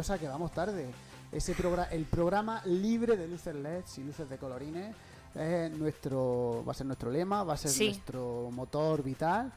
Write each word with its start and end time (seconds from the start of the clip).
maravillosa 0.00 0.18
que 0.18 0.28
vamos 0.28 0.52
tarde. 0.52 0.86
Ese 1.32 1.54
programa, 1.54 1.84
el 1.90 2.04
programa 2.06 2.62
libre 2.64 3.16
de 3.16 3.28
luces 3.28 3.54
LEDs 3.54 3.98
y 3.98 4.04
luces 4.04 4.28
de 4.28 4.38
colorines 4.38 4.94
es 5.34 5.70
nuestro, 5.72 6.64
va 6.66 6.72
a 6.72 6.74
ser 6.74 6.86
nuestro 6.86 7.10
lema, 7.10 7.44
va 7.44 7.54
a 7.54 7.56
ser 7.56 7.70
Sí. 7.70 7.88
nuestro 7.88 8.48
motor 8.52 9.02
vital 9.02 9.52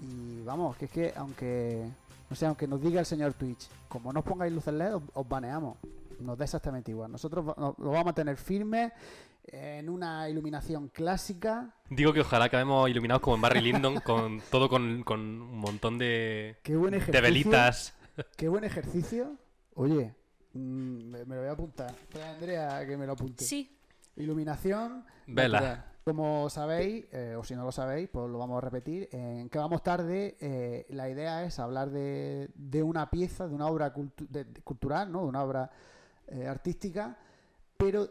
y 0.00 0.40
vamos, 0.44 0.76
que 0.76 0.84
es 0.86 0.90
que 0.90 1.12
aunque 1.16 1.84
no 2.30 2.36
sé, 2.36 2.46
aunque 2.46 2.66
nos 2.68 2.80
diga 2.80 3.00
el 3.00 3.06
señor 3.06 3.34
Twitch, 3.34 3.68
como 3.88 4.12
no 4.12 4.20
os 4.20 4.24
pongáis 4.26 4.52
luces 4.52 4.72
LED 4.72 4.94
os, 4.94 5.02
os 5.14 5.28
baneamos. 5.28 5.76
Nos 6.20 6.36
da 6.38 6.44
exactamente 6.44 6.90
igual. 6.90 7.10
Nosotros 7.12 7.44
lo 7.46 7.90
vamos 7.90 8.08
a 8.08 8.12
tener 8.12 8.36
firme 8.36 8.92
en 9.46 9.88
una 9.88 10.28
iluminación 10.28 10.88
clásica. 10.88 11.70
Digo 11.90 12.12
que 12.12 12.20
ojalá 12.20 12.46
acabemos 12.46 12.88
iluminados 12.90 13.22
como 13.22 13.36
en 13.36 13.42
Barry 13.42 13.60
Lyndon, 13.60 14.00
con 14.04 14.40
todo 14.50 14.68
con, 14.68 15.02
con 15.04 15.20
un 15.20 15.58
montón 15.58 15.96
de, 15.98 16.58
Qué 16.62 16.76
buen 16.76 16.90
de 16.92 16.98
ejercicio. 16.98 17.22
velitas. 17.22 17.94
Qué 18.36 18.48
buen 18.48 18.64
ejercicio. 18.64 19.36
Oye, 19.80 20.14
mm, 20.54 20.58
me, 21.10 21.24
lo 21.24 21.40
voy 21.40 21.48
a 21.48 21.52
apuntar. 21.52 21.94
Trae 22.08 22.24
a 22.24 22.34
Andrea 22.34 22.86
que 22.86 22.96
me 22.96 23.06
lo 23.06 23.12
apunte. 23.12 23.44
Sí. 23.44 23.78
Iluminación. 24.16 25.04
Vela. 25.26 25.60
natural. 25.60 25.84
Como 26.04 26.48
sabéis, 26.48 27.04
eh, 27.12 27.36
o 27.38 27.44
si 27.44 27.54
no 27.54 27.64
lo 27.64 27.70
sabéis, 27.72 28.08
pues 28.08 28.30
lo 28.30 28.38
vamos 28.38 28.56
a 28.58 28.62
repetir. 28.62 29.08
En 29.12 29.48
que 29.50 29.58
vamos 29.58 29.82
tarde, 29.82 30.36
eh, 30.40 30.86
la 30.88 31.08
idea 31.10 31.44
es 31.44 31.58
hablar 31.58 31.90
de, 31.90 32.48
de 32.54 32.82
una 32.82 33.10
pieza, 33.10 33.46
de 33.46 33.54
una 33.54 33.66
obra 33.66 33.92
cultu- 33.94 34.26
de- 34.26 34.44
de- 34.44 34.62
cultural, 34.62 35.12
¿no? 35.12 35.20
De 35.22 35.26
una 35.26 35.42
obra 35.44 35.70
eh, 36.28 36.46
artística, 36.48 37.16
pero 37.76 38.08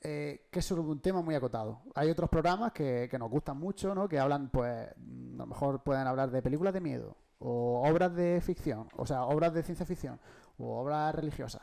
eh, 0.00 0.48
que 0.50 0.58
es 0.58 0.64
sobre 0.64 0.82
un 0.82 1.00
tema 1.00 1.22
muy 1.22 1.36
acotado. 1.36 1.80
Hay 1.94 2.10
otros 2.10 2.28
programas 2.28 2.72
que, 2.72 3.06
que 3.08 3.18
nos 3.18 3.30
gustan 3.30 3.56
mucho, 3.56 3.94
¿no? 3.94 4.08
Que 4.08 4.18
hablan, 4.18 4.50
pues, 4.50 4.88
mm, 4.96 5.34
a 5.36 5.44
lo 5.44 5.46
mejor 5.46 5.82
pueden 5.84 6.06
hablar 6.08 6.30
de 6.32 6.42
películas 6.42 6.74
de 6.74 6.80
miedo, 6.80 7.16
o 7.38 7.82
obras 7.88 8.14
de 8.16 8.40
ficción, 8.40 8.88
o 8.96 9.06
sea, 9.06 9.24
obras 9.26 9.54
de 9.54 9.62
ciencia 9.62 9.86
ficción, 9.86 10.18
o 10.58 10.80
obras 10.80 11.14
religiosas. 11.14 11.62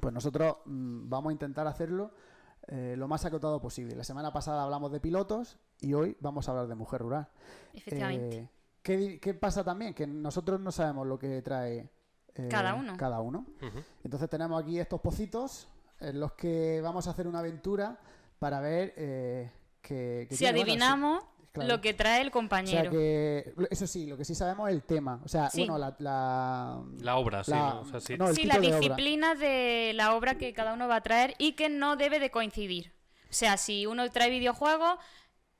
Pues 0.00 0.12
nosotros 0.12 0.58
mm, 0.66 1.08
vamos 1.08 1.30
a 1.30 1.32
intentar 1.32 1.66
hacerlo 1.66 2.12
eh, 2.66 2.94
lo 2.96 3.08
más 3.08 3.24
acotado 3.24 3.60
posible. 3.60 3.96
La 3.96 4.04
semana 4.04 4.32
pasada 4.32 4.62
hablamos 4.62 4.92
de 4.92 5.00
pilotos 5.00 5.58
y 5.80 5.94
hoy 5.94 6.16
vamos 6.20 6.48
a 6.48 6.52
hablar 6.52 6.66
de 6.68 6.74
mujer 6.74 7.00
rural. 7.00 7.28
Efectivamente. 7.72 8.50
Eh, 8.84 9.18
¿qué, 9.20 9.34
pasa 9.34 9.64
también? 9.64 9.94
Que 9.94 10.06
nosotros 10.06 10.60
no 10.60 10.70
sabemos 10.70 11.06
lo 11.06 11.18
que 11.18 11.42
trae 11.42 11.90
eh, 12.34 12.48
Cada 12.48 12.74
uno. 12.74 12.96
Cada 12.96 13.20
uno. 13.20 13.46
Entonces 14.04 14.28
tenemos 14.28 14.62
aquí 14.62 14.78
estos 14.78 15.00
pocitos 15.00 15.68
en 16.00 16.20
los 16.20 16.32
que 16.32 16.80
vamos 16.82 17.06
a 17.06 17.10
hacer 17.10 17.26
una 17.26 17.40
aventura 17.40 17.98
para 18.38 18.60
ver 18.60 18.94
eh, 18.96 19.50
que, 19.80 20.26
que 20.28 20.36
si 20.36 20.44
bueno, 20.44 20.60
adivinamos 20.60 21.24
claro. 21.52 21.68
lo 21.68 21.80
que 21.80 21.94
trae 21.94 22.20
el 22.20 22.28
o 22.28 22.30
sea 22.30 22.32
compañero. 22.32 22.90
que 22.90 23.52
eso 23.70 23.86
sí, 23.86 24.06
lo 24.06 24.16
que 24.16 24.24
sí 24.24 24.34
sabemos 24.34 24.68
es 24.68 24.74
el 24.74 24.82
tema. 24.82 25.20
O 25.24 25.28
sea, 25.28 25.50
Sí. 25.50 25.60
bueno, 25.60 25.78
la, 25.78 25.96
la, 25.98 26.82
La 27.00 27.16
obra, 27.16 27.44
sí. 27.44 27.50
la- 27.52 27.58
¿no? 27.74 27.80
O 27.80 27.84
sea, 27.86 28.00
sí. 28.00 28.16
no, 28.16 28.26
la 28.26 28.32
de 28.32 28.68
obra. 28.68 28.78
disciplina 28.78 29.34
de 29.34 29.92
la 29.94 30.14
obra 30.14 30.36
que 30.36 30.52
cada 30.52 30.74
uno 30.74 30.88
va 30.88 30.96
a 30.96 31.00
traer 31.02 31.34
y 31.38 31.52
que 31.52 31.68
no 31.68 31.96
debe 31.96 32.18
de 32.20 32.30
coincidir. 32.30 32.92
O 33.30 33.32
sea, 33.32 33.56
si 33.56 33.86
uno 33.86 34.08
trae 34.10 34.30
videojuegos, 34.30 34.98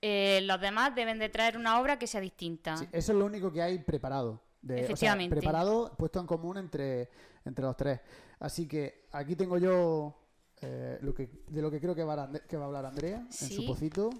eh, 0.00 0.41
los 0.45 0.61
demás 0.61 0.95
deben 0.95 1.19
de 1.19 1.28
traer 1.28 1.56
una 1.56 1.80
obra 1.80 1.98
que 1.98 2.06
sea 2.06 2.20
distinta. 2.20 2.77
Sí, 2.77 2.86
eso 2.92 3.12
es 3.12 3.19
lo 3.19 3.27
único 3.27 3.52
que 3.52 3.61
hay 3.62 3.78
preparado. 3.78 4.42
De, 4.62 4.75
o 4.75 4.77
sea, 4.78 4.84
Efectivamente. 4.86 5.36
preparado, 5.36 5.95
puesto 5.97 6.19
en 6.20 6.27
común 6.27 6.56
entre, 6.58 7.11
entre 7.45 7.64
los 7.64 7.77
tres. 7.77 8.00
Así 8.41 8.67
que 8.67 9.06
aquí 9.12 9.36
tengo 9.36 9.58
yo 9.58 10.17
eh, 10.61 10.98
lo 11.02 11.14
que, 11.14 11.30
de 11.48 11.62
lo 11.62 11.70
que 11.70 11.80
creo 11.80 11.95
que 11.95 12.02
va, 12.05 12.25
a, 12.25 12.33
que 12.33 12.56
va 12.56 12.64
a 12.64 12.67
hablar 12.67 12.86
Andrea 12.86 13.19
en 13.19 13.33
su 13.33 13.64
pocito 13.67 14.11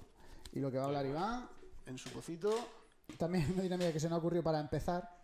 y 0.53 0.61
lo 0.61 0.71
que 0.71 0.77
va 0.79 0.85
a 0.85 0.87
hablar 0.87 1.07
Iván 1.07 1.49
en 1.89 1.99
su 1.99 2.11
pocito. 2.11 2.51
También 3.17 3.51
una 3.53 3.63
dinámica 3.63 3.93
que 3.93 4.01
se 4.01 4.09
me 4.09 4.15
ha 4.15 4.19
ocurrido 4.19 4.43
para 4.43 4.61
empezar. 4.61 5.17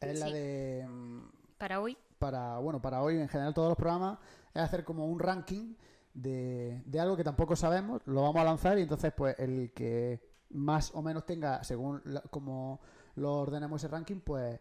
Es 0.00 0.18
la 0.20 0.26
de 0.26 0.86
mm, 0.88 1.20
Para 1.58 1.80
hoy. 1.80 1.96
para 2.18 2.58
bueno 2.58 2.80
para 2.82 3.02
hoy 3.02 3.18
en 3.18 3.28
general 3.28 3.54
todos 3.54 3.68
los 3.68 3.76
programas 3.78 4.18
es 4.52 4.60
hacer 4.62 4.84
como 4.84 5.06
un 5.06 5.18
ranking 5.18 5.74
de, 6.12 6.82
de 6.84 7.00
algo 7.00 7.16
que 7.16 7.24
tampoco 7.24 7.56
sabemos 7.56 8.02
lo 8.06 8.22
vamos 8.22 8.36
a 8.40 8.44
lanzar 8.44 8.78
y 8.78 8.82
entonces 8.82 9.12
pues 9.16 9.34
el 9.38 9.72
que 9.72 10.20
más 10.50 10.94
o 10.94 11.00
menos 11.02 11.24
tenga 11.24 11.64
según 11.64 12.02
la- 12.04 12.20
como 12.22 12.80
lo 13.16 13.34
ordenemos 13.40 13.80
ese 13.82 13.88
ranking 13.90 14.20
pues 14.20 14.60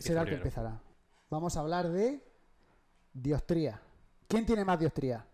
será 0.00 0.22
el 0.22 0.28
que 0.28 0.34
empezará. 0.36 0.80
Vamos 1.28 1.56
a 1.56 1.60
hablar 1.60 1.88
de 1.90 2.22
diostría. 3.12 3.80
Quién 4.28 4.46
tiene 4.46 4.64
más 4.64 4.78
diostría 4.78 5.26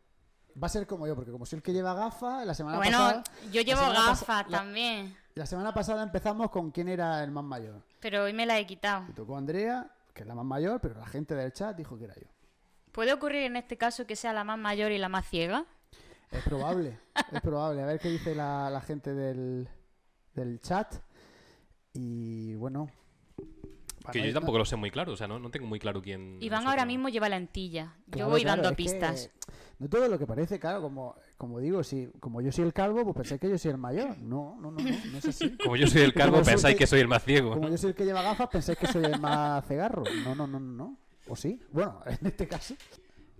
va 0.62 0.66
a 0.66 0.70
ser 0.70 0.86
como 0.86 1.06
yo 1.06 1.14
porque 1.14 1.30
como 1.30 1.44
soy 1.46 1.58
el 1.58 1.62
que 1.62 1.72
lleva 1.72 1.94
gafas 1.94 2.46
la 2.46 2.54
semana 2.54 2.76
Bueno, 2.78 2.98
pasada 2.98 3.24
yo 3.52 3.60
llevo 3.62 3.82
gafas 3.82 4.46
también, 4.48 5.16
la 5.34 5.46
semana 5.46 5.72
pasada 5.74 6.02
empezamos 6.02 6.50
con 6.50 6.70
quién 6.70 6.88
era 6.88 7.22
el 7.22 7.30
más 7.30 7.44
mayor 7.44 7.82
pero 8.00 8.24
hoy 8.24 8.32
me 8.32 8.46
la 8.46 8.58
he 8.58 8.66
quitado. 8.66 9.04
y 9.08 9.12
tocó 9.12 9.36
Andrea 9.36 9.90
que 10.14 10.22
es 10.22 10.26
la 10.26 10.34
más 10.34 10.44
mayor 10.46 10.80
pero 10.80 10.98
la 10.98 11.06
gente 11.06 11.34
del 11.34 11.52
chat 11.52 11.76
dijo 11.76 11.98
que 11.98 12.04
era 12.04 12.14
yo 12.14 12.28
¿Puede 12.92 13.12
ocurrir 13.12 13.42
en 13.42 13.56
este 13.56 13.76
caso 13.76 14.06
que 14.06 14.16
sea 14.16 14.32
la 14.32 14.42
más 14.42 14.58
mayor 14.58 14.90
y 14.90 14.96
la 14.96 15.10
más 15.10 15.28
ciega? 15.28 15.66
Es 16.30 16.42
probable, 16.44 16.98
es 17.30 17.40
probable. 17.42 17.82
A 17.82 17.84
ver 17.84 18.00
qué 18.00 18.08
dice 18.08 18.34
la, 18.34 18.70
la 18.70 18.80
gente 18.80 19.12
del, 19.12 19.68
del 20.32 20.60
chat. 20.62 20.94
Y 21.92 22.54
bueno. 22.54 22.88
Que 24.12 24.26
yo 24.26 24.32
tampoco 24.34 24.58
lo 24.58 24.64
sé 24.64 24.76
muy 24.76 24.90
claro, 24.90 25.12
o 25.12 25.16
sea, 25.16 25.26
no, 25.28 25.38
no 25.38 25.50
tengo 25.50 25.66
muy 25.66 25.78
claro 25.78 26.00
quién. 26.02 26.38
Iván 26.40 26.66
ahora 26.66 26.84
mismo 26.84 27.08
lleva 27.08 27.28
la 27.28 27.36
entilla. 27.36 27.94
Yo 28.06 28.12
claro, 28.12 28.30
voy 28.30 28.42
claro, 28.42 28.62
dando 28.62 28.76
que 28.76 28.82
pistas. 28.82 29.30
no 29.78 29.88
todo 29.88 30.08
lo 30.08 30.18
que 30.18 30.26
parece, 30.26 30.58
claro, 30.58 30.80
como, 30.82 31.14
como 31.36 31.58
digo, 31.60 31.82
si, 31.84 32.08
como 32.20 32.40
yo 32.40 32.50
soy 32.52 32.64
el 32.64 32.72
calvo, 32.72 33.02
pues 33.04 33.16
pensáis 33.16 33.40
que 33.40 33.48
yo 33.50 33.58
soy 33.58 33.70
el 33.72 33.78
mayor. 33.78 34.16
No, 34.18 34.56
no, 34.60 34.70
no, 34.70 34.78
no, 34.80 34.90
no 35.12 35.18
es 35.18 35.24
así. 35.26 35.56
Como 35.62 35.76
yo 35.76 35.86
soy 35.86 36.02
el 36.02 36.14
calvo, 36.14 36.42
pensáis 36.42 36.74
que- 36.76 36.80
que 36.80 36.86
soy 36.86 37.00
el 37.00 37.08
más 37.08 37.22
ciego. 37.24 37.50
Como 37.54 37.68
yo 37.68 37.76
soy 37.76 37.90
el 37.90 37.96
que 37.96 38.04
lleva 38.04 38.22
gafas, 38.22 38.48
pensáis 38.48 38.78
que 38.78 38.86
soy 38.86 39.04
el 39.04 39.20
más 39.20 39.64
cegarro. 39.66 40.02
No, 40.24 40.34
no, 40.34 40.46
no, 40.46 40.58
no, 40.60 40.72
no. 40.72 40.98
¿O 41.28 41.36
sí? 41.36 41.60
Bueno, 41.72 42.00
en 42.06 42.26
este 42.26 42.46
caso. 42.48 42.74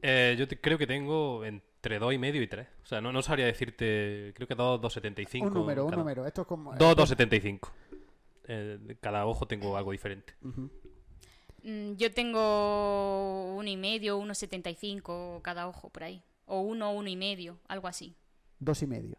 Eh, 0.03 0.34
yo 0.38 0.47
te- 0.47 0.60
creo 0.60 0.77
que 0.78 0.87
tengo 0.87 1.44
entre 1.44 1.98
2 1.98 2.15
y 2.15 2.19
medio 2.19 2.43
y 2.43 2.47
3. 2.48 2.66
O 2.83 2.87
sea, 2.87 3.00
no, 3.00 3.12
no 3.12 3.22
sabría 3.22 3.47
decirte. 3.47 4.33
Creo 4.34 4.47
que 4.47 4.54
2, 4.54 4.81
2,75. 4.81 5.43
Un 5.47 5.54
número, 5.54 5.84
un 5.84 5.91
cada- 5.91 6.03
número. 6.03 6.27
Esto 6.27 6.43
es 6.43 6.47
como. 6.47 6.75
2, 6.75 6.97
2,75. 6.97 7.60
Eh, 8.48 8.96
cada 9.00 9.26
ojo 9.26 9.46
tengo 9.46 9.76
algo 9.76 9.92
diferente. 9.92 10.34
Mm, 11.62 11.94
Yo 11.96 12.12
tengo 12.12 13.54
uno 13.56 13.68
y 13.68 13.76
medio, 13.76 14.16
uno 14.18 14.34
setenta 14.34 14.70
y 14.70 14.74
cinco 14.74 15.40
cada 15.42 15.66
ojo 15.68 15.90
por 15.90 16.04
ahí. 16.04 16.22
O 16.46 16.60
uno, 16.60 16.92
uno 16.92 17.08
y 17.08 17.16
medio, 17.16 17.58
algo 17.68 17.88
así. 17.88 18.14
Dos 18.58 18.82
y 18.82 18.86
medio. 18.86 19.16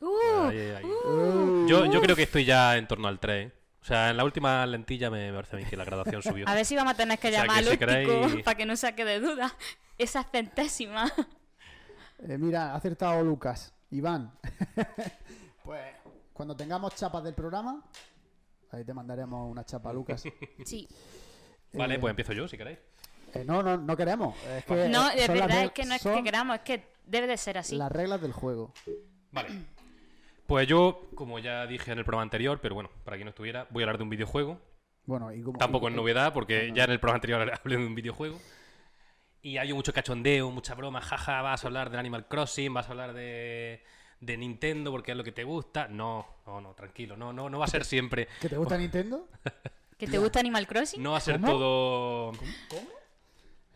¡Uh! 0.00 0.48
Ahí, 0.48 0.58
ahí. 0.58 0.84
Uh, 0.84 1.66
Yo, 1.68 1.86
yo 1.86 2.00
creo 2.00 2.16
que 2.16 2.22
estoy 2.24 2.44
ya 2.44 2.76
en 2.76 2.86
torno 2.88 3.08
al 3.08 3.18
3. 3.18 3.46
¿eh? 3.48 3.52
O 3.80 3.84
sea, 3.84 4.10
en 4.10 4.16
la 4.16 4.24
última 4.24 4.66
lentilla 4.66 5.10
me 5.10 5.32
parece 5.32 5.56
a 5.56 5.58
mí 5.58 5.64
que 5.64 5.76
la 5.76 5.84
graduación 5.84 6.22
subió. 6.22 6.46
A 6.48 6.54
ver 6.54 6.64
si 6.66 6.76
vamos 6.76 6.92
a 6.94 6.96
tener 6.96 7.18
que 7.18 7.28
O 7.28 7.30
sea, 7.30 7.42
llamar 7.42 7.62
que 7.64 7.70
al 7.70 7.78
si 7.78 7.84
óptico 7.84 8.22
queréis- 8.26 8.42
para 8.44 8.56
que 8.56 8.66
no 8.66 8.76
saque 8.76 9.04
de 9.04 9.20
duda 9.20 9.54
esas 9.98 10.26
centésimas. 10.30 11.12
Eh, 12.18 12.36
mira, 12.36 12.72
ha 12.72 12.76
acertado 12.76 13.22
Lucas. 13.22 13.72
Iván. 13.90 14.32
pues 15.64 15.80
cuando 16.34 16.54
tengamos 16.56 16.94
chapas 16.94 17.24
del 17.24 17.34
programa, 17.34 17.82
ahí 18.72 18.84
te 18.84 18.94
mandaremos 18.94 19.50
una 19.50 19.64
chapa, 19.64 19.92
Lucas. 19.92 20.22
Sí. 20.64 20.88
Vale, 21.72 21.94
Eh, 21.94 21.98
pues 21.98 22.10
empiezo 22.10 22.32
yo 22.32 22.48
si 22.48 22.56
queréis. 22.58 22.78
eh, 23.34 23.44
no, 23.44 23.62
no, 23.62 23.76
no 23.76 23.96
queremos. 23.96 24.36
Es 24.44 24.64
que 24.64 24.88
No, 24.88 25.08
de 25.10 25.28
verdad 25.28 25.64
es 25.64 25.70
que 25.72 25.84
no 25.84 25.94
es 25.94 26.02
que 26.02 26.22
queramos, 26.22 26.56
es 26.56 26.62
que 26.62 26.84
debe 27.06 27.26
de 27.26 27.36
ser 27.36 27.58
así. 27.58 27.76
Las 27.76 27.92
reglas 27.92 28.20
del 28.20 28.32
juego. 28.32 28.72
Vale. 29.30 29.48
Pues 30.46 30.66
yo, 30.66 31.08
como 31.14 31.38
ya 31.38 31.66
dije 31.68 31.92
en 31.92 31.98
el 31.98 32.04
programa 32.04 32.22
anterior, 32.24 32.58
pero 32.60 32.74
bueno, 32.74 32.90
para 33.04 33.16
quien 33.16 33.26
no 33.26 33.30
estuviera, 33.30 33.68
voy 33.70 33.82
a 33.82 33.84
hablar 33.84 33.98
de 33.98 34.02
un 34.02 34.10
videojuego. 34.10 34.60
Bueno, 35.06 35.32
y 35.32 35.42
como, 35.42 35.58
Tampoco 35.58 35.88
y- 35.88 35.92
es 35.92 35.96
novedad, 35.96 36.32
porque 36.32 36.68
no. 36.68 36.74
ya 36.74 36.84
en 36.84 36.90
el 36.90 36.98
programa 37.00 37.16
anterior 37.16 37.40
hablé 37.64 37.76
de 37.76 37.86
un 37.86 37.94
videojuego. 37.94 38.38
Y 39.42 39.56
hay 39.58 39.72
mucho 39.72 39.92
cachondeo, 39.92 40.50
mucha 40.50 40.74
broma, 40.74 41.00
jaja, 41.00 41.40
vas 41.40 41.64
a 41.64 41.68
hablar 41.68 41.88
del 41.90 42.00
Animal 42.00 42.26
Crossing, 42.26 42.74
vas 42.74 42.88
a 42.88 42.90
hablar 42.90 43.12
de, 43.14 43.82
de 44.20 44.36
Nintendo 44.36 44.90
porque 44.90 45.12
es 45.12 45.16
lo 45.16 45.24
que 45.24 45.32
te 45.32 45.44
gusta. 45.44 45.88
No, 45.88 46.26
no, 46.46 46.60
no, 46.60 46.74
tranquilo, 46.74 47.16
no, 47.16 47.32
no, 47.32 47.48
no 47.50 47.58
va 47.58 47.64
a 47.64 47.68
ser 47.68 47.84
siempre. 47.84 48.28
¿Que 48.40 48.48
te 48.48 48.56
gusta 48.56 48.76
Nintendo? 48.78 49.28
¿Que 49.98 50.06
te 50.06 50.18
gusta 50.18 50.40
Animal 50.40 50.66
Crossing? 50.66 51.02
No 51.02 51.12
va 51.12 51.18
a 51.18 51.20
ser 51.20 51.40
¿Cómo? 51.40 51.46
todo. 51.52 52.32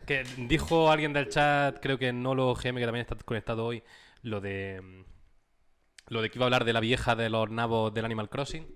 Que 0.05 0.23
dijo 0.37 0.91
alguien 0.91 1.13
del 1.13 1.29
chat, 1.29 1.79
creo 1.81 1.97
que 1.97 2.13
Nolo 2.13 2.53
GM, 2.53 2.79
que 2.79 2.85
también 2.85 3.01
está 3.01 3.15
conectado 3.25 3.65
hoy, 3.65 3.83
lo 4.21 4.39
de. 4.41 4.79
mm, 4.81 5.03
Lo 6.13 6.21
de 6.21 6.29
que 6.29 6.37
iba 6.37 6.45
a 6.45 6.47
hablar 6.47 6.65
de 6.65 6.73
la 6.73 6.79
vieja 6.79 7.15
de 7.15 7.29
los 7.29 7.49
nabos 7.49 7.91
del 7.93 8.05
Animal 8.05 8.29
Crossing. 8.29 8.67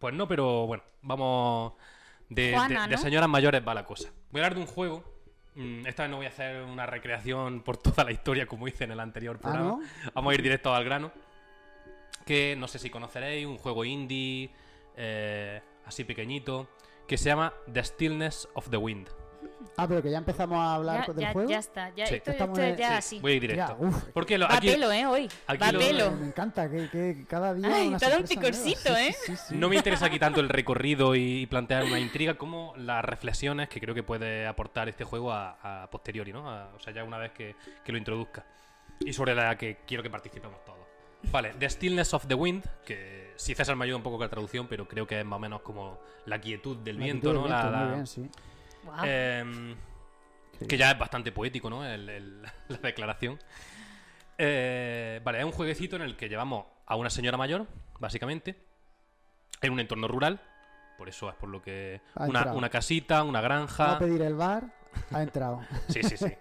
Pues 0.00 0.14
no, 0.14 0.26
pero 0.26 0.66
bueno, 0.66 0.82
vamos. 1.02 1.74
De, 2.28 2.52
Juana, 2.54 2.82
de- 2.84 2.88
de 2.90 2.96
¿no? 2.96 3.02
señoras 3.02 3.28
mayores 3.28 3.62
va 3.66 3.74
la 3.74 3.84
cosa. 3.84 4.10
Voy 4.30 4.40
a 4.40 4.44
hablar 4.46 4.56
de 4.56 4.60
un 4.62 4.66
juego. 4.66 5.04
Mm, 5.54 5.86
Esta 5.86 6.02
vez 6.02 6.10
no 6.10 6.16
voy 6.16 6.26
a 6.26 6.30
hacer 6.30 6.62
una 6.64 6.86
recreación 6.86 7.60
por 7.62 7.76
toda 7.76 8.04
la 8.04 8.12
historia 8.12 8.46
como 8.46 8.66
hice 8.68 8.84
en 8.84 8.90
el 8.92 9.00
anterior 9.00 9.36
Ah, 9.38 9.42
programa. 9.42 9.68
¿no? 9.70 9.80
Vamos 10.14 10.30
a 10.32 10.34
ir 10.34 10.42
directo 10.42 10.74
al 10.74 10.84
grano. 10.84 11.12
Que 12.26 12.56
no 12.56 12.66
sé 12.68 12.78
si 12.78 12.88
conoceréis, 12.90 13.46
un 13.46 13.58
juego 13.58 13.84
indie, 13.84 14.50
eh, 14.96 15.60
así 15.84 16.04
pequeñito, 16.04 16.68
que 17.06 17.18
se 17.18 17.26
llama 17.26 17.52
The 17.70 17.84
Stillness 17.84 18.48
of 18.54 18.70
the 18.70 18.78
Wind. 18.78 19.08
Ah, 19.76 19.86
pero 19.88 20.02
que 20.02 20.10
ya 20.10 20.18
empezamos 20.18 20.58
a 20.58 20.74
hablar 20.74 21.06
Ya, 21.06 21.12
del 21.12 21.22
ya, 21.24 21.32
juego. 21.32 21.50
ya 21.50 21.58
está. 21.58 21.90
Ya, 21.94 22.06
Sí. 22.06 22.14
esto, 22.16 22.30
Estamos 22.30 22.58
esto 22.58 22.66
en- 22.68 22.72
es 22.74 22.78
ya 22.80 22.88
Sí, 22.88 22.94
así. 22.94 23.18
Voy 23.20 23.40
directo. 23.40 23.76
Ya, 23.80 23.86
uf. 23.86 24.04
Porque 24.12 24.38
lo- 24.38 24.48
Va 24.48 24.56
aquí 24.56 24.68
pelo, 24.68 24.92
¿eh? 24.92 25.06
Hoy. 25.06 25.28
aquí 25.46 25.58
Va 25.60 25.72
lo- 25.72 25.78
pelo. 25.78 26.10
Me 26.12 26.26
encanta 26.26 26.70
que, 26.70 26.88
que 26.90 27.24
cada 27.28 27.54
día. 27.54 27.68
Ay, 27.74 27.88
una 27.88 27.98
dado 27.98 28.12
un 28.16 28.22
nueva. 28.22 28.28
picorcito, 28.28 28.94
Sí, 28.94 29.02
sí, 29.02 29.08
¿eh? 29.08 29.14
sí, 29.26 29.36
sí. 29.36 29.56
no 29.56 29.68
me 29.68 29.76
interesa 29.76 30.06
aquí 30.06 30.18
tanto 30.18 30.40
el 30.40 30.48
recorrido 30.48 31.14
y 31.14 31.46
plantear 31.46 31.84
una 31.84 31.98
intriga 32.00 32.34
como 32.34 32.74
las 32.76 33.04
reflexiones 33.04 33.68
que 33.68 33.80
creo 33.80 33.94
que 33.94 34.02
puede 34.02 34.46
aportar 34.46 34.88
este 34.88 35.04
juego 35.04 35.32
a, 35.32 35.82
a 35.84 35.90
posteriori, 35.90 36.32
¿no? 36.32 36.48
A- 36.50 36.70
o 36.74 36.80
sea, 36.80 36.92
ya 36.92 37.04
una 37.04 37.18
vez 37.18 37.32
que, 37.32 37.56
que 37.84 37.92
lo 37.92 37.98
introduzca. 37.98 38.44
Y 39.00 39.12
sobre 39.12 39.34
la 39.34 39.56
que 39.58 39.78
quiero 39.86 40.02
que 40.02 40.10
participemos 40.10 40.64
todos. 40.64 40.78
Vale, 41.32 41.54
The 41.58 41.68
Stillness 41.70 42.12
of 42.14 42.26
the 42.26 42.34
Wind, 42.34 42.64
que 42.84 43.32
si 43.36 43.54
César 43.54 43.74
me 43.76 43.84
ayuda 43.86 43.96
un 43.96 44.02
poco 44.02 44.18
con 44.18 44.26
la 44.26 44.30
traducción, 44.30 44.66
pero 44.68 44.86
creo 44.86 45.06
que 45.06 45.18
es 45.20 45.24
más 45.26 45.38
o 45.38 45.40
menos 45.40 45.62
como 45.62 45.98
la 46.26 46.38
quietud 46.38 46.76
del 46.76 46.98
La 46.98 47.04
viento, 47.04 47.32
¿no? 47.32 47.40
del 47.44 47.48
viento, 47.50 47.70
La- 47.70 47.70
la- 47.70 47.84
Muy 47.86 47.94
bien, 47.94 48.06
sí. 48.06 48.30
Em, 49.04 49.74
Sí. 50.58 50.66
que 50.68 50.76
ya 50.76 50.92
es 50.92 50.98
bastante 50.98 51.32
poético, 51.32 51.68
¿no? 51.68 51.84
El- 51.84 52.08
el- 52.08 52.42
la 52.68 52.78
declaración. 52.78 53.38
Eh, 54.38 55.20
vale, 55.24 55.38
es 55.40 55.44
un 55.44 55.52
jueguecito 55.52 55.96
en 55.96 56.02
el 56.02 56.16
que 56.16 56.28
llevamos 56.28 56.66
a 56.86 56.96
una 56.96 57.10
señora 57.10 57.36
mayor, 57.36 57.66
básicamente, 57.98 58.56
en 59.62 59.72
un 59.72 59.80
entorno 59.80 60.08
rural. 60.08 60.40
Por 60.98 61.08
eso 61.08 61.28
es 61.28 61.34
por 61.36 61.48
lo 61.48 61.60
que. 61.62 62.00
Una, 62.16 62.68
casita, 62.70 63.22
una 63.22 63.40
Va 63.40 63.46
a 63.46 63.48
granja. 63.48 63.98
pedir 63.98 64.22
el 64.22 64.34
bar, 64.34 64.64
ha 65.12 65.22
entrado. 65.22 65.60
Sí, 65.88 66.02
sí, 66.02 66.16
sí. 66.16 66.32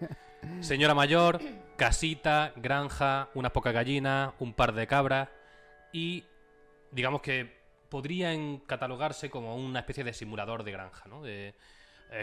Señora 0.61 0.93
mayor, 0.93 1.39
casita, 1.77 2.51
granja, 2.55 3.29
unas 3.33 3.51
pocas 3.51 3.73
gallinas, 3.73 4.33
un 4.39 4.53
par 4.53 4.73
de 4.73 4.85
cabras. 4.87 5.29
Y 5.91 6.23
digamos 6.91 7.21
que 7.21 7.61
podrían 7.89 8.57
catalogarse 8.59 9.29
como 9.29 9.55
una 9.55 9.79
especie 9.79 10.03
de 10.03 10.13
simulador 10.13 10.63
de 10.63 10.71
granja, 10.71 11.07
¿no? 11.07 11.21
De, 11.21 11.55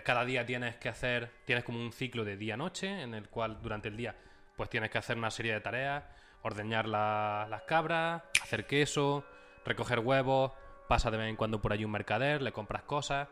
cada 0.05 0.25
día 0.25 0.45
tienes 0.47 0.77
que 0.77 0.89
hacer, 0.89 1.31
tienes 1.45 1.65
como 1.65 1.79
un 1.81 1.93
ciclo 1.93 2.25
de 2.25 2.37
día-noche 2.37 3.03
en 3.03 3.15
el 3.15 3.29
cual 3.29 3.61
durante 3.63 3.89
el 3.89 3.97
día 3.97 4.15
pues 4.57 4.69
tienes 4.71 4.91
que 4.91 4.99
hacer 4.99 5.17
una 5.17 5.31
serie 5.31 5.53
de 5.55 5.61
tareas, 5.61 6.05
ordeñar 6.43 6.87
la- 6.87 7.47
las 7.49 7.63
cabras, 7.63 8.23
hacer 8.43 8.67
queso, 8.67 9.25
recoger 9.65 10.01
huevos, 10.01 10.53
pasa 10.89 11.11
de 11.11 11.17
vez 11.17 11.29
en 11.29 11.37
cuando 11.37 11.61
por 11.61 11.73
allí 11.73 11.85
un 11.85 11.91
mercader, 11.93 12.43
le 12.43 12.53
compras 12.53 12.83
cosas, 12.83 13.29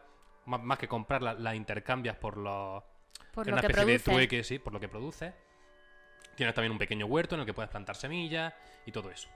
más, 0.47 0.63
más 0.63 0.79
que 0.79 0.89
comprarlas, 0.89 1.39
las 1.39 1.55
intercambias 1.55 2.17
por 2.17 2.37
los... 2.39 2.83
Por 3.33 3.47
lo 3.47 3.53
una 3.53 3.61
que 3.61 3.67
especie 3.67 3.85
de 3.93 3.99
produce. 3.99 4.11
trueque, 4.11 4.45
sí, 4.45 4.59
por 4.59 4.73
lo 4.73 4.81
que 4.81 4.89
produce. 4.89 5.35
Tienes 6.35 6.55
también 6.55 6.73
un 6.73 6.79
pequeño 6.79 7.07
huerto 7.07 7.35
en 7.35 7.41
el 7.43 7.47
que 7.47 7.53
puedes 7.55 7.71
plantar 7.71 7.95
semillas 7.97 8.55
y 8.87 8.93
todo 8.93 9.11
eso. 9.11 9.29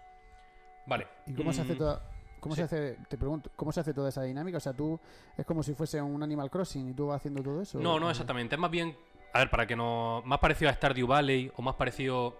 Vale. 0.86 1.06
¿Y 1.26 1.34
cómo 1.34 1.52
se 1.52 1.60
hace 1.62 1.74
mm, 1.74 1.78
toda.? 1.78 2.02
¿Cómo 2.42 2.56
sí. 2.56 2.60
se 2.60 2.64
hace, 2.64 2.98
te 3.08 3.16
pregunto, 3.16 3.50
cómo 3.54 3.70
se 3.70 3.78
hace 3.80 3.94
toda 3.94 4.08
esa 4.08 4.22
dinámica? 4.22 4.56
O 4.56 4.60
sea, 4.60 4.72
tú 4.72 4.98
es 5.38 5.46
como 5.46 5.62
si 5.62 5.74
fuese 5.74 6.02
un 6.02 6.22
Animal 6.22 6.50
Crossing 6.50 6.90
y 6.90 6.92
tú 6.92 7.06
vas 7.06 7.16
haciendo 7.18 7.40
todo 7.42 7.62
eso. 7.62 7.78
No, 7.78 8.00
no 8.00 8.08
¿O- 8.08 8.10
exactamente. 8.10 8.56
Es 8.56 8.60
más 8.60 8.70
bien, 8.70 8.96
a 9.32 9.38
ver, 9.38 9.48
para 9.50 9.64
que 9.66 9.76
no. 9.76 10.22
Más 10.24 10.40
parecido 10.40 10.68
a 10.70 10.74
Stardew 10.74 11.06
Valley 11.06 11.52
o 11.56 11.62
más 11.62 11.76
parecido 11.76 12.36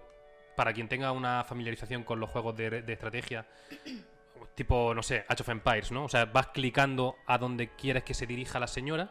para 0.57 0.73
quien 0.73 0.89
tenga 0.89 1.11
una 1.13 1.43
familiarización 1.45 2.03
con 2.03 2.19
los 2.19 2.29
juegos 2.29 2.55
de, 2.57 2.81
de 2.81 2.93
estrategia, 2.93 3.47
tipo, 4.55 4.93
no 4.93 5.01
sé, 5.01 5.25
Age 5.29 5.41
of 5.41 5.49
Empires, 5.49 5.91
¿no? 5.91 6.03
O 6.05 6.09
sea, 6.09 6.25
vas 6.25 6.47
clicando 6.47 7.15
a 7.25 7.37
donde 7.37 7.69
quieres 7.69 8.03
que 8.03 8.13
se 8.13 8.27
dirija 8.27 8.59
la 8.59 8.67
señora 8.67 9.09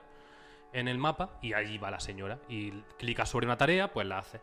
en 0.75 0.89
el 0.89 0.99
mapa 0.99 1.39
y 1.43 1.53
allí 1.55 1.79
va 1.79 1.91
la 1.91 2.00
señora. 2.00 2.39
Y 2.49 2.71
clicas 2.99 3.29
sobre 3.29 3.47
una 3.47 3.56
tarea, 3.56 3.93
pues 3.93 4.06
la 4.06 4.19
hace. 4.19 4.41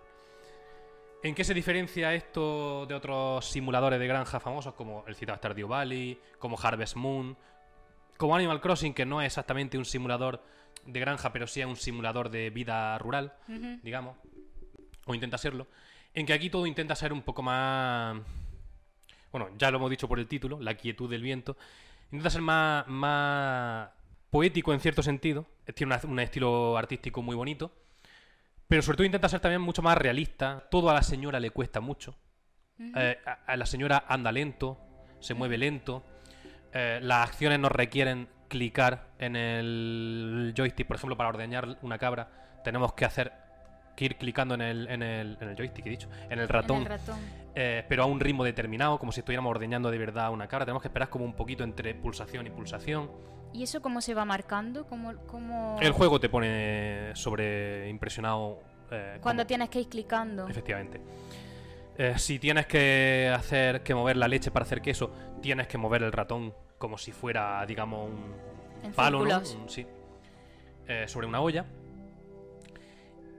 ¿En 1.22 1.36
qué 1.36 1.44
se 1.44 1.54
diferencia 1.54 2.14
esto 2.14 2.86
de 2.86 2.96
otros 2.96 3.46
simuladores 3.46 4.00
de 4.00 4.08
granja 4.08 4.40
famosos 4.40 4.74
como 4.74 5.04
el 5.06 5.16
citado 5.16 5.38
Stardew 5.38 5.68
Valley, 5.68 6.18
como 6.38 6.58
Harvest 6.58 6.96
Moon, 6.96 7.36
como 8.18 8.36
Animal 8.36 8.62
Crossing, 8.62 8.94
que 8.94 9.06
no 9.06 9.22
es 9.22 9.28
exactamente 9.28 9.78
un 9.78 9.84
simulador 9.86 10.42
de 10.86 11.00
granja, 11.00 11.34
pero 11.34 11.46
sí 11.46 11.60
es 11.60 11.68
un 11.68 11.76
simulador 11.76 12.30
de 12.30 12.50
vida 12.52 12.98
rural, 13.00 13.34
digamos, 13.84 14.18
o 15.06 15.14
intenta 15.14 15.38
serlo, 15.38 15.68
en 16.14 16.26
que 16.26 16.32
aquí 16.34 16.50
todo 16.50 16.66
intenta 16.66 16.96
ser 16.96 17.12
un 17.12 17.22
poco 17.22 17.42
más... 17.42 18.18
Bueno, 19.32 19.50
ya 19.58 19.70
lo 19.72 19.78
hemos 19.78 19.90
dicho 19.90 20.08
por 20.08 20.20
el 20.20 20.28
título, 20.28 20.60
la 20.62 20.74
quietud 20.76 21.10
del 21.10 21.22
viento. 21.22 21.56
Intenta 22.12 22.30
ser 22.30 22.42
más, 22.42 22.88
más 22.88 23.90
poético 24.32 24.74
en 24.74 24.80
cierto 24.80 25.04
sentido, 25.04 25.46
tiene 25.76 25.94
una- 25.96 26.02
un 26.12 26.20
estilo 26.20 26.78
artístico 26.78 27.22
muy 27.22 27.36
bonito, 27.36 27.72
pero 28.70 28.82
sobre 28.82 28.98
todo 28.98 29.06
intenta 29.06 29.28
ser 29.28 29.40
también 29.42 29.62
mucho 29.62 29.82
más 29.82 29.98
realista. 29.98 30.64
Todo 30.72 30.90
a 30.90 30.94
la 30.94 31.02
señora 31.04 31.40
le 31.42 31.50
cuesta 31.50 31.82
mucho. 31.82 32.16
Eh, 32.96 33.18
a, 33.26 33.32
a 33.52 33.58
la 33.58 33.66
señora 33.66 34.06
anda 34.08 34.32
lento, 34.32 34.78
se 35.20 35.34
mueve 35.34 35.58
lento. 35.58 36.06
eh, 36.72 37.00
las 37.02 37.28
acciones 37.28 37.60
nos 37.60 37.72
requieren 37.72 38.30
clicar 38.48 39.08
en 39.20 39.36
el 39.36 40.54
joystick, 40.56 40.88
por 40.88 40.96
ejemplo, 40.96 41.18
para 41.18 41.30
ordeñar 41.30 41.78
una 41.82 41.98
cabra, 41.98 42.62
tenemos 42.64 42.94
que 42.94 43.06
hacer 43.06 43.32
que 43.96 44.06
ir 44.06 44.16
clicando 44.18 44.54
en 44.56 44.62
el, 44.62 44.88
en 44.88 45.04
el, 45.04 45.38
en 45.42 45.50
el 45.50 45.56
joystick, 45.58 45.86
he 45.86 45.90
dicho, 45.90 46.10
en 46.30 46.34
el 46.34 46.42
En 46.42 46.48
ratón, 46.48 46.78
el 46.84 46.86
ratón. 46.86 47.20
eh, 47.54 47.84
pero 47.90 48.04
a 48.04 48.06
un 48.06 48.20
ritmo 48.22 48.44
determinado, 48.46 48.98
como 48.98 49.12
si 49.12 49.20
estuviéramos 49.20 49.50
ordeñando 49.52 49.92
de 49.92 49.98
verdad 49.98 50.32
una 50.32 50.48
cabra. 50.48 50.66
Tenemos 50.66 50.82
que 50.82 50.88
esperar 50.88 51.10
como 51.10 51.26
un 51.26 51.34
poquito 51.34 51.64
entre 51.66 51.94
pulsación 51.96 52.48
y 52.48 52.50
pulsación. 52.50 53.12
¿Y 53.54 53.64
eso 53.64 53.82
cómo 53.82 54.02
se 54.02 54.14
va 54.14 54.26
marcando? 54.26 54.86
¿Cómo, 54.86 55.14
cómo... 55.26 55.78
El 55.82 55.92
juego 55.92 56.20
te 56.20 56.30
pone 56.30 57.12
sobre 57.16 57.90
impresionado. 57.90 58.60
eh, 58.92 59.18
Cuando 59.22 59.46
tienes 59.46 59.70
que 59.70 59.82
ir 59.82 59.90
clicando. 59.90 60.48
Efectivamente. 60.48 61.02
Eh, 61.98 62.14
si 62.18 62.40
tienes 62.40 62.66
que 62.68 63.32
hacer 63.36 63.82
que 63.84 63.94
mover 63.96 64.18
la 64.18 64.28
leche 64.28 64.52
para 64.52 64.64
hacer 64.64 64.82
queso, 64.82 65.12
tienes 65.42 65.68
que 65.68 65.78
mover 65.78 66.04
el 66.04 66.12
ratón 66.12 66.54
como 66.78 66.98
si 66.98 67.12
fuera, 67.12 67.66
digamos, 67.66 68.10
un 68.10 68.34
En 68.84 68.94
palo, 68.94 69.26
¿no? 69.26 69.38
Un- 69.40 69.70
sí. 69.70 69.86
Eh, 70.88 71.08
sobre 71.08 71.28
una 71.28 71.42
olla. 71.42 71.66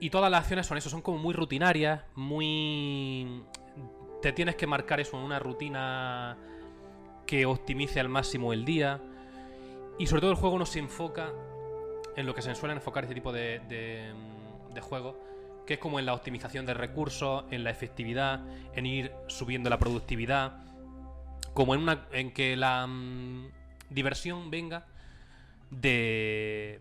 Y 0.00 0.10
todas 0.10 0.30
las 0.30 0.40
acciones 0.42 0.66
son 0.66 0.76
eso, 0.78 0.90
son 0.90 1.02
como 1.02 1.18
muy 1.18 1.34
rutinarias, 1.34 2.02
muy... 2.14 3.42
Te 4.22 4.32
tienes 4.32 4.56
que 4.56 4.66
marcar 4.66 5.00
eso 5.00 5.16
en 5.18 5.24
una 5.24 5.38
rutina 5.38 6.36
que 7.26 7.46
optimice 7.46 8.00
al 8.00 8.08
máximo 8.08 8.52
el 8.52 8.64
día. 8.64 9.00
Y 10.00 10.06
sobre 10.06 10.22
todo 10.22 10.30
el 10.30 10.36
juego 10.38 10.58
no 10.58 10.64
se 10.64 10.78
enfoca 10.78 11.30
en 12.16 12.24
lo 12.24 12.34
que 12.34 12.40
se 12.40 12.54
suelen 12.54 12.78
enfocar 12.78 13.04
este 13.04 13.14
tipo 13.14 13.32
de, 13.32 13.60
de, 13.68 14.80
juegos, 14.80 15.16
que 15.66 15.74
es 15.74 15.78
como 15.78 15.98
en 15.98 16.06
la 16.06 16.14
optimización 16.14 16.64
de 16.64 16.72
recursos, 16.72 17.44
en 17.50 17.64
la 17.64 17.70
efectividad, 17.70 18.40
en 18.74 18.86
ir 18.86 19.12
subiendo 19.26 19.68
la 19.68 19.78
productividad, 19.78 20.64
como 21.52 21.74
en 21.74 21.82
una 21.82 22.06
en 22.12 22.32
que 22.32 22.56
la 22.56 22.86
mm, 22.86 23.50
diversión 23.90 24.50
venga 24.50 24.86
de, 25.70 26.80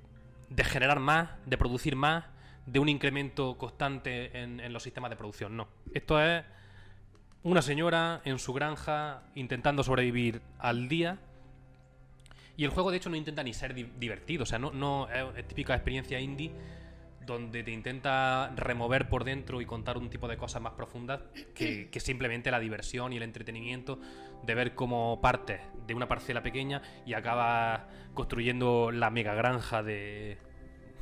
de 0.49 0.63
generar 0.63 1.01
más, 1.01 1.31
de 1.45 1.57
producir 1.57 1.97
más, 1.97 2.23
de 2.67 2.79
un 2.79 2.87
incremento 2.87 3.57
constante 3.57 4.39
en 4.41 4.71
los 4.71 4.81
sistemas 4.81 5.09
de 5.09 5.17
producción. 5.17 5.57
No. 5.57 5.67
Esto 5.93 6.21
es 6.23 6.45
una 7.43 7.61
señora 7.61 8.21
en 8.23 8.39
su 8.39 8.53
granja 8.53 9.23
intentando 9.35 9.83
sobrevivir 9.83 10.41
al 10.57 10.87
día. 10.87 11.19
Y 12.59 12.65
el 12.65 12.71
juego, 12.71 12.91
de 12.91 12.97
hecho, 12.97 13.09
no 13.09 13.15
intenta 13.15 13.41
ni 13.41 13.53
ser 13.53 13.73
di- 13.73 13.89
divertido. 13.97 14.43
O 14.43 14.45
sea, 14.45 14.59
no, 14.59 14.71
no 14.71 15.07
es, 15.09 15.23
es 15.37 15.47
típica 15.47 15.73
experiencia 15.75 16.19
indie 16.19 16.51
donde 17.25 17.63
te 17.63 17.71
intenta 17.71 18.51
remover 18.55 19.07
por 19.07 19.23
dentro 19.23 19.61
y 19.61 19.65
contar 19.65 19.97
un 19.97 20.09
tipo 20.09 20.27
de 20.27 20.35
cosas 20.35 20.61
más 20.61 20.73
profundas 20.73 21.21
que, 21.55 21.89
que 21.89 21.99
simplemente 22.01 22.51
la 22.51 22.59
diversión 22.59 23.13
y 23.13 23.17
el 23.17 23.23
entretenimiento 23.23 23.99
de 24.43 24.55
ver 24.55 24.75
cómo 24.75 25.21
partes 25.21 25.61
de 25.87 25.93
una 25.93 26.07
parcela 26.09 26.41
pequeña 26.43 26.81
y 27.05 27.13
acabas 27.13 27.81
construyendo 28.13 28.91
la 28.91 29.09
mega 29.09 29.35
granja 29.35 29.81
de, 29.83 30.37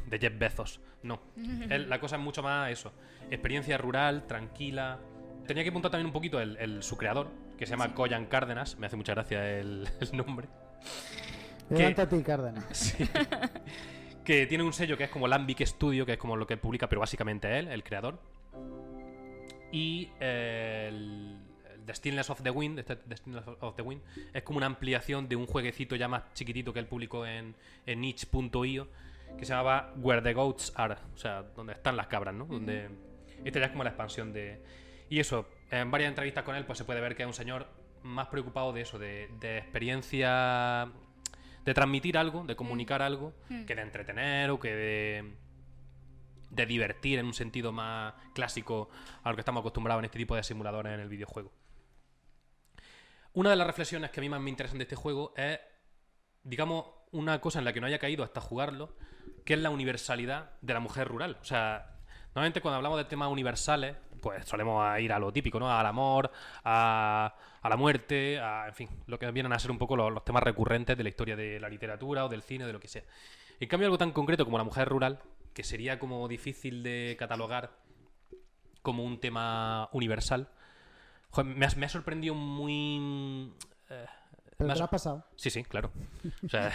de 0.05 0.19
Jeff 0.19 0.37
Bezos. 0.37 0.79
No. 1.01 1.21
La 1.69 1.99
cosa 1.99 2.17
es 2.17 2.21
mucho 2.21 2.43
más 2.43 2.69
eso. 2.71 2.91
Experiencia 3.31 3.77
rural, 3.79 4.27
tranquila. 4.27 4.99
Tenía 5.47 5.63
que 5.63 5.69
apuntar 5.69 5.89
también 5.89 6.07
un 6.07 6.13
poquito 6.13 6.39
el, 6.39 6.55
el- 6.57 6.83
su 6.83 6.97
creador, 6.97 7.31
que 7.57 7.65
se 7.65 7.71
llama 7.71 7.95
Koyan 7.95 8.27
Cárdenas. 8.27 8.77
Me 8.77 8.85
hace 8.85 8.95
mucha 8.95 9.13
gracia 9.15 9.59
el, 9.59 9.87
el 10.01 10.15
nombre. 10.17 10.49
Ti, 11.69 12.23
Cárdenas. 12.23 12.67
Sí. 12.97 13.09
que 14.23 14.45
tiene 14.45 14.63
un 14.63 14.73
sello 14.73 14.97
que 14.97 15.05
es 15.05 15.09
como 15.09 15.27
Lambic 15.27 15.65
Studio, 15.65 16.05
que 16.05 16.13
es 16.13 16.17
como 16.17 16.35
lo 16.35 16.45
que 16.45 16.57
publica, 16.57 16.89
pero 16.89 16.99
básicamente 16.99 17.59
él, 17.59 17.69
el 17.69 17.83
creador. 17.83 18.19
Y 19.71 20.09
eh, 20.19 20.87
el, 20.89 21.37
el 21.87 22.19
of 22.19 22.41
the 22.41 22.49
Wind, 22.49 22.79
este 22.79 22.95
The 22.97 23.17
Stillness 23.17 23.43
of 23.59 23.75
the 23.75 23.81
Wind, 23.81 24.01
es 24.33 24.43
como 24.43 24.57
una 24.57 24.65
ampliación 24.65 25.27
de 25.29 25.35
un 25.35 25.45
jueguecito 25.45 25.95
ya 25.95 26.07
más 26.07 26.33
chiquitito 26.33 26.73
que 26.73 26.79
él 26.79 26.87
publicó 26.87 27.25
en, 27.25 27.55
en 27.85 28.03
itch.io, 28.03 28.87
que 29.37 29.45
se 29.45 29.53
llamaba 29.53 29.93
Where 29.97 30.21
the 30.21 30.33
Goats 30.33 30.73
Are, 30.75 30.95
o 31.13 31.17
sea, 31.17 31.43
donde 31.55 31.73
están 31.73 31.95
las 31.95 32.07
cabras, 32.07 32.33
¿no? 32.33 32.45
Donde 32.45 32.89
esta 33.43 33.59
ya 33.59 33.65
es 33.67 33.71
como 33.71 33.83
la 33.83 33.91
expansión 33.91 34.33
de... 34.33 34.61
Y 35.09 35.19
eso, 35.19 35.47
en 35.71 35.89
varias 35.89 36.09
entrevistas 36.09 36.43
con 36.43 36.55
él, 36.55 36.65
pues 36.65 36.77
se 36.77 36.85
puede 36.85 36.99
ver 36.99 37.15
que 37.15 37.23
es 37.23 37.27
un 37.27 37.33
señor 37.33 37.67
más 38.03 38.27
preocupado 38.27 38.73
de 38.73 38.81
eso, 38.81 38.99
de, 38.99 39.29
de 39.39 39.57
experiencia 39.57 40.91
de 41.67 41.73
transmitir 41.73 42.17
algo, 42.17 42.45
de 42.45 42.55
comunicar 42.55 43.01
algo, 43.01 43.33
que 43.67 43.75
de 43.75 43.81
entretener 43.81 44.49
o 44.51 44.57
que 44.57 44.73
de, 44.73 45.35
de 46.49 46.65
divertir 46.65 47.19
en 47.19 47.25
un 47.25 47.33
sentido 47.33 47.73
más 47.73 48.13
clásico 48.33 48.89
a 49.21 49.29
lo 49.29 49.35
que 49.35 49.41
estamos 49.41 49.59
acostumbrados 49.59 49.99
en 49.99 50.05
este 50.05 50.17
tipo 50.17 50.33
de 50.33 50.43
simuladores 50.43 50.93
en 50.93 51.01
el 51.01 51.09
videojuego. 51.09 51.51
Una 53.33 53.49
de 53.49 53.57
las 53.57 53.67
reflexiones 53.67 54.11
que 54.11 54.21
a 54.21 54.23
mí 54.23 54.29
más 54.29 54.39
me 54.39 54.49
interesan 54.49 54.77
de 54.77 54.85
este 54.85 54.95
juego 54.95 55.33
es 55.35 55.59
digamos, 56.47 56.85
una 57.11 57.41
cosa 57.41 57.59
en 57.59 57.65
la 57.65 57.73
que 57.73 57.81
no 57.81 57.87
haya 57.87 57.99
caído 57.99 58.23
hasta 58.23 58.39
jugarlo, 58.39 58.95
que 59.43 59.53
es 59.53 59.59
la 59.59 59.69
universalidad 59.69 60.51
de 60.61 60.73
la 60.73 60.79
mujer 60.79 61.09
rural. 61.09 61.37
O 61.41 61.43
sea, 61.43 61.97
normalmente 62.27 62.61
cuando 62.61 62.77
hablamos 62.77 62.97
de 62.97 63.05
temas 63.05 63.29
universales, 63.29 63.97
pues 64.29 64.45
solemos 64.45 64.99
ir 64.99 65.13
a 65.13 65.19
lo 65.19 65.31
típico, 65.31 65.59
¿no? 65.59 65.71
Al 65.71 65.85
amor, 65.85 66.29
a, 66.63 67.33
a 67.61 67.69
la 67.69 67.77
muerte, 67.77 68.39
a, 68.39 68.67
en 68.67 68.73
fin, 68.73 68.89
lo 69.07 69.17
que 69.17 69.31
vienen 69.31 69.53
a 69.53 69.59
ser 69.59 69.71
un 69.71 69.77
poco 69.77 69.95
los, 69.95 70.11
los 70.11 70.23
temas 70.25 70.43
recurrentes 70.43 70.97
de 70.97 71.03
la 71.03 71.09
historia 71.09 71.35
de 71.35 71.59
la 71.59 71.69
literatura 71.69 72.25
o 72.25 72.29
del 72.29 72.41
cine 72.41 72.65
o 72.65 72.67
de 72.67 72.73
lo 72.73 72.79
que 72.79 72.87
sea. 72.87 73.03
En 73.59 73.67
cambio, 73.69 73.87
algo 73.87 73.97
tan 73.97 74.11
concreto 74.11 74.43
como 74.45 74.57
la 74.57 74.63
mujer 74.63 74.87
rural, 74.89 75.19
que 75.53 75.63
sería 75.63 75.97
como 75.97 76.27
difícil 76.27 76.83
de 76.83 77.15
catalogar 77.17 77.71
como 78.81 79.03
un 79.03 79.19
tema 79.19 79.89
universal, 79.93 80.49
joder, 81.29 81.55
me, 81.55 81.65
ha, 81.65 81.69
me 81.77 81.85
ha 81.85 81.89
sorprendido 81.89 82.35
muy... 82.35 83.51
eh, 83.89 84.05
Pero 84.57 84.73
te 84.73 84.77
lo 84.79 84.83
has 84.85 84.89
pasado. 84.89 85.25
Sí, 85.35 85.49
sí, 85.49 85.63
claro. 85.63 85.91
O 86.45 86.49
sea, 86.49 86.71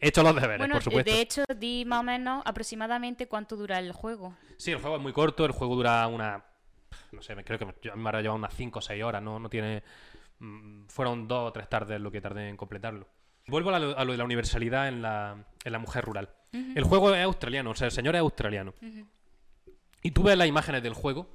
he 0.00 0.08
hecho 0.08 0.22
los 0.22 0.34
deberes, 0.34 0.58
Bueno, 0.58 0.74
por 0.74 0.82
supuesto. 0.82 1.10
de 1.10 1.20
hecho, 1.20 1.44
di 1.56 1.84
más 1.84 2.00
o 2.00 2.02
menos 2.02 2.42
aproximadamente 2.46 3.26
cuánto 3.28 3.56
dura 3.56 3.78
el 3.78 3.92
juego. 3.92 4.34
Sí, 4.56 4.72
el 4.72 4.78
juego 4.80 4.96
es 4.96 5.02
muy 5.02 5.12
corto, 5.12 5.44
el 5.44 5.52
juego 5.52 5.76
dura 5.76 6.06
una... 6.06 6.44
No 7.12 7.22
sé, 7.22 7.34
creo 7.44 7.58
que 7.58 7.66
me 7.94 8.08
habrá 8.08 8.20
llevado 8.20 8.38
unas 8.38 8.54
5 8.54 8.78
o 8.78 8.82
6 8.82 9.02
horas, 9.04 9.22
¿no? 9.22 9.38
No 9.38 9.48
tiene... 9.48 9.82
mm, 10.38 10.86
Fueron 10.88 11.26
dos 11.28 11.48
o 11.48 11.52
tres 11.52 11.68
tardes 11.68 12.00
lo 12.00 12.10
que 12.10 12.20
tardé 12.20 12.48
en 12.48 12.56
completarlo. 12.56 13.08
Vuelvo 13.46 13.70
a 13.70 13.78
lo, 13.78 13.98
a 13.98 14.04
lo 14.04 14.12
de 14.12 14.18
la 14.18 14.24
universalidad 14.24 14.88
en 14.88 15.02
la, 15.02 15.36
en 15.64 15.72
la 15.72 15.78
mujer 15.78 16.04
rural. 16.04 16.30
El 16.52 16.84
juego 16.84 17.14
es 17.14 17.24
australiano, 17.24 17.70
o 17.70 17.74
sea, 17.74 17.86
el 17.86 17.92
señor 17.92 18.14
es 18.14 18.20
australiano. 18.20 18.72
Y 20.02 20.10
tú 20.12 20.22
ves 20.22 20.36
las 20.38 20.46
imágenes 20.46 20.82
del 20.82 20.94
juego 20.94 21.28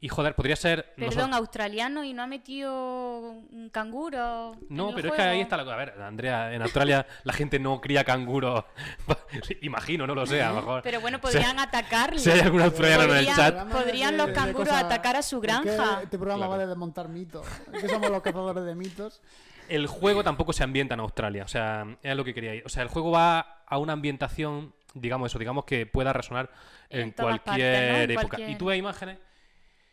y, 0.00 0.08
joder, 0.08 0.34
podría 0.34 0.54
ser... 0.54 0.92
Perdón, 0.96 1.34
australiano 1.34 2.04
y 2.04 2.12
no 2.12 2.22
ha 2.22 2.26
metido 2.28 3.20
un 3.32 3.68
canguro. 3.72 4.54
en 4.54 4.76
No, 4.76 4.90
el 4.90 4.94
pero 4.94 5.08
es 5.08 5.14
que 5.14 5.22
ahí 5.22 5.40
está 5.40 5.56
la 5.56 5.64
cosa. 5.64 5.74
A 5.74 5.78
ver, 5.78 5.94
Andrea, 6.00 6.54
en 6.54 6.62
Australia 6.62 7.04
la 7.24 7.32
gente 7.32 7.58
no 7.58 7.80
cría 7.80 8.04
canguros. 8.04 8.64
Imagino, 9.62 10.06
no 10.06 10.14
lo 10.14 10.26
sé, 10.26 10.42
a 10.42 10.50
lo 10.50 10.56
mejor. 10.56 10.82
Pero 10.82 11.00
bueno, 11.00 11.18
O 11.22 11.28
sea, 11.28 11.40
podrían 11.40 11.58
atacarle. 11.58 12.18
Si 12.20 12.30
hay 12.30 12.40
algún 12.40 12.62
australiano 12.62 13.04
en 13.04 13.10
el 13.10 13.16
Podrían- 13.26 13.36
chat, 13.36 13.68
podrían 13.72 14.16
los 14.16 14.30
canguros 14.30 14.72
atacar 14.72 15.16
a 15.16 15.22
su 15.22 15.36
Es 15.36 15.40
que 15.42 15.46
granja. 15.46 16.00
este 16.02 16.16
programa 16.18 16.38
Claro. 16.46 16.50
vale 16.52 16.66
de 16.66 16.74
montar 16.76 17.08
mitos. 17.08 17.46
Es 17.72 17.82
que 17.82 17.88
somos 17.88 18.10
los 18.10 18.22
cazadores 18.22 18.64
de 18.64 18.74
mitos. 18.74 19.20
el 19.68 19.86
juego 19.86 20.22
tampoco 20.24 20.52
se 20.52 20.64
ambienta 20.64 20.94
en 20.94 21.00
Australia. 21.00 21.42
O 21.44 21.48
sea, 21.48 21.84
es 22.02 22.16
lo 22.16 22.24
que 22.24 22.32
quería 22.34 22.54
ir. 22.54 22.62
O 22.64 22.68
sea, 22.68 22.82
el 22.82 22.88
juego 22.88 23.10
va 23.10 23.62
a 23.66 23.78
una 23.78 23.92
ambientación, 23.92 24.72
digamos 24.94 25.30
eso, 25.30 25.38
digamos 25.38 25.64
que 25.66 25.84
pueda 25.86 26.12
resonar 26.12 26.50
en, 26.88 27.10
cualquier 27.10 27.42
partes, 27.42 27.92
¿no? 27.92 27.98
En 27.98 28.10
época. 28.12 28.28
cualquier- 28.28 28.50
Y 28.50 28.56
tú 28.56 28.66
ves 28.66 28.78
imágenes. 28.78 29.18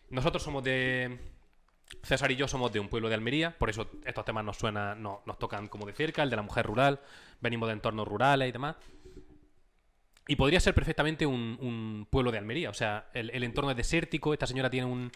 Nosotros 0.09 0.43
somos 0.43 0.63
de. 0.63 1.19
César 2.01 2.31
y 2.31 2.35
yo 2.35 2.47
somos 2.47 2.71
de 2.71 2.79
un 2.79 2.89
pueblo 2.89 3.09
de 3.09 3.15
Almería, 3.15 3.55
por 3.57 3.69
eso 3.69 3.87
estos 4.05 4.25
temas 4.25 4.43
nos 4.43 4.57
suenan, 4.57 5.01
no- 5.01 5.21
nos 5.25 5.37
tocan 5.37 5.67
como 5.67 5.85
de 5.85 5.93
cerca, 5.93 6.23
el 6.23 6.29
de 6.31 6.35
la 6.35 6.41
mujer 6.41 6.65
rural, 6.65 6.99
venimos 7.41 7.67
de 7.67 7.73
entornos 7.73 8.07
rurales 8.07 8.49
y 8.49 8.51
demás. 8.51 8.75
Y 10.27 10.35
podría 10.35 10.59
ser 10.59 10.73
perfectamente 10.73 11.25
un, 11.25 12.07
pueblo 12.09 12.31
de 12.31 12.39
Almería, 12.39 12.69
o 12.69 12.73
sea, 12.73 13.09
el, 13.13 13.43
entorno 13.43 13.69
es 13.71 13.77
desértico, 13.77 14.33
esta 14.33 14.47
señora 14.47 14.69
tiene 14.69 14.87
un- 14.87 15.11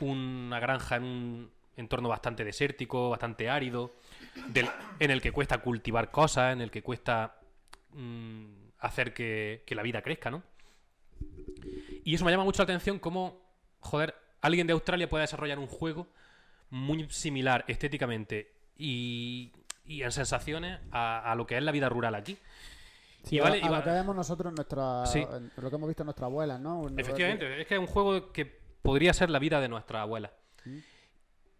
una 0.00 0.58
granja 0.58 0.96
en 0.96 1.04
un 1.04 1.50
entorno 1.76 2.08
bastante 2.08 2.44
desértico, 2.44 3.10
bastante 3.10 3.50
árido, 3.50 3.94
en 4.98 5.10
el 5.10 5.20
que 5.20 5.32
cuesta 5.32 5.58
cultivar 5.58 6.10
cosas, 6.10 6.54
en 6.54 6.62
el 6.62 6.70
que 6.70 6.82
cuesta 6.82 7.38
mm, 7.92 8.46
hacer 8.78 9.12
que, 9.12 9.62
que 9.66 9.74
la 9.74 9.82
vida 9.82 10.00
crezca, 10.02 10.30
¿no? 10.30 10.42
Y 12.04 12.14
eso 12.14 12.24
me 12.24 12.30
llama 12.30 12.44
mucho 12.44 12.62
la 12.62 12.64
atención 12.64 12.98
como, 12.98 13.42
joder, 13.80 14.14
alguien 14.46 14.66
de 14.66 14.72
Australia 14.72 15.08
puede 15.08 15.22
desarrollar 15.22 15.58
un 15.58 15.66
juego 15.66 16.06
muy 16.70 17.08
similar 17.10 17.64
estéticamente 17.68 18.52
y, 18.78 19.52
y 19.84 20.02
en 20.02 20.12
sensaciones 20.12 20.80
a, 20.90 21.30
a 21.30 21.34
lo 21.34 21.46
que 21.46 21.56
es 21.56 21.62
la 21.62 21.72
vida 21.72 21.88
rural 21.88 22.14
aquí. 22.14 22.36
Sí, 23.24 23.36
Y 23.36 23.40
vale- 23.40 23.56
a 23.56 23.60
y 23.60 23.64
lo 23.64 23.70
va- 23.72 23.84
que 23.84 23.90
vemos 23.90 24.14
nosotros 24.14 24.50
en 24.50 24.54
nuestra, 24.56 25.04
Sí. 25.06 25.20
en 25.20 25.50
lo 25.56 25.68
que 25.70 25.76
hemos 25.76 25.88
visto 25.88 26.02
en 26.02 26.06
nuestras 26.06 26.26
abuelas, 26.26 26.60
¿no? 26.60 26.86
Efectivamente, 26.96 27.60
es 27.60 27.66
que 27.66 27.74
es 27.74 27.80
un 27.80 27.86
juego 27.86 28.32
que 28.32 28.46
podría 28.82 29.12
ser 29.12 29.30
la 29.30 29.38
vida 29.38 29.60
de 29.60 29.68
nuestra 29.68 30.02
abuela. 30.02 30.32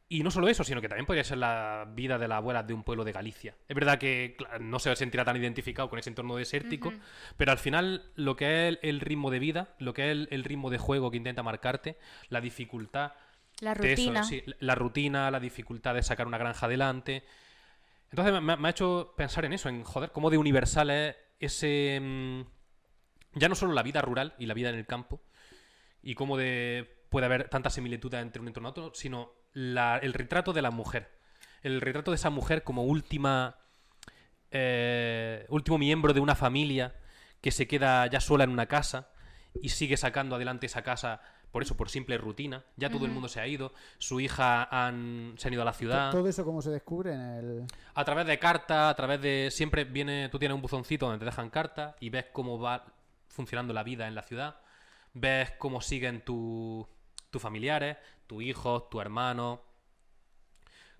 Y 0.08 0.22
no 0.22 0.30
solo 0.30 0.48
eso, 0.48 0.62
sino 0.62 0.80
que 0.80 0.88
también 0.88 1.04
podría 1.04 1.24
ser 1.24 1.38
la 1.38 1.84
vida 1.92 2.16
de 2.16 2.28
la 2.28 2.36
abuela 2.36 2.62
de 2.62 2.72
un 2.72 2.84
pueblo 2.84 3.02
de 3.02 3.10
Galicia. 3.10 3.56
Es 3.66 3.74
verdad 3.74 3.98
que 3.98 4.36
no 4.60 4.78
se 4.78 4.94
sentirá 4.94 5.24
tan 5.24 5.36
identificado 5.36 5.90
con 5.90 5.98
ese 5.98 6.10
entorno 6.10 6.36
desértico, 6.36 6.92
pero 7.36 7.50
al 7.50 7.58
final 7.58 8.04
lo 8.14 8.36
que 8.36 8.68
es 8.68 8.78
el, 8.82 9.00
ritmo 9.00 9.32
de 9.32 9.40
vida, 9.40 9.74
lo 9.80 9.94
que 9.94 10.04
es 10.04 10.12
el, 10.12 10.28
el 10.30 10.44
ritmo 10.44 10.70
de 10.70 10.78
juego 10.78 11.10
que 11.10 11.16
intenta 11.16 11.42
marcarte, 11.42 11.98
la 12.28 12.40
dificultad 12.40 13.14
La 13.60 13.72
eso, 13.72 13.82
rutina. 13.82 14.22
sí, 14.22 14.44
la 14.60 14.76
rutina, 14.76 15.28
la 15.32 15.40
dificultad 15.40 15.94
de 15.94 16.04
sacar 16.04 16.28
una 16.28 16.38
granja 16.38 16.66
adelante. 16.66 17.24
Entonces 18.10 18.40
me, 18.40 18.56
me 18.56 18.68
ha 18.68 18.70
hecho 18.70 19.12
pensar 19.16 19.44
en 19.44 19.54
eso, 19.54 19.68
en 19.68 19.82
joder, 19.82 20.12
cómo 20.12 20.30
de 20.30 20.38
universal 20.38 20.90
es 20.90 21.16
ese. 21.40 21.98
mm, 22.00 22.42
ya 23.34 23.48
no 23.48 23.56
solo 23.56 23.72
la 23.72 23.82
vida 23.82 24.02
rural 24.02 24.34
y 24.38 24.46
la 24.46 24.54
vida 24.54 24.70
en 24.70 24.76
el 24.76 24.86
campo, 24.86 25.20
y 26.00 26.14
cómo 26.14 26.36
de, 26.36 27.04
puede 27.10 27.26
haber 27.26 27.48
tanta 27.48 27.70
similitud 27.70 28.14
entre 28.14 28.40
un 28.40 28.46
entorno 28.46 28.68
y 28.68 28.70
otro, 28.70 28.92
sino 28.94 29.32
la- 29.56 29.96
el 29.96 30.12
retrato 30.12 30.52
de 30.52 30.60
la 30.60 30.70
mujer. 30.70 31.10
El 31.62 31.80
retrato 31.80 32.10
de 32.10 32.16
esa 32.16 32.28
mujer 32.30 32.62
como 32.62 32.84
última. 32.84 33.56
eh, 34.52 35.44
último 35.48 35.76
miembro 35.78 36.12
de 36.12 36.20
una 36.20 36.34
familia 36.36 36.94
que 37.40 37.50
se 37.50 37.66
queda 37.66 38.06
ya 38.06 38.20
sola 38.20 38.44
en 38.44 38.50
una 38.50 38.66
casa 38.66 39.08
y 39.60 39.70
sigue 39.70 39.96
sacando 39.96 40.36
adelante 40.36 40.66
esa 40.66 40.82
casa 40.82 41.20
por 41.50 41.62
eso, 41.62 41.76
por 41.76 41.88
simple 41.90 42.16
rutina. 42.18 42.64
Ya 42.76 42.90
todo 42.90 43.06
el 43.06 43.10
mundo 43.12 43.28
se 43.28 43.40
ha 43.40 43.46
ido, 43.46 43.72
su 43.98 44.20
hija 44.20 44.64
han, 44.70 45.34
se 45.38 45.48
han 45.48 45.54
ido 45.54 45.62
a 45.62 45.64
la 45.64 45.72
ciudad. 45.72 46.10
Todo 46.10 46.28
eso 46.28 46.44
como 46.44 46.60
se 46.62 46.70
descubre 46.70 47.12
en 47.14 47.20
el... 47.20 47.64
A 47.94 48.04
través 48.04 48.26
de 48.26 48.38
cartas, 48.38 48.90
a 48.90 48.94
través 48.94 49.20
de. 49.22 49.48
Siempre 49.50 49.84
viene. 49.84 50.28
Tú 50.28 50.38
tienes 50.38 50.54
un 50.54 50.60
buzoncito 50.62 51.06
donde 51.06 51.18
te 51.18 51.24
dejan 51.24 51.48
cartas 51.50 51.94
y 51.98 52.10
ves 52.10 52.26
cómo 52.32 52.58
va 52.58 52.84
funcionando 53.28 53.72
la 53.72 53.82
vida 53.82 54.06
en 54.06 54.14
la 54.14 54.22
ciudad. 54.22 54.56
Ves 55.14 55.52
cómo 55.58 55.80
siguen 55.80 56.22
tu- 56.22 56.86
tus 57.36 57.42
familiares, 57.42 57.96
tus 58.26 58.42
hijos, 58.42 58.88
tu 58.88 59.00
hermano. 59.00 59.62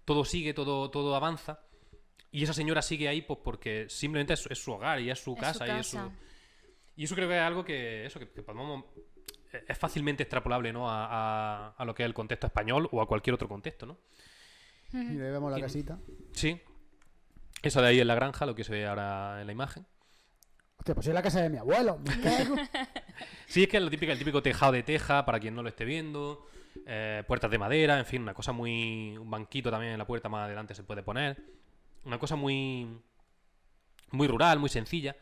Todo 0.05 0.25
sigue, 0.25 0.52
todo, 0.55 0.90
todo 0.90 1.16
avanza. 1.16 1.61
Y 2.31 2.45
esa 2.45 2.52
señora 2.52 2.83
sigue 2.83 3.09
ahí 3.09 3.23
pues 3.23 3.38
porque 3.43 3.87
simplemente 3.88 4.35
es, 4.35 4.47
es 4.50 4.62
su 4.62 4.73
hogar 4.73 5.00
y 5.00 5.11
es 5.11 5.19
su 5.19 5.33
Es 5.33 5.37
su 5.37 5.40
casa, 5.40 5.66
y 5.66 5.81
es 5.81 5.87
su. 5.87 5.99
Y 6.97 7.05
eso 7.05 7.14
creo 7.14 7.28
que 7.28 7.37
es 7.37 7.43
algo 7.43 7.64
que. 7.64 8.05
Eso, 8.07 8.19
que, 8.19 8.28
que 8.31 8.43
podemos- 8.43 8.85
Es 9.66 9.78
fácilmente 9.78 10.23
extrapolable, 10.25 10.73
¿no? 10.73 10.90
A, 10.90 11.07
a- 11.07 11.69
a 11.71 11.85
lo 11.85 11.95
que 11.95 12.02
es 12.02 12.07
el 12.07 12.14
contexto 12.14 12.47
español 12.47 12.88
o 12.93 13.00
a 13.00 13.07
cualquier 13.09 13.35
otro 13.35 13.49
contexto, 13.49 13.87
¿no? 13.87 13.99
Y 14.93 15.14
le 15.14 15.31
vemos 15.31 15.50
la 15.50 15.59
Y- 15.59 15.62
casita. 15.62 15.99
Sí. 16.33 16.61
Eso 17.62 17.81
de 17.81 17.88
ahí 17.88 18.00
en 18.00 18.07
la 18.07 18.14
granja, 18.14 18.45
lo 18.47 18.55
que 18.55 18.64
se 18.64 18.73
ve 18.73 18.87
ahora 18.87 19.40
en 19.40 19.47
la 19.47 19.52
imagen. 19.52 19.87
Hostia, 20.78 20.95
pues 20.95 21.07
es 21.07 21.14
la 21.14 21.23
casa 21.23 21.40
de 21.40 21.49
mi 21.50 21.57
abuelo. 21.57 21.99
me 21.99 22.21
cago. 22.21 22.55
Sí, 23.46 23.62
es 23.64 23.68
que 23.68 23.76
es 23.78 23.82
lo 23.82 23.90
típico, 23.90 24.12
el 24.12 24.18
típico 24.18 24.42
tejado 24.42 24.73
de 24.73 24.82
teja, 24.82 25.25
para 25.25 25.38
quien 25.40 25.54
no 25.54 25.62
lo 25.62 25.68
esté 25.68 25.85
viendo. 25.85 26.46
eh, 26.87 27.25
puertas 27.26 27.50
de 27.50 27.58
madera, 27.58 27.99
en 27.99 28.06
fin, 28.06 28.23
una 28.23 28.35
cosa 28.35 28.52
muy. 28.52 29.16
Un 29.16 29.30
banquito 29.30 29.70
también 29.70 29.92
en 29.92 29.99
la 29.99 30.06
puerta 30.06 30.28
más 30.28 30.44
adelante 30.44 30.75
se 30.75 30.82
puede 30.85 31.02
poner. 31.02 31.42
Una 32.04 32.18
cosa 32.18 32.37
muy. 32.37 32.87
Muy 34.12 34.28
rural, 34.28 34.58
muy 34.58 34.68
sencilla. 34.68 35.16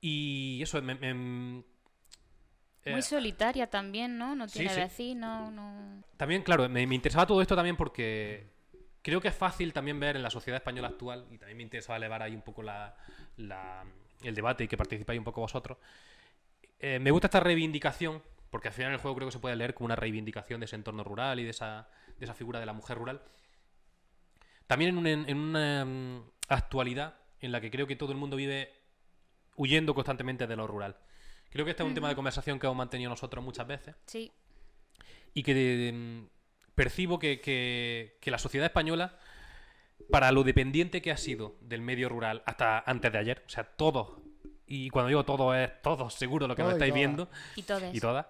Y 0.00 0.60
eso 0.62 0.80
me. 0.82 0.94
me- 0.94 1.64
eh, 2.84 2.92
Muy 2.92 3.02
solitaria 3.02 3.68
también, 3.68 4.18
¿no? 4.18 4.36
No 4.36 4.46
tiene 4.46 4.88
sí. 4.90 5.14
no... 5.14 6.02
También, 6.18 6.42
claro, 6.42 6.68
me, 6.68 6.86
me 6.86 6.94
interesaba 6.94 7.26
todo 7.26 7.40
esto 7.40 7.56
también 7.56 7.76
porque 7.76 8.52
creo 9.02 9.20
que 9.20 9.28
es 9.28 9.34
fácil 9.34 9.72
también 9.72 9.98
ver 9.98 10.16
en 10.16 10.22
la 10.22 10.30
sociedad 10.30 10.56
española 10.58 10.88
actual, 10.88 11.26
y 11.30 11.38
también 11.38 11.56
me 11.56 11.62
interesaba 11.62 11.96
elevar 11.96 12.22
ahí 12.22 12.34
un 12.34 12.42
poco 12.42 12.62
la, 12.62 12.94
la- 13.38 13.84
el 14.22 14.34
debate 14.34 14.64
y 14.64 14.68
que 14.68 14.76
participáis 14.76 15.18
un 15.18 15.24
poco 15.24 15.40
vosotros. 15.40 15.78
Eh, 16.86 16.98
me 16.98 17.10
gusta 17.10 17.28
esta 17.28 17.40
reivindicación, 17.40 18.22
porque 18.50 18.68
al 18.68 18.74
final 18.74 18.92
el 18.92 18.98
juego 18.98 19.14
creo 19.16 19.28
que 19.28 19.32
se 19.32 19.38
puede 19.38 19.56
leer 19.56 19.72
como 19.72 19.86
una 19.86 19.96
reivindicación 19.96 20.60
de 20.60 20.66
ese 20.66 20.76
entorno 20.76 21.02
rural 21.02 21.40
y 21.40 21.44
de 21.44 21.48
esa, 21.48 21.88
de 22.18 22.24
esa 22.26 22.34
figura 22.34 22.60
de 22.60 22.66
la 22.66 22.74
mujer 22.74 22.98
rural. 22.98 23.22
También 24.66 24.90
en, 24.90 24.98
un- 24.98 25.06
en 25.06 25.36
una 25.38 25.84
mm, 25.86 26.22
actualidad 26.48 27.14
en 27.40 27.52
la 27.52 27.62
que 27.62 27.70
creo 27.70 27.86
que 27.86 27.96
todo 27.96 28.12
el 28.12 28.18
mundo 28.18 28.36
vive 28.36 28.70
huyendo 29.56 29.94
constantemente 29.94 30.46
de 30.46 30.56
lo 30.56 30.66
rural. 30.66 30.98
Creo 31.48 31.64
que 31.64 31.70
este 31.70 31.82
es 31.84 31.88
un 31.88 31.94
tema 31.94 32.10
de 32.10 32.16
conversación 32.16 32.58
que 32.58 32.66
hemos 32.66 32.76
mantenido 32.76 33.08
nosotros 33.08 33.42
muchas 33.42 33.66
veces 33.66 33.94
Sí. 34.04 34.30
y 35.32 35.42
que 35.42 35.90
mm, 35.90 36.26
percibo 36.74 37.18
que, 37.18 37.40
que- 37.40 38.18
que 38.20 38.30
la 38.30 38.38
sociedad 38.38 38.66
española, 38.66 39.18
para 40.10 40.32
lo 40.32 40.42
dependiente 40.44 41.00
que 41.00 41.12
ha 41.12 41.16
sido 41.16 41.56
del 41.62 41.80
medio 41.80 42.10
rural 42.10 42.42
hasta 42.44 42.80
antes 42.80 43.10
de 43.10 43.18
ayer, 43.18 43.42
o 43.46 43.48
sea, 43.48 43.64
todos, 43.64 44.18
y 44.66 44.88
cuando 44.90 45.08
digo 45.08 45.24
todos 45.24 45.54
es 45.56 45.82
todos, 45.82 46.14
seguro 46.14 46.46
lo 46.48 46.54
que 46.56 46.62
me 46.62 46.70
Todos 46.70 46.74
y 46.74 46.78
estáis 46.78 46.94
viendo, 46.94 47.28
Y 47.56 47.62
todas. 47.62 47.94
y 47.94 48.00
todas, 48.00 48.26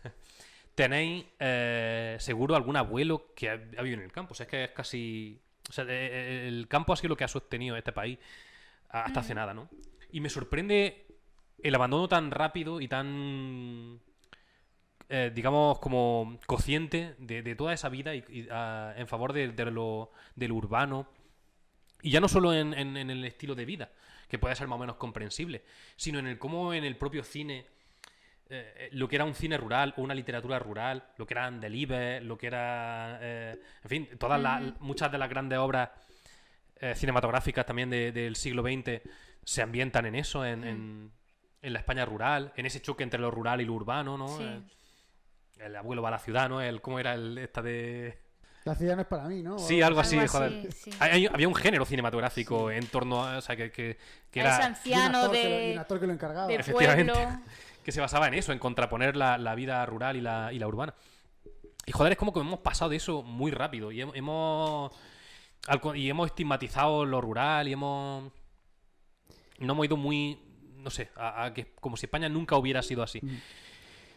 tenéis 0.74 1.24
eh, 1.38 2.16
seguro 2.20 2.54
algún 2.56 2.76
abuelo 2.76 3.32
que 3.34 3.50
ha, 3.50 3.54
ha 3.54 3.82
vivido 3.82 3.98
en 3.98 4.04
el 4.04 4.12
campo. 4.12 4.32
O 4.32 4.34
sea, 4.34 4.44
es 4.44 4.50
que 4.50 4.64
es 4.64 4.70
casi... 4.70 5.40
O 5.68 5.72
sea, 5.72 5.84
eh, 5.84 5.88
eh, 5.90 6.44
el 6.48 6.66
campo 6.68 6.92
ha 6.92 6.96
sido 6.96 7.10
lo 7.10 7.16
que 7.16 7.24
ha 7.24 7.28
sostenido 7.28 7.76
este 7.76 7.92
país 7.92 8.18
hasta 8.88 9.20
hace 9.20 9.34
nada, 9.34 9.52
¿no? 9.52 9.68
Y 10.12 10.20
me 10.20 10.30
sorprende 10.30 11.04
el 11.62 11.74
abandono 11.74 12.08
tan 12.08 12.30
rápido 12.30 12.80
y 12.80 12.88
tan... 12.88 14.00
eh, 15.10 15.30
digamos, 15.34 15.78
como 15.80 16.38
cociente 16.46 17.14
de, 17.18 17.42
de 17.42 17.54
toda 17.54 17.72
esa 17.74 17.88
vida 17.88 18.14
y, 18.14 18.24
y, 18.30 18.48
ah, 18.50 18.94
en 18.96 19.06
favor 19.08 19.32
de, 19.32 19.48
de 19.48 19.70
lo, 19.70 20.10
de 20.36 20.48
lo 20.48 20.54
urbano, 20.54 21.08
Y 22.02 22.10
ya 22.12 22.20
no 22.20 22.28
solo 22.28 22.54
en, 22.54 22.72
en- 22.74 22.96
en 22.96 23.10
el 23.10 23.24
estilo 23.24 23.54
de 23.54 23.64
vida, 23.64 23.90
que 24.28 24.38
puede 24.38 24.54
ser 24.54 24.66
más 24.68 24.76
o 24.76 24.80
menos 24.80 24.96
comprensible, 24.96 25.62
sino 25.96 26.18
en 26.18 26.26
el 26.26 26.38
cómo 26.38 26.72
en 26.74 26.84
el 26.84 26.96
propio 26.96 27.22
cine, 27.24 27.66
eh, 28.50 28.74
eh, 28.76 28.88
lo 28.92 29.08
que 29.08 29.16
era 29.16 29.24
un 29.24 29.34
cine 29.34 29.56
rural 29.56 29.94
o 29.96 30.02
una 30.02 30.14
literatura 30.14 30.58
rural, 30.58 31.04
lo 31.16 31.26
que 31.26 31.34
eran 31.34 31.60
Delibes, 31.60 32.22
lo 32.22 32.36
que 32.38 32.46
era, 32.46 33.18
eh, 33.20 33.60
en 33.84 33.88
fin, 33.88 34.08
todas 34.18 34.40
las, 34.40 34.80
muchas 34.80 35.10
de 35.12 35.18
las 35.18 35.28
grandes 35.28 35.58
obras 35.58 35.90
eh, 36.80 36.94
cinematográficas 36.94 37.66
también 37.66 37.90
de- 37.90 38.12
del 38.12 38.36
siglo 38.36 38.62
XX 38.62 39.02
se 39.44 39.62
ambientan 39.62 40.06
en 40.06 40.14
eso, 40.14 40.44
en, 40.46 40.62
en- 40.64 41.12
en 41.60 41.72
la 41.72 41.80
España 41.80 42.04
rural, 42.04 42.52
en 42.56 42.66
ese 42.66 42.80
choque 42.80 43.02
entre 43.02 43.18
lo 43.18 43.30
rural 43.32 43.60
y 43.60 43.64
lo 43.64 43.72
urbano, 43.72 44.16
¿no? 44.16 44.28
Sí. 44.38 44.44
El 45.58 45.74
abuelo 45.74 46.02
va 46.02 46.08
a 46.08 46.12
la 46.12 46.18
ciudad, 46.20 46.48
¿no? 46.48 46.60
El, 46.62 46.80
¿Cómo 46.80 47.00
era 47.00 47.14
el 47.14 47.36
esta 47.38 47.62
de...? 47.62 48.16
La 48.68 48.74
ciudad 48.74 48.96
no 48.96 49.02
es 49.02 49.08
para 49.08 49.24
mí, 49.24 49.42
¿no? 49.42 49.58
Sí, 49.58 49.80
algo 49.82 50.00
así, 50.00 50.16
joder. 50.26 50.66
así, 50.68 50.90
sí. 50.90 50.90
Hay- 51.00 51.10
hay- 51.10 51.26
había 51.26 51.48
un 51.48 51.54
género 51.54 51.84
cinematográfico 51.84 52.70
en 52.70 52.86
torno 52.86 53.24
a... 53.24 53.38
O 53.38 53.40
sea, 53.40 53.56
que, 53.56 53.70
que, 53.72 53.96
que 54.30 54.40
A 54.40 54.44
era... 54.44 54.52
ese 54.52 54.60
un 54.60 54.66
anciano 54.66 55.18
actor 55.18 55.32
que 55.32 55.42
lo- 55.44 55.48
y 55.48 55.52
de, 55.66 55.72
un 55.72 55.78
actor 55.78 56.00
que 56.00 56.06
lo 56.06 56.12
encargaba. 56.12 56.46
de 56.48 56.54
Efectivamente. 56.56 57.12
pueblo. 57.12 57.38
que 57.84 57.92
se 57.92 58.00
basaba 58.00 58.28
en 58.28 58.34
eso, 58.34 58.52
en 58.52 58.58
contraponer 58.58 59.16
la, 59.16 59.38
la 59.38 59.54
vida 59.54 59.84
rural 59.86 60.16
y 60.16 60.20
la, 60.20 60.52
y 60.52 60.58
la 60.58 60.68
urbana. 60.68 60.94
Y 61.86 61.92
joder, 61.92 62.12
es 62.12 62.18
como 62.18 62.34
que 62.34 62.40
hemos 62.40 62.58
pasado 62.60 62.90
de 62.90 62.96
eso 62.96 63.22
muy 63.22 63.50
rápido. 63.50 63.90
Y 63.90 64.00
hem- 64.02 64.12
hemos. 64.14 64.92
y 65.94 66.10
hemos 66.10 66.26
estigmatizado 66.26 67.06
lo 67.06 67.20
rural 67.22 67.66
y 67.66 67.72
hemos. 67.72 68.30
No 69.58 69.72
hemos 69.72 69.86
ido 69.86 69.96
muy. 69.96 70.38
No 70.76 70.90
sé, 70.90 71.08
a, 71.16 71.44
a 71.46 71.54
que 71.54 71.72
como 71.80 71.96
si 71.96 72.04
España 72.06 72.28
nunca 72.28 72.56
hubiera 72.56 72.82
sido 72.82 73.02
así. 73.02 73.20
Mm. 73.22 73.36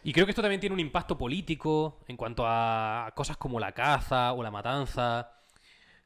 Y 0.04 0.12
creo 0.12 0.26
que 0.26 0.30
esto 0.30 0.42
también 0.42 0.60
tiene 0.60 0.74
un 0.74 0.80
impacto 0.80 1.16
político 1.16 2.00
en 2.08 2.16
cuanto 2.16 2.44
a 2.46 3.12
cosas 3.14 3.36
como 3.36 3.60
la 3.60 3.72
caza 3.72 4.32
o 4.32 4.42
la 4.42 4.50
matanza, 4.50 5.30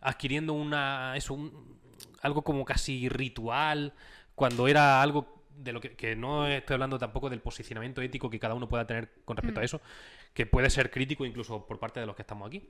adquiriendo 0.01 0.53
una 0.53 1.17
eso 1.17 1.35
un- 1.35 1.77
algo 2.23 2.43
como 2.43 2.65
casi 2.65 3.09
ritual, 3.09 3.95
cuando 4.35 4.69
era 4.69 5.01
algo 5.03 5.35
de 5.57 5.73
lo 5.73 5.81
que, 5.81 5.97
que 5.97 6.15
no 6.15 6.47
estoy 6.47 6.75
hablando 6.75 6.99
tampoco 6.99 7.31
del 7.31 7.41
posicionamiento 7.41 8.03
ético 8.03 8.29
que 8.29 8.39
cada 8.39 8.55
uno 8.55 8.69
pueda 8.69 8.87
tener 8.87 9.11
con 9.25 9.37
respecto 9.39 9.61
a 9.61 9.63
Mm. 9.63 9.65
eso, 9.65 9.81
que 10.35 10.45
puede 10.45 10.69
ser 10.69 10.91
crítico 10.91 11.25
incluso 11.25 11.67
por 11.67 11.79
parte 11.79 11.99
de 12.01 12.05
los 12.07 12.15
que 12.15 12.23
estamos 12.23 12.47
aquí. 12.47 12.69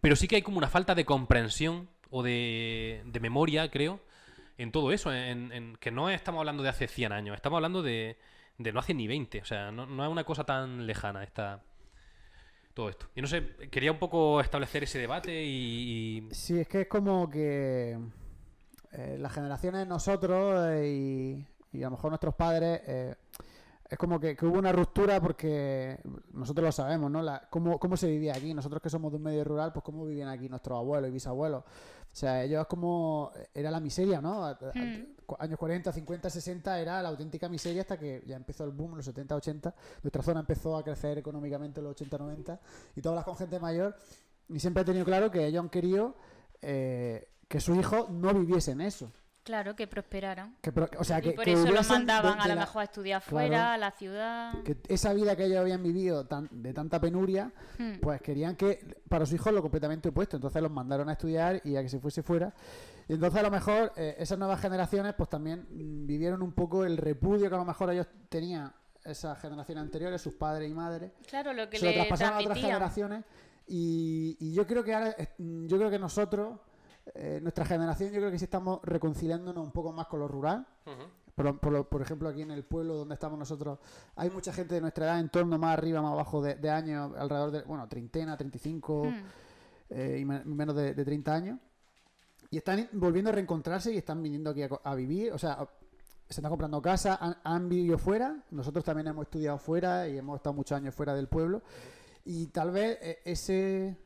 Pero 0.00 0.16
sí 0.16 0.26
que 0.26 0.36
hay 0.36 0.42
como 0.42 0.58
una 0.58 0.68
falta 0.68 0.96
de 0.96 1.04
comprensión 1.04 1.88
o 2.10 2.24
de, 2.24 3.02
de 3.06 3.20
memoria, 3.20 3.70
creo, 3.70 4.00
en 4.58 4.72
todo 4.72 4.90
eso, 4.90 5.12
en, 5.12 5.52
en 5.52 5.76
que 5.76 5.92
no 5.92 6.10
estamos 6.10 6.40
hablando 6.40 6.64
de 6.64 6.70
hace 6.70 6.88
100 6.88 7.12
años, 7.12 7.36
estamos 7.36 7.58
hablando 7.58 7.82
de, 7.82 8.18
de 8.58 8.72
no 8.72 8.80
hace 8.80 8.94
ni 8.94 9.06
20, 9.06 9.40
o 9.40 9.44
sea, 9.44 9.70
no, 9.72 9.84
es 10.04 10.10
una 10.10 10.24
cosa 10.24 10.44
tan 10.44 10.86
lejana 10.86 11.22
esta 11.24 11.62
todo 12.74 12.88
esto. 12.88 13.06
Y 13.14 13.20
no 13.22 13.28
sé, 13.28 13.46
quería 13.70 13.92
un 13.92 13.98
poco 13.98 14.40
establecer 14.40 14.82
ese 14.82 14.98
debate 14.98 15.44
y... 15.44 16.28
Sí, 16.32 16.58
es 16.58 16.66
que 16.66 16.82
es 16.82 16.88
como 16.88 17.30
que 17.30 17.96
eh, 18.92 19.16
las 19.20 19.32
generaciones 19.32 19.86
nosotros 19.86 20.66
eh, 20.70 20.88
y, 21.72 21.78
y 21.78 21.82
a 21.82 21.86
lo 21.86 21.92
mejor 21.92 22.10
nuestros 22.10 22.34
padres 22.34 22.80
eh, 22.86 23.14
es 23.88 23.96
como 23.98 24.18
que, 24.18 24.34
que 24.34 24.44
hubo 24.46 24.58
una 24.58 24.72
ruptura 24.72 25.20
porque 25.20 25.98
nosotros 26.32 26.64
lo 26.64 26.72
sabemos, 26.72 27.10
¿no? 27.12 27.22
La- 27.22 27.46
cómo, 27.48 27.78
cómo 27.78 27.96
se 27.96 28.08
vivía 28.08 28.34
aquí. 28.34 28.52
Nosotros 28.54 28.82
que 28.82 28.90
somos 28.90 29.12
de 29.12 29.18
un 29.18 29.22
medio 29.22 29.44
rural, 29.44 29.72
pues 29.72 29.84
cómo 29.84 30.04
vivían 30.04 30.28
aquí 30.28 30.48
nuestros 30.48 30.76
abuelos 30.76 31.10
y 31.10 31.12
bisabuelos. 31.12 31.62
O 32.14 32.16
sea, 32.16 32.44
ellos 32.44 32.64
como... 32.68 33.32
Era 33.52 33.72
la 33.72 33.80
miseria, 33.80 34.20
¿no? 34.20 34.48
Hmm. 34.72 35.34
Años 35.40 35.58
40, 35.58 35.92
50, 35.92 36.30
60 36.30 36.78
era 36.78 37.02
la 37.02 37.08
auténtica 37.08 37.48
miseria 37.48 37.82
hasta 37.82 37.98
que 37.98 38.22
ya 38.24 38.36
empezó 38.36 38.62
el 38.62 38.70
boom 38.70 38.92
en 38.92 38.96
los 38.98 39.06
70, 39.06 39.34
80. 39.34 39.74
Nuestra 40.04 40.22
zona 40.22 40.38
empezó 40.38 40.76
a 40.76 40.84
crecer 40.84 41.18
económicamente 41.18 41.80
en 41.80 41.84
los 41.84 41.90
80, 41.90 42.18
90 42.18 42.60
y 42.94 43.00
todas 43.00 43.16
las 43.16 43.24
con 43.24 43.36
gente 43.36 43.58
mayor. 43.58 43.96
Y 44.48 44.60
siempre 44.60 44.82
he 44.84 44.86
tenido 44.86 45.04
claro 45.04 45.28
que 45.32 45.44
ellos 45.44 45.60
han 45.60 45.70
querido 45.70 46.14
eh, 46.62 47.30
que 47.48 47.58
su 47.58 47.74
hijo 47.74 48.08
no 48.08 48.32
viviese 48.32 48.70
en 48.70 48.82
eso. 48.82 49.10
Claro, 49.44 49.76
que 49.76 49.86
prosperaran. 49.86 50.56
Que, 50.62 50.72
pro- 50.72 50.88
o 50.98 51.04
sea, 51.04 51.20
que, 51.20 51.28
y 51.28 51.32
por 51.34 51.44
que 51.44 51.52
eso 51.52 51.64
lo 51.66 51.72
hubiesen 51.72 51.92
mandaban 51.98 52.40
a 52.40 52.48
lo 52.48 52.54
la- 52.54 52.60
mejor 52.62 52.80
a 52.80 52.84
estudiar 52.84 53.22
Claro. 53.22 53.30
fuera, 53.46 53.74
a 53.74 53.78
la 53.78 53.90
ciudad. 53.90 54.62
que 54.64 54.78
esa 54.88 55.12
vida 55.12 55.36
que 55.36 55.44
ellos 55.44 55.58
habían 55.58 55.82
vivido 55.82 56.26
tan- 56.26 56.48
de 56.50 56.72
tanta 56.72 56.98
penuria, 56.98 57.52
Hmm. 57.78 58.00
pues 58.00 58.22
querían 58.22 58.56
que 58.56 58.78
para 59.08 59.26
sus 59.26 59.34
hijos 59.34 59.52
lo 59.52 59.60
completamente 59.60 60.08
opuesto. 60.08 60.36
Entonces 60.38 60.62
los 60.62 60.70
mandaron 60.72 61.08
a 61.10 61.12
estudiar 61.12 61.60
y 61.62 61.76
a 61.76 61.82
que 61.82 61.90
se 61.90 62.00
fuese 62.00 62.22
fuera. 62.22 62.54
Y 63.06 63.12
entonces 63.12 63.38
a 63.38 63.42
lo 63.42 63.50
mejor 63.50 63.92
eh, 63.96 64.16
esas 64.18 64.38
nuevas 64.38 64.58
generaciones 64.60 65.12
pues 65.14 65.28
también 65.28 65.66
mm, 65.70 66.06
vivieron 66.06 66.40
un 66.42 66.52
poco 66.52 66.86
el 66.86 66.96
repudio 66.96 67.50
que 67.50 67.54
a 67.54 67.58
lo 67.58 67.66
mejor 67.66 67.90
ellos 67.90 68.06
tenían 68.30 68.72
esas 69.04 69.38
generaciones 69.38 69.82
anteriores, 69.82 70.22
sus 70.22 70.32
padres 70.34 70.70
y 70.70 70.72
madres. 70.72 71.12
Claro, 71.28 71.52
lo 71.52 71.68
que 71.68 71.78
se 71.78 71.84
lo 71.84 71.90
le 71.90 71.96
traspasaron 71.98 72.38
a 72.38 72.40
otras 72.40 72.58
generaciones 72.58 73.24
y, 73.66 74.38
y 74.40 74.54
yo 74.54 74.66
creo 74.66 74.82
que 74.82 74.94
ahora 74.94 75.14
eh, 75.18 75.28
yo 75.38 75.76
creo 75.76 75.90
que 75.90 75.98
nosotros 75.98 76.58
eh, 77.14 77.38
nuestra 77.42 77.64
generación 77.64 78.10
yo 78.12 78.18
creo 78.20 78.30
que 78.30 78.38
sí 78.38 78.44
estamos 78.44 78.80
reconciliándonos 78.82 79.62
un 79.64 79.72
poco 79.72 79.92
más 79.92 80.06
con 80.06 80.20
lo 80.20 80.28
rural. 80.28 80.66
Por, 81.34 81.58
por 81.58 81.72
lo- 81.72 81.88
por 81.88 82.00
ejemplo 82.00 82.28
aquí 82.28 82.42
en 82.42 82.52
el 82.52 82.64
pueblo 82.64 82.94
donde 82.94 83.14
estamos 83.14 83.36
nosotros 83.38 83.80
hay 84.14 84.30
mucha 84.30 84.52
gente 84.52 84.76
de 84.76 84.80
nuestra 84.80 85.06
edad 85.06 85.18
en 85.18 85.28
torno 85.30 85.58
más 85.58 85.76
arriba 85.76 86.00
más 86.00 86.12
abajo 86.12 86.40
de, 86.40 86.54
de 86.54 86.70
años 86.70 87.12
alrededor 87.18 87.50
de 87.50 87.62
bueno 87.62 87.88
treintena 87.88 88.36
35 88.36 89.04
Hmm. 89.06 89.14
eh, 89.90 90.18
y 90.20 90.24
me- 90.24 90.44
menos 90.44 90.76
de, 90.76 90.94
de 90.94 91.04
30 91.04 91.34
años. 91.34 91.58
Y 92.50 92.58
están 92.58 92.88
volviendo 92.92 93.30
a 93.30 93.32
reencontrarse 93.32 93.92
y 93.92 93.96
están 93.98 94.22
viniendo 94.22 94.50
aquí 94.50 94.62
a, 94.62 94.94
vivir. 94.94 95.32
O 95.32 95.38
sea 95.38 95.66
se 96.28 96.40
están 96.40 96.50
comprando 96.50 96.80
casa 96.80 97.18
han, 97.20 97.36
han 97.42 97.68
vivido 97.68 97.98
fuera. 97.98 98.36
Nosotros 98.52 98.84
también 98.84 99.08
hemos 99.08 99.24
estudiado 99.24 99.58
fuera 99.58 100.08
y 100.08 100.16
hemos 100.18 100.36
estado 100.36 100.54
muchos 100.54 100.76
años 100.76 100.94
fuera 100.94 101.14
del 101.14 101.26
pueblo. 101.28 101.62
Y 102.24 102.46
tal 102.46 102.70
vez 102.70 102.96
eh, 103.02 103.18
ese 103.24 103.96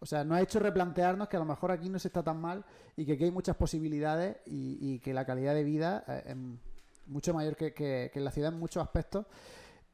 o 0.00 0.06
sea 0.06 0.24
nos 0.24 0.38
ha 0.38 0.40
hecho 0.40 0.58
replantearnos 0.58 1.28
que 1.28 1.36
a 1.36 1.40
lo 1.40 1.44
mejor 1.46 1.70
aquí 1.70 1.88
no 1.88 1.98
se 1.98 2.08
está 2.08 2.22
tan 2.22 2.40
mal 2.40 2.64
y 2.96 3.04
que 3.06 3.12
aquí 3.12 3.24
hay 3.24 3.30
muchas 3.30 3.56
posibilidades 3.56 4.38
y, 4.46 4.78
y 4.80 4.98
que 4.98 5.12
la 5.14 5.24
calidad 5.24 5.54
de 5.54 5.62
vida 5.64 6.04
eh, 6.08 6.22
es 6.26 6.36
mucho 7.06 7.34
mayor 7.34 7.54
que, 7.56 7.72
que- 7.74 8.10
que 8.12 8.18
en 8.18 8.24
la 8.24 8.30
ciudad 8.30 8.52
en 8.52 8.58
muchos 8.58 8.82
aspectos 8.82 9.26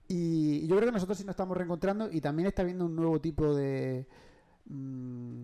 y 0.08 0.66
yo 0.68 0.76
creo 0.76 0.88
que 0.88 0.92
nosotros 0.92 1.18
sí 1.18 1.24
nos 1.24 1.32
estamos 1.32 1.56
reencontrando 1.56 2.08
y 2.10 2.20
también 2.20 2.46
está 2.46 2.62
habiendo 2.62 2.84
un 2.86 2.94
nuevo 2.94 3.20
tipo 3.20 3.54
de 3.54 4.06
mm, 4.66 5.42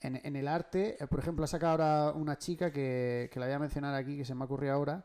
en, 0.00 0.20
en 0.24 0.36
el 0.36 0.46
arte, 0.48 0.96
eh, 1.02 1.06
por 1.08 1.18
ejemplo, 1.18 1.44
ha 1.44 1.48
sacado 1.48 1.72
ahora 1.72 2.12
una 2.12 2.38
chica 2.38 2.70
que, 2.70 3.28
que 3.32 3.40
la 3.40 3.46
voy 3.46 3.54
a 3.56 3.58
mencionar 3.58 3.94
aquí, 3.94 4.16
que 4.16 4.24
se 4.24 4.32
me 4.34 4.42
ha 4.42 4.44
ocurrido 4.44 4.72
ahora. 4.72 5.04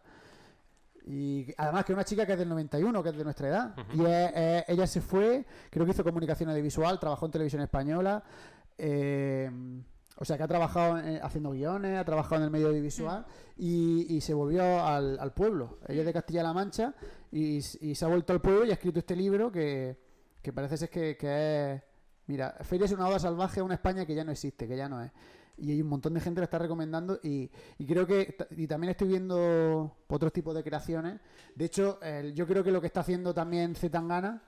Y 1.06 1.48
además 1.58 1.84
que 1.84 1.92
es 1.92 1.96
una 1.96 2.06
chica 2.06 2.26
que 2.26 2.34
es 2.34 2.40
del 2.40 2.48
91, 2.48 3.04
que 3.04 3.10
es 3.10 3.18
de 3.18 3.24
nuestra 3.26 3.48
edad. 3.50 3.76
Y 3.94 4.06
es- 4.06 4.64
ella 4.68 4.88
se 4.88 5.02
fue, 5.02 5.46
creo 5.70 5.86
que 5.86 5.92
hizo 5.92 6.04
comunicación 6.04 6.50
audiovisual, 6.50 7.00
trabajó 7.00 7.26
en 7.26 7.32
televisión 7.34 7.62
española. 7.62 8.24
Eh, 8.78 9.50
o 10.18 10.26
sea, 10.26 10.38
que 10.38 10.44
ha 10.44 10.48
trabajado 10.48 11.00
eh, 11.00 11.20
haciendo 11.24 11.52
guiones, 11.52 11.98
ha 11.98 12.06
trabajado 12.06 12.38
en 12.38 12.44
el 12.44 12.52
medio 12.52 12.68
audiovisual 12.68 13.26
y, 13.58 14.16
y 14.16 14.22
se 14.22 14.34
volvió 14.34 14.84
al, 14.86 15.20
al 15.20 15.34
pueblo. 15.34 15.80
Ella 15.88 16.02
es 16.02 16.06
de 16.06 16.14
Castilla-La 16.14 16.54
Mancha 16.54 16.94
y, 17.32 17.58
y 17.58 17.96
se 17.96 18.06
ha 18.06 18.08
vuelto 18.08 18.32
al 18.32 18.42
pueblo 18.42 18.66
y 18.66 18.70
ha 18.70 18.74
escrito 18.74 19.00
este 19.00 19.16
libro 19.16 19.52
que, 19.52 19.98
que 20.42 20.54
parece 20.54 20.78
ser 20.78 20.90
que, 20.90 21.18
que 21.18 21.74
es... 21.74 21.82
Mira, 22.28 22.56
Feria 22.62 22.86
es 22.86 22.92
una 22.92 23.08
oda 23.08 23.20
salvaje 23.20 23.60
a 23.60 23.64
una 23.64 23.74
España 23.74 24.06
que 24.06 24.16
ya 24.16 24.24
no 24.24 24.32
existe, 24.32 24.68
que 24.68 24.78
ya 24.78 24.88
no 24.88 25.02
es. 25.04 25.12
Y 25.58 25.72
hay 25.72 25.82
un 25.82 25.90
montón 25.90 26.14
de 26.14 26.20
gente 26.20 26.38
que 26.38 26.42
lo 26.42 26.46
está 26.46 26.60
recomendando 26.60 27.20
y, 27.22 27.50
y 27.78 27.86
creo 27.86 28.08
que... 28.08 28.36
Y 28.52 28.66
también 28.68 28.92
estoy 28.92 29.10
viendo 29.10 29.98
otros 30.08 30.32
tipos 30.32 30.56
de 30.56 30.64
creaciones. 30.64 31.20
De 31.56 31.66
hecho, 31.66 32.00
yo 32.34 32.48
creo 32.48 32.64
que 32.64 32.72
lo 32.72 32.80
que 32.80 32.88
está 32.88 33.02
haciendo 33.02 33.34
también 33.34 33.76
Zetangana 33.76 34.42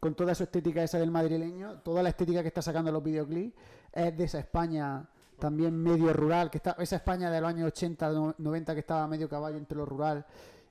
con 0.00 0.14
toda 0.14 0.34
su 0.34 0.44
estética 0.44 0.82
esa 0.82 0.98
del 0.98 1.10
madrileño, 1.10 1.80
toda 1.80 2.02
la 2.02 2.08
estética 2.10 2.42
que 2.42 2.48
está 2.48 2.62
sacando 2.62 2.90
los 2.92 3.02
videoclips, 3.02 3.54
es 3.92 4.16
de 4.16 4.24
esa 4.24 4.38
España 4.38 5.08
también 5.38 5.76
medio 5.76 6.12
rural, 6.12 6.50
que 6.50 6.58
está 6.58 6.76
esa 6.78 6.96
España 6.96 7.30
de 7.30 7.40
los 7.40 7.48
años 7.50 7.66
80, 7.68 8.10
no- 8.10 8.34
90 8.38 8.74
que 8.74 8.80
estaba 8.80 9.06
medio 9.06 9.28
caballo 9.28 9.56
entre 9.56 9.76
lo 9.78 9.86
rural 9.86 10.26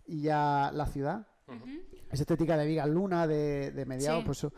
y 0.06 0.22
ya 0.24 0.72
la 0.74 0.86
ciudad. 0.86 1.26
Esa 2.10 2.24
estética 2.24 2.58
de 2.58 2.66
Vigas 2.66 2.90
Luna, 2.90 3.26
de, 3.28 3.72
de 3.72 3.86
mediados, 3.86 4.20
Sí. 4.22 4.26
pues 4.26 4.38
eso. 4.40 4.54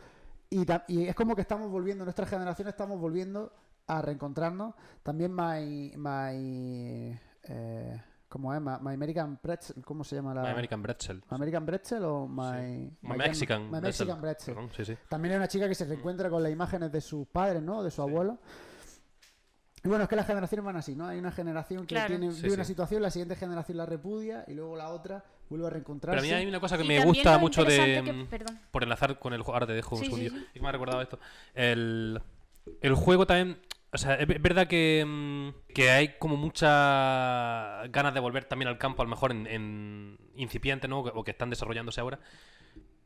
Y, 0.50 0.66
es 1.06 1.14
como 1.14 1.36
que 1.36 1.42
estamos 1.42 1.70
volviendo, 1.70 2.04
nuestra 2.04 2.26
generación 2.26 2.66
estamos 2.66 2.98
volviendo 3.00 3.52
a 3.86 4.02
reencontrarnos. 4.02 4.74
También 5.04 5.32
My, 5.32 5.92
my 5.96 7.16
eh, 7.44 8.02
¿cómo 8.30 8.54
es? 8.54 8.60
My, 8.62 8.70
My 8.80 8.94
American 8.94 9.36
Pretzel, 9.36 9.84
¿cómo 9.84 10.02
se 10.04 10.16
llama 10.16 10.32
la? 10.32 10.40
My 10.42 10.48
American 10.48 10.82
Bretzel. 10.82 11.16
My 11.28 11.34
American 11.34 11.66
Pretzel 11.66 12.02
o 12.04 12.26
My, 12.26 12.90
My 13.02 13.16
Mexican 13.18 13.64
My 13.64 13.80
Bretzel. 13.80 14.06
Mexican 14.06 14.20
Pretzel. 14.22 14.54
Perdón, 14.54 14.70
sí, 14.74 14.84
sí. 14.86 14.96
También 15.10 15.32
hay 15.32 15.36
una 15.36 15.48
chica 15.48 15.68
que 15.68 15.74
se 15.74 15.84
reencuentra 15.84 16.30
con 16.30 16.42
las 16.42 16.50
imágenes 16.50 16.90
de 16.90 17.02
sus 17.02 17.26
padres, 17.28 17.60
¿no? 17.62 17.82
De 17.82 17.90
su 17.90 18.00
abuelo. 18.00 18.38
Y 19.82 19.88
bueno, 19.88 20.04
es 20.04 20.10
que 20.10 20.16
las 20.16 20.26
generaciones 20.26 20.64
van 20.64 20.76
así, 20.76 20.94
¿no? 20.94 21.06
Hay 21.06 21.18
una 21.18 21.32
generación 21.32 21.86
que 21.86 21.94
Claro. 21.94 22.08
tiene, 22.08 22.32
Sí, 22.32 22.42
vive 22.42 22.54
una 22.54 22.64
sí. 22.64 22.72
situación, 22.72 23.02
la 23.02 23.10
siguiente 23.10 23.34
generación 23.34 23.78
la 23.78 23.86
repudia 23.86 24.44
y 24.46 24.52
luego 24.52 24.76
la 24.76 24.90
otra 24.90 25.24
vuelve 25.48 25.66
a 25.66 25.68
Pero 25.68 25.74
reencontrarse. 25.74 26.18
a 26.18 26.22
mí 26.22 26.32
hay 26.34 26.46
una 26.46 26.60
cosa 26.60 26.76
que 26.76 26.84
Y 26.84 26.88
me 26.88 27.02
gusta 27.04 27.38
mucho 27.38 27.64
de... 27.64 28.02
que- 28.04 28.12
mm, 28.12 28.26
perdón. 28.26 28.60
Por 28.70 28.82
enlazar 28.82 29.18
con 29.18 29.32
el 29.32 29.40
juego, 29.40 29.54
ahora 29.54 29.66
te 29.66 29.72
dejo 29.72 29.96
un 29.96 30.04
sí. 30.04 30.26
Es 30.26 30.32
que 30.52 30.60
me 30.60 30.68
ha 30.68 30.72
recordado 30.72 31.00
esto. 31.00 31.18
El, 31.54 32.20
el 32.82 32.94
juego 32.94 33.26
también... 33.26 33.58
O 33.92 33.98
sea, 33.98 34.14
es 34.14 34.26
verdad 34.42 34.68
que, 34.68 35.04
mm, 35.06 35.72
que 35.74 35.90
hay 35.90 36.16
como 36.18 36.36
muchas 36.36 37.90
ganas 37.90 38.14
de 38.14 38.20
volver 38.20 38.44
también 38.44 38.68
al 38.68 38.78
campo, 38.78 39.02
a 39.02 39.04
lo 39.04 39.10
mejor 39.10 39.32
en, 39.32 39.46
en 39.48 40.18
incipiente, 40.36 40.86
¿no? 40.88 41.00
O 41.00 41.24
que 41.24 41.32
están 41.32 41.50
desarrollándose 41.50 42.00
ahora. 42.00 42.20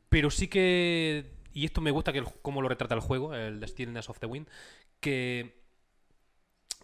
Pero 0.09 0.29
sí 0.31 0.47
que... 0.47 1.33
Y 1.53 1.65
esto 1.65 1.81
me 1.81 1.91
gusta 1.91 2.11
que 2.13 2.19
el, 2.19 2.25
cómo 2.41 2.61
lo 2.61 2.69
retrata 2.69 2.95
el 2.95 3.01
juego, 3.01 3.33
el 3.33 3.65
Stillness 3.67 4.09
of 4.09 4.19
the 4.19 4.27
Wind, 4.27 4.47
que... 4.99 5.61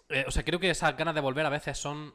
eh, 0.09 0.25
o 0.27 0.31
sea, 0.31 0.43
creo 0.43 0.59
que 0.59 0.69
esas 0.69 0.95
ganas 0.97 1.15
de 1.15 1.21
volver 1.21 1.45
a 1.45 1.49
veces 1.49 1.77
son 1.77 2.13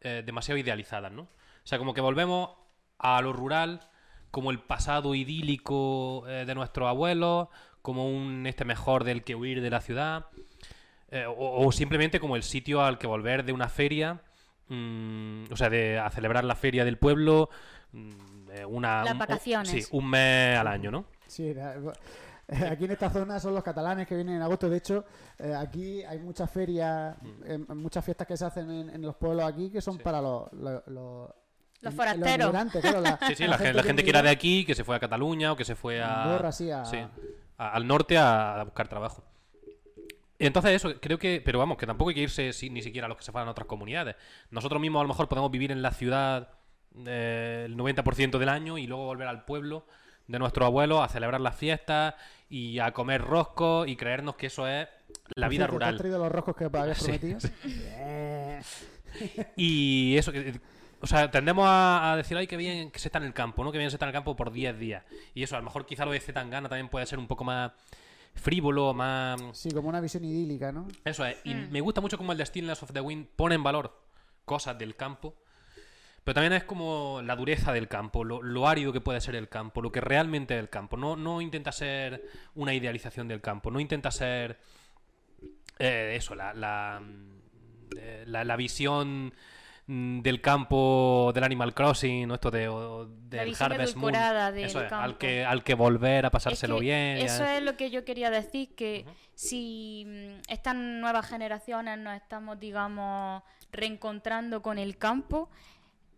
eh, 0.00 0.22
demasiado 0.24 0.58
idealizadas, 0.58 1.12
¿no? 1.12 1.22
O 1.22 1.66
sea, 1.66 1.78
como 1.78 1.94
que 1.94 2.00
volvemos 2.00 2.50
a 2.98 3.20
lo 3.22 3.32
rural, 3.32 3.88
como 4.30 4.50
el 4.50 4.60
pasado 4.60 5.14
idílico 5.14 6.24
eh, 6.28 6.44
de 6.46 6.54
nuestros 6.54 6.88
abuelos, 6.88 7.48
como 7.82 8.08
un 8.10 8.46
este 8.46 8.64
mejor 8.64 9.04
del 9.04 9.24
que 9.24 9.34
huir 9.34 9.60
de 9.62 9.70
la 9.70 9.80
ciudad, 9.80 10.26
eh, 11.10 11.24
o, 11.26 11.66
o 11.66 11.72
simplemente 11.72 12.20
como 12.20 12.36
el 12.36 12.42
sitio 12.42 12.82
al 12.82 12.98
que 12.98 13.06
volver 13.06 13.44
de 13.44 13.52
una 13.52 13.68
feria, 13.68 14.20
mm, 14.68 15.44
o 15.50 15.56
sea, 15.56 15.70
de 15.70 15.98
a 15.98 16.10
celebrar 16.10 16.44
la 16.44 16.54
feria 16.54 16.84
del 16.84 16.98
pueblo, 16.98 17.50
mm, 17.92 18.50
eh, 18.52 18.64
una 18.64 19.02
Las 19.04 19.12
un- 19.12 19.18
vacaciones. 19.18 19.68
sí, 19.70 19.82
un 19.92 20.08
mes 20.10 20.58
al 20.58 20.66
año, 20.68 20.90
¿no? 20.90 21.04
Sí, 21.26 21.52
la- 21.54 21.74
aquí 22.70 22.84
en 22.86 22.90
esta 22.92 23.10
zona 23.10 23.38
son 23.40 23.54
los 23.54 23.62
catalanes 23.62 24.06
que 24.06 24.14
vienen 24.14 24.36
en 24.36 24.42
agosto. 24.42 24.68
De 24.70 24.78
hecho, 24.78 25.04
eh, 25.38 25.54
aquí 25.54 26.02
hay 26.04 26.18
muchas 26.18 26.50
ferias, 26.50 27.16
eh, 27.44 27.58
muchas 27.74 28.04
fiestas 28.04 28.26
que 28.26 28.36
se 28.36 28.44
hacen 28.46 28.70
en, 28.70 28.90
en 28.90 29.02
los 29.02 29.16
pueblos 29.16 29.44
aquí 29.44 29.70
que 29.70 29.80
son 29.80 29.94
Mm. 29.94 29.98
Sí. 29.98 30.02
para 30.04 30.20
los, 30.22 30.52
los, 30.52 30.86
los- 30.86 31.30
Los 31.80 31.92
in- 31.92 31.96
forasteros. 31.96 32.50
claro, 32.80 33.00
la, 33.02 33.18
Sí, 33.28 33.34
sí, 33.34 33.46
la, 33.46 33.58
gen- 33.58 33.76
la 33.76 33.82
gente 33.82 34.02
que 34.02 34.10
era 34.10 34.22
de 34.22 34.30
aquí, 34.30 34.64
que 34.64 34.74
se 34.74 34.82
fue 34.84 34.96
a 34.96 34.98
Cataluña 35.00 35.52
o 35.52 35.56
que 35.56 35.64
se 35.64 35.74
fue 35.76 36.02
a... 36.02 36.24
Andorra, 36.24 36.50
sí, 36.52 36.70
a- 36.70 36.84
sí, 36.86 36.96
a- 37.58 37.68
al 37.70 37.86
norte 37.86 38.16
a, 38.18 38.60
a 38.60 38.64
buscar 38.64 38.88
trabajo. 38.88 39.24
Entonces 40.38 40.72
eso, 40.72 41.00
creo 41.00 41.18
que, 41.18 41.42
pero 41.44 41.58
vamos, 41.58 41.76
que 41.78 41.86
tampoco 41.86 42.10
hay 42.10 42.14
que 42.14 42.20
irse 42.22 42.52
si- 42.52 42.70
ni 42.70 42.80
siquiera 42.82 43.06
a 43.06 43.08
los 43.08 43.18
que 43.18 43.24
se 43.24 43.32
fueran 43.32 43.48
a 43.48 43.50
otras 43.52 43.66
comunidades. 43.66 44.14
Nosotros 44.50 44.80
mismos 44.80 45.00
a 45.00 45.02
lo 45.02 45.08
mejor 45.08 45.28
podemos 45.28 45.50
vivir 45.50 45.72
en 45.72 45.82
la 45.82 45.90
ciudad 45.92 46.50
eh, 47.06 47.64
el 47.66 47.76
90% 47.76 48.38
del 48.38 48.48
año 48.48 48.78
y 48.78 48.86
luego 48.86 49.04
volver 49.04 49.28
al 49.28 49.44
pueblo 49.44 49.86
de 50.26 50.38
nuestros 50.38 50.66
abuelos 50.66 51.00
a 51.02 51.08
celebrar 51.08 51.40
las 51.40 51.56
fiestas 51.56 52.14
y 52.50 52.78
a 52.78 52.92
comer 52.92 53.22
roscos 53.22 53.88
y 53.88 53.96
creernos 53.96 54.36
que 54.36 54.46
eso 54.46 54.66
es 54.68 54.86
la 55.34 55.48
vida 55.48 55.64
cierto, 55.66 55.78
¿te 55.78 55.84
has 55.84 55.90
rural. 55.90 55.98
traído 55.98 56.18
los 56.18 56.30
roscos 56.32 56.56
que 56.56 56.64
habías 56.72 56.98
Sí, 56.98 57.04
prometido? 57.18 57.38
Eh, 57.64 58.60
Y 59.56 60.16
eso, 60.16 60.32
que- 60.32 60.60
o 61.00 61.06
sea, 61.06 61.30
tendemos 61.30 61.64
a, 61.66 62.12
a 62.12 62.16
decir, 62.16 62.36
ay, 62.36 62.46
qué 62.46 62.56
bien 62.56 62.90
que 62.90 62.98
se 62.98 63.08
está 63.08 63.18
en 63.18 63.24
el 63.24 63.32
campo, 63.32 63.62
¿no? 63.64 63.70
Que 63.72 63.78
bien 63.78 63.90
se 63.90 63.96
está 63.96 64.04
en 64.06 64.08
el 64.10 64.12
campo 64.14 64.34
por 64.36 64.50
10 64.52 64.78
días. 64.78 65.04
Y 65.34 65.42
eso, 65.44 65.54
a 65.56 65.58
lo 65.60 65.64
mejor 65.64 65.86
quizá 65.86 66.04
lo 66.04 66.10
de 66.10 66.20
Zetangana 66.20 66.68
también 66.68 66.88
puede 66.88 67.06
ser 67.06 67.18
un 67.18 67.26
poco 67.28 67.44
más 67.44 67.72
frívolo, 68.34 68.94
más... 68.94 69.40
sí, 69.52 69.70
como 69.70 69.88
una 69.88 70.00
visión 70.00 70.24
idílica, 70.24 70.70
¿no? 70.72 70.86
Eso 71.04 71.24
es. 71.24 71.36
Y 71.44 71.54
Mm. 71.54 71.70
me 71.70 71.80
gusta 71.80 72.00
mucho 72.00 72.16
como 72.18 72.32
el 72.32 72.38
de 72.38 72.46
Stillness 72.46 72.82
of 72.82 72.92
the 72.92 73.00
Wind 73.00 73.26
pone 73.36 73.54
en 73.56 73.62
valor 73.62 74.00
cosas 74.44 74.78
del 74.78 74.94
campo. 74.96 75.34
Pero 76.24 76.34
también 76.34 76.52
es 76.52 76.64
como 76.64 77.20
la 77.24 77.34
dureza 77.36 77.72
del 77.72 77.88
campo, 77.88 78.22
lo, 78.22 78.42
lo 78.42 78.68
árido 78.68 78.92
que 78.92 79.00
puede 79.00 79.20
ser 79.20 79.34
el 79.34 79.48
campo, 79.48 79.80
lo 79.80 79.90
que 79.90 80.00
realmente 80.02 80.54
es 80.54 80.60
el 80.60 80.68
campo. 80.68 80.96
No, 80.98 81.16
no 81.16 81.40
intenta 81.40 81.72
ser 81.72 82.28
una 82.54 82.74
idealización 82.74 83.28
del 83.28 83.40
campo, 83.40 83.70
no 83.70 83.80
intenta 83.80 84.10
ser 84.10 84.58
eh, 85.78 86.14
eso, 86.16 86.34
la, 86.34 86.52
la, 86.52 87.00
mm, 87.02 87.38
eh, 87.96 88.24
la- 88.26 88.44
la 88.44 88.56
visión 88.56 89.32
del 89.88 90.42
campo 90.42 91.32
del 91.34 91.44
Animal 91.44 91.72
Crossing, 91.74 92.28
¿no? 92.28 92.34
esto 92.34 92.50
de, 92.50 92.68
o- 92.68 93.06
del 93.06 93.48
visión 93.48 93.72
Harvest 93.72 93.96
Moon. 93.96 94.12
del 94.12 94.64
Eso 94.66 94.78
es, 94.80 94.84
al 94.84 94.88
campo. 94.90 95.18
que, 95.18 95.44
al 95.44 95.64
que 95.64 95.72
volver 95.74 96.26
a 96.26 96.28
Es 96.28 96.32
pasárselo 96.32 96.74
que 96.76 96.80
bien. 96.82 97.16
Eso 97.18 97.44
es 97.46 97.62
lo 97.62 97.74
que 97.76 97.90
yo 97.90 98.04
quería 98.04 98.30
decir, 98.30 98.74
que 98.74 99.06
si 99.34 100.04
mm, 100.06 100.40
estas 100.52 100.74
nuevas 100.76 101.26
generaciones 101.26 101.98
nos 101.98 102.14
estamos, 102.16 102.60
digamos, 102.60 103.42
reencontrando 103.72 104.60
con 104.60 104.78
el 104.78 104.98
campo, 104.98 105.48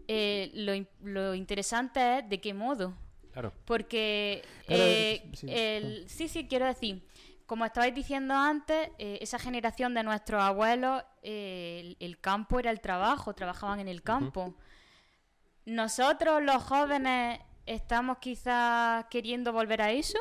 eh, 0.08 0.50
lo, 0.54 0.72
lo 1.08 1.34
interesante 1.36 2.18
es 2.18 2.28
de 2.28 2.40
qué 2.40 2.52
modo. 2.52 2.94
Claro. 3.32 3.52
Porque 3.64 4.42
Claro, 4.66 4.82
eh, 4.84 5.22
sí, 5.34 5.46
el- 5.48 6.08
sí, 6.08 6.26
sí, 6.26 6.48
quiero 6.48 6.66
decir, 6.66 7.02
como 7.50 7.64
estabais 7.64 7.92
diciendo 7.92 8.32
antes, 8.36 8.90
eh, 8.98 9.18
esa 9.20 9.36
generación 9.36 9.92
de 9.92 10.04
nuestros 10.04 10.40
abuelos, 10.40 11.02
eh, 11.20 11.80
el, 11.80 11.96
el 11.98 12.20
campo 12.20 12.60
era 12.60 12.70
el 12.70 12.80
trabajo, 12.80 13.34
trabajaban 13.34 13.80
en 13.80 13.88
el 13.88 14.04
campo. 14.04 14.54
Nosotros, 15.64 16.40
los 16.44 16.62
jóvenes, 16.62 17.40
estamos 17.66 18.18
quizás 18.18 19.04
queriendo 19.10 19.52
volver 19.52 19.82
a 19.82 19.90
eso, 19.90 20.18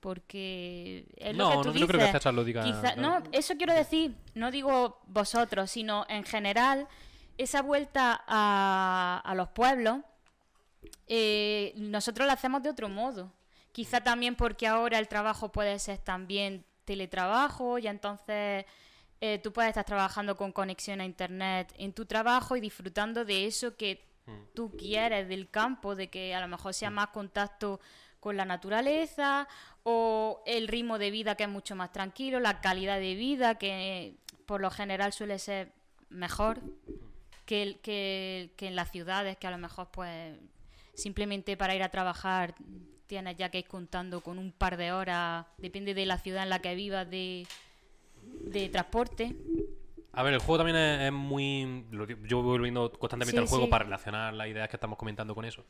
porque 0.00 1.06
es 1.16 1.36
lo 1.36 1.44
No, 1.44 1.50
que 1.50 1.56
no, 1.56 1.62
tú 1.62 1.68
no 1.68 1.72
dices. 1.74 1.88
creo 1.88 2.00
que 2.06 2.12
César 2.12 2.34
lo 2.34 2.42
diga. 2.42 2.64
Quizá- 2.64 2.96
no, 2.96 3.22
eso 3.30 3.54
quiero 3.56 3.72
decir, 3.72 4.16
no 4.34 4.50
digo 4.50 5.00
vosotros, 5.06 5.70
sino 5.70 6.04
en 6.08 6.24
general, 6.24 6.88
esa 7.38 7.62
vuelta 7.62 8.24
a, 8.26 9.22
a 9.24 9.34
los 9.36 9.50
pueblos, 9.50 9.98
eh, 11.06 11.74
nosotros 11.76 12.26
la 12.26 12.32
hacemos 12.32 12.60
de 12.64 12.70
otro 12.70 12.88
modo. 12.88 13.32
Quizá 13.76 14.00
también 14.00 14.36
porque 14.36 14.66
ahora 14.66 14.98
el 14.98 15.06
trabajo 15.06 15.52
puede 15.52 15.78
ser 15.78 15.98
también 15.98 16.64
teletrabajo 16.86 17.78
y 17.78 17.86
entonces 17.88 18.64
eh, 19.20 19.38
tú 19.42 19.52
puedes 19.52 19.68
estar 19.68 19.84
trabajando 19.84 20.34
con 20.34 20.50
conexión 20.50 21.02
a 21.02 21.04
internet 21.04 21.74
en 21.76 21.92
tu 21.92 22.06
trabajo 22.06 22.56
y 22.56 22.60
disfrutando 22.60 23.24
de 23.26 23.46
eso 23.46 23.76
que 23.76 24.04
Mm. 24.26 24.54
tú 24.54 24.72
quieres 24.76 25.28
del 25.28 25.48
campo, 25.50 25.94
de 25.94 26.08
que 26.08 26.34
a 26.34 26.40
lo 26.40 26.48
mejor 26.48 26.74
sea 26.74 26.90
más 26.90 27.08
contacto 27.08 27.78
con 28.18 28.36
la 28.36 28.44
naturaleza 28.44 29.46
o 29.84 30.42
el 30.46 30.66
ritmo 30.66 30.98
de 30.98 31.12
vida 31.12 31.36
que 31.36 31.44
es 31.44 31.48
mucho 31.48 31.76
más 31.76 31.92
tranquilo, 31.92 32.40
la 32.40 32.60
calidad 32.60 32.98
de 32.98 33.14
vida 33.14 33.54
que 33.56 34.16
por 34.46 34.60
lo 34.60 34.70
general 34.72 35.12
suele 35.12 35.38
ser 35.38 35.70
mejor 36.08 36.60
que, 37.44 37.62
el- 37.62 37.78
que, 37.80 38.50
que 38.56 38.66
en 38.66 38.74
las 38.74 38.90
ciudades 38.90 39.36
que 39.36 39.46
a 39.46 39.52
lo 39.52 39.58
mejor 39.58 39.90
pues 39.92 40.36
simplemente 40.94 41.56
para 41.56 41.76
ir 41.76 41.84
a 41.84 41.90
trabajar 41.90 42.54
tienes 43.06 43.36
ya 43.36 43.50
que 43.50 43.58
ir 43.60 43.66
contando 43.66 44.20
con 44.20 44.38
un 44.38 44.52
par 44.52 44.76
de 44.76 44.92
horas, 44.92 45.46
depende 45.58 45.94
de 45.94 46.06
la 46.06 46.18
ciudad 46.18 46.42
en 46.42 46.50
la 46.50 46.60
que 46.60 46.74
vivas 46.74 47.08
de, 47.10 47.46
de 48.22 48.68
transporte. 48.68 49.34
A 50.12 50.22
ver, 50.22 50.32
el 50.34 50.40
juego 50.40 50.58
también 50.58 50.76
es, 50.76 51.00
es 51.02 51.12
muy. 51.12 51.84
Yo 52.24 52.42
voy 52.42 52.58
volviendo 52.58 52.90
constantemente 52.92 53.38
Sí, 53.38 53.42
al 53.42 53.48
juego 53.48 53.64
sí. 53.64 53.70
para 53.70 53.84
relacionar 53.84 54.32
las 54.34 54.48
ideas 54.48 54.68
que 54.68 54.76
estamos 54.76 54.98
comentando 54.98 55.34
con 55.34 55.44
eso. 55.44 55.64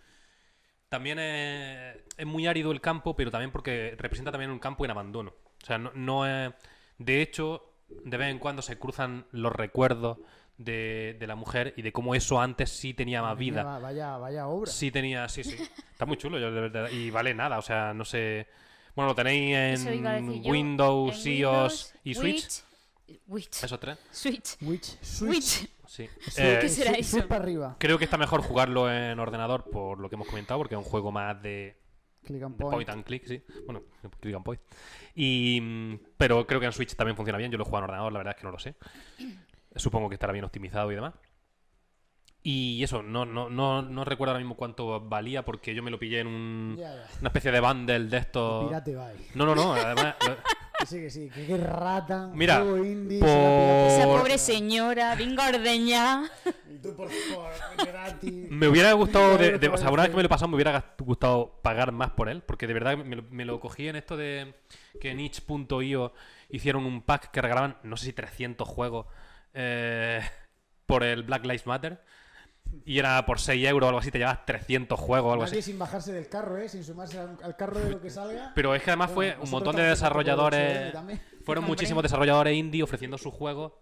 También 0.89 1.19
es, 1.19 1.97
es 2.17 2.27
muy 2.27 2.47
árido 2.47 2.71
el 2.71 2.81
campo, 2.81 3.17
pero 3.17 3.31
también 3.31 3.51
porque 3.51 3.97
representa 3.99 4.31
también 4.31 4.53
un 4.53 4.61
campo 4.61 4.85
en 4.85 4.93
abandono. 4.93 5.35
O 5.63 5.67
sea, 5.67 5.79
no, 5.79 5.91
no 5.95 6.27
es. 6.27 6.53
De 6.99 7.21
hecho, 7.23 7.73
de 7.89 8.17
vez 8.17 8.31
en 8.31 8.39
cuando 8.39 8.63
se 8.63 8.79
cruzan 8.79 9.27
los 9.33 9.53
recuerdos 9.53 10.19
de, 10.59 11.17
de 11.19 11.27
la 11.27 11.35
mujer 11.37 11.75
y 11.77 11.83
de 11.83 11.93
cómo 11.93 12.15
eso 12.15 12.41
antes 12.41 12.71
sí 12.71 12.95
tenía 12.95 13.23
más 13.23 13.37
vida. 13.37 13.63
Vaya, 13.63 13.79
vaya, 13.81 14.17
vaya 14.19 14.47
obra. 14.49 14.71
Sí 14.71 14.91
tenía, 14.91 15.29
sí, 15.29 15.45
sí. 15.45 15.57
Está 15.93 16.07
muy 16.07 16.17
chulo, 16.17 16.39
yo 16.39 16.51
de 16.51 16.61
verdad. 16.61 16.91
Y 16.91 17.11
vale 17.11 17.35
nada, 17.35 17.59
o 17.59 17.63
sea, 17.63 17.93
no 17.95 18.05
sé. 18.05 18.47
Bueno, 18.95 19.11
lo 19.11 19.15
tenéis 19.15 19.55
en 19.57 19.85
decir 19.85 20.43
yo. 20.43 20.51
Windows, 20.51 21.27
En 21.27 21.33
iOS 21.33 21.53
Windows, 21.53 21.95
y 22.05 22.15
Switch. 22.15 22.63
Witch. 23.29 23.63
Esos 23.65 23.79
tres. 23.79 23.99
Switch. 24.11 24.57
Witch, 24.63 24.85
Switch. 25.03 25.43
Switch. 25.43 25.71
Sí. 25.87 26.09
Eh, 26.39 26.59
¿Qué 26.61 26.69
será 26.69 26.91
Switch- 26.93 26.99
eso? 27.01 27.11
Switch 27.19 27.27
para 27.29 27.43
arriba. 27.43 27.77
Creo 27.79 27.99
que 27.99 28.05
está 28.05 28.17
mejor 28.19 28.41
jugarlo 28.43 28.91
en 28.93 29.19
ordenador 29.21 29.71
por 29.71 30.01
lo 30.01 30.09
que 30.09 30.17
hemos 30.17 30.27
comentado, 30.27 30.59
porque 30.59 30.75
es 30.75 30.79
un 30.79 30.85
juego 30.85 31.13
más 31.13 31.41
de, 31.43 31.77
Click 32.25 32.43
and 32.43 32.57
de 32.57 32.63
point. 32.63 32.75
point 32.75 32.89
and 32.89 33.05
click, 33.05 33.25
sí. 33.27 33.41
Bueno, 33.67 33.83
click 34.19 34.35
and 34.35 34.45
point. 34.45 34.61
Y, 35.15 35.61
mm, 35.61 35.99
pero 36.17 36.45
creo 36.47 36.59
que 36.59 36.67
en 36.67 36.73
Switch 36.73 36.97
también 36.97 37.15
funciona 37.17 37.39
bien. 37.39 37.53
Yo 37.53 37.59
lo 37.59 37.63
he 37.63 37.67
jugado 37.67 37.85
en 37.85 37.91
ordenador, 37.91 38.13
la 38.13 38.19
verdad 38.19 38.35
es 38.37 38.41
que 38.41 38.47
no 38.47 38.51
lo 38.53 38.59
sé. 38.59 38.75
Supongo 39.77 40.09
que 40.09 40.15
estará 40.15 40.33
bien 40.33 40.45
optimizado 40.45 40.91
y 40.91 40.95
demás. 40.95 41.15
Y 42.43 42.83
eso, 42.85 43.03
no, 43.03 43.25
no, 43.27 43.51
no, 43.51 43.83
no 43.83 44.05
recuerdo 44.05 44.31
ahora 44.31 44.39
mismo 44.39 44.55
cuánto 44.57 45.01
valía, 45.01 45.45
porque 45.45 45.75
yo 45.75 45.83
me 45.83 45.91
lo 45.91 45.99
pillé 45.99 46.21
en 46.21 46.29
un- 46.29 46.79
una 47.21 47.29
especie 47.29 47.51
de 47.51 47.59
bundle 47.59 48.05
de 48.05 48.17
estos. 48.19 48.67
Pirate 48.69 48.95
Bay. 48.95 49.17
No, 49.35 49.45
no, 49.47 49.57
no. 49.57 49.73
Además, 49.73 50.15
sí, 50.87 51.01
que 51.01 51.11
sí. 51.11 51.29
Que 51.29 51.45
qué 51.45 51.57
rata. 51.57 52.31
Mira, 52.33 52.59
juego 52.61 52.85
indie, 52.85 53.19
por-. 53.19 53.29
Esa 53.29 54.05
pobre 54.07 54.39
señora, 54.39 55.17
venga 55.17 55.49
ordeña. 55.49 56.23
Y 56.73 56.79
tú 56.79 56.95
por, 56.95 57.09
por 57.35 57.87
gratis. 57.87 58.51
Me 58.51 58.69
hubiera 58.69 58.93
gustado, 58.93 59.37
de, 59.39 59.59
de- 59.59 59.69
o 59.69 59.77
sea, 59.77 59.91
una 59.91 60.03
vez 60.03 60.11
que 60.11 60.17
me 60.17 60.23
lo 60.23 60.27
he 60.27 60.29
pasado, 60.29 60.49
me 60.49 60.55
hubiera 60.57 60.95
gustado 60.99 61.59
pagar 61.63 61.91
más 61.91 62.11
por 62.11 62.29
él, 62.29 62.43
porque 62.43 62.67
de 62.69 62.75
verdad 62.75 62.97
me 62.99 63.17
lo, 63.17 63.23
me 63.31 63.45
lo 63.45 63.59
cogí 63.59 63.89
en 63.89 63.97
esto 63.97 64.17
de 64.17 64.55
que 65.01 65.11
en 65.11 65.19
itch.io 65.21 66.13
hicieron 66.51 66.85
un 66.87 67.01
pack 67.03 67.31
que 67.33 67.41
regalaban, 67.43 67.79
no 67.83 67.97
sé 67.97 68.07
si 68.07 68.13
300 68.13 68.69
juegos 68.69 69.07
eh, 69.57 70.21
por 70.87 71.03
el 71.03 71.23
Black 71.25 71.43
Lives 71.45 71.67
Matter, 71.67 72.01
y 72.85 72.99
era 72.99 73.25
por 73.27 73.41
6 73.41 73.67
euros 73.69 73.87
o 73.87 73.89
algo 73.89 74.01
así, 74.01 74.11
te 74.11 74.19
llevas 74.19 74.45
300 74.45 74.99
juegos 74.99 75.31
o 75.31 75.33
algo 75.33 75.45
Nadie 75.45 75.59
así. 75.61 75.71
sin 75.71 75.79
bajarse 75.79 76.13
del 76.13 76.29
carro, 76.29 76.59
¿eh? 76.59 76.69
Sin 76.69 76.85
sumarse 76.85 77.19
al, 77.19 77.37
al 77.43 77.57
carro 77.57 77.79
de 77.81 77.91
lo 77.91 78.01
que 78.01 78.11
salga. 78.11 78.53
Pero 78.55 78.75
es 78.75 78.83
que 78.83 78.91
además 78.91 79.11
fue 79.11 79.37
un 79.41 79.51
montón 79.51 79.77
de 79.77 79.83
desarrolladores, 79.83 80.95
fueron 81.45 81.65
muchísimos 81.67 82.03
desarrolladores 82.03 82.55
indie 82.55 82.83
ofreciendo 82.83 83.19
sus 83.19 83.33
juegos 83.33 83.73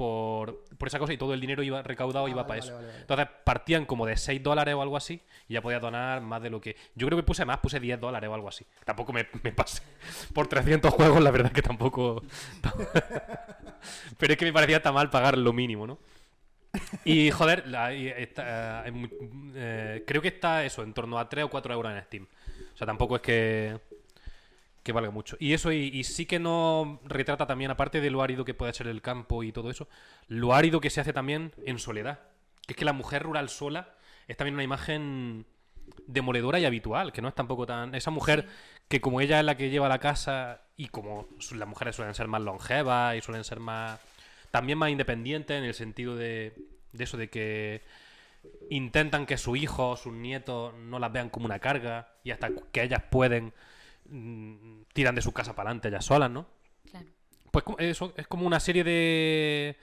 por, 0.00 0.64
por 0.78 0.88
esa 0.88 0.98
cosa 0.98 1.12
y 1.12 1.18
todo 1.18 1.34
el 1.34 1.40
dinero 1.42 1.62
iba 1.62 1.82
recaudado 1.82 2.24
Ah, 2.24 2.30
iba 2.30 2.42
vale, 2.42 2.48
para 2.48 2.58
eso. 2.60 2.74
vale, 2.74 2.86
vale. 2.86 3.00
Entonces 3.00 3.28
partían 3.44 3.84
como 3.84 4.06
de 4.06 4.16
6 4.16 4.42
dólares 4.42 4.74
o 4.74 4.80
algo 4.80 4.96
así 4.96 5.20
y 5.46 5.54
ya 5.54 5.60
podía 5.60 5.78
donar 5.78 6.22
más 6.22 6.40
de 6.42 6.48
lo 6.48 6.58
que... 6.58 6.74
Yo 6.94 7.06
creo 7.06 7.18
que 7.18 7.22
puse 7.22 7.44
más, 7.44 7.58
puse 7.58 7.78
10 7.78 8.00
dólares 8.00 8.30
o 8.30 8.34
algo 8.34 8.48
así. 8.48 8.64
Tampoco 8.86 9.12
me, 9.12 9.26
me 9.42 9.52
pasé. 9.52 9.82
Por 10.34 10.46
300 10.46 10.90
juegos 10.94 11.22
la 11.22 11.30
verdad 11.30 11.52
que 11.52 11.60
tampoco... 11.60 12.22
Pero 14.18 14.32
es 14.32 14.38
que 14.38 14.44
me 14.46 14.52
parecía 14.52 14.82
tan 14.82 14.94
mal 14.94 15.10
pagar 15.10 15.36
lo 15.38 15.52
mínimo, 15.52 15.86
¿no? 15.86 15.98
Y 17.04 17.30
joder, 17.30 17.66
la- 17.66 17.92
y 17.94 18.08
está, 18.08 18.86
eh, 18.86 18.92
eh, 19.54 20.04
creo 20.06 20.22
que 20.22 20.28
está 20.28 20.64
eso, 20.64 20.82
en 20.82 20.94
torno 20.94 21.18
a 21.18 21.28
3 21.28 21.44
o 21.44 21.50
4 21.50 21.74
euros 21.74 21.92
en 21.92 22.02
Steam. 22.04 22.26
O 22.74 22.76
sea, 22.76 22.86
tampoco 22.86 23.16
es 23.16 23.22
que, 23.22 23.78
que 24.82 24.92
valga 24.92 25.10
mucho. 25.10 25.36
Y 25.38 25.52
eso, 25.52 25.72
y, 25.72 25.88
y 25.88 26.04
sí 26.04 26.26
que 26.26 26.38
no 26.38 27.00
retrata 27.04 27.46
también, 27.46 27.70
aparte 27.70 28.00
de 28.00 28.10
lo 28.10 28.22
árido 28.22 28.44
que 28.44 28.54
puede 28.54 28.72
ser 28.72 28.88
el 28.88 29.02
campo 29.02 29.42
y 29.42 29.52
todo 29.52 29.70
eso, 29.70 29.88
lo 30.28 30.54
árido 30.54 30.80
que 30.80 30.90
se 30.90 31.00
hace 31.00 31.12
también 31.12 31.52
en 31.66 31.78
soledad. 31.78 32.20
que 32.66 32.72
es 32.72 32.76
que 32.76 32.84
la 32.84 32.92
mujer 32.92 33.22
rural 33.22 33.48
sola 33.48 33.94
es 34.28 34.36
también 34.36 34.54
una 34.54 34.64
imagen 34.64 35.46
demoledora 36.06 36.58
y 36.58 36.64
habitual, 36.64 37.12
que 37.12 37.20
no 37.22 37.28
es 37.28 37.34
tampoco 37.34 37.66
tan... 37.66 37.94
Esa 37.94 38.10
mujer 38.10 38.46
que 38.88 39.00
como 39.00 39.20
ella 39.20 39.40
es 39.40 39.44
la 39.44 39.56
que 39.56 39.70
lleva 39.70 39.88
la 39.88 39.98
casa 39.98 40.62
y 40.76 40.88
como 40.88 41.28
las 41.54 41.68
mujeres 41.68 41.96
suelen 41.96 42.14
ser 42.14 42.28
más 42.28 42.40
longevas 42.42 43.16
y 43.16 43.20
suelen 43.20 43.44
ser 43.44 43.60
más... 43.60 44.00
También 44.50 44.78
más 44.78 44.90
independientes 44.90 45.56
en 45.56 45.64
el 45.64 45.74
sentido 45.74 46.16
de, 46.16 46.54
de 46.92 47.04
eso, 47.04 47.16
de 47.16 47.28
que 47.28 47.82
intentan 48.70 49.26
que 49.26 49.36
sus 49.36 49.58
hijos, 49.58 50.00
sus 50.00 50.12
nietos 50.12 50.74
no 50.74 50.98
las 50.98 51.12
vean 51.12 51.28
como 51.28 51.46
una 51.46 51.58
carga 51.58 52.14
y 52.24 52.30
hasta 52.30 52.50
que 52.72 52.82
ellas 52.82 53.02
pueden 53.10 53.52
mm, 54.10 54.82
tiran 54.92 55.14
de 55.14 55.22
su 55.22 55.32
casa 55.32 55.54
para 55.54 55.70
adelante 55.70 55.88
ellas 55.88 56.04
solas, 56.04 56.30
¿no? 56.30 56.46
Claro. 56.90 57.06
Pues 57.50 57.64
eso 57.78 58.12
es 58.16 58.26
como 58.28 58.46
una 58.46 58.60
serie 58.60 58.84
de, 58.84 59.76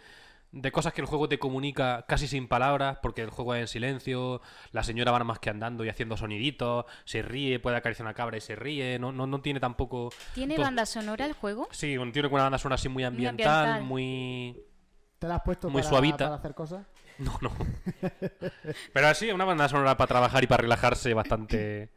de 0.53 0.71
cosas 0.71 0.93
que 0.93 1.01
el 1.01 1.07
juego 1.07 1.27
te 1.27 1.37
comunica 1.39 2.05
casi 2.07 2.27
sin 2.27 2.47
palabras, 2.47 2.99
porque 3.01 3.21
el 3.21 3.29
juego 3.29 3.55
es 3.55 3.61
en 3.61 3.67
silencio, 3.67 4.41
la 4.71 4.83
señora 4.83 5.11
va 5.11 5.17
nada 5.19 5.25
más 5.25 5.39
que 5.39 5.49
andando 5.49 5.83
y 5.83 5.89
haciendo 5.89 6.15
soniditos, 6.15 6.85
se 7.03 7.21
ríe, 7.21 7.59
puede 7.59 7.75
acariciar 7.75 8.05
una 8.05 8.13
cabra 8.13 8.37
y 8.37 8.41
se 8.41 8.55
ríe, 8.55 8.99
no, 8.99 9.11
no, 9.11 9.27
no 9.27 9.41
tiene 9.41 9.59
tampoco... 9.59 10.09
¿Tiene 10.33 10.57
banda 10.57 10.85
sonora 10.85 11.25
el 11.25 11.33
juego? 11.33 11.67
Sí, 11.71 11.97
un- 11.97 12.11
tiene 12.13 12.29
una 12.29 12.43
banda 12.43 12.57
sonora 12.57 12.75
así 12.75 12.87
muy 12.89 13.03
ambiental, 13.03 13.47
ambiental. 13.65 13.83
muy... 13.83 14.63
¿Te 15.19 15.27
la 15.27 15.35
has 15.35 15.41
puesto 15.41 15.69
Muy 15.69 15.81
para, 15.81 15.89
suavita. 15.89 16.17
para 16.25 16.35
hacer 16.35 16.53
cosas? 16.53 16.85
No, 17.19 17.35
no. 17.41 17.51
Pero 18.93 19.13
sí, 19.15 19.31
una 19.31 19.43
banda 19.43 19.67
sonora 19.67 19.97
para 19.97 20.07
trabajar 20.07 20.43
y 20.43 20.47
para 20.47 20.61
relajarse 20.61 21.13
bastante... 21.15 21.89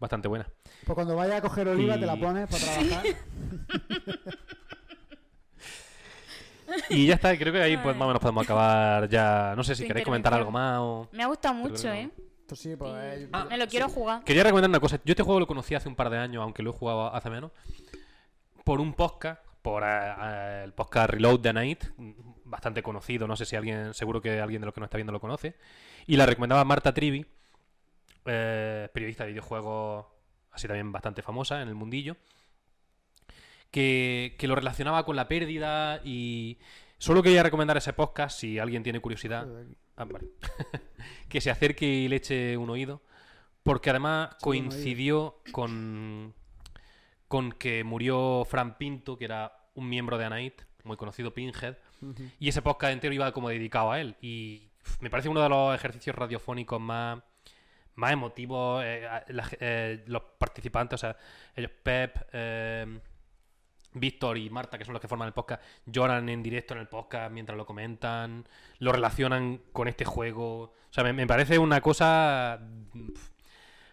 Bastante 0.00 0.26
buena. 0.28 0.46
Pues 0.84 0.94
cuando 0.94 1.14
vaya 1.16 1.36
a 1.36 1.40
coger 1.40 1.68
oliva 1.68 1.96
Y- 1.96 2.00
te 2.00 2.06
la 2.06 2.16
pones 2.16 2.48
para 2.48 2.64
trabajar. 2.64 3.06
Y 6.88 7.06
ya 7.06 7.14
está, 7.14 7.36
creo 7.36 7.52
que 7.52 7.60
ahí 7.60 7.76
pues 7.76 7.96
más 7.96 8.04
o 8.04 8.08
menos 8.08 8.20
podemos 8.22 8.44
acabar 8.44 9.08
ya... 9.08 9.54
No 9.56 9.64
sé 9.64 9.74
si 9.74 9.86
queréis 9.86 10.04
comentar 10.04 10.32
algo 10.34 10.52
más 10.52 10.78
o... 10.80 11.08
Me 11.12 11.22
ha 11.24 11.26
gustado 11.26 11.54
mucho, 11.54 11.88
no. 11.88 11.94
¿eh? 11.94 12.10
Pues 12.46 12.60
sí, 12.60 12.76
pues... 12.76 12.92
eh, 12.96 13.28
Ah, 13.32 13.46
Me 13.50 13.58
lo 13.58 13.66
quiero 13.66 13.88
jugar. 13.88 14.22
Quería 14.22 14.44
recomendar 14.44 14.68
una 14.70 14.78
cosa. 14.78 15.00
Yo 15.04 15.10
este 15.12 15.22
juego 15.24 15.40
lo 15.40 15.46
conocí 15.48 15.74
hace 15.74 15.88
un 15.88 15.96
par 15.96 16.10
de 16.10 16.18
años, 16.18 16.42
aunque 16.42 16.62
lo 16.62 16.70
he 16.70 16.72
jugado 16.72 17.12
hace 17.12 17.28
menos, 17.28 17.50
por 18.64 18.80
un 18.80 18.94
podcast, 18.94 19.44
por 19.62 19.82
eh, 19.82 19.86
eh, 19.88 20.62
el 20.64 20.72
podcast 20.72 21.10
Reload 21.10 21.40
the 21.40 21.52
Night, 21.52 21.84
bastante 22.44 22.84
conocido. 22.84 23.26
No 23.26 23.34
sé 23.36 23.46
si 23.46 23.56
alguien, 23.56 23.92
seguro 23.92 24.20
que 24.22 24.40
alguien 24.40 24.60
de 24.62 24.66
los 24.66 24.74
que 24.74 24.80
nos 24.80 24.86
está 24.86 24.96
viendo 24.96 25.12
lo 25.12 25.20
conoce. 25.20 25.56
Y 26.06 26.16
la 26.16 26.24
recomendaba 26.26 26.64
Marta 26.64 26.94
Trivi, 26.94 27.26
eh, 28.26 28.88
periodista 28.94 29.24
de 29.24 29.30
videojuegos, 29.30 30.06
así 30.50 30.66
también 30.66 30.92
bastante 30.92 31.22
famosa 31.22 31.62
en 31.62 31.68
el 31.68 31.74
mundillo, 31.74 32.16
que, 33.70 34.36
que 34.38 34.48
lo 34.48 34.54
relacionaba 34.54 35.04
con 35.04 35.16
la 35.16 35.28
pérdida 35.28 36.00
y 36.04 36.58
solo 36.98 37.22
quería 37.22 37.42
recomendar 37.42 37.76
ese 37.76 37.92
podcast 37.92 38.38
si 38.38 38.58
alguien 38.58 38.82
tiene 38.82 39.00
curiosidad. 39.00 39.48
Ah, 39.96 40.04
vale. 40.04 40.28
que 41.28 41.40
se 41.40 41.50
acerque 41.50 41.86
y 41.86 42.08
le 42.08 42.16
eche 42.16 42.56
un 42.56 42.70
oído. 42.70 43.02
Porque 43.62 43.90
además 43.90 44.36
coincidió 44.40 45.42
con, 45.52 46.34
con 47.28 47.52
que 47.52 47.84
murió 47.84 48.44
Fran 48.46 48.78
Pinto, 48.78 49.18
que 49.18 49.26
era 49.26 49.52
un 49.74 49.88
miembro 49.88 50.16
de 50.16 50.24
Anait, 50.24 50.62
muy 50.84 50.96
conocido 50.96 51.34
Pinhead. 51.34 51.76
Y 52.38 52.48
ese 52.48 52.62
podcast 52.62 52.94
entero 52.94 53.12
iba 53.12 53.32
como 53.32 53.50
dedicado 53.50 53.92
a 53.92 54.00
él. 54.00 54.16
Y 54.22 54.70
me 55.00 55.10
parece 55.10 55.28
uno 55.28 55.42
de 55.42 55.50
los 55.50 55.74
ejercicios 55.74 56.16
radiofónicos 56.16 56.80
más, 56.80 57.22
más 57.96 58.12
emotivos. 58.12 58.82
eh, 58.84 59.06
la 59.28 59.48
eh, 59.60 60.04
los 60.06 60.22
participantes, 60.38 60.94
o 60.94 60.98
sea, 60.98 61.16
ellos, 61.56 61.70
Pep, 61.82 62.16
eh, 62.32 63.00
Víctor 63.92 64.38
y 64.38 64.48
Marta, 64.50 64.78
que 64.78 64.84
son 64.84 64.92
los 64.94 65.00
que 65.00 65.08
forman 65.08 65.26
el 65.28 65.34
podcast, 65.34 65.62
lloran 65.86 66.28
en 66.28 66.42
directo 66.42 66.74
en 66.74 66.80
el 66.80 66.86
podcast 66.88 67.32
mientras 67.32 67.56
lo 67.58 67.66
comentan, 67.66 68.46
lo 68.78 68.92
relacionan 68.92 69.60
con 69.72 69.88
este 69.88 70.04
juego. 70.04 70.62
O 70.62 70.92
sea, 70.92 71.02
me, 71.12 71.26
parece 71.26 71.58
una 71.58 71.80
cosa 71.80 72.60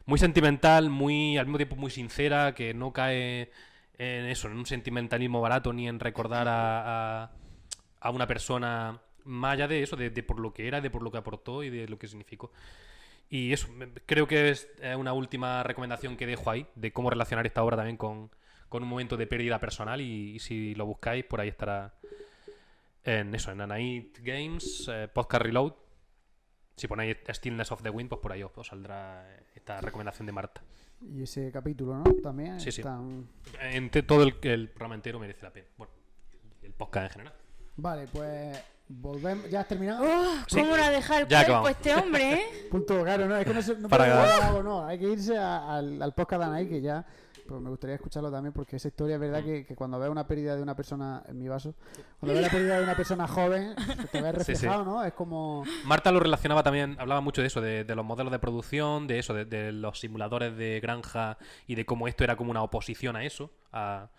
muy 0.05 0.19
sentimental, 0.19 0.89
muy 0.89 1.37
al 1.37 1.45
mismo 1.47 1.57
tiempo 1.57 1.75
muy 1.75 1.91
sincera, 1.91 2.53
que 2.53 2.73
no 2.73 2.93
cae 2.93 3.51
en 3.97 4.25
eso, 4.25 4.47
en 4.47 4.57
un 4.57 4.65
sentimentalismo 4.65 5.41
barato 5.41 5.73
ni 5.73 5.87
en 5.87 5.99
recordar 5.99 6.47
a, 6.47 7.31
a- 7.99 8.11
una 8.11 8.27
persona 8.27 9.01
más 9.25 9.53
allá 9.53 9.67
de 9.67 9.81
eso, 9.83 9.95
de 9.95 10.23
por 10.23 10.39
lo 10.39 10.53
que 10.53 10.67
era, 10.67 10.79
de 10.79 10.89
por 10.89 11.01
lo 11.03 11.11
que 11.11 11.17
aportó 11.17 11.63
y 11.63 11.69
de 11.69 11.87
lo 11.87 11.97
que 11.97 12.07
significó. 12.07 12.51
Y 13.29 13.51
eso, 13.53 13.67
creo 14.05 14.27
que 14.27 14.49
es 14.49 14.69
eh, 14.81 14.95
una 14.95 15.13
última 15.13 15.61
recomendación 15.63 16.15
que 16.15 16.25
dejo 16.25 16.49
ahí, 16.49 16.65
de 16.75 16.93
cómo 16.93 17.09
relacionar 17.09 17.45
esta 17.45 17.63
obra 17.63 17.75
también 17.75 17.97
con, 17.97 18.31
con 18.69 18.83
un 18.83 18.89
momento 18.89 19.17
de 19.17 19.27
pérdida 19.27 19.59
personal 19.59 19.99
y, 20.01 20.35
y 20.35 20.39
si 20.39 20.75
lo 20.75 20.85
buscáis, 20.85 21.25
por 21.25 21.41
ahí 21.41 21.49
estará 21.49 21.93
en 23.03 23.33
eso, 23.35 23.51
en 23.51 23.61
Anait 23.61 24.17
Games, 24.21 24.89
eh, 24.91 25.07
Podcast 25.13 25.43
Reload. 25.43 25.73
Si 26.75 26.87
ponéis 26.87 27.17
Stillness 27.29 27.71
of 27.71 27.81
the 27.81 27.89
Wind, 27.89 28.07
pues 28.09 28.21
por 28.21 28.31
ahí 28.31 28.43
os, 28.43 28.51
os 28.55 28.67
saldrá 28.67 29.27
esta 29.55 29.81
recomendación 29.81 30.25
de 30.27 30.31
Marta. 30.31 30.61
Y 31.01 31.23
ese 31.23 31.51
capítulo, 31.51 31.97
¿no? 31.97 32.03
También 32.21 32.59
Sí, 32.59 32.71
sí. 32.71 32.81
están- 32.81 33.27
En 33.59 33.89
todo 33.89 34.23
el, 34.23 34.35
el 34.43 34.69
programa 34.69 34.95
entero 34.95 35.19
merece 35.19 35.43
la 35.43 35.51
pena. 35.51 35.67
Bueno, 35.77 35.91
el 36.61 36.73
podcast 36.73 37.05
en 37.05 37.11
general. 37.11 37.33
Vale, 37.77 38.07
pues 38.11 38.63
volvemos. 38.89 39.49
¿Ya 39.49 39.61
has 39.61 39.67
terminado? 39.67 40.03
¡Oh! 40.05 40.35
Sí. 40.47 40.59
¿Cómo 40.59 40.75
lo 40.77 40.83
ha 40.83 40.89
dejado 40.89 41.19
el 41.21 41.27
Ya 41.27 41.45
cuerpo 41.45 41.67
acabamos. 41.67 41.69
este 41.71 41.95
hombre, 41.95 42.33
eh? 42.33 42.67
Punto, 42.71 43.03
claro, 43.03 43.27
no, 43.27 43.35
es 43.37 43.45
que 43.45 43.53
no, 43.53 43.61
se, 43.61 43.75
no 43.77 43.89
Para 43.89 44.45
algo, 44.47 44.63
no, 44.63 44.85
hay 44.85 44.99
que 44.99 45.09
irse 45.09 45.37
a- 45.37 45.75
al, 45.77 46.01
al 46.01 46.13
podcast 46.13 46.41
de 46.41 46.47
Anaí, 46.47 46.67
que 46.69 46.81
ya 46.81 47.05
pues 47.47 47.61
me 47.61 47.69
gustaría 47.69 47.95
escucharlo 47.95 48.29
también, 48.29 48.51
porque 48.51 48.75
esa 48.75 48.89
historia 48.89 49.15
es 49.15 49.21
verdad 49.21 49.41
que, 49.41 49.65
que 49.65 49.73
cuando 49.73 49.97
veo 49.97 50.11
una 50.11 50.27
pérdida 50.27 50.53
de 50.57 50.61
una 50.61 50.75
persona, 50.75 51.23
en 51.29 51.39
mi 51.39 51.47
vaso, 51.47 51.75
cuando 52.19 52.33
veo 52.33 52.41
la 52.41 52.49
pérdida 52.49 52.77
de 52.77 52.83
una 52.83 52.95
persona 52.97 53.25
joven, 53.25 53.73
pues 53.75 54.11
te 54.11 54.21
ves 54.21 54.35
Sí, 54.39 54.43
sí. 54.43 54.51
reflejado, 54.51 54.83
¿no? 54.83 55.01
Es 55.05 55.13
como... 55.13 55.63
Marta 55.85 56.11
lo 56.11 56.19
relacionaba 56.19 56.61
también, 56.61 56.97
hablaba 56.99 57.21
mucho 57.21 57.39
de 57.39 57.47
eso, 57.47 57.61
de, 57.61 57.85
de 57.85 57.95
los 57.95 58.03
modelos 58.03 58.33
de 58.33 58.39
producción, 58.39 59.07
de 59.07 59.19
eso, 59.19 59.33
de, 59.33 59.45
de 59.45 59.71
los 59.71 59.97
simuladores 59.97 60.57
de 60.57 60.81
granja 60.81 61.37
y 61.67 61.75
de 61.75 61.85
cómo 61.85 62.09
esto 62.09 62.25
era 62.25 62.35
como 62.35 62.51
una 62.51 62.61
oposición 62.63 63.15
a 63.15 63.23
eso, 63.23 63.49
a, 63.71 64.09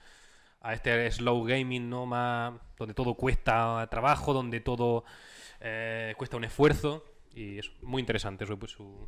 a 0.60 0.74
este 0.74 1.10
slow 1.10 1.44
gaming, 1.44 1.88
¿no? 1.88 2.06
Más, 2.06 2.54
donde 2.76 2.94
todo 2.94 3.14
cuesta 3.14 3.86
trabajo, 3.90 4.32
donde 4.32 4.60
todo 4.60 5.04
eh, 5.60 6.14
cuesta 6.18 6.36
un 6.36 6.44
esfuerzo. 6.44 7.04
Y 7.34 7.58
eso, 7.58 7.70
muy 7.82 8.00
interesante 8.00 8.44
su, 8.46 8.56
su- 8.66 9.06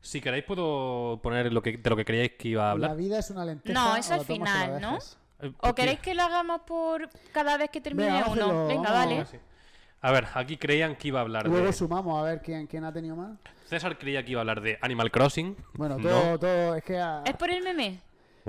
Si 0.00 0.20
queréis 0.20 0.44
puedo 0.44 1.20
poner 1.22 1.52
lo 1.52 1.62
que, 1.62 1.76
de 1.76 1.90
lo 1.90 1.96
que 1.96 2.04
creíais 2.04 2.32
que 2.38 2.48
iba 2.48 2.62
a 2.64 2.66
La 2.66 2.70
hablar. 2.72 2.96
vida 2.96 3.18
es 3.18 3.30
una 3.30 3.44
lenteja. 3.44 3.78
No, 3.78 3.96
eso 3.96 4.10
o 4.10 4.12
al 4.14 4.18
la 4.20 4.22
la 4.22 4.24
final, 4.34 4.80
¿no? 4.80 4.98
Eh, 5.40 5.48
¿O 5.48 5.52
porque- 5.60 5.82
queréis 5.82 6.00
que 6.00 6.14
lo 6.14 6.22
hagamos 6.22 6.62
por 6.62 7.08
cada 7.32 7.56
vez 7.56 7.70
que 7.70 7.80
termine 7.80 8.10
Venga, 8.10 8.26
uno? 8.28 8.66
Venga, 8.66 8.90
vale. 8.92 9.24
A 10.02 10.12
ver, 10.12 10.26
aquí 10.34 10.56
creían 10.56 10.96
que 10.96 11.08
iba 11.08 11.18
a 11.20 11.22
hablar 11.22 11.46
Luego 11.46 11.66
de... 11.66 11.72
sumamos 11.74 12.18
a 12.18 12.22
ver 12.24 12.40
quién, 12.40 12.66
quién 12.66 12.84
ha 12.84 12.92
tenido 12.92 13.14
más. 13.16 13.38
César 13.66 13.98
creía 13.98 14.24
que 14.24 14.32
iba 14.32 14.40
a 14.40 14.42
hablar 14.42 14.60
de 14.62 14.78
Animal 14.80 15.10
Crossing. 15.10 15.54
Bueno, 15.74 15.98
No. 15.98 16.08
todo, 16.08 16.38
todo 16.38 16.74
es 16.74 16.82
que... 16.84 16.98
a- 16.98 17.22
¿Es 17.26 17.34
por 17.36 17.50
el 17.50 17.62
meme? 17.62 18.00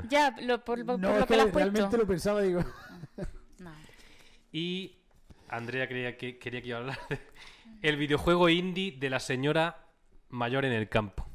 Ya, 0.09 0.35
lo- 0.41 0.63
por, 0.63 0.85
por- 0.85 0.99
no, 0.99 1.07
por 1.09 1.15
es 1.15 1.19
lo 1.21 1.25
que 1.25 1.33
que 1.33 1.35
lo 1.37 1.41
has 1.43 1.49
puesto. 1.51 1.71
realmente 1.71 1.97
lo 1.97 2.07
pensaba, 2.07 2.41
digo... 2.41 2.63
No. 3.59 3.71
Y 4.51 4.97
Andrea 5.49 5.87
creía 5.87 6.17
que, 6.17 6.37
quería 6.39 6.61
que 6.61 6.67
iba 6.69 6.77
a 6.77 6.81
hablar 6.81 6.99
de 7.09 7.19
el 7.81 7.95
videojuego 7.97 8.49
indie 8.49 8.91
de 8.99 9.09
la 9.09 9.19
señora 9.19 9.85
mayor 10.29 10.65
en 10.65 10.71
el 10.73 10.89
campo. 10.89 11.27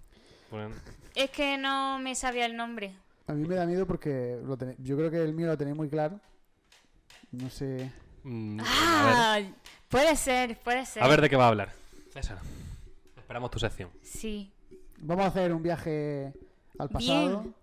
Bueno, 0.51 0.75
Es 1.15 1.31
que 1.31 1.57
no 1.59 1.99
me 1.99 2.15
sabía 2.15 2.47
el 2.47 2.57
nombre. 2.57 2.93
A 3.29 3.33
mí 3.33 3.47
me 3.47 3.55
da 3.57 3.67
miedo 3.67 3.87
porque 3.87 4.39
lo 4.45 4.57
tené- 4.57 4.77
yo 4.79 4.97
creo 4.97 5.11
que 5.11 5.23
el 5.23 5.35
mío 5.35 5.47
lo 5.49 5.57
tenéis 5.57 5.77
muy 5.77 5.89
claro. 5.89 6.21
No 7.33 7.49
sé... 7.51 7.91
mm, 8.23 8.61
Ah, 8.65 9.41
puede 9.89 10.15
ser, 10.17 10.59
puede 10.59 10.85
ser. 10.87 11.03
a 11.03 11.09
ver 11.09 11.21
de 11.21 11.29
qué 11.31 11.37
va 11.37 11.45
a 11.47 11.49
hablar. 11.49 11.73
César, 12.13 12.39
esperamos 13.17 13.51
tu 13.51 13.59
sección. 13.59 13.91
Sí. 14.03 14.51
Vamos 14.99 15.25
a 15.27 15.29
hacer 15.29 15.53
un 15.53 15.63
viaje 15.63 16.33
al 16.79 16.89
pasado. 16.89 17.43
Bien. 17.43 17.55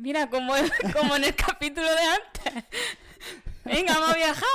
Mira, 0.00 0.28
como, 0.30 0.54
como 0.98 1.16
en 1.16 1.24
el 1.24 1.34
capítulo 1.34 1.86
de 1.86 2.02
antes. 2.02 2.64
Venga, 3.64 3.94
vamos 3.94 4.10
a 4.10 4.16
viajar. 4.16 4.48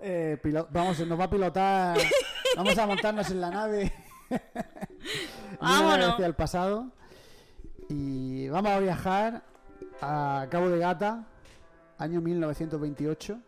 Eh, 0.00 0.38
pilo- 0.42 0.66
vamos, 0.70 0.98
nos 1.00 1.20
va 1.20 1.24
a 1.24 1.30
pilotar. 1.30 1.98
vamos 2.56 2.78
a 2.78 2.86
montarnos 2.86 3.30
en 3.30 3.40
la 3.40 3.50
nave. 3.50 3.92
Vámonos. 5.60 6.14
hacia 6.14 6.26
el 6.26 6.34
pasado. 6.34 6.90
Y 7.88 8.48
vamos 8.48 8.70
a 8.72 8.78
viajar 8.80 9.42
a 10.00 10.46
Cabo 10.50 10.70
de 10.70 10.78
Gata, 10.78 11.26
año 11.98 12.20
1928. 12.20 13.38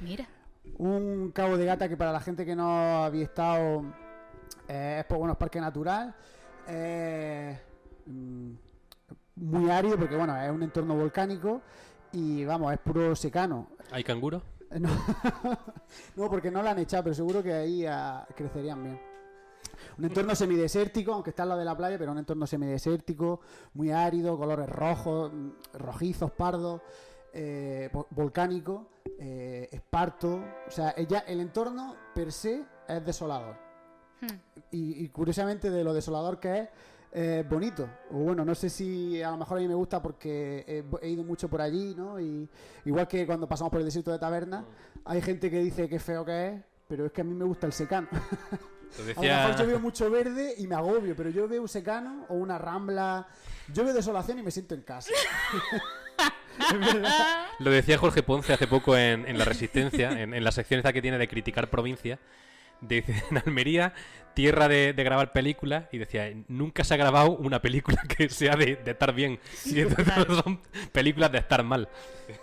Mira. 0.00 0.26
Un 0.78 1.30
Cabo 1.32 1.56
de 1.56 1.64
Gata 1.64 1.88
que 1.88 1.96
para 1.96 2.12
la 2.12 2.20
gente 2.20 2.44
que 2.44 2.54
no 2.56 3.04
había 3.04 3.24
estado 3.24 3.84
eh, 4.68 4.98
es 5.00 5.04
pues, 5.06 5.18
bueno, 5.18 5.32
es 5.32 5.38
parque 5.38 5.60
natural. 5.60 6.14
eh, 6.68 7.58
mm, 8.06 8.52
muy 9.36 9.70
árido 9.70 9.96
porque 9.98 10.16
bueno, 10.16 10.40
es 10.40 10.50
un 10.50 10.62
entorno 10.62 10.94
volcánico 10.94 11.60
y 12.12 12.44
vamos, 12.44 12.72
es 12.72 12.78
puro 12.78 13.14
secano. 13.16 13.68
¿Hay 13.90 14.04
canguro? 14.04 14.42
No, 14.78 14.88
no, 16.16 16.30
porque 16.30 16.50
no 16.50 16.62
la 16.62 16.70
han 16.70 16.78
echado, 16.78 17.04
pero 17.04 17.14
seguro 17.14 17.42
que 17.42 17.52
ahí 17.52 17.84
ah, 17.86 18.26
crecerían 18.36 18.82
bien. 18.82 19.00
Un 19.98 20.04
entorno 20.06 20.34
semidesértico, 20.34 21.12
aunque 21.12 21.30
está 21.30 21.42
al 21.42 21.50
lado 21.50 21.58
de 21.58 21.64
la 21.66 21.76
playa, 21.76 21.98
pero 21.98 22.12
un 22.12 22.18
entorno 22.18 22.46
semidesértico, 22.46 23.40
muy 23.74 23.90
árido, 23.90 24.38
colores 24.38 24.68
rojos, 24.68 25.30
mm, 25.32 25.48
rojizos, 25.74 26.30
pardos. 26.32 26.80
eh, 27.34 27.88
vo- 27.92 28.06
volcánico, 28.10 28.88
eh, 29.18 29.66
esparto. 29.72 30.42
O 30.68 30.70
sea, 30.70 30.94
ya 30.96 31.20
el 31.20 31.40
entorno 31.40 31.96
per 32.14 32.30
se 32.30 32.62
es 32.86 33.04
desolador. 33.06 33.56
Hmm. 34.20 34.36
Y, 34.70 35.02
y 35.04 35.08
curiosamente 35.08 35.70
de 35.70 35.82
lo 35.82 35.94
desolador 35.94 36.38
que 36.38 36.58
es, 36.60 36.68
eh, 37.12 37.44
bonito. 37.48 37.88
O 38.10 38.18
bueno, 38.18 38.44
no 38.44 38.54
sé 38.54 38.70
si 38.70 39.22
a 39.22 39.30
lo 39.30 39.36
mejor 39.36 39.58
a 39.58 39.60
mí 39.60 39.68
me 39.68 39.74
gusta 39.74 40.02
porque 40.02 40.64
he, 40.66 41.06
he 41.06 41.10
ido 41.10 41.24
mucho 41.24 41.48
por 41.48 41.60
allí, 41.60 41.94
¿no? 41.94 42.18
Y 42.20 42.48
igual 42.84 43.06
que 43.06 43.26
cuando 43.26 43.46
pasamos 43.46 43.70
por 43.70 43.80
el 43.80 43.86
desierto 43.86 44.10
de 44.10 44.18
Taberna, 44.18 44.64
hay 45.04 45.20
gente 45.20 45.50
que 45.50 45.58
dice 45.58 45.88
que 45.88 45.98
feo 45.98 46.24
que 46.24 46.48
es, 46.48 46.60
pero 46.88 47.06
es 47.06 47.12
que 47.12 47.20
a 47.20 47.24
mí 47.24 47.34
me 47.34 47.44
gusta 47.44 47.66
el 47.66 47.72
secano. 47.72 48.08
Lo 48.98 48.98
A 48.98 49.00
lo 49.00 49.04
decía, 49.06 49.46
mejor 49.46 49.60
yo 49.60 49.66
veo 49.66 49.80
mucho 49.80 50.10
verde 50.10 50.54
y 50.58 50.66
me 50.66 50.74
agobio, 50.74 51.16
pero 51.16 51.30
yo 51.30 51.48
veo 51.48 51.62
un 51.62 51.68
secano 51.68 52.26
o 52.28 52.34
una 52.34 52.58
rambla. 52.58 53.26
Yo 53.72 53.84
veo 53.84 53.94
desolación 53.94 54.38
y 54.38 54.42
me 54.42 54.50
siento 54.50 54.74
en 54.74 54.82
casa. 54.82 55.10
Lo 57.58 57.70
decía 57.70 57.96
Jorge 57.96 58.22
Ponce 58.22 58.52
hace 58.52 58.66
poco 58.66 58.94
en, 58.94 59.26
en 59.26 59.38
La 59.38 59.46
Resistencia, 59.46 60.10
en, 60.20 60.34
en 60.34 60.44
la 60.44 60.52
sección 60.52 60.78
esta 60.78 60.92
que 60.92 61.00
tiene 61.00 61.16
de 61.16 61.26
criticar 61.26 61.70
provincia. 61.70 62.18
Dice, 62.82 63.14
en 63.30 63.38
Almería, 63.38 63.94
tierra 64.34 64.66
de, 64.68 64.92
de 64.92 65.04
grabar 65.04 65.32
películas, 65.32 65.86
y 65.92 65.98
decía, 65.98 66.30
nunca 66.48 66.84
se 66.84 66.94
ha 66.94 66.96
grabado 66.96 67.30
una 67.36 67.60
película 67.62 68.02
que 68.16 68.28
sea 68.28 68.56
de, 68.56 68.76
de 68.76 68.90
estar 68.90 69.14
bien. 69.14 69.38
Y 69.64 69.80
entonces 69.80 70.06
total. 70.14 70.26
son 70.44 70.60
películas 70.92 71.32
de 71.32 71.38
estar 71.38 71.62
mal. 71.62 71.88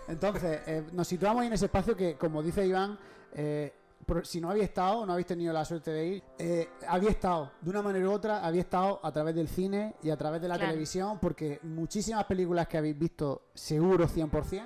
Entonces, 0.08 0.60
eh, 0.66 0.82
nos 0.92 1.06
situamos 1.08 1.44
en 1.44 1.52
ese 1.52 1.66
espacio 1.66 1.96
que, 1.96 2.14
como 2.14 2.42
dice 2.42 2.66
Iván, 2.66 2.98
eh, 3.34 3.72
por- 4.06 4.26
si 4.26 4.40
no 4.40 4.50
había 4.50 4.64
estado, 4.64 5.04
no 5.04 5.12
habéis 5.12 5.26
tenido 5.26 5.52
la 5.52 5.64
suerte 5.64 5.90
de 5.90 6.06
ir, 6.06 6.22
eh, 6.38 6.68
había 6.88 7.10
estado, 7.10 7.52
de 7.60 7.70
una 7.70 7.82
manera 7.82 8.08
u 8.08 8.12
otra, 8.12 8.44
había 8.46 8.62
estado 8.62 8.98
a 9.02 9.12
través 9.12 9.34
del 9.34 9.48
cine 9.48 9.94
y 10.02 10.10
a 10.10 10.16
través 10.16 10.40
de 10.40 10.48
la 10.48 10.54
Claro. 10.56 10.70
televisión, 10.70 11.18
porque 11.20 11.60
muchísimas 11.64 12.24
películas 12.24 12.66
que 12.66 12.78
habéis 12.78 12.98
visto, 12.98 13.42
seguro 13.54 14.06
100%, 14.08 14.62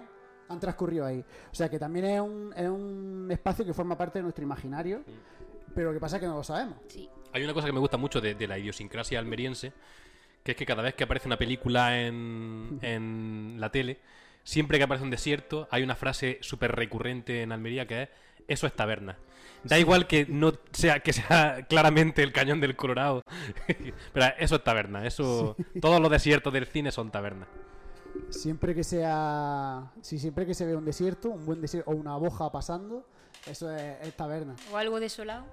han 0.48 0.60
transcurrido 0.60 1.06
ahí. 1.06 1.24
O 1.50 1.54
sea 1.54 1.68
que 1.70 1.78
también 1.78 2.04
es 2.04 2.20
un, 2.20 2.52
es 2.56 2.68
un 2.68 3.28
espacio 3.30 3.64
que 3.64 3.72
forma 3.72 3.96
parte 3.96 4.18
de 4.18 4.22
nuestro 4.24 4.44
imaginario, 4.44 5.02
pero 5.74 5.88
lo 5.88 5.94
que 5.94 6.00
pasa 6.00 6.16
es 6.16 6.20
que 6.20 6.26
no 6.26 6.37
lo 6.37 6.44
sabemos. 6.44 6.78
Sí. 6.88 7.08
Hay 7.32 7.42
una 7.42 7.54
cosa 7.54 7.66
que 7.66 7.72
me 7.72 7.80
gusta 7.80 7.96
mucho 7.96 8.20
de, 8.20 8.34
de 8.34 8.46
la 8.46 8.58
idiosincrasia 8.58 9.18
almeriense, 9.18 9.72
que 10.42 10.52
es 10.52 10.56
que 10.56 10.66
cada 10.66 10.82
vez 10.82 10.94
que 10.94 11.04
aparece 11.04 11.26
una 11.26 11.38
película 11.38 12.00
en, 12.00 12.78
en 12.82 13.56
la 13.58 13.70
tele, 13.70 14.00
siempre 14.44 14.78
que 14.78 14.84
aparece 14.84 15.04
un 15.04 15.10
desierto, 15.10 15.66
hay 15.70 15.82
una 15.82 15.96
frase 15.96 16.38
súper 16.42 16.72
recurrente 16.72 17.42
en 17.42 17.50
Almería 17.50 17.87
que 17.87 18.02
es 18.02 18.08
eso 18.48 18.66
es 18.66 18.74
taberna. 18.74 19.16
Da 19.62 19.78
igual 19.78 20.06
que 20.06 20.26
no 20.26 20.52
sea 20.72 21.00
que 21.00 21.12
sea 21.12 21.66
claramente 21.68 22.22
el 22.22 22.32
cañón 22.32 22.60
del 22.60 22.76
Colorado, 22.76 23.22
pero 24.12 24.26
eso 24.38 24.56
es 24.56 24.64
taberna. 24.64 25.06
Eso, 25.06 25.56
todos 25.80 26.00
los 26.00 26.10
desiertos 26.10 26.52
del 26.52 26.66
cine 26.66 26.92
son 26.92 27.10
taberna. 27.10 27.46
Siempre 28.28 28.74
que 28.74 28.84
sea. 28.84 29.92
Si 30.02 30.18
siempre 30.18 30.44
que 30.44 30.54
se 30.54 30.66
ve 30.66 30.76
un 30.76 30.84
desierto, 30.84 31.30
un 31.30 31.46
buen 31.46 31.60
desierto, 31.60 31.90
o 31.90 31.94
una 31.94 32.16
boja 32.16 32.52
pasando, 32.52 33.06
eso 33.46 33.74
es, 33.74 33.96
es 34.02 34.14
taberna. 34.14 34.54
O 34.70 34.76
algo 34.76 35.00
desolado. 35.00 35.46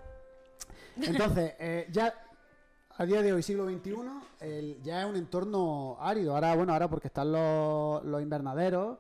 Entonces, 0.98 1.54
eh, 1.60 1.88
ya 1.92 2.14
a 2.98 3.06
día 3.06 3.22
de 3.22 3.34
hoy, 3.34 3.42
siglo 3.42 3.66
XXI, 3.68 3.96
el- 4.42 4.82
ya 4.84 5.02
es 5.02 5.10
un 5.10 5.16
entorno 5.16 5.98
árido. 6.00 6.36
Ahora, 6.36 6.56
bueno, 6.56 6.74
ahora 6.74 6.88
porque 6.90 7.08
están 7.08 7.32
los, 7.32 8.04
los 8.04 8.22
invernaderos, 8.22 8.98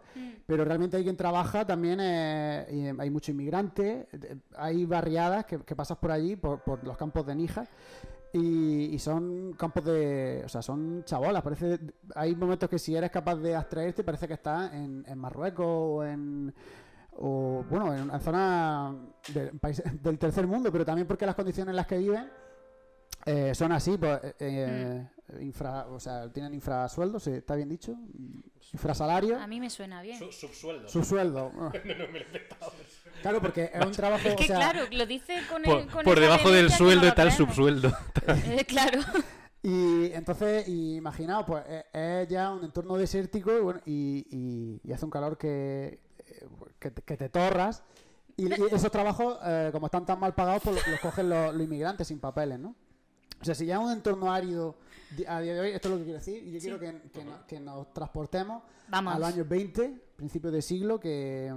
pero 0.47 0.65
realmente 0.65 0.97
hay 0.97 1.03
quien 1.03 1.17
trabaja 1.17 1.65
también, 1.65 1.99
eh, 2.01 2.65
y, 2.71 3.01
hay 3.01 3.09
muchos 3.09 3.29
inmigrantes, 3.29 4.07
hay 4.55 4.85
barriadas 4.85 5.45
que, 5.45 5.59
que 5.59 5.75
pasas 5.75 5.97
por 5.97 6.11
allí, 6.11 6.35
por, 6.35 6.61
por 6.61 6.83
los 6.83 6.97
campos 6.97 7.25
de 7.25 7.35
Níjar. 7.35 7.67
Y, 8.33 8.85
y 8.93 8.99
son 8.99 9.53
campos 9.53 9.83
de. 9.83 10.41
O 10.45 10.49
sea, 10.49 10.61
son 10.61 11.03
chabolas. 11.03 11.43
Parece, 11.43 11.77
hay 12.15 12.33
momentos 12.33 12.69
que 12.69 12.79
si 12.79 12.95
eres 12.95 13.11
capaz 13.11 13.35
de 13.35 13.53
abstraerte, 13.55 14.05
parece 14.05 14.25
que 14.25 14.35
estás 14.35 14.73
en, 14.73 15.03
en 15.05 15.17
Marruecos 15.17 15.65
o 15.67 16.05
en. 16.05 16.53
O, 17.13 17.63
bueno, 17.69 17.93
en, 17.93 18.09
en 18.09 18.21
zonas 18.21 18.95
de- 19.33 19.51
países 19.53 19.83
del 20.03 20.17
tercer 20.17 20.47
mundo, 20.47 20.71
pero 20.71 20.85
también 20.85 21.07
porque 21.07 21.25
las 21.25 21.35
condiciones 21.35 21.71
en 21.71 21.75
las 21.75 21.87
que 21.87 21.97
viven 21.97 22.29
eh, 23.25 23.53
son 23.53 23.71
así, 23.71 23.97
pues, 23.97 24.19
eh, 24.23 24.33
eh, 24.39 25.07
infra, 25.41 25.85
o 25.87 25.99
sea, 25.99 26.31
tienen 26.31 26.53
infrasueldos. 26.53 27.27
¿está 27.27 27.55
bien 27.55 27.69
dicho? 27.69 27.93
Infrasalarios. 28.73 29.39
A 29.41 29.45
mí 29.47 29.59
me 29.59 29.69
suena 29.69 30.01
bien. 30.01 30.17
subsueldo. 30.31 30.87
Subsueldo. 30.87 31.51
Claro, 33.21 33.39
porque 33.41 33.69
es 33.71 33.85
un 33.85 33.91
trabajo. 33.91 34.27
Es 34.27 34.35
que 34.35 34.43
o 34.45 34.47
sea, 34.47 34.55
claro, 34.55 34.85
lo 34.91 35.05
dice 35.05 35.35
con, 35.49 35.61
Por, 35.61 35.77
el, 35.81 35.87
con 35.87 36.03
por 36.03 36.19
debajo 36.19 36.49
del 36.49 36.71
sueldo 36.71 37.03
no 37.03 37.07
está 37.09 37.21
el 37.23 37.29
creemos. 37.29 37.55
subsueldo. 37.55 37.91
Eh, 38.27 38.65
claro. 38.65 38.99
Y 39.61 40.11
entonces, 40.13 40.67
y 40.67 40.95
imaginaos, 40.95 41.45
pues 41.45 41.63
es, 41.93 42.27
ya 42.29 42.51
un 42.51 42.63
entorno 42.63 42.97
desértico 42.97 43.55
y, 43.55 43.61
bueno, 43.61 43.79
y, 43.85 44.25
y- 44.31 44.81
y 44.83 44.91
hace 44.91 45.05
un 45.05 45.11
calor 45.11 45.37
que, 45.37 45.99
que, 46.79 46.91
te- 46.91 47.01
que 47.01 47.17
te 47.17 47.29
torras. 47.29 47.83
Y, 48.37 48.47
y 48.47 48.53
esos 48.71 48.91
trabajos, 48.91 49.37
eh, 49.43 49.69
como 49.71 49.87
están 49.87 50.05
tan 50.05 50.19
mal 50.19 50.33
pagados, 50.33 50.63
pues 50.63 50.87
los, 50.87 50.99
cogen 50.99 51.29
los, 51.29 51.53
los 51.53 51.61
inmigrantes 51.63 52.07
sin 52.07 52.19
papeles, 52.19 52.59
¿no? 52.59 52.75
O 53.41 53.43
sea, 53.45 53.55
si 53.55 53.65
ya 53.65 53.75
es 53.75 53.81
un 53.81 53.91
entorno 53.91 54.31
árido 54.31 54.75
a 55.27 55.41
día 55.41 55.53
de 55.53 55.59
hoy, 55.59 55.69
esto 55.71 55.87
es 55.89 55.91
lo 55.93 55.97
que 55.97 56.03
quiero 56.05 56.19
decir, 56.19 56.43
y 56.47 56.51
yo 56.51 56.59
quiero 56.59 56.79
que, 56.79 57.09
que 57.11 57.23
no- 57.25 57.45
que 57.47 57.59
nos 57.59 57.93
transportemos 57.93 58.63
Vamos. 58.87 59.15
a 59.15 59.19
los 59.19 59.27
años 59.29 59.47
20, 59.49 60.01
principios 60.15 60.53
de 60.53 60.61
siglo, 60.61 60.99
que, 60.99 61.53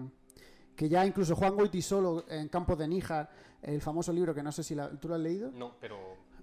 que 0.75 0.89
ya 0.89 1.05
incluso 1.07 1.37
Juan 1.37 1.55
Goiti 1.55 1.81
solo 1.83 2.25
en 2.29 2.49
Campos 2.49 2.79
de 2.79 2.89
Níjar, 2.89 3.31
el 3.63 3.81
famoso 3.81 4.13
libro 4.13 4.35
que 4.35 4.43
no 4.43 4.51
sé 4.53 4.63
si 4.63 4.75
la- 4.75 4.91
tú 4.91 5.09
lo 5.09 5.15
has 5.15 5.21
leído, 5.21 5.51
No, 5.53 5.77
pero. 5.81 5.97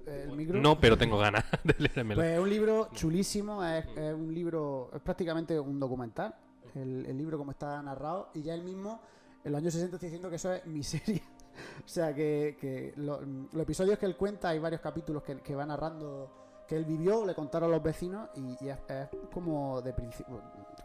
Eh, 0.06 0.26
el 0.30 0.36
micro. 0.36 0.60
No, 0.60 0.80
pero 0.80 0.98
tengo 0.98 1.18
ganas 1.20 1.44
de 1.64 1.76
leérmelo. 1.78 2.22
Pues 2.22 2.32
es 2.34 2.40
un 2.40 2.50
libro 2.50 2.90
chulísimo, 2.94 3.64
es, 3.64 3.86
es 3.96 4.14
un 4.14 4.34
libro, 4.34 4.90
es 4.96 5.02
prácticamente 5.02 5.60
un 5.60 5.80
documental, 5.80 6.34
el, 6.76 7.06
el 7.06 7.18
libro 7.18 7.38
como 7.38 7.52
está 7.52 7.82
narrado, 7.82 8.30
y 8.34 8.42
ya 8.42 8.54
él 8.54 8.64
mismo 8.64 9.00
en 9.44 9.52
los 9.52 9.60
años 9.60 9.74
60 9.74 9.96
está 9.96 10.06
diciendo 10.06 10.30
que 10.30 10.36
eso 10.36 10.54
es 10.54 10.66
miseria. 10.68 11.22
o 11.84 11.88
sea, 11.88 12.14
que, 12.14 12.58
que 12.60 12.94
lo- 12.98 13.22
los 13.22 13.64
episodios 13.64 13.98
que 14.00 14.06
él 14.06 14.16
cuenta, 14.16 14.50
hay 14.50 14.60
varios 14.60 14.82
capítulos 14.82 15.24
que, 15.24 15.38
que 15.42 15.56
va 15.56 15.66
narrando 15.66 16.64
que 16.68 16.78
él 16.78 16.86
vivió, 16.86 17.26
le 17.26 17.36
contaron 17.36 17.70
a 17.70 17.74
los 17.74 17.84
vecinos, 17.84 18.30
y, 18.36 18.68
es, 18.70 18.78
como 19.34 19.82
de 19.82 19.94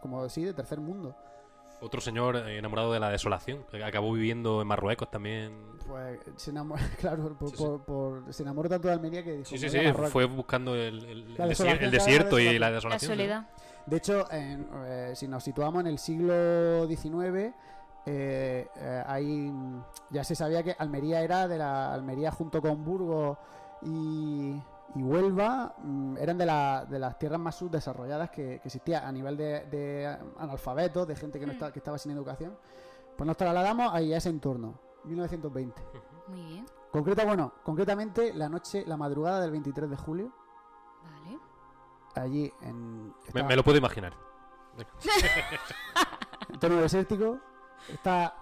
como 0.01 0.27
sí, 0.27 0.43
de 0.43 0.53
tercer 0.53 0.79
mundo. 0.81 1.15
Otro 1.79 2.01
señor 2.01 2.35
eh, 2.37 2.57
enamorado 2.57 2.91
de 2.91 2.99
la 2.99 3.09
desolación, 3.11 3.63
que 3.69 3.83
acabó 3.83 4.11
viviendo 4.13 4.61
en 4.61 4.67
Marruecos 4.67 5.11
también. 5.11 5.53
Pues 5.87 6.19
se 6.35 6.49
enamoró, 6.51 6.81
claro, 6.99 7.37
por, 7.37 7.49
Sí, 7.49 7.55
sí. 7.57 7.63
por- 7.63 7.83
por- 7.85 8.33
se 8.33 8.43
enamoró 8.43 8.67
tanto 8.69 8.87
de 8.87 8.93
Almería 8.95 9.23
que 9.23 9.31
dijo, 9.33 9.45
Sí, 9.45 9.57
sí, 9.57 9.65
"Me 9.65 9.69
sí, 9.69 9.77
voy 9.77 9.85
a 9.85 9.89
Marruecos". 9.89 10.13
fue 10.13 10.25
buscando 10.25 10.75
el, 10.75 11.05
el- 11.05 11.35
La 11.37 11.45
el 11.45 11.49
desier- 11.49 11.49
desolación, 11.49 11.69
el 11.71 11.77
claro, 11.77 11.85
la 11.85 11.91
desierto 11.91 12.39
y 12.39 12.59
la 12.59 12.69
La 12.69 12.75
desolación. 12.75 13.11
soledad. 13.11 13.47
De 13.85 13.97
hecho, 13.97 14.31
en, 14.31 14.67
eh, 14.85 15.11
si 15.15 15.27
nos 15.27 15.43
situamos 15.43 15.81
en 15.81 15.87
el 15.87 15.97
siglo 15.99 16.87
XIX, 16.87 17.53
eh, 18.05 18.67
eh, 18.75 19.03
ahí 19.05 19.53
ya 20.09 20.23
se 20.23 20.33
sabía 20.35 20.63
que 20.63 20.75
Almería 20.79 21.21
era 21.21 21.47
de 21.47 21.57
la 21.57 21.93
Almería 21.93 22.31
junto 22.31 22.61
con 22.61 22.83
Burgos 22.83 23.37
y, 23.83 24.55
y 24.95 25.03
Huelva, 25.03 25.75
mm, 25.79 26.17
eran 26.17 26.37
de, 26.37 26.45
la- 26.45 26.85
de 26.85 26.97
las 26.99 27.17
tierras 27.19 27.39
más 27.39 27.55
subdesarrolladas 27.55 28.29
que, 28.31 28.59
que 28.59 28.67
existía 28.67 29.07
a 29.07 29.11
nivel 29.11 29.37
de, 29.37 29.65
de 29.67 30.17
analfabetos, 30.39 31.07
de 31.07 31.15
gente 31.15 31.39
que, 31.39 31.45
no 31.45 31.51
Mm. 31.53 31.55
está- 31.55 31.71
que 31.71 31.79
estaba 31.79 31.97
sin 31.97 32.11
educación. 32.11 32.57
Pues 33.15 33.27
nos 33.27 33.35
trasladamos 33.37 33.93
ahí 33.93 34.13
a 34.13 34.17
ese 34.17 34.29
entorno, 34.29 34.79
1920. 35.03 35.81
Muy 36.27 36.41
bien. 36.45 36.65
Concreta, 36.91 37.25
bueno, 37.25 37.53
concretamente 37.63 38.33
la 38.33 38.47
noche, 38.49 38.83
la 38.87 38.95
madrugada 38.97 39.39
del 39.41 39.51
23 39.51 39.89
de 39.89 39.97
julio, 39.97 40.31
Vale. 41.03 41.39
allí 42.15 42.53
en... 42.61 43.07
Me, 43.07 43.13
estaba- 43.27 43.47
me 43.47 43.55
lo 43.55 43.63
puedo 43.63 43.77
imaginar. 43.77 44.13
entorno 46.49 46.77
desértico, 46.81 47.39
está 47.89 48.35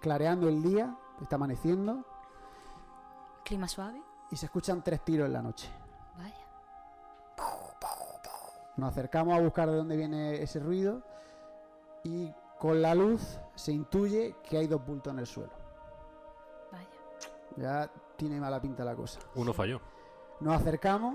clareando 0.00 0.48
el 0.48 0.62
día, 0.62 0.96
está 1.20 1.36
amaneciendo 1.36 2.04
Clima 3.44 3.68
suave. 3.68 4.02
Y 4.34 4.36
se 4.36 4.46
escuchan 4.46 4.82
tres 4.82 5.00
tiros 5.04 5.28
en 5.28 5.32
la 5.32 5.40
noche. 5.40 5.70
Vaya. 6.18 6.34
Nos 8.76 8.90
acercamos 8.90 9.38
a 9.38 9.40
buscar 9.40 9.70
de 9.70 9.76
dónde 9.76 9.96
viene 9.96 10.42
ese 10.42 10.58
ruido 10.58 11.02
y 12.02 12.34
con 12.58 12.82
la 12.82 12.96
luz 12.96 13.38
se 13.54 13.70
intuye 13.70 14.34
que 14.42 14.58
hay 14.58 14.66
dos 14.66 14.84
bultos 14.84 15.12
en 15.12 15.20
el 15.20 15.26
suelo. 15.28 15.52
Vaya. 16.72 16.88
Ya 17.56 17.88
tiene 18.16 18.40
mala 18.40 18.60
pinta 18.60 18.84
la 18.84 18.96
cosa. 18.96 19.20
Uno 19.36 19.52
falló. 19.52 19.80
Nos 20.40 20.60
acercamos 20.60 21.14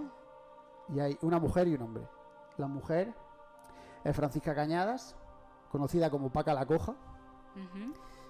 y 0.88 1.02
hay 1.02 1.18
una 1.22 1.40
mujer 1.40 1.68
y 1.68 1.76
un 1.76 1.82
hombre. 1.82 2.08
La 2.56 2.68
mujer 2.68 3.14
es 4.06 4.16
Francisca 4.16 4.56
Cañadas, 4.56 5.18
conocida 5.70 6.10
como 6.10 6.32
Paca 6.32 6.54
la 6.54 6.66
Coja, 6.66 6.96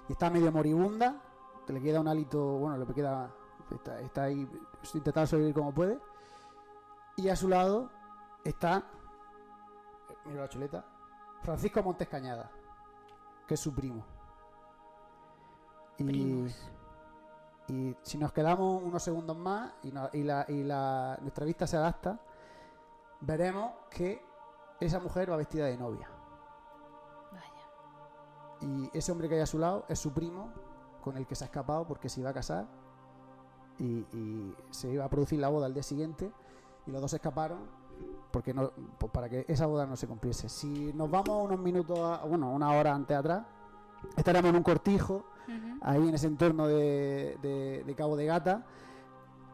y 0.08 0.12
está 0.12 0.32
medio 0.32 0.52
moribunda, 0.52 1.22
que 1.68 1.74
le 1.74 1.80
queda 1.80 2.02
un 2.02 2.08
hálito, 2.08 2.58
bueno, 2.58 2.84
le 2.84 2.92
queda, 2.92 3.32
está, 3.76 4.00
está 4.02 4.24
ahí 4.24 4.48
intentando 4.94 5.28
sobrevivir 5.28 5.56
como 5.56 5.74
puede, 5.74 6.00
y 7.16 7.30
a 7.30 7.36
su 7.36 7.48
lado 7.48 7.90
está, 8.44 8.84
mira 10.26 10.42
la 10.42 10.50
chuleta, 10.50 10.86
Francisco 11.44 11.82
Montes 11.84 12.08
Cañada, 12.08 12.50
que 13.48 13.54
es 13.56 13.60
su 13.60 13.74
primo. 13.74 14.04
Y, 15.98 16.04
y 17.68 17.98
si 18.04 18.18
nos 18.18 18.32
quedamos 18.32 18.82
unos 18.82 19.04
segundos 19.04 19.36
más 19.38 19.74
y, 19.84 19.92
no- 19.92 20.10
y 20.14 20.24
la, 20.24 20.46
y 20.48 20.64
la- 20.64 21.18
nuestra 21.22 21.46
vista 21.46 21.68
se 21.68 21.76
adapta, 21.78 22.20
veremos 23.22 23.72
que 23.90 24.24
esa 24.80 25.00
mujer 25.00 25.30
va 25.32 25.36
vestida 25.36 25.66
de 25.66 25.78
novia. 25.78 26.10
Vaya. 27.32 28.62
y 28.62 28.90
ese 28.98 29.12
hombre 29.12 29.28
que 29.28 29.36
hay 29.36 29.42
a 29.42 29.46
su 29.46 29.60
lado 29.60 29.86
es 29.90 30.00
su 30.00 30.14
primo 30.14 30.52
con 31.04 31.18
el 31.18 31.28
que 31.28 31.36
se 31.36 31.44
ha 31.44 31.48
escapado 31.48 31.86
porque 31.86 32.08
se 32.10 32.22
iba 32.22 32.30
a 32.30 32.34
casar 32.34 32.66
y, 33.80 34.06
y 34.16 34.54
se 34.72 34.90
iba 34.92 35.06
a 35.06 35.10
producir 35.10 35.40
la 35.40 35.48
boda 35.50 35.66
al 35.66 35.74
día 35.74 35.84
siguiente 35.84 36.32
y 36.88 36.92
los 36.92 37.02
dos 37.02 37.14
escaparon 37.14 37.60
porque 38.32 38.54
no 38.54 38.72
pues 38.98 39.12
para 39.12 39.28
que 39.30 39.46
esa 39.48 39.66
boda 39.66 39.86
no 39.86 39.96
se 39.96 40.08
cumpliese. 40.08 40.48
Si 40.50 40.92
nos 40.94 41.10
vamos 41.10 41.46
unos 41.46 41.60
minutos, 41.60 41.98
a- 42.00 42.24
bueno, 42.26 42.52
una 42.52 42.72
hora 42.74 42.94
antes 42.94 43.16
atrás, 43.18 43.44
estaríamos 44.16 44.50
en 44.50 44.56
un 44.58 44.64
cortijo 44.64 45.24
ahí 45.82 46.08
en 46.08 46.14
ese 46.16 46.28
entorno 46.28 46.68
de, 46.68 47.38
de- 47.42 47.84
de 47.86 47.96
Cabo 47.96 48.16
de 48.16 48.26
Gata. 48.26 48.66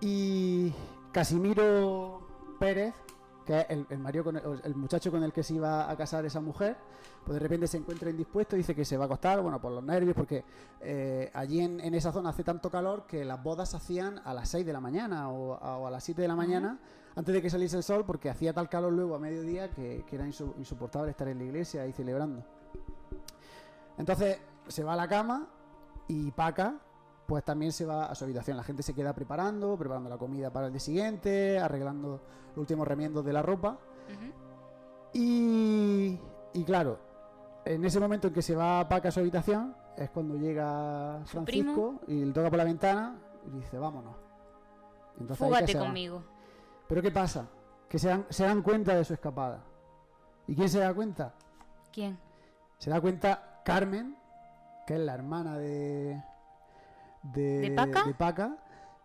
Y 0.01 0.73
Casimiro 1.11 2.19
Pérez, 2.59 2.93
que 3.45 3.59
es 3.59 3.65
el, 3.69 3.85
el, 3.89 3.99
marido 3.99 4.23
con 4.23 4.35
el, 4.35 4.61
el 4.63 4.75
muchacho 4.75 5.11
con 5.11 5.23
el 5.23 5.31
que 5.31 5.43
se 5.43 5.53
iba 5.53 5.89
a 5.89 5.95
casar 5.95 6.25
esa 6.25 6.41
mujer, 6.41 6.75
pues 7.23 7.35
de 7.35 7.39
repente 7.39 7.67
se 7.67 7.77
encuentra 7.77 8.09
indispuesto, 8.09 8.55
dice 8.55 8.75
que 8.75 8.85
se 8.85 8.97
va 8.97 9.03
a 9.03 9.05
acostar, 9.05 9.41
bueno, 9.41 9.59
por 9.61 9.71
los 9.71 9.83
nervios, 9.83 10.15
porque 10.15 10.43
eh, 10.81 11.31
allí 11.33 11.61
en, 11.61 11.79
en 11.79 11.95
esa 11.95 12.11
zona 12.11 12.29
hace 12.29 12.43
tanto 12.43 12.69
calor 12.69 13.05
que 13.07 13.23
las 13.23 13.41
bodas 13.41 13.69
se 13.69 13.77
hacían 13.77 14.19
a 14.25 14.33
las 14.33 14.49
6 14.49 14.65
de 14.65 14.73
la 14.73 14.79
mañana 14.79 15.29
o 15.29 15.55
a, 15.55 15.77
o 15.77 15.87
a 15.87 15.91
las 15.91 16.03
7 16.03 16.21
de 16.21 16.27
la 16.27 16.35
mañana, 16.35 16.79
antes 17.15 17.33
de 17.33 17.41
que 17.41 17.49
saliese 17.49 17.77
el 17.77 17.83
sol, 17.83 18.03
porque 18.05 18.29
hacía 18.29 18.53
tal 18.53 18.67
calor 18.67 18.91
luego 18.91 19.15
a 19.15 19.19
mediodía 19.19 19.69
que, 19.69 20.03
que 20.07 20.15
era 20.15 20.27
insoportable 20.27 21.11
estar 21.11 21.27
en 21.27 21.37
la 21.37 21.45
iglesia 21.45 21.83
ahí 21.83 21.93
celebrando. 21.93 22.43
Entonces 23.97 24.39
se 24.67 24.83
va 24.83 24.93
a 24.93 24.97
la 24.97 25.07
cama 25.07 25.47
y 26.07 26.31
Paca, 26.31 26.75
pues 27.25 27.43
también 27.43 27.71
se 27.71 27.85
va 27.85 28.05
a 28.05 28.15
su 28.15 28.23
habitación. 28.23 28.57
La 28.57 28.63
gente 28.63 28.83
se 28.83 28.93
queda 28.93 29.13
preparando, 29.13 29.77
preparando 29.77 30.09
la 30.09 30.17
comida 30.17 30.51
para 30.51 30.67
el 30.67 30.73
día 30.73 30.79
siguiente, 30.79 31.59
arreglando 31.59 32.21
los 32.49 32.57
últimos 32.57 32.87
remiendos 32.87 33.25
de 33.25 33.33
la 33.33 33.41
ropa. 33.41 33.77
Y, 35.13 36.19
y 36.53 36.63
claro, 36.63 36.99
en 37.65 37.83
ese 37.85 37.99
momento 37.99 38.27
en 38.27 38.33
que 38.33 38.41
se 38.41 38.55
va 38.55 38.87
Paca 38.87 39.09
a 39.09 39.11
su 39.11 39.19
habitación, 39.19 39.75
es 39.97 40.09
cuando 40.09 40.35
llega 40.35 41.21
Francisco 41.25 42.01
y 42.07 42.25
le 42.25 42.33
toca 42.33 42.49
por 42.49 42.57
la 42.57 42.65
ventana 42.65 43.17
y 43.47 43.57
dice, 43.57 43.77
vámonos. 43.77 44.15
Entonces 45.19 45.47
Fúgate 45.47 45.77
conmigo. 45.77 46.23
Pero 46.87 47.01
¿qué 47.01 47.11
pasa? 47.11 47.47
Que 47.89 47.97
se 47.97 48.09
dan, 48.09 48.25
se 48.29 48.43
dan 48.43 48.61
cuenta 48.61 48.95
de 48.95 49.05
su 49.05 49.13
escapada. 49.13 49.63
¿Y 50.47 50.55
quién 50.55 50.69
se 50.69 50.79
da 50.79 50.93
cuenta? 50.93 51.33
¿Quién? 51.91 52.19
Se 52.77 52.89
da 52.89 52.99
cuenta 52.99 53.61
Carmen, 53.63 54.15
que 54.85 54.95
es 54.95 54.99
la 54.99 55.13
hermana 55.13 55.57
de. 55.57 56.21
De, 57.33 57.59
¿De 57.61 57.71
Paca? 57.71 58.03
de 58.05 58.13
Paca, 58.13 58.57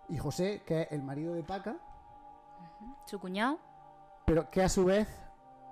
y 0.08 0.16
José, 0.18 0.62
que 0.66 0.82
es 0.82 0.92
el 0.92 1.02
marido 1.02 1.34
de 1.34 1.42
Paca, 1.42 1.76
¿Su 3.06 3.18
cuñado? 3.18 3.58
pero 4.26 4.50
que 4.50 4.62
a 4.62 4.68
su 4.68 4.84
vez 4.84 5.08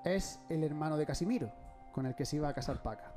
es 0.05 0.40
el 0.49 0.64
hermano 0.64 0.96
de 0.96 1.07
Casimiro, 1.07 1.51
con 1.92 2.07
el 2.07 2.14
que 2.14 2.24
se 2.24 2.36
iba 2.36 2.49
a 2.49 2.55
casar 2.55 2.82
Paca. 2.82 3.12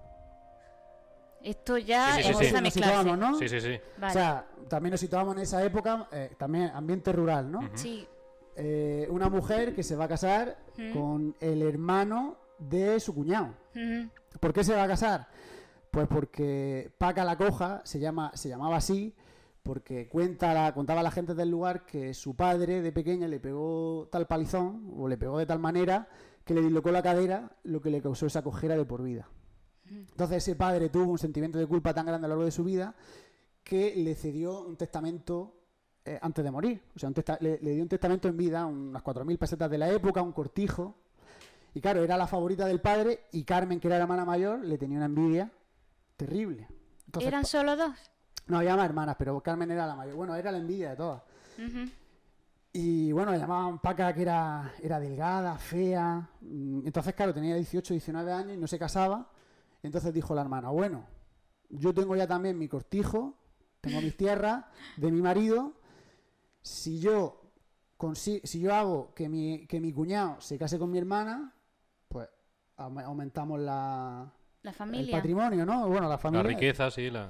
Esto 1.41 1.77
ya 1.77 2.15
Sí, 2.17 2.23
sí, 2.23 2.23
sí, 2.23 2.29
empieza 2.29 2.43
sí. 2.43 2.47
a 2.49 2.53
Nos 2.53 2.61
mezclarse. 2.61 2.97
situamos, 2.99 3.17
¿no? 3.17 3.37
Sí, 3.39 3.49
sí, 3.49 3.61
sí. 3.61 3.79
Vale. 3.97 4.11
O 4.11 4.13
sea, 4.13 4.45
también 4.69 4.91
nos 4.91 4.99
situamos 4.99 5.35
en 5.35 5.41
esa 5.41 5.63
época, 5.63 6.07
eh, 6.11 6.35
también 6.37 6.69
ambiente 6.73 7.11
rural, 7.11 7.51
¿no? 7.51 7.61
Sí. 7.73 8.07
Eh, 8.55 9.07
una 9.09 9.27
mujer 9.29 9.73
que 9.73 9.81
se 9.81 9.95
va 9.95 10.05
a 10.05 10.07
casar 10.07 10.57
con 10.93 11.35
el 11.39 11.61
hermano 11.63 12.37
de 12.59 12.99
su 12.99 13.15
cuñado. 13.15 13.53
¿Por 14.39 14.53
qué 14.53 14.63
se 14.63 14.75
va 14.75 14.83
a 14.83 14.87
casar? 14.87 15.27
Pues 15.91 16.07
porque 16.07 16.93
Paca 16.97 17.25
la 17.25 17.37
Coja 17.37 17.81
se, 17.83 17.99
llama, 17.99 18.31
se 18.33 18.47
llamaba 18.47 18.77
así 18.77 19.13
porque 19.61 20.07
cuenta 20.07 20.53
la, 20.53 20.73
contaba 20.73 21.03
la 21.03 21.11
gente 21.11 21.35
del 21.35 21.51
lugar 21.51 21.85
que 21.85 22.13
su 22.13 22.35
padre 22.35 22.81
de 22.81 22.91
pequeña 22.91 23.27
le 23.27 23.39
pegó 23.39 24.07
tal 24.11 24.25
palizón 24.25 24.93
o 24.95 25.07
le 25.07 25.17
pegó 25.17 25.37
de 25.37 25.45
tal 25.45 25.59
manera 25.59 26.07
que 26.45 26.53
le 26.53 26.61
dislocó 26.61 26.91
la 26.91 27.03
cadera, 27.03 27.57
lo 27.63 27.81
que 27.81 27.91
le 27.91 28.01
causó 28.01 28.25
esa 28.25 28.41
cojera 28.41 28.75
de 28.75 28.85
por 28.85 29.03
vida. 29.03 29.29
Entonces 29.85 30.37
ese 30.37 30.55
padre 30.55 30.89
tuvo 30.89 31.11
un 31.11 31.17
sentimiento 31.17 31.59
de 31.59 31.67
culpa 31.67 31.93
tan 31.93 32.05
grande 32.05 32.25
a 32.25 32.29
lo 32.29 32.35
largo 32.35 32.45
de 32.45 32.51
su 32.51 32.63
vida 32.63 32.95
que 33.63 33.93
le 33.95 34.15
cedió 34.15 34.61
un 34.61 34.77
testamento 34.77 35.53
eh, 36.05 36.17
antes 36.21 36.43
de 36.43 36.49
morir. 36.49 36.81
O 36.95 36.99
sea, 36.99 37.11
le, 37.41 37.59
le 37.61 37.71
dio 37.71 37.83
un 37.83 37.89
testamento 37.89 38.27
en 38.29 38.37
vida, 38.37 38.65
unas 38.65 39.03
4.000 39.03 39.37
pesetas 39.37 39.69
de 39.69 39.77
la 39.77 39.89
época, 39.89 40.21
un 40.21 40.31
cortijo. 40.31 40.95
Y 41.75 41.81
claro, 41.81 42.03
era 42.03 42.17
la 42.17 42.25
favorita 42.25 42.65
del 42.65 42.81
padre 42.81 43.25
y 43.31 43.43
Carmen, 43.43 43.79
que 43.79 43.87
era 43.87 43.97
la 43.97 44.03
hermana 44.03 44.25
mayor, 44.25 44.63
le 44.65 44.77
tenía 44.77 44.97
una 44.97 45.05
envidia 45.05 45.51
terrible. 46.25 46.67
Entonces, 47.05 47.27
¿Eran 47.27 47.45
solo 47.45 47.75
dos? 47.75 47.93
no 48.47 48.57
había 48.57 48.75
más 48.75 48.85
hermanas, 48.85 49.15
pero 49.17 49.39
Carmen 49.41 49.71
era 49.71 49.85
la 49.87 49.95
mayor. 49.95 50.15
Bueno, 50.15 50.35
era 50.35 50.51
la 50.51 50.57
envidia 50.57 50.91
de 50.91 50.95
todas. 50.95 51.21
Y 52.73 53.11
bueno, 53.11 53.31
le 53.31 53.37
llamaban 53.39 53.79
Paca 53.79 54.13
que 54.13 54.21
era, 54.21 54.73
era 54.81 54.99
delgada, 54.99 55.57
fea. 55.57 56.29
Mm, 56.41 56.85
Entonces, 56.87 57.13
claro, 57.13 57.33
tenía 57.33 57.55
18, 57.55 57.93
19 57.93 58.31
años 58.31 58.53
y 58.53 58.57
no 58.57 58.67
se 58.67 58.79
casaba. 58.79 59.29
Entonces 59.83 60.13
dijo 60.13 60.33
la 60.35 60.41
hermana, 60.41 60.69
bueno, 60.69 61.05
yo 61.69 61.93
tengo 61.93 62.15
ya 62.15 62.27
también 62.27 62.57
mi 62.57 62.67
cortijo, 62.69 63.35
tengo 63.81 63.99
mis 64.01 64.15
tierras 64.17 64.65
de 64.97 65.11
mi 65.11 65.21
marido. 65.21 65.73
Si 66.61 66.99
yo, 66.99 67.41
consi- 67.97 68.41
si 68.45 68.59
yo 68.61 68.73
hago 68.73 69.13
que 69.15 69.27
mi, 69.27 69.65
que 69.67 69.79
mi 69.81 69.91
cuñado 69.91 70.39
se 70.39 70.57
case 70.57 70.79
con 70.79 70.91
mi 70.91 70.97
hermana, 70.97 71.53
pues 72.07 72.29
aume- 72.77 73.03
aumentamos 73.03 73.59
la, 73.59 74.31
La 74.63 74.71
el 74.71 74.75
familia. 74.77 75.17
patrimonio, 75.17 75.65
¿no? 75.65 75.87
Bueno, 75.87 76.03
la 76.03 76.09
La 76.09 76.17
familia. 76.17 76.43
riqueza, 76.47 76.89
sí, 76.91 77.09
la... 77.09 77.29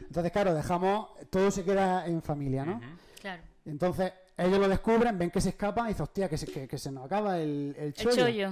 Entonces, 0.00 0.30
claro, 0.32 0.54
dejamos, 0.54 1.08
todo 1.30 1.50
se 1.50 1.64
queda 1.64 2.06
en 2.06 2.22
familia, 2.22 2.64
¿no? 2.64 2.80
Claro. 3.20 3.42
Entonces, 3.64 4.12
ellos 4.36 4.58
lo 4.58 4.68
descubren, 4.68 5.18
ven 5.18 5.30
que 5.30 5.40
se 5.40 5.50
escapan 5.50 5.86
y 5.86 5.88
dicen, 5.88 6.04
hostia, 6.04 6.28
que 6.28 6.36
se, 6.38 6.46
que, 6.46 6.68
que 6.68 6.78
se 6.78 6.90
nos 6.92 7.04
acaba 7.06 7.38
el, 7.38 7.74
el 7.78 7.84
El 7.86 7.94
chollo. 7.94 8.16
chollo. 8.26 8.50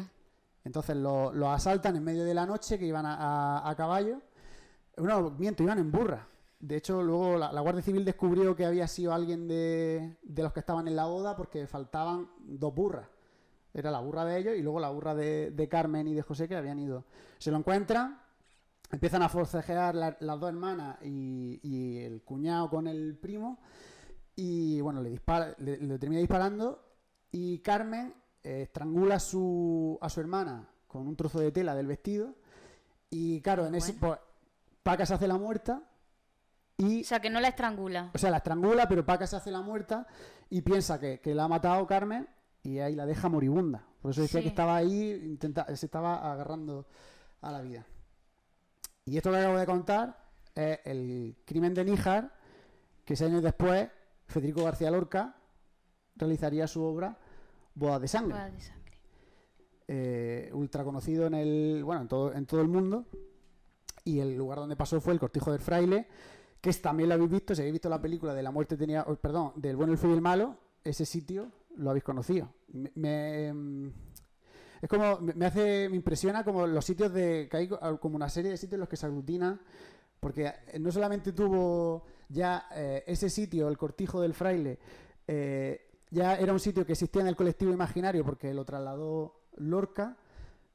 Entonces 0.64 0.96
lo- 0.96 1.32
los 1.32 1.48
asaltan 1.50 1.94
en 1.96 2.02
medio 2.04 2.24
de 2.24 2.32
la 2.34 2.46
noche, 2.46 2.78
que 2.78 2.86
iban 2.86 3.04
a, 3.06 3.58
a- 3.58 3.70
a 3.70 3.76
caballo. 3.76 4.20
No, 4.96 5.30
miento, 5.32 5.62
iban 5.62 5.78
en 5.78 5.90
burra. 5.92 6.26
De 6.58 6.76
hecho, 6.76 7.02
luego 7.02 7.36
la, 7.36 7.52
la 7.52 7.60
Guardia 7.60 7.82
Civil 7.82 8.04
descubrió 8.04 8.56
que 8.56 8.64
había 8.64 8.88
sido 8.88 9.12
alguien 9.12 9.46
de, 9.46 10.16
de 10.22 10.42
los 10.42 10.52
que 10.54 10.60
estaban 10.60 10.88
en 10.88 10.96
la 10.96 11.04
boda 11.04 11.36
porque 11.36 11.66
faltaban 11.66 12.30
dos 12.40 12.74
burras. 12.74 13.06
Era 13.74 13.90
la 13.90 13.98
burra 14.00 14.24
de 14.24 14.38
ellos 14.38 14.54
y 14.56 14.62
luego 14.62 14.78
la 14.80 14.88
burra 14.90 15.14
de, 15.14 15.50
de 15.50 15.68
Carmen 15.68 16.06
y 16.06 16.14
de 16.14 16.22
José 16.22 16.48
que 16.48 16.54
habían 16.56 16.78
ido. 16.78 17.04
Se 17.38 17.50
lo 17.50 17.56
encuentran, 17.58 18.20
empiezan 18.90 19.22
a 19.22 19.28
forcejear 19.28 19.94
la- 19.96 20.16
las 20.20 20.38
dos 20.40 20.48
hermanas 20.48 20.96
y, 21.02 21.58
y 21.62 21.98
el 21.98 22.22
cuñado 22.22 22.70
con 22.70 22.86
el 22.86 23.16
primo. 23.16 23.58
Y 24.36 24.80
bueno, 24.80 25.02
le, 25.02 25.10
dispara, 25.10 25.54
le, 25.58 25.76
le 25.78 25.98
termina 25.98 26.20
disparando. 26.20 26.82
Y 27.32 27.58
Carmen 27.58 28.14
eh, 28.44 28.62
estrangula 28.62 29.16
a 29.16 29.20
su, 29.20 29.98
a 30.00 30.08
su 30.08 30.20
hermana 30.20 30.68
con 30.86 31.06
un 31.08 31.16
trozo 31.16 31.40
de 31.40 31.50
tela 31.50 31.74
del 31.74 31.88
vestido. 31.88 32.34
Y 33.10 33.40
claro, 33.40 33.66
en 33.66 33.74
ese. 33.74 33.92
Pues, 33.94 34.18
Paca 34.84 35.04
se 35.06 35.14
hace 35.14 35.26
la 35.26 35.36
muerta. 35.38 35.82
Y 36.76 37.02
O 37.02 37.04
sea, 37.04 37.20
que 37.20 37.30
no 37.30 37.40
la 37.40 37.48
estrangula. 37.48 38.10
o 38.14 38.18
sea, 38.18 38.30
la 38.30 38.36
estrangula, 38.38 38.88
pero 38.88 39.04
Paca 39.06 39.26
se 39.26 39.36
hace 39.36 39.50
la 39.50 39.60
muerta 39.62 40.06
y 40.50 40.60
piensa 40.62 40.98
que, 41.00 41.20
que 41.20 41.34
la 41.34 41.44
ha 41.44 41.48
matado 41.48 41.86
Carmen 41.86 42.28
y 42.64 42.80
ahí 42.80 42.94
la 42.96 43.06
deja 43.06 43.28
moribunda. 43.28 43.86
Por 44.02 44.10
eso 44.10 44.22
decía 44.22 44.40
Sí. 44.40 44.44
que 44.44 44.48
estaba 44.48 44.74
ahí, 44.76 45.12
intenta, 45.24 45.64
se 45.76 45.86
estaba 45.86 46.32
agarrando 46.32 46.86
a 47.40 47.52
la 47.52 47.60
vida. 47.62 47.86
Y 49.04 49.16
esto 49.16 49.30
que 49.30 49.36
acabo 49.36 49.58
de 49.58 49.66
contar 49.66 50.18
es 50.54 50.80
el 50.84 51.36
crimen 51.44 51.72
de 51.74 51.84
Níjar, 51.84 52.32
que 53.04 53.14
seis 53.16 53.30
años 53.30 53.42
después 53.42 53.88
Federico 54.26 54.64
García 54.64 54.90
Lorca 54.90 55.36
realizaría 56.16 56.66
su 56.66 56.82
obra 56.82 57.18
Bodas 57.74 58.00
de 58.00 58.08
Sangre 58.08 58.32
Boda 58.34 58.50
de 58.50 58.60
sangre. 58.60 58.98
eh, 59.88 60.50
ultra 60.54 60.84
conocido 60.84 61.26
en 61.26 61.34
el 61.34 61.82
bueno 61.84 62.00
en 62.02 62.08
todo, 62.08 62.32
en 62.32 62.46
todo 62.46 62.60
el 62.62 62.68
mundo 62.68 63.04
y 64.04 64.20
el 64.20 64.34
lugar 64.36 64.58
donde 64.58 64.76
pasó 64.76 65.00
fue 65.00 65.12
el 65.12 65.18
Cortijo 65.20 65.50
del 65.52 65.60
Fraile 65.60 66.06
que 66.60 66.70
es, 66.70 66.80
también 66.80 67.08
lo 67.10 67.16
habéis 67.16 67.30
visto 67.30 67.54
si 67.54 67.60
habéis 67.60 67.74
visto 67.74 67.88
la 67.90 68.00
película 68.00 68.32
de 68.32 68.42
la 68.42 68.50
muerte 68.50 68.76
tenía 68.78 69.04
oh, 69.06 69.16
perdón 69.16 69.52
del 69.56 69.76
bueno 69.76 69.92
el 69.92 69.98
feo 69.98 70.10
y 70.10 70.14
el 70.14 70.20
malo 70.22 70.56
ese 70.82 71.04
sitio 71.04 71.50
lo 71.76 71.90
habéis 71.90 72.04
conocido. 72.04 72.52
Me, 72.94 73.52
mm, 73.52 73.88
es 74.82 74.88
como 74.88 75.18
me 75.20 75.46
hace 75.46 75.88
me 75.88 75.96
impresiona 75.96 76.44
como 76.44 76.66
los 76.66 76.84
sitios 76.84 77.12
de 77.12 77.48
que 77.50 77.56
hay 77.56 77.68
co- 77.68 78.00
como 78.00 78.16
una 78.16 78.28
serie 78.28 78.50
de 78.50 78.56
sitios 78.56 78.74
en 78.74 78.80
los 78.80 78.88
que 78.88 78.96
se 78.96 79.06
aglutina 79.06 79.58
porque 80.20 80.52
eh, 80.72 80.78
no 80.78 80.90
solamente 80.92 81.32
tuvo 81.32 82.04
ya 82.28 82.66
eh, 82.74 83.04
ese 83.06 83.30
sitio 83.30 83.68
el 83.68 83.78
Cortijo 83.78 84.20
del 84.20 84.34
Fraile 84.34 84.78
eh, 85.26 85.90
ya 86.10 86.36
era 86.36 86.52
un 86.52 86.60
sitio 86.60 86.84
que 86.84 86.92
existía 86.92 87.22
en 87.22 87.28
el 87.28 87.36
colectivo 87.36 87.72
imaginario 87.72 88.24
porque 88.24 88.52
lo 88.52 88.64
trasladó 88.64 89.40
Lorca, 89.56 90.16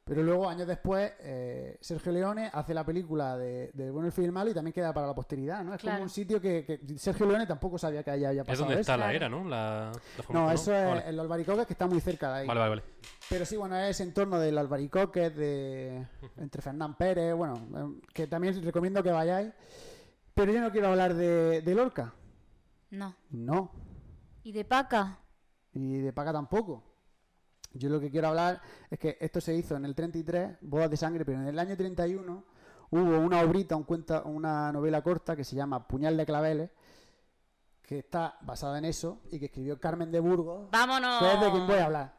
pero 0.10 0.24
luego 0.24 0.50
años 0.50 0.68
después 0.68 1.14
eh, 1.20 1.78
Sergio 1.80 2.12
Leone 2.12 2.50
hace 2.52 2.74
la 2.74 2.84
película 2.84 3.38
de, 3.38 3.70
de 3.74 3.92
Bueno, 3.92 4.10
el 4.10 4.14
y 4.22 4.26
el 4.26 4.32
Malo 4.32 4.50
y 4.50 4.54
también 4.56 4.74
queda 4.74 4.92
para 4.92 5.06
la 5.08 5.14
posteridad, 5.14 5.64
¿no? 5.64 5.74
Es 5.76 5.80
Claro. 5.82 5.98
como 5.98 6.04
un 6.06 6.10
sitio 6.10 6.42
que, 6.42 6.66
que 6.66 6.98
Sergio 6.98 7.28
Leone 7.28 7.46
tampoco 7.46 7.78
sabía 7.78 8.04
que 8.04 8.10
haya 8.12 8.32
Es 8.32 8.40
pasado 8.40 8.58
donde 8.66 8.74
eso. 8.74 8.82
está 8.82 8.98
la 8.98 9.14
era, 9.14 9.30
¿no? 9.30 9.44
La, 9.48 9.92
la 10.18 10.24
No, 10.34 10.52
eso 10.52 10.74
es 10.76 10.86
vale. 10.86 11.08
en 11.10 11.16
los 11.16 11.24
albaricoques 11.24 11.68
que 11.68 11.74
está 11.74 11.86
muy 11.88 12.02
cerca 12.02 12.34
de 12.34 12.40
ahí. 12.42 12.48
Vale, 12.48 12.60
vale, 12.60 12.70
vale. 12.72 12.84
Pero 13.30 13.46
sí, 13.46 13.56
bueno, 13.56 13.78
es 13.78 14.00
en 14.02 14.14
torno 14.14 14.40
del 14.40 14.58
albaricoque, 14.58 15.30
de 15.30 16.08
entre 16.38 16.62
Fernán 16.62 16.98
Pérez, 16.98 17.36
bueno, 17.36 17.54
eh, 17.78 18.02
que 18.14 18.26
también 18.28 18.56
os 18.58 18.64
recomiendo 18.66 19.04
que 19.04 19.12
vayáis. 19.12 19.54
Pero 20.34 20.52
yo 20.52 20.60
no 20.60 20.72
quiero 20.72 20.88
hablar 20.88 21.14
de, 21.14 21.62
de 21.62 21.76
Lorca, 21.76 22.14
No. 22.90 23.14
no, 23.30 23.72
¿Y 24.42 24.52
de 24.54 24.66
Paca? 24.66 25.20
y 25.74 25.98
de 26.00 26.12
Paca 26.14 26.34
tampoco. 26.34 26.84
Yo 27.74 27.90
lo 27.90 28.00
que 28.00 28.10
quiero 28.10 28.30
hablar 28.30 28.62
es 28.90 28.98
que 29.00 29.18
esto 29.20 29.40
se 29.40 29.54
hizo 29.54 29.76
en 29.76 29.86
el 29.86 29.94
33, 29.94 30.58
bodas 30.62 30.90
de 30.90 30.98
sangre, 30.98 31.24
pero 31.24 31.40
en 31.40 31.48
el 31.48 31.60
año 31.60 31.78
31 31.78 32.44
hubo 32.92 33.20
una 33.20 33.42
obrita, 33.42 33.76
un 33.76 33.84
cuenta, 33.84 34.24
una 34.24 34.72
novela 34.72 35.02
corta 35.04 35.36
que 35.36 35.44
se 35.44 35.56
llama 35.56 35.88
Puñal 35.88 36.18
de 36.18 36.26
Claveles, 36.26 36.72
que 37.84 38.00
está 38.00 38.38
basada 38.42 38.78
en 38.78 38.86
eso 38.86 39.22
y 39.32 39.40
que 39.40 39.46
escribió 39.46 39.80
Carmen 39.80 40.12
de 40.12 40.20
Burgos, 40.20 40.70
¡Vámonos! 40.72 41.20
que 41.20 41.34
es 41.34 41.42
de 41.42 41.52
quien 41.52 41.68
voy 41.68 41.78
a 41.78 41.86
hablar. 41.86 42.14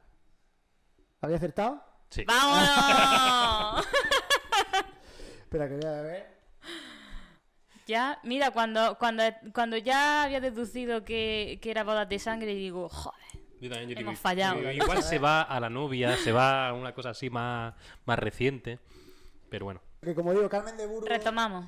¿Había 1.21 1.37
acertado? 1.37 1.83
Sí. 2.09 2.25
¡Vámonos! 2.25 3.87
Espera, 5.43 5.69
que 5.69 5.75
voy 5.77 5.85
a 5.85 6.03
ver. 6.03 6.41
ya, 7.87 8.21
mira, 8.23 8.53
cuando, 8.53 8.97
cuando, 8.99 9.25
cuando 9.53 9.77
ya 9.77 10.23
había 10.23 10.41
deducido 10.41 11.05
que, 11.05 11.59
que 11.61 11.71
era 11.73 11.83
bodas 11.83 12.09
de 12.09 12.19
sangre, 12.21 12.55
digo, 12.55 12.89
joder. 12.89 13.30
Yo 13.61 13.69
también, 13.71 13.91
yo 13.91 14.01
Hemos 14.01 14.13
digo, 14.13 14.23
fallado. 14.23 14.57
digo, 14.59 14.71
Igual 14.71 15.03
se 15.03 15.19
va 15.19 15.43
a 15.43 15.61
la 15.61 15.69
novia, 15.71 16.17
se 16.17 16.33
va 16.33 16.69
a 16.69 16.73
una 16.75 16.95
cosa 16.95 17.11
así 17.11 17.29
más, 17.31 17.75
más 18.07 18.19
reciente. 18.19 18.79
Pero 19.49 19.67
bueno. 19.67 19.81
Que 20.03 20.15
como 20.15 20.33
digo, 20.33 20.49
Carmen 20.49 20.77
de 20.77 20.87
Burgos 20.87 21.09
Retomamos. 21.09 21.67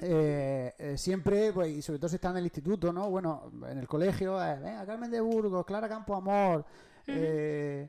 eh, 0.00 0.72
eh, 0.78 0.96
siempre, 0.96 1.52
pues, 1.52 1.68
y 1.70 1.82
sobre 1.82 1.98
todo 1.98 2.08
si 2.08 2.14
está 2.14 2.30
en 2.30 2.38
el 2.38 2.44
instituto, 2.44 2.92
¿no? 2.92 3.10
Bueno, 3.10 3.50
en 3.68 3.78
el 3.78 3.86
colegio, 3.88 4.42
eh, 4.42 4.58
venga, 4.58 4.86
Carmen 4.86 5.10
de 5.10 5.20
Burgos, 5.20 5.66
Clara 5.66 5.88
Campo 5.88 6.14
Amor, 6.14 6.64
eh, 7.06 7.88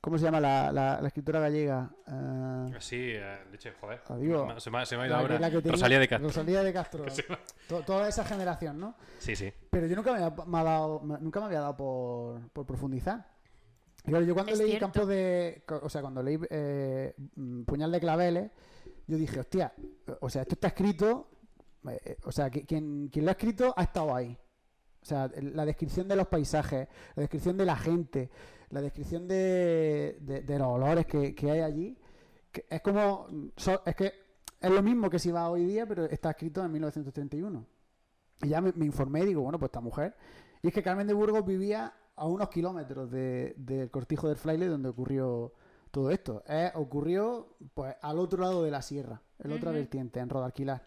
¿cómo 0.00 0.18
se 0.18 0.24
llama 0.24 0.40
la, 0.40 0.70
la- 0.72 1.00
la 1.00 1.08
escritora 1.08 1.40
gallega? 1.40 1.90
Eh, 2.06 2.74
Sí, 2.80 2.96
eh, 3.14 3.38
leche, 3.50 3.72
joder. 3.80 4.00
Adiós. 4.08 4.62
Se 4.62 4.70
me, 4.70 4.78
ha- 4.78 4.86
se 4.86 4.96
me 4.96 5.04
ha 5.04 5.06
ido 5.06 5.16
ahora. 5.16 5.38
tenía- 5.38 5.60
Rosalía 5.72 5.98
de 5.98 6.08
Castro. 6.08 6.28
Rosalía 6.28 6.62
de 6.62 6.72
Castro. 6.72 7.04
To- 7.68 7.82
toda 7.82 8.08
esa 8.08 8.24
generación, 8.24 8.78
¿no? 8.78 8.96
Sí, 9.18 9.34
sí. 9.36 9.52
Pero 9.70 9.86
yo 9.86 9.96
nunca 9.96 10.12
me, 10.12 10.22
había- 10.22 10.44
me 10.44 10.58
ha 10.58 10.64
dado, 10.64 11.00
me- 11.00 11.18
nunca 11.18 11.40
me 11.40 11.46
había 11.46 11.60
dado 11.60 11.76
por, 11.76 12.48
por 12.52 12.66
profundizar. 12.66 13.26
Y 14.04 14.10
claro, 14.10 14.24
yo 14.24 14.34
cuando 14.34 14.52
Es 14.52 14.58
leí 14.58 14.68
cierto. 14.70 14.86
Campo 14.92 15.06
de. 15.06 15.64
O 15.82 15.88
sea, 15.88 16.00
cuando 16.00 16.22
leí 16.22 16.38
eh, 16.50 17.14
mm, 17.34 17.62
Puñal 17.64 17.90
de 17.90 18.00
Claveles, 18.00 18.50
yo 19.08 19.16
dije, 19.16 19.40
hostia, 19.40 19.72
o 20.20 20.30
sea, 20.30 20.42
esto 20.42 20.54
está 20.54 20.68
escrito. 20.68 21.28
eh, 21.88 22.16
o 22.24 22.32
sea, 22.32 22.50
que- 22.50 22.64
quien, 22.64 23.08
quien 23.08 23.24
lo 23.24 23.30
ha 23.30 23.32
escrito 23.32 23.72
ha 23.76 23.82
estado 23.82 24.14
ahí. 24.14 24.36
O 25.02 25.04
sea, 25.04 25.30
la 25.40 25.64
descripción 25.64 26.08
de 26.08 26.16
los 26.16 26.26
paisajes, 26.26 26.88
la 27.14 27.20
descripción 27.20 27.56
de 27.56 27.64
la 27.64 27.76
gente, 27.76 28.28
la 28.70 28.80
descripción 28.80 29.26
de, 29.28 30.18
de- 30.20 30.42
de 30.42 30.58
los 30.58 30.68
olores 30.68 31.06
que, 31.06 31.34
que 31.34 31.50
hay 31.50 31.60
allí. 31.60 31.98
que 32.52 32.64
es 32.68 32.80
como. 32.82 33.26
so- 33.56 33.82
es 33.84 33.94
que 33.96 34.12
es 34.60 34.70
lo 34.70 34.82
mismo 34.82 35.10
que 35.10 35.18
si 35.18 35.30
va 35.30 35.48
hoy 35.50 35.64
día, 35.66 35.86
pero 35.86 36.04
está 36.06 36.30
escrito 36.30 36.64
en 36.64 36.72
1931. 36.72 37.66
Y 38.42 38.48
ya 38.48 38.60
me, 38.60 38.72
me 38.74 38.84
informé 38.86 39.20
y 39.22 39.26
digo, 39.26 39.42
bueno, 39.42 39.58
pues 39.58 39.68
esta 39.68 39.80
mujer. 39.80 40.16
Y 40.62 40.68
es 40.68 40.74
que 40.74 40.82
Carmen 40.82 41.06
de 41.06 41.14
Burgos 41.14 41.44
vivía 41.44 41.92
a 42.16 42.26
unos 42.26 42.48
kilómetros 42.48 43.10
de- 43.10 43.54
del 43.58 43.90
cortijo 43.90 44.28
del 44.28 44.36
fraile 44.36 44.66
donde 44.66 44.88
ocurrió 44.88 45.52
todo 45.90 46.10
esto. 46.10 46.42
Eh, 46.48 46.70
ocurrió 46.74 47.56
pues 47.74 47.94
al 48.02 48.18
otro 48.18 48.42
lado 48.42 48.62
de 48.64 48.70
la 48.70 48.82
sierra, 48.82 49.22
en 49.38 49.50
la 49.50 49.56
otra 49.56 49.70
vertiente, 49.70 50.20
en 50.20 50.28
Rodalquilar. 50.28 50.86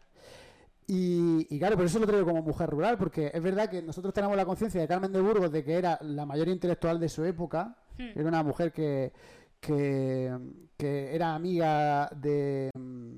Y, 0.92 1.46
y 1.56 1.60
claro, 1.60 1.76
por 1.78 1.86
eso 1.86 2.00
lo 2.00 2.08
traigo 2.08 2.26
como 2.26 2.42
mujer 2.42 2.68
rural, 2.68 2.98
porque 2.98 3.30
es 3.32 3.44
verdad 3.44 3.70
que 3.70 3.82
nosotros 3.84 4.12
tenemos 4.12 4.36
la 4.36 4.44
conciencia 4.46 4.82
de 4.82 4.88
Carmen 4.88 5.12
de 5.14 5.22
Burgos 5.22 5.52
de 5.52 5.64
que 5.64 5.76
era 5.78 6.00
la 6.02 6.26
mayor 6.26 6.48
intelectual 6.48 7.00
de 7.00 7.08
su 7.10 7.24
época, 7.26 7.76
Hmm. 7.98 8.18
era 8.18 8.30
una 8.30 8.44
mujer 8.44 8.72
que, 8.72 9.12
que, 9.60 10.34
que 10.78 11.14
era 11.14 11.36
amiga 11.36 12.10
de... 12.16 12.70
mm, 12.74 13.12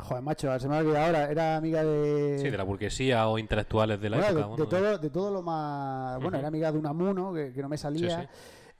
Joder, 0.00 0.22
macho, 0.22 0.58
se 0.58 0.66
me 0.68 0.76
ha 0.76 0.78
olvidado 0.80 1.06
ahora. 1.06 1.30
Era 1.30 1.56
amiga 1.56 1.84
de... 1.84 2.38
Sí, 2.40 2.50
de 2.50 2.56
la 2.58 2.64
burguesía 2.64 3.28
o 3.28 3.38
intelectuales 3.38 4.00
de 4.00 4.10
la 4.10 4.16
Bueno, 4.16 4.30
época. 4.30 4.42
de, 4.42 4.48
bueno, 4.48 4.64
de 4.64 4.70
todo, 4.70 4.98
de 4.98 5.10
todo 5.10 5.30
lo 5.30 5.42
más... 5.42 6.20
Bueno, 6.22 6.38
era 6.38 6.48
amiga 6.48 6.72
de 6.72 6.78
Unamuno, 6.78 7.32
que, 7.32 7.52
que 7.52 7.62
no 7.62 7.68
me 7.68 7.76
salía. 7.78 8.22
sí. 8.22 8.26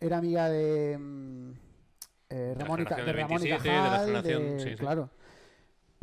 Era 0.01 0.17
amiga 0.19 0.49
de... 0.49 0.99
mm, 0.99 1.51
eh, 2.31 2.55
Ramón 2.59 2.85
de 2.85 2.95
del 3.05 3.15
Ramón 3.17 3.43
y 3.43 3.51
27, 3.51 3.69
de 3.69 3.75
la 3.77 3.83
Cajal, 3.83 4.07
generación- 4.07 4.43
de- 4.43 4.61
sí, 4.61 4.69
sí. 4.71 4.77
Claro. 4.77 5.11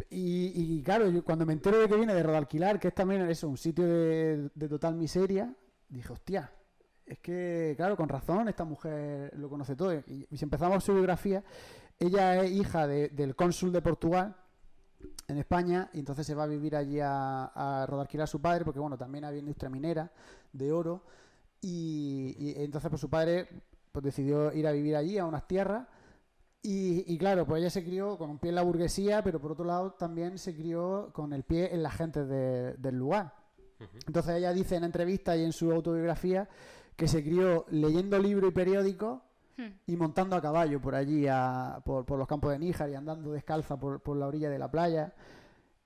Y, 0.09 0.77
y 0.77 0.83
claro, 0.83 1.09
yo 1.09 1.23
cuando 1.23 1.45
me 1.45 1.53
entero 1.53 1.79
de 1.79 1.87
que 1.87 1.95
viene 1.95 2.13
de 2.13 2.23
Rodalquilar, 2.23 2.79
que 2.79 2.87
es 2.89 2.95
también 2.95 3.21
eso, 3.29 3.47
un 3.49 3.57
sitio 3.57 3.85
de, 3.85 4.49
de 4.55 4.69
total 4.69 4.95
miseria, 4.95 5.53
dije, 5.89 6.13
hostia, 6.13 6.51
es 7.05 7.19
que, 7.19 7.73
claro, 7.77 7.95
con 7.97 8.09
razón, 8.09 8.47
esta 8.47 8.63
mujer 8.65 9.31
lo 9.37 9.49
conoce 9.49 9.75
todo. 9.75 9.93
Y, 9.93 10.27
si 10.37 10.43
empezamos 10.43 10.83
su 10.83 10.93
biografía, 10.93 11.43
ella 11.99 12.41
es 12.43 12.51
hija 12.51 12.87
de- 12.87 13.09
del 13.09 13.35
cónsul 13.35 13.71
de 13.71 13.81
Portugal 13.81 14.35
en 15.27 15.37
España 15.37 15.89
y 15.93 15.99
entonces 15.99 16.25
se 16.25 16.35
va 16.35 16.43
a 16.43 16.47
vivir 16.47 16.75
allí 16.75 16.99
a, 17.01 17.45
a 17.45 17.85
Rodalquilar 17.85 18.25
a 18.25 18.27
su 18.27 18.41
padre, 18.41 18.65
porque 18.65 18.79
bueno, 18.79 18.97
también 18.97 19.25
había 19.25 19.39
industria 19.39 19.69
minera 19.69 20.11
de 20.53 20.71
oro. 20.71 21.03
Y, 21.61 22.35
y 22.37 22.63
entonces 22.63 22.89
pues 22.89 23.01
su 23.01 23.09
padre 23.09 23.47
pues 23.91 24.03
decidió 24.05 24.53
ir 24.53 24.67
a 24.67 24.71
vivir 24.71 24.95
allí, 24.95 25.17
a 25.17 25.25
unas 25.25 25.47
tierras. 25.47 25.87
Y, 26.69 27.05
y 27.13 27.17
claro, 27.17 27.45
pues 27.45 27.61
ella 27.61 27.69
se 27.69 27.81
crió 27.85 28.17
con 28.17 28.29
un 28.29 28.39
pie 28.39 28.49
en 28.49 28.55
la 28.55 28.61
burguesía, 28.63 29.23
pero 29.23 29.39
por 29.39 29.53
otro 29.53 29.63
lado 29.63 29.91
también 29.93 30.37
se 30.37 30.53
crió 30.53 31.11
con 31.13 31.31
el 31.31 31.43
pie 31.43 31.73
en 31.73 31.81
la 31.81 31.89
gente 31.91 32.25
de- 32.25 32.73
del 32.73 32.95
lugar. 32.97 33.33
Entonces 34.05 34.35
ella 34.35 34.51
dice 34.51 34.75
en 34.75 34.83
entrevistas 34.83 35.37
y 35.37 35.43
en 35.43 35.53
su 35.53 35.71
autobiografía 35.71 36.49
que 36.97 37.07
se 37.07 37.23
crió 37.23 37.65
leyendo 37.69 38.19
libros 38.19 38.51
y 38.51 38.53
periódicos 38.53 39.21
Hmm. 39.55 39.71
y 39.87 39.95
montando 39.95 40.35
a 40.35 40.41
caballo 40.41 40.79
por 40.81 40.93
allí, 40.93 41.25
a- 41.27 41.81
por, 41.85 42.05
por 42.05 42.19
los 42.19 42.27
campos 42.27 42.51
de 42.51 42.59
Níjar 42.59 42.89
y 42.89 42.95
andando 42.95 43.31
descalza 43.31 43.77
por, 43.79 44.01
por 44.01 44.17
la 44.17 44.27
orilla 44.27 44.49
de 44.49 44.59
la 44.59 44.69
playa. 44.69 45.13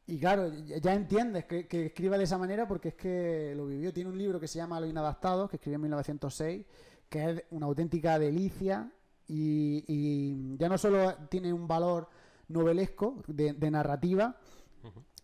Y 0.08 0.18
claro, 0.20 0.50
ya 0.66 0.78
ya 0.80 0.94
entiendes 0.96 1.46
que, 1.46 1.68
que 1.68 1.86
escriba 1.86 2.18
de 2.18 2.24
esa 2.26 2.38
manera 2.40 2.68
porque 2.68 2.90
es 2.90 2.96
que 2.96 3.54
lo 3.56 3.68
vivió. 3.68 3.94
Tiene 3.94 4.10
un 4.10 4.18
libro 4.18 4.40
que 4.40 4.48
se 4.48 4.58
llama 4.58 4.80
Los 4.80 4.90
Inadaptados, 4.90 5.48
que 5.50 5.58
escribió 5.58 5.76
en 5.76 5.82
1906, 5.84 6.66
que 7.08 7.30
es 7.30 7.44
una 7.52 7.68
auténtica 7.68 8.18
delicia 8.20 8.92
y, 9.34 9.84
y 9.88 10.58
ya 10.58 10.68
no 10.68 10.78
solo 10.78 11.14
tiene 11.30 11.54
un 11.54 11.68
valor 11.68 12.10
novelesco 12.50 13.24
de, 13.28 13.54
de 13.54 13.72
narrativa, 13.72 14.36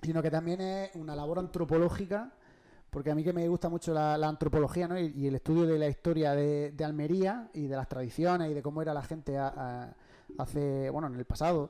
sino 0.01 0.21
que 0.21 0.31
también 0.31 0.61
es 0.61 0.95
una 0.95 1.15
labor 1.15 1.39
antropológica, 1.39 2.31
porque 2.89 3.11
a 3.11 3.15
mí 3.15 3.23
que 3.23 3.33
me 3.33 3.47
gusta 3.49 3.67
mucho 3.69 3.93
la, 3.93 4.17
la 4.17 4.27
antropología 4.29 4.87
¿no? 4.87 4.97
y, 4.97 5.07
y 5.15 5.27
el 5.27 5.35
estudio 5.35 5.65
de 5.65 5.77
la 5.77 5.87
historia 5.87 6.33
de, 6.35 6.71
de 6.71 6.85
Almería 6.85 7.49
y 7.53 7.67
de 7.67 7.75
las 7.75 7.89
tradiciones 7.89 8.49
y 8.49 8.53
de 8.53 8.61
cómo 8.61 8.81
era 8.81 8.93
la 8.93 9.01
gente 9.03 9.37
a- 9.37 9.47
a- 9.55 9.95
hace, 10.37 10.89
bueno, 10.89 11.07
en 11.07 11.15
el 11.15 11.25
pasado. 11.25 11.69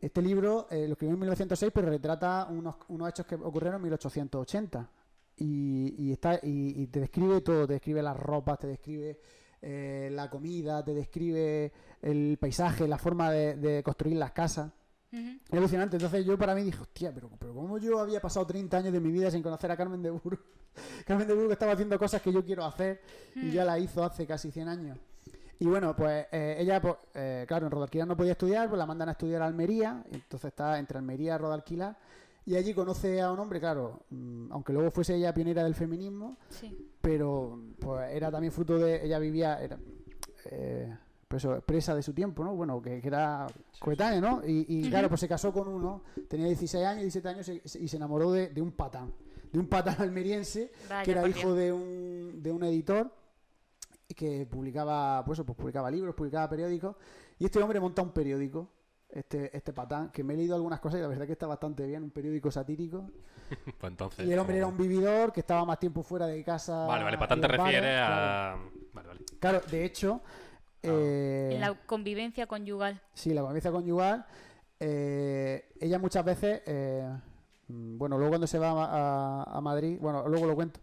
Este 0.00 0.22
libro 0.22 0.66
eh, 0.70 0.86
lo 0.86 0.92
escribió 0.92 1.14
en 1.14 1.20
1906, 1.20 1.72
pero 1.74 1.88
retrata 1.90 2.46
unos, 2.50 2.76
unos 2.88 3.08
hechos 3.10 3.26
que 3.26 3.34
ocurrieron 3.34 3.76
en 3.76 3.82
1880. 3.82 4.88
Y, 5.38 5.94
y 5.98 6.12
está, 6.12 6.36
y, 6.42 6.82
y 6.82 6.86
te 6.86 7.00
describe 7.00 7.40
todo, 7.42 7.66
te 7.66 7.74
describe 7.74 8.02
las 8.02 8.16
ropas, 8.16 8.58
te 8.58 8.66
describe 8.66 9.20
eh, 9.62 10.08
la 10.12 10.30
comida, 10.30 10.84
te 10.84 10.94
describe 10.94 11.72
el 12.02 12.38
paisaje, 12.40 12.86
la 12.86 12.98
forma 12.98 13.30
de, 13.30 13.56
de 13.56 13.82
construir 13.82 14.16
las 14.16 14.32
casas. 14.32 14.70
Ujú. 15.12 15.38
Es 15.48 15.58
alucinante. 15.58 15.96
Entonces 15.96 16.24
yo 16.24 16.38
para 16.38 16.54
mí 16.54 16.62
dije, 16.62 16.80
hostia, 16.80 17.12
pero, 17.14 17.30
pero 17.38 17.54
¿cómo 17.54 17.78
yo 17.78 17.98
había 18.00 18.20
pasado 18.20 18.46
30 18.46 18.76
años 18.76 18.92
de 18.92 19.00
mi 19.00 19.10
vida 19.10 19.30
sin 19.30 19.42
conocer 19.42 19.70
a 19.70 19.76
Carmen 19.76 20.02
de 20.02 20.10
Burgos? 20.10 20.40
Carmen 21.06 21.26
de 21.26 21.34
Burgos 21.34 21.52
estaba 21.52 21.72
haciendo 21.72 21.98
cosas 21.98 22.20
que 22.22 22.32
yo 22.32 22.44
quiero 22.44 22.64
hacer 22.64 23.00
y 23.34 23.50
ya 23.50 23.64
la 23.64 23.78
hizo 23.78 24.04
hace 24.04 24.26
casi 24.26 24.50
100 24.50 24.68
años. 24.68 24.98
Y 25.58 25.66
bueno, 25.66 25.96
pues 25.96 26.26
eh, 26.32 26.56
ella, 26.58 26.80
pues, 26.80 26.96
eh, 27.14 27.44
claro, 27.48 27.66
en 27.66 27.72
Rodalquilar 27.72 28.06
no 28.06 28.16
podía 28.16 28.32
estudiar, 28.32 28.68
pues 28.68 28.78
la 28.78 28.84
mandan 28.84 29.08
a 29.08 29.12
estudiar 29.12 29.40
a 29.40 29.46
Almería, 29.46 30.04
entonces 30.12 30.48
está 30.48 30.78
entre 30.78 30.98
Almería 30.98 31.34
y 31.34 31.38
Rodalquilar, 31.38 31.96
y 32.46 32.54
allí 32.56 32.72
conoce 32.72 33.20
a 33.20 33.30
un 33.32 33.38
hombre, 33.40 33.60
claro, 33.60 34.04
mm, 34.10 34.52
aunque 34.52 34.72
luego 34.72 34.90
fuese 34.90 35.14
ella 35.16 35.34
pionera 35.34 35.62
del 35.64 35.74
feminismo, 35.74 36.38
Sí. 36.48 36.90
pero 37.00 37.60
pues 37.78 38.10
era 38.12 38.30
también 38.30 38.52
fruto 38.52 38.78
de, 38.78 39.04
ella 39.04 39.18
vivía, 39.18 39.60
era, 39.62 39.78
eh, 40.46 40.96
pues 41.28 41.44
eso, 41.44 41.60
presa 41.60 41.94
de 41.94 42.02
su 42.02 42.12
tiempo, 42.14 42.44
¿no? 42.44 42.54
Bueno, 42.54 42.80
que, 42.80 43.00
que 43.00 43.08
era 43.08 43.46
coetáneo, 43.80 44.20
¿no? 44.20 44.42
Y, 44.46 44.88
claro, 44.88 45.08
pues 45.08 45.20
se 45.20 45.28
casó 45.28 45.52
con 45.52 45.66
uno, 45.68 46.02
tenía 46.28 46.46
16 46.46 46.84
años, 46.86 47.02
17 47.02 47.28
años 47.28 47.48
y 47.48 47.60
se- 47.68 47.78
y 47.80 47.88
se 47.88 47.96
enamoró 47.96 48.30
de, 48.30 48.48
de 48.50 48.62
un 48.62 48.70
patán, 48.72 49.12
de 49.52 49.58
un 49.58 49.66
patán 49.66 49.96
almeriense, 50.02 50.70
Vaya, 50.88 51.02
que 51.02 51.10
era 51.10 51.22
por 51.22 51.30
hijo 51.30 51.52
de 51.54 51.72
un, 51.72 52.40
de 52.42 52.52
un 52.52 52.62
editor 52.62 53.10
y 54.08 54.14
que 54.14 54.46
publicaba, 54.46 55.24
pues, 55.24 55.38
eso, 55.40 55.44
pues 55.44 55.58
publicaba 55.58 55.90
libros, 55.90 56.14
publicaba 56.14 56.48
periódicos, 56.48 56.94
y 57.40 57.44
este 57.46 57.60
hombre 57.60 57.80
monta 57.80 58.02
un 58.02 58.12
periódico. 58.12 58.68
Este, 59.08 59.56
este 59.56 59.72
patán, 59.72 60.10
que 60.10 60.22
me 60.24 60.34
he 60.34 60.36
leído 60.36 60.56
algunas 60.56 60.80
cosas 60.80 60.98
y 60.98 61.02
la 61.02 61.08
verdad 61.08 61.26
que 61.26 61.32
está 61.32 61.46
bastante 61.46 61.86
bien, 61.86 62.02
un 62.02 62.10
periódico 62.10 62.50
satírico. 62.50 63.08
Pues 63.78 63.90
entonces. 63.92 64.26
Y 64.26 64.32
el 64.32 64.38
hombre 64.40 64.56
era 64.58 64.66
un 64.66 64.76
vividor 64.76 65.32
que 65.32 65.38
estaba 65.40 65.64
más 65.64 65.78
tiempo 65.78 66.02
fuera 66.02 66.26
de 66.26 66.42
casa. 66.42 66.84
Vale, 66.86 67.04
vale, 67.04 67.16
patán 67.16 67.40
te 67.40 67.46
refieres 67.46 67.80
claro. 67.80 68.58
a. 68.60 68.70
Vale, 68.92 69.08
vale. 69.08 69.20
Claro, 69.38 69.60
de 69.70 69.84
hecho, 69.84 70.20
eh, 70.82 71.50
En 71.54 71.60
la 71.60 71.74
convivencia 71.86 72.46
conyugal. 72.48 73.00
sí, 73.14 73.32
la 73.32 73.42
convivencia 73.42 73.70
conyugal, 73.70 74.26
eh, 74.80 75.68
ella 75.80 75.98
muchas 76.00 76.24
veces, 76.24 76.62
eh, 76.66 77.08
mm, 77.68 77.96
bueno, 77.98 78.16
luego 78.18 78.30
cuando 78.32 78.46
se 78.48 78.58
va 78.58 78.70
a, 78.70 79.42
a- 79.44 79.58
a 79.58 79.60
Madrid, 79.60 79.96
bueno, 80.00 80.26
luego 80.28 80.46
lo 80.46 80.56
cuento, 80.56 80.80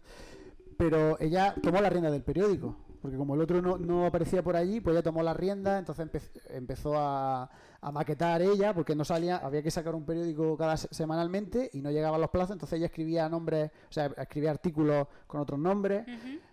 pero 0.78 1.18
ella 1.20 1.54
tomó 1.62 1.80
la 1.82 1.90
rienda 1.90 2.10
del 2.10 2.22
periódico, 2.22 2.76
porque 3.04 3.18
como 3.18 3.34
el 3.34 3.42
otro 3.42 3.60
no, 3.60 3.76
no 3.76 4.06
aparecía 4.06 4.42
por 4.42 4.56
allí, 4.56 4.80
pues 4.80 4.94
ella 4.94 5.02
tomó 5.02 5.22
la 5.22 5.34
rienda, 5.34 5.78
entonces 5.78 6.06
empe- 6.10 6.40
empezó 6.48 6.94
a, 6.96 7.50
a 7.82 7.92
maquetar 7.92 8.40
ella, 8.40 8.72
porque 8.72 8.94
no 8.96 9.04
salía, 9.04 9.36
había 9.36 9.62
que 9.62 9.70
sacar 9.70 9.94
un 9.94 10.06
periódico 10.06 10.56
cada 10.56 10.78
se- 10.78 10.88
semanalmente 10.90 11.68
y 11.74 11.82
no 11.82 11.90
llegaban 11.90 12.18
los 12.18 12.30
plazos, 12.30 12.52
entonces 12.52 12.78
ella 12.78 12.86
escribía 12.86 13.28
nombres, 13.28 13.70
o 13.90 13.92
sea, 13.92 14.06
escribía 14.06 14.52
artículos 14.52 15.06
con 15.26 15.38
otros 15.42 15.60
nombres 15.60 16.06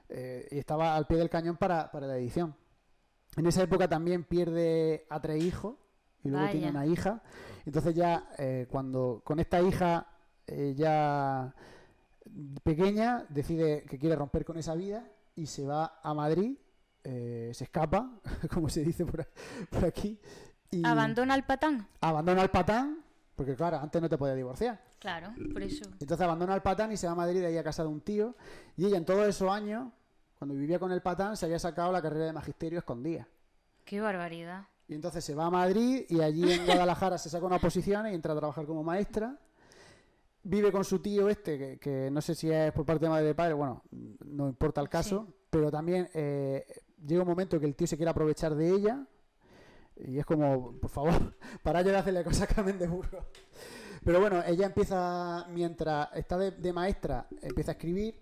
eh, 0.10 0.46
y 0.52 0.58
estaba 0.60 0.94
al 0.98 1.08
pie 1.08 1.20
del 1.20 1.30
cañón 1.30 1.56
para, 1.56 1.90
para 1.90 2.06
la 2.06 2.18
edición. 2.18 2.54
En 3.38 3.46
esa 3.48 3.64
época 3.64 3.88
también 3.88 4.26
pierde 4.26 5.06
a 5.10 5.22
tres 5.22 5.42
hijos 5.42 5.76
y 6.22 6.28
luego 6.28 6.44
tiene 6.52 6.70
una 6.72 6.86
hija. 6.86 7.24
Entonces 7.66 7.96
ya 7.96 8.28
eh, 8.38 8.68
cuando 8.70 9.22
con 9.24 9.40
esta 9.40 9.62
hija 9.62 10.06
eh, 10.48 10.74
ya 10.76 11.56
pequeña 12.64 13.26
decide 13.30 13.84
que 13.84 13.98
quiere 13.98 14.18
romper 14.18 14.44
con 14.44 14.58
esa 14.58 14.76
vida 14.76 15.06
y 15.36 15.46
se 15.46 15.66
va 15.66 16.00
a 16.04 16.14
Madrid, 16.14 16.58
eh, 17.04 17.52
se 17.54 17.64
escapa, 17.64 18.20
como 18.54 18.70
se 18.70 18.84
dice 18.84 19.06
por, 19.06 19.28
por 19.70 19.86
aquí, 19.86 20.20
y 20.70 20.86
Abandona 20.86 21.34
al 21.34 21.46
patán. 21.46 21.88
abandona 22.00 22.42
al 22.42 22.50
patán, 22.52 23.04
porque 23.36 23.56
claro, 23.56 23.80
antes 23.80 24.02
no 24.02 24.08
te 24.08 24.18
podías 24.18 24.38
divorciar. 24.38 24.82
Claro, 25.00 25.34
por 25.52 25.62
eso. 25.64 25.84
Entonces 26.00 26.22
abandona 26.22 26.54
al 26.54 26.62
patán 26.62 26.92
y 26.92 26.98
se 26.98 27.08
va 27.08 27.14
a 27.14 27.16
Madrid 27.16 27.44
ahí 27.44 27.58
a 27.58 27.64
casa 27.64 27.82
de 27.84 27.90
un 27.90 28.02
tío. 28.02 28.36
Y 28.78 28.86
ella 28.86 28.98
en 28.98 29.06
todos 29.06 29.28
esos 29.28 29.52
años, 29.52 29.92
cuando 30.38 30.54
vivía 30.56 30.78
con 30.80 30.92
el 30.92 31.02
patán, 31.02 31.36
se 31.36 31.46
había 31.46 31.58
sacado 31.60 31.92
la 31.92 32.02
carrera 32.02 32.26
de 32.26 32.34
magisterio 32.34 32.78
escondida. 32.80 33.28
Qué 33.84 34.00
barbaridad. 34.00 34.66
Y 34.88 34.94
entonces 34.94 35.26
se 35.26 35.34
va 35.34 35.48
a 35.48 35.50
Madrid 35.50 36.06
y 36.08 36.22
allí 36.22 36.52
en 36.54 36.66
Guadalajara 36.66 37.18
se 37.18 37.30
saca 37.30 37.46
una 37.46 37.56
oposición 37.56 38.06
y 38.08 38.14
entra 38.14 38.34
a 38.34 38.38
trabajar 38.38 38.66
como 38.66 38.84
maestra. 38.84 39.36
Vive 40.44 40.72
con 40.72 40.84
su 40.84 41.00
tío 41.00 41.30
este, 41.30 41.58
que, 41.58 41.80
que 41.80 42.10
no 42.12 42.20
sé 42.22 42.34
si 42.34 42.52
es 42.52 42.72
por 42.72 42.86
parte 42.86 43.06
de 43.06 43.10
madre 43.10 43.28
de 43.28 43.36
padre, 43.36 43.54
bueno, 43.54 43.84
no 44.26 44.48
importa 44.48 44.82
el 44.82 44.90
caso, 44.90 45.28
pero 45.50 45.70
también 45.70 46.10
eh, 46.14 46.66
llega 47.06 47.22
un 47.22 47.28
momento 47.28 47.60
que 47.60 47.68
el 47.68 47.76
tío 47.76 47.86
se 47.86 47.96
quiere 47.96 48.10
aprovechar 48.10 48.56
de 48.56 48.70
ella 48.70 49.06
y 49.98 50.18
es 50.18 50.26
como, 50.26 50.80
por 50.80 50.90
favor, 50.90 51.36
para 51.64 51.84
de 51.84 51.96
hacerle 51.96 52.24
cosas 52.24 52.50
a 52.50 52.54
Carmen 52.56 52.80
de 52.80 52.88
Burgos. 52.88 53.24
Pero 54.04 54.20
bueno, 54.20 54.42
ella 54.48 54.66
empieza, 54.66 55.46
mientras 55.50 56.10
está 56.16 56.38
de, 56.38 56.52
de 56.52 56.74
maestra, 56.74 57.28
empieza 57.42 57.72
a 57.72 57.74
escribir, 57.74 58.20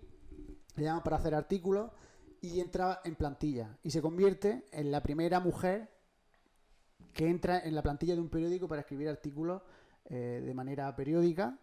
le 0.76 0.84
llaman 0.84 1.02
para 1.02 1.16
hacer 1.16 1.34
artículos 1.34 1.90
y 2.42 2.60
entra 2.60 3.00
en 3.04 3.14
plantilla. 3.14 3.78
Y 3.82 3.90
se 3.90 4.02
convierte 4.02 4.66
en 4.72 4.90
la 4.90 5.02
primera 5.02 5.40
mujer 5.40 5.88
que 7.12 7.28
entra 7.28 7.60
en 7.60 7.74
la 7.74 7.82
plantilla 7.82 8.14
de 8.14 8.20
un 8.20 8.28
periódico 8.28 8.68
para 8.68 8.82
escribir 8.82 9.08
artículos 9.08 9.62
eh, 10.04 10.42
de 10.44 10.54
manera 10.54 10.94
periódica, 10.94 11.58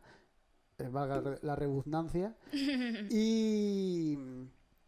valga 0.86 1.20
re- 1.22 1.40
la 1.42 1.56
redundancia, 1.56 2.36
y, 3.10 4.18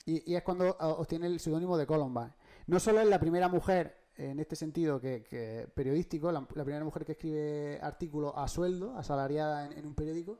y- 0.06 0.24
y 0.32 0.36
es 0.36 0.44
cuando 0.44 0.76
obtiene 0.80 1.28
el 1.28 1.40
seudónimo 1.40 1.78
de 1.78 1.86
Columbine. 1.88 2.34
No 2.68 2.80
solo 2.80 3.00
es 3.02 3.08
la 3.08 3.20
primera 3.20 3.48
mujer 3.48 3.96
en 4.16 4.40
este 4.40 4.56
sentido 4.56 5.00
que, 5.00 5.24
que 5.24 5.68
periodístico, 5.74 6.32
la, 6.32 6.42
la 6.54 6.64
primera 6.64 6.84
mujer 6.84 7.06
que 7.06 7.14
escribe 7.14 7.80
artículos 7.82 8.34
a 8.36 8.48
sueldo, 8.48 8.96
asalariada 8.98 9.66
en, 9.66 9.74
en 9.78 9.86
un 9.86 9.96
periódico, 9.96 10.40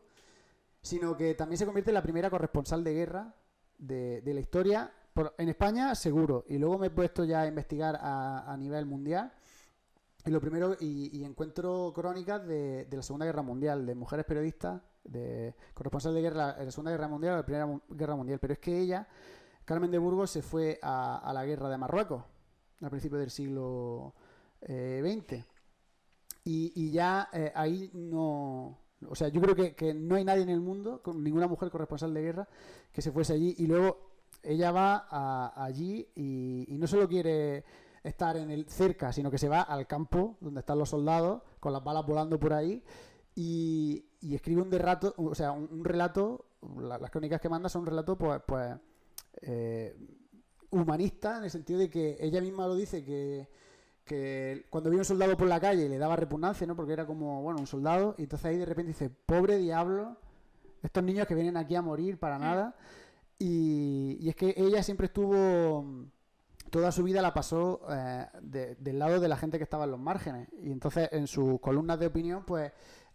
sino 0.82 1.16
que 1.18 1.34
también 1.34 1.58
se 1.58 1.66
convierte 1.66 1.92
en 1.92 1.96
la 1.96 2.04
primera 2.04 2.30
corresponsal 2.30 2.84
de 2.84 2.94
guerra 2.94 3.34
de, 3.78 4.22
de 4.22 4.34
la 4.34 4.40
historia, 4.42 4.92
por- 5.14 5.34
en 5.38 5.50
España 5.50 5.96
seguro, 5.96 6.46
y 6.48 6.58
luego 6.58 6.78
me 6.78 6.88
he 6.88 6.92
puesto 6.92 7.24
ya 7.24 7.42
a 7.42 7.48
investigar 7.48 7.98
a, 8.02 8.52
a 8.52 8.58
nivel 8.58 8.86
mundial, 8.86 9.32
y 10.26 10.30
lo 10.32 10.42
primero, 10.42 10.76
y, 10.80 11.18
y 11.18 11.24
encuentro 11.24 11.92
crónicas 11.96 12.46
de, 12.46 12.86
de 12.86 12.98
la 12.98 13.02
Segunda 13.04 13.26
Guerra 13.26 13.42
Mundial, 13.42 13.86
de 13.86 13.96
mujeres 13.96 14.26
periodistas, 14.26 14.82
de 15.04 15.56
corresponsal 15.74 16.14
de 16.14 16.22
guerra 16.22 16.56
en 16.60 16.66
la 16.66 16.72
Segunda 16.72 16.92
Guerra 16.92 17.08
Mundial 17.08 17.34
o 17.34 17.38
la 17.38 17.46
Primera 17.46 17.82
Guerra 17.90 18.16
Mundial, 18.16 18.40
pero 18.40 18.54
es 18.54 18.60
que 18.60 18.78
ella, 18.80 19.08
Carmen 19.66 19.92
de 19.92 19.98
Burgos, 19.98 20.32
se 20.32 20.42
fue 20.42 20.80
a, 20.82 21.32
la 21.34 21.46
guerra 21.46 21.70
de 21.70 21.78
Marruecos, 21.78 22.24
a 22.82 22.90
principios 22.90 23.20
del 23.22 23.30
siglo 23.32 24.14
eh, 24.62 25.02
XX. 25.28 25.46
Y, 26.46 26.72
y 26.76 26.92
ya 26.92 27.30
eh, 27.34 27.52
ahí 27.56 27.90
no. 27.94 28.80
O 29.08 29.16
sea, 29.16 29.30
yo 29.30 29.40
creo 29.42 29.56
que, 29.56 29.76
que 29.76 29.94
no 29.94 30.16
hay 30.16 30.26
nadie 30.26 30.44
en 30.44 30.50
el 30.50 30.60
mundo, 30.60 31.02
con 31.02 31.24
ninguna 31.24 31.48
mujer 31.48 31.70
corresponsal 31.70 32.14
de 32.14 32.22
guerra, 32.22 32.50
que 32.92 33.02
se 33.02 33.12
fuese 33.12 33.34
allí. 33.34 33.56
Y 33.58 33.68
luego 33.68 34.10
ella 34.44 34.72
va 34.72 35.08
a- 35.10 35.64
allí 35.64 36.08
y, 36.16 36.66
y 36.74 36.78
no 36.78 36.88
solo 36.88 37.08
quiere 37.08 37.64
estar 38.04 38.38
en 38.38 38.50
el 38.52 38.68
cerca, 38.70 39.12
sino 39.14 39.30
que 39.30 39.38
se 39.38 39.50
va 39.50 39.62
al 39.62 39.86
campo 39.88 40.38
donde 40.42 40.62
están 40.62 40.80
los 40.80 40.90
soldados, 40.90 41.42
con 41.60 41.74
las 41.74 41.84
balas 41.84 42.06
volando 42.06 42.40
por 42.40 42.54
ahí, 42.54 42.84
y, 43.42 44.06
y 44.22 44.36
escribe 44.36 44.62
un 44.62 44.72
relato, 44.72 45.14
o 45.18 45.34
sea, 45.36 45.52
un, 45.52 45.70
un 45.72 45.86
relato, 45.86 46.46
la- 46.78 46.98
las 46.98 47.10
crónicas 47.10 47.40
que 47.40 47.48
manda 47.50 47.70
son 47.70 47.82
un 47.82 47.88
relato, 47.88 48.18
pues, 48.18 48.42
pues 48.46 48.76
eh, 49.42 49.96
humanista, 50.72 51.38
en 51.38 51.46
el 51.46 51.50
sentido 51.52 51.80
de 51.80 51.90
que 51.90 52.18
ella 52.20 52.42
misma 52.42 52.68
lo 52.68 52.76
dice 52.76 53.04
que 53.04 53.48
que 54.04 54.66
cuando 54.72 54.90
veía 54.90 55.02
un 55.02 55.06
soldado 55.06 55.38
por 55.38 55.48
la 55.48 55.60
calle 55.60 55.88
le 55.88 56.00
daba 56.00 56.16
repugnancia, 56.16 56.66
¿no? 56.66 56.76
Porque 56.76 56.94
era 56.94 57.06
como, 57.06 57.44
bueno, 57.44 57.60
un 57.60 57.68
soldado, 57.68 58.16
y 58.18 58.24
entonces 58.24 58.46
ahí 58.48 58.58
de 58.58 58.66
repente 58.66 58.88
dice, 58.88 59.12
pobre 59.12 59.60
diablo, 59.60 60.18
estos 60.82 61.04
niños 61.04 61.28
que 61.28 61.36
vienen 61.36 61.58
aquí 61.58 61.76
a 61.76 61.84
morir 61.84 62.18
para 62.18 62.40
nada. 62.40 62.76
Y, 63.38 64.18
y 64.20 64.30
es 64.30 64.36
que 64.36 64.56
ella 64.58 64.82
siempre 64.82 65.06
estuvo, 65.06 65.86
toda 66.72 66.92
su 66.92 67.04
vida 67.04 67.22
la 67.22 67.36
pasó 67.36 67.82
eh, 67.88 68.26
de- 68.42 68.76
del 68.78 68.98
lado 68.98 69.20
de 69.20 69.28
la 69.28 69.38
gente 69.38 69.60
que 69.60 69.64
estaba 69.64 69.84
en 69.86 69.92
los 69.92 70.00
márgenes. 70.00 70.48
Y 70.64 70.72
entonces 70.72 71.08
en 71.12 71.28
sus 71.28 71.60
columnas 71.60 72.00
de 72.00 72.08
opinión, 72.08 72.44
pues 72.48 72.72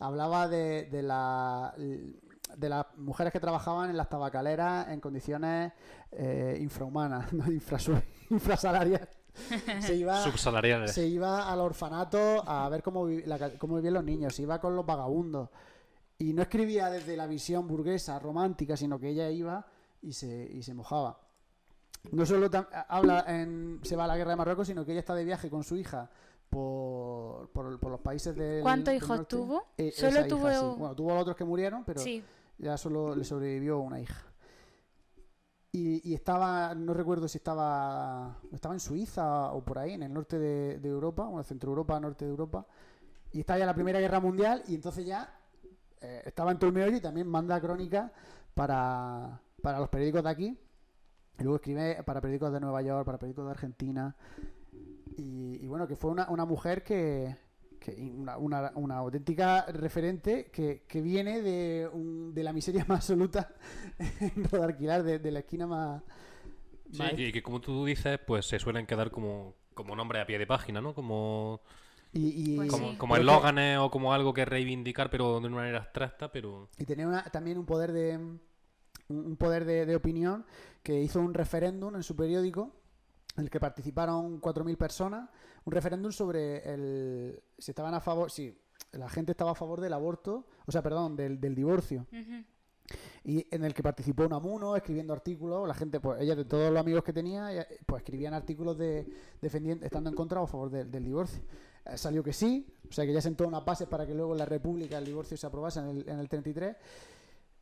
hablaba 0.07 0.48
de, 0.48 0.86
de 0.90 1.02
la 1.02 1.74
de 1.76 2.68
las 2.68 2.86
mujeres 2.98 3.32
que 3.32 3.40
trabajaban 3.40 3.90
en 3.90 3.96
las 3.96 4.09
tabacaleras 4.09 4.88
en 4.88 5.00
condiciones 5.00 5.72
eh, 6.12 6.57
infrahumanas, 6.61 7.32
no 7.32 7.44
infrasalarias. 8.30 9.09
Se 9.80 9.96
iba, 9.96 10.22
Subsalariales. 10.22 10.92
se 10.92 11.09
iba 11.09 11.50
al 11.52 11.59
orfanato 11.59 12.48
a 12.48 12.68
ver 12.68 12.84
cómo, 12.84 13.05
vi- 13.07 13.22
la 13.24 13.50
cómo 13.59 13.74
vivían 13.74 13.94
los 13.94 14.05
niños, 14.05 14.32
se 14.32 14.42
iba 14.42 14.61
con 14.61 14.76
los 14.76 14.86
vagabundos. 14.86 15.48
Y 16.18 16.32
no 16.32 16.42
escribía 16.42 16.88
desde 16.88 17.16
la 17.16 17.26
visión 17.26 17.66
burguesa, 17.66 18.16
romántica, 18.20 18.76
sino 18.76 18.96
que 19.00 19.09
ella 19.09 19.28
iba 19.30 19.66
y 20.02 20.12
se, 20.12 20.28
y 20.52 20.62
se 20.62 20.72
mojaba. 20.72 21.18
No 22.12 22.24
solo 22.24 22.48
habla 22.88 23.24
en, 23.26 23.80
se 23.82 23.96
va 23.96 24.05
a 24.05 24.07
la 24.07 24.16
guerra 24.16 24.30
de 24.30 24.36
Marruecos, 24.36 24.68
sino 24.68 24.84
que 24.84 24.92
ella 24.92 25.00
está 25.00 25.16
de 25.16 25.24
viaje 25.24 25.50
con 25.50 25.64
su 25.64 25.76
hija 25.76 26.09
por, 26.59 27.48
por, 27.50 27.80
por 27.80 27.90
los 27.90 28.00
países 28.00 28.34
del 28.36 28.62
¿Cuántos 28.62 28.94
hijos 28.94 29.09
norte. 29.18 29.36
tuvo? 29.36 29.64
Eh, 29.76 29.90
Solo 29.90 30.09
esa 30.11 30.20
hija, 30.20 30.28
tuvo- 30.28 30.50
sí. 30.74 30.78
Bueno, 30.78 30.94
tuvo 30.94 31.14
otros 31.18 31.34
que 31.36 31.44
murieron, 31.44 31.84
pero 31.84 32.00
Sí. 32.00 32.22
ya 32.59 32.76
solo 32.76 33.14
le 33.16 33.24
sobrevivió 33.24 33.80
una 33.80 34.00
hija. 34.00 34.22
Y, 35.72 36.09
y 36.09 36.14
estaba, 36.14 36.72
no 36.76 36.94
recuerdo 36.94 37.26
si 37.26 37.38
estaba, 37.38 38.38
estaba 38.52 38.74
en 38.74 38.80
Suiza 38.80 39.50
o 39.52 39.64
por 39.64 39.78
ahí, 39.80 39.92
en 39.94 40.05
el 40.05 40.12
norte 40.12 40.38
de, 40.38 40.78
de 40.78 40.88
Europa, 40.88 41.24
bueno, 41.24 41.42
centro 41.42 41.70
Europa, 41.70 41.98
norte 41.98 42.24
de 42.24 42.30
Europa. 42.30 42.64
Y 43.32 43.40
estaba 43.40 43.59
ya 43.59 43.66
la 43.66 43.74
Primera 43.74 43.98
Guerra 43.98 44.20
Mundial 44.20 44.62
y 44.68 44.76
entonces 44.76 45.05
ya 45.05 45.36
eh, 46.00 46.22
estaba 46.26 46.52
en 46.52 46.59
todo 46.61 46.68
el 46.68 46.74
meollo 46.74 46.96
y 46.96 47.00
también 47.00 47.26
manda 47.26 47.61
crónica 47.61 48.12
para, 48.55 49.40
para 49.61 49.80
los 49.80 49.88
periódicos 49.88 50.22
de 50.22 50.30
aquí. 50.30 50.59
Y 51.40 51.42
luego 51.42 51.57
escribe 51.57 52.00
para 52.05 52.20
periódicos 52.20 52.52
de 52.52 52.61
Nueva 52.61 52.80
York, 52.82 53.05
para 53.05 53.18
periódicos 53.18 53.46
de 53.46 53.50
Argentina. 53.50 54.14
Y, 55.17 55.59
y 55.62 55.67
bueno, 55.67 55.87
que 55.87 55.97
fue 55.97 56.11
una, 56.11 56.29
una 56.29 56.45
mujer 56.45 56.83
que, 56.83 57.37
que 57.79 57.93
una, 58.17 58.37
una, 58.39 58.73
una 58.75 58.97
auténtica 58.99 59.67
referente 59.67 60.51
que, 60.51 60.85
que 60.89 61.01
viene 61.01 61.41
de, 61.43 61.89
un- 61.93 62.35
de 62.35 62.43
la 62.43 62.53
miseria 62.53 62.85
más 62.89 62.99
absoluta 63.01 63.55
en 64.21 64.45
Rodalquilar, 64.51 65.03
de, 65.05 65.19
de 65.19 65.31
la 65.31 65.41
esquina 65.41 65.67
más... 65.67 66.03
Sí, 66.91 66.99
más- 66.99 67.19
y 67.19 67.33
que 67.33 67.43
como 67.43 67.61
tú 67.61 67.85
dices, 67.85 68.19
pues 68.27 68.47
se 68.47 68.59
suelen 68.59 68.87
quedar 68.87 69.11
como, 69.11 69.55
como 69.75 69.97
nombre 69.97 70.21
a 70.21 70.27
pie 70.27 70.39
de 70.39 70.47
página, 70.47 70.81
¿no? 70.81 70.95
Como, 70.95 71.61
y, 72.12 72.55
y- 72.55 72.57
Pues 72.57 72.71
como, 72.71 72.91
sí. 72.93 72.97
como 72.99 73.17
eslóganes 73.17 73.79
o 73.79 73.91
como 73.91 74.12
algo 74.12 74.35
que 74.35 74.45
reivindicar, 74.45 75.11
pero 75.11 75.41
de 75.41 75.47
una 75.47 75.57
manera 75.57 75.79
abstracta, 75.79 76.31
pero... 76.33 76.69
y 76.79 76.85
tenía 76.85 77.07
una- 77.09 77.25
también 77.25 77.59
un 77.59 77.67
poder 77.67 77.93
de 77.93 78.17
un 78.19 78.41
un 79.09 79.37
poder 79.37 79.67
de, 79.67 79.85
de 79.85 79.97
opinión 79.97 80.47
que 80.83 80.99
hizo 81.03 81.21
un 81.21 81.35
referéndum 81.35 81.95
en 81.95 82.03
su 82.03 82.17
periódico 82.17 82.75
en 83.37 83.45
el 83.45 83.51
que 83.51 83.59
participaron 83.61 84.41
4.000 84.41 84.76
personas 84.76 85.28
un 85.64 85.72
referéndum 85.72 86.12
sobre 86.12 86.59
el 86.72 87.43
si 87.59 87.70
estaban 87.70 87.95
a 87.95 88.01
favor 88.01 88.30
si 88.30 88.57
la 88.93 89.09
gente 89.09 89.32
estaba 89.32 89.53
a 89.53 89.55
favor 89.55 89.80
del 89.80 89.93
aborto 89.93 90.47
o 90.66 90.72
sea 90.72 90.82
perdón 90.82 91.16
del, 91.16 91.41
del 91.41 91.55
divorcio. 91.55 92.07
Ujú. 92.12 92.45
y 93.24 93.47
en 93.51 93.64
el 93.64 93.72
que 93.72 93.82
participó 93.82 94.24
Unamuno 94.26 94.76
escribiendo 94.76 95.12
artículos 95.14 95.66
la 95.66 95.74
gente 95.74 95.99
pues 96.01 96.20
ella 96.20 96.37
de 96.37 96.45
todos 96.45 96.70
los 96.70 96.78
amigos 96.80 97.03
que 97.03 97.12
tenía 97.12 97.49
pues 97.87 98.03
escribían 98.03 98.35
artículos 98.35 98.76
de 98.78 99.07
defendiendo 99.41 99.85
estando 99.87 100.11
en 100.11 100.16
contra 100.16 100.41
o 100.41 100.45
a 100.45 100.47
favor 100.47 100.70
del- 100.70 100.91
del 100.91 101.05
divorcio. 101.05 101.43
Eh, 101.87 101.97
salió 101.99 102.22
que 102.22 102.32
sí 102.32 102.66
o 102.89 102.93
sea 102.93 103.05
que 103.07 103.12
ya 103.12 103.20
sentó 103.20 103.49
unas 103.49 103.64
bases 103.64 103.89
para 103.89 104.07
que 104.07 104.14
luego 104.14 104.32
en 104.32 104.39
la 104.39 104.47
República 104.47 104.99
el 104.99 105.05
divorcio 105.07 105.37
se 105.37 105.47
aprobase 105.47 105.80
en 105.80 105.89
el, 105.89 106.09
en 106.09 106.18
el 106.18 106.28
33 106.28 106.76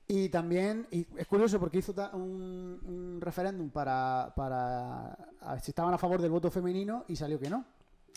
y 0.09 0.29
también 0.29 0.87
y 0.91 1.07
es 1.17 1.27
curioso 1.27 1.59
porque 1.59 1.79
hizo 1.79 1.95
un, 2.15 2.81
un 2.85 3.19
referéndum 3.21 3.71
para, 3.71 4.33
para 4.37 5.13
a 5.41 5.53
ver 5.55 5.61
si 5.61 5.71
estaban 5.71 5.95
a 5.95 5.99
favor 5.99 6.21
del 6.21 6.31
voto 6.31 6.51
femenino 6.51 7.05
y 7.09 7.17
salió 7.17 7.39
que 7.39 7.49
no 7.51 7.65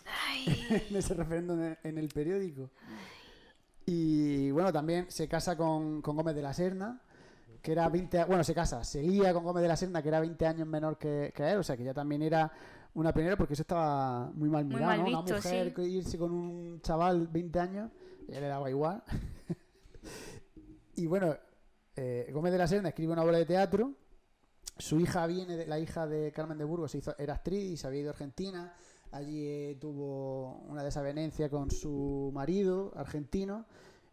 en 0.69 0.95
ese 0.95 1.13
referéndum 1.13 1.61
en, 1.61 1.77
en 1.83 1.97
el 1.97 2.09
periódico. 2.09 2.69
Y 3.85 4.49
bueno, 4.51 4.73
también 4.73 5.05
se 5.09 5.27
casa 5.27 5.55
con, 5.55 6.01
con 6.01 6.15
Gómez 6.15 6.35
de 6.35 6.41
la 6.41 6.53
Serna, 6.53 6.99
que 7.61 7.71
era 7.71 7.87
20, 7.89 8.19
a- 8.19 8.25
bueno, 8.25 8.43
se 8.43 8.53
casa, 8.55 8.83
se 8.83 9.01
lía 9.03 9.31
con 9.33 9.43
Gómez 9.43 9.61
de 9.61 9.67
la 9.67 9.77
Serna, 9.77 10.01
que 10.01 10.07
era 10.09 10.19
20 10.19 10.45
años 10.47 10.67
menor 10.67 10.97
que, 10.97 11.31
que 11.35 11.51
él, 11.51 11.57
o 11.59 11.63
sea 11.63 11.77
que 11.77 11.83
ya 11.83 11.93
también 11.93 12.21
era 12.23 12.51
una 12.95 13.13
primera, 13.13 13.35
porque 13.37 13.53
eso 13.53 13.61
estaba 13.63 14.31
muy 14.33 14.49
mal 14.49 14.65
Muy 14.65 14.75
mirado, 14.75 14.91
mal 14.91 14.99
¿no? 15.11 15.19
Una 15.21 15.35
mujer 15.35 15.73
sí. 15.75 15.81
irse 15.83 16.17
con 16.17 16.31
un 16.31 16.81
chaval 16.81 17.27
20 17.27 17.59
años, 17.59 17.91
ya 18.27 18.39
le 18.39 18.47
daba 18.47 18.69
igual. 18.69 19.03
y 20.95 21.05
bueno, 21.07 21.35
eh, 21.95 22.29
Gómez 22.33 22.51
de 22.51 22.57
la 22.57 22.67
Serna 22.67 22.89
escribe 22.89 23.13
una 23.13 23.23
obra 23.23 23.37
de 23.37 23.45
teatro, 23.45 23.93
su 24.77 24.99
hija 24.99 25.25
viene, 25.27 25.55
de, 25.55 25.65
la 25.65 25.79
hija 25.79 26.05
de 26.05 26.31
Carmen 26.33 26.57
de 26.57 26.65
Burgos, 26.65 26.95
era 27.17 27.35
actriz 27.35 27.71
y 27.71 27.77
se 27.77 27.87
había 27.87 28.01
ido 28.01 28.09
a 28.09 28.13
Argentina, 28.13 28.75
allí 29.11 29.45
eh, 29.47 29.77
tuvo 29.79 30.57
una 30.67 30.83
desavenencia 30.83 31.49
con 31.49 31.71
su 31.71 32.31
marido 32.33 32.91
argentino, 32.95 33.65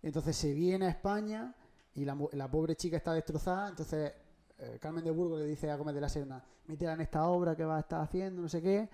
entonces 0.03 0.37
se 0.37 0.53
viene 0.53 0.87
a 0.87 0.91
España 0.91 1.57
y 1.95 2.05
la, 2.05 2.49
pobre 2.51 2.77
chica 2.77 2.97
está 2.97 3.13
destrozada, 3.13 3.71
entonces 3.71 4.13
eh, 4.59 4.79
Carmen 4.81 5.05
de 5.05 5.11
Burgos 5.11 5.41
le 5.41 5.47
dice 5.47 5.69
a 5.69 5.77
Gómez 5.77 5.97
de 5.97 6.01
la 6.01 6.09
Serna, 6.09 6.45
métela 6.67 6.93
en 6.93 7.01
esta 7.01 7.27
obra 7.27 7.57
que 7.57 7.65
va 7.65 7.79
a 7.79 7.81
estar 7.81 8.01
haciendo, 8.01 8.43
no 8.43 8.49
sé 8.49 8.63
qué, 8.63 8.89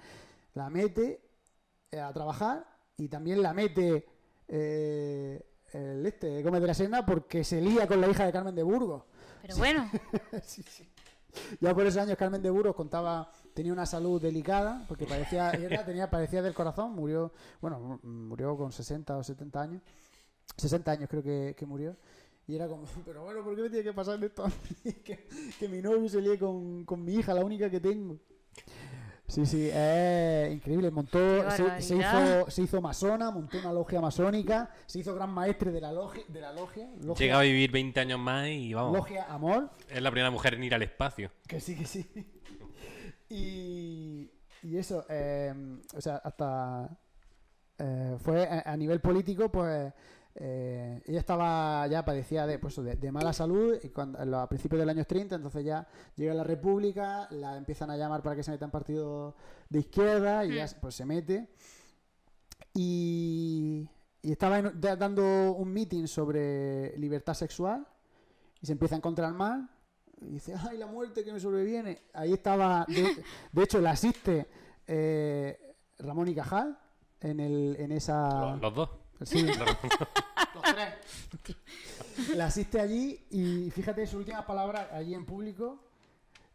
la 0.55 0.71
mete 0.71 1.21
a 1.93 2.11
trabajar 2.15 2.67
y 2.97 3.09
también 3.09 3.43
la 3.43 3.53
mete 3.53 4.07
el 5.73 6.05
este 6.07 6.43
Gómez 6.43 6.61
de 6.61 6.67
la 6.67 6.75
Serna 6.75 7.05
porque 7.07 7.45
se 7.45 7.61
lía 7.61 7.87
con 7.87 8.01
la 8.01 8.09
hija 8.09 8.25
de 8.27 8.33
Carmen 8.33 8.55
de 8.55 8.63
Burgos. 8.63 9.05
Pero 9.43 9.57
bueno, 9.57 9.91
Sí, 10.45 10.63
sí. 10.63 10.89
Ya 11.61 11.75
por 11.75 11.87
esos 11.87 12.03
años 12.03 12.17
Carmen 12.17 12.43
de 12.43 12.51
Burgos 12.51 12.75
contaba, 12.75 13.31
tenía 13.55 13.73
una 13.73 13.87
salud 13.87 14.21
delicada, 14.21 14.85
porque 14.89 15.05
parecía, 15.07 15.51
era- 15.53 15.85
tenía, 15.85 16.11
padecía 16.11 16.43
del 16.43 16.55
corazón, 16.55 16.93
murió, 16.93 17.33
bueno, 17.61 18.01
murió 18.03 18.57
con 18.57 18.73
60 18.73 19.17
o 19.17 19.23
70 19.23 19.61
años, 19.61 19.83
60 20.57 20.91
años 20.91 21.09
creo 21.09 21.23
que, 21.23 21.55
que 21.57 21.67
murió, 21.67 21.97
y 22.47 22.55
era 22.57 22.67
como, 22.67 22.85
pero 23.05 23.23
bueno, 23.25 23.45
¿por 23.45 23.55
qué 23.55 23.63
me 23.63 23.69
tiene 23.69 23.85
que 23.85 23.93
pasar 23.93 24.23
esto 24.25 24.45
a 24.45 24.49
mí? 24.49 24.93
Que, 25.05 25.29
que 25.61 25.69
mi 25.69 25.83
novio 25.83 26.09
se 26.09 26.21
líe 26.21 26.39
con, 26.39 26.85
con 26.85 27.05
mi 27.05 27.15
hija, 27.15 27.35
la 27.35 27.45
única 27.45 27.71
que 27.71 27.79
tengo. 27.81 28.17
Sí, 29.29 29.45
sí, 29.45 29.69
es 29.71 30.53
increíble. 30.53 30.91
Montó, 30.91 31.19
se, 31.51 31.63
hizo, 31.97 32.51
se 32.51 32.63
hizo 32.63 32.81
masona, 32.81 33.31
montó 33.31 33.59
una 33.59 33.73
logia 33.75 34.01
masónica, 34.01 34.71
se 34.87 35.01
hizo 35.01 35.15
gran 35.15 35.31
maestre 35.31 35.71
de 35.71 35.83
la 35.83 35.93
logia, 35.93 36.23
de 36.29 36.41
la 36.41 36.53
logia, 36.53 36.89
logia, 37.03 37.27
Llega 37.27 37.39
a 37.39 37.43
vivir 37.43 37.71
20 37.71 38.01
años 38.01 38.19
más 38.19 38.49
y 38.49 38.73
vamos. 38.73 38.97
logia 38.97 39.27
Amor. 39.29 39.71
Es 39.89 40.01
la 40.01 40.11
primera 40.11 40.31
mujer 40.31 40.55
en 40.55 40.65
ir 40.65 40.75
al 40.75 40.83
espacio. 40.83 41.31
Que 41.47 41.61
sí, 41.61 41.77
que 41.77 41.85
sí. 41.87 42.07
Y, 43.31 44.31
y 44.63 44.79
eso, 44.79 45.05
eh, 45.11 45.53
o 45.95 46.01
sea, 46.01 46.17
hasta 46.17 46.89
eh, 47.79 48.17
fue 48.19 48.49
a, 48.49 48.73
a 48.73 48.75
nivel 48.75 49.03
político, 49.03 49.53
pues 49.53 49.93
eh, 50.41 51.03
ella 51.07 51.19
estaba 51.19 51.85
ya 51.89 52.05
padecía 52.05 52.47
de, 52.47 52.59
pues, 52.61 52.77
de, 52.77 52.95
de 52.95 53.11
mala 53.13 53.33
salud 53.33 53.77
y 53.83 53.89
cuando, 53.89 54.39
a 54.39 54.49
principios 54.49 54.79
del 54.79 54.89
año 54.89 55.05
30, 55.05 55.35
entonces 55.35 55.65
ya 55.65 55.87
llega 56.15 56.33
la 56.33 56.45
República, 56.45 57.27
la 57.33 57.57
empiezan 57.57 57.91
a 57.91 57.97
llamar 57.97 58.23
para 58.23 58.37
que 58.37 58.45
se 58.45 58.53
meta 58.53 58.65
en 58.65 58.71
partido 58.71 59.35
de 59.69 59.81
izquierda 59.81 60.45
y 60.45 60.55
ya 60.55 60.67
Mm. 60.67 60.81
pues 60.81 60.95
se 60.95 61.05
mete. 61.05 61.49
Y, 62.75 63.89
y 64.23 64.33
estaba 64.33 64.59
en- 64.59 64.81
dando 64.81 65.53
un 65.53 65.73
meeting 65.73 66.07
sobre 66.07 66.97
libertad 66.99 67.35
sexual 67.35 67.87
y 68.61 68.67
se 68.67 68.73
empieza 68.73 68.95
a 68.95 68.99
encontrar 68.99 69.33
mal 69.33 69.69
y 70.21 70.27
dice, 70.35 70.55
ay, 70.69 70.79
la 70.79 70.87
muerte 70.87 71.25
que 71.25 71.33
me 71.33 71.41
sobreviene. 71.41 72.03
Ahí 72.13 72.33
estaba, 72.33 72.85
de, 72.89 72.95
de 73.53 73.63
hecho, 73.63 73.81
la 73.81 73.91
asiste 73.93 74.49
eh, 74.87 75.75
Ramón 75.99 76.29
y 76.29 76.35
Cajal 76.35 76.79
en, 77.21 77.41
el, 77.41 77.77
en 77.79 77.93
esa... 77.93 78.53
Los, 78.53 78.61
los 78.61 78.75
dos. 78.75 78.91
Sí, 79.23 79.43
los 79.47 79.77
tres. 80.75 80.95
La 82.35 82.47
asiste 82.47 82.81
allí 82.81 83.25
y 83.31 83.71
fíjate 83.71 84.07
sus 84.07 84.17
últimas 84.21 84.45
palabras 84.45 84.89
allí 84.93 85.15
en 85.15 85.25
público. 85.25 85.83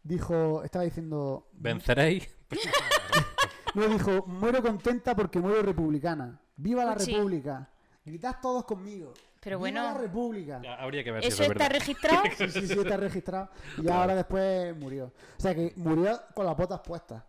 Dijo, 0.02 0.62
estaba 0.62 0.84
diciendo, 0.84 1.48
Venceréis. 1.52 2.28
no 3.74 3.86
dijo, 3.88 4.24
muero 4.26 4.62
contenta 4.62 5.14
porque 5.16 5.38
muero 5.38 5.62
republicana. 5.62 6.40
¡Viva 6.56 6.84
la. 6.84 6.94
República! 6.94 7.70
Gritad 8.04 8.36
todos 8.40 8.64
conmigo. 8.64 9.14
Pero 9.40 9.56
¡Viva 9.58 9.58
bueno, 9.58 9.82
la 9.82 9.94
República! 9.94 10.60
Ya, 10.62 10.74
Habría 10.74 11.02
que 11.04 11.10
ver 11.10 11.22
si 11.22 11.28
¿eso 11.28 11.42
eso 11.42 11.44
es 11.44 11.50
está 11.50 11.64
verdad. 11.64 11.78
registrado? 11.80 12.22
Sí, 12.36 12.50
sí, 12.50 12.66
sí, 12.68 12.78
está 12.78 12.96
registrado. 12.96 13.50
Y 13.82 13.88
ahora 13.88 14.14
después 14.14 14.76
murió. 14.76 15.12
O 15.38 15.40
sea 15.40 15.54
que 15.54 15.72
murió 15.76 16.20
con 16.34 16.46
las 16.46 16.56
botas 16.56 16.80
puestas. 16.80 17.22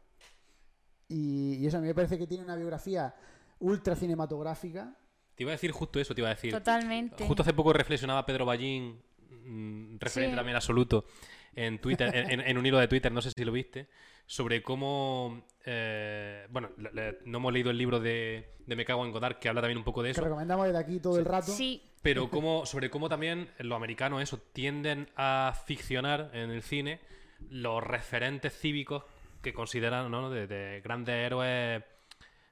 Y, 1.07 1.55
y 1.55 1.67
eso 1.67 1.77
a 1.77 1.81
mí 1.81 1.87
me 1.87 1.95
parece 1.95 2.17
que 2.17 2.27
tiene 2.27 2.43
una 2.43 2.55
biografía 2.55 3.13
ultra 3.59 3.95
cinematográfica. 3.95 4.95
Te 5.35 5.43
iba 5.43 5.51
a 5.51 5.53
decir 5.53 5.71
justo 5.71 5.99
eso, 5.99 6.15
te 6.15 6.21
iba 6.21 6.29
a 6.29 6.35
decir. 6.35 6.51
Totalmente. 6.53 7.25
Justo 7.25 7.41
hace 7.43 7.53
poco 7.53 7.73
reflexionaba 7.73 8.25
Pedro 8.25 8.45
Ballín, 8.45 9.01
mm, 9.29 9.97
referente 9.99 10.31
Sí. 10.33 10.35
también 10.37 10.55
absoluto, 10.55 11.05
en 11.55 11.79
Twitter, 11.79 12.13
en, 12.15 12.31
en- 12.31 12.41
en 12.41 12.57
un 12.57 12.65
hilo 12.65 12.77
de 12.79 12.87
Twitter, 12.87 13.11
no 13.11 13.21
sé 13.21 13.31
si 13.35 13.43
lo 13.45 13.51
viste, 13.51 13.87
sobre 14.25 14.61
cómo. 14.63 15.45
eh, 15.67 16.45
bueno, 16.51 16.69
le- 16.77 16.91
le- 16.93 17.17
no 17.25 17.39
hemos 17.39 17.51
leído 17.51 17.71
el 17.71 17.77
libro 17.79 17.99
de, 17.99 18.51
de 18.67 18.75
Me 18.75 18.85
cago 18.85 19.03
en 19.03 19.11
Godard, 19.11 19.37
que 19.39 19.49
habla 19.49 19.61
también 19.61 19.79
un 19.79 19.83
poco 19.83 20.03
de 20.03 20.09
Que 20.09 20.11
eso. 20.11 20.21
recomendamos 20.21 20.67
desde 20.67 20.77
aquí 20.79 20.99
todo 20.99 21.17
el 21.17 21.25
rato. 21.25 21.51
Sí, 21.51 21.81
Pero 22.03 22.29
cómo, 22.29 22.67
sobre 22.67 22.91
cómo 22.91 23.09
también 23.09 23.49
los 23.57 23.75
americanos 23.75 24.21
eso, 24.21 24.37
tienden 24.53 25.09
a 25.15 25.59
ficcionar 25.65 26.29
en 26.33 26.51
el 26.51 26.61
cine 26.61 26.99
los 27.49 27.83
referentes 27.83 28.53
cívicos 28.53 29.03
que 29.41 29.53
consideran 29.53 30.11
¿no? 30.11 30.29
de, 30.29 30.45
de 30.45 30.81
grandes 30.81 31.15
héroes, 31.15 31.81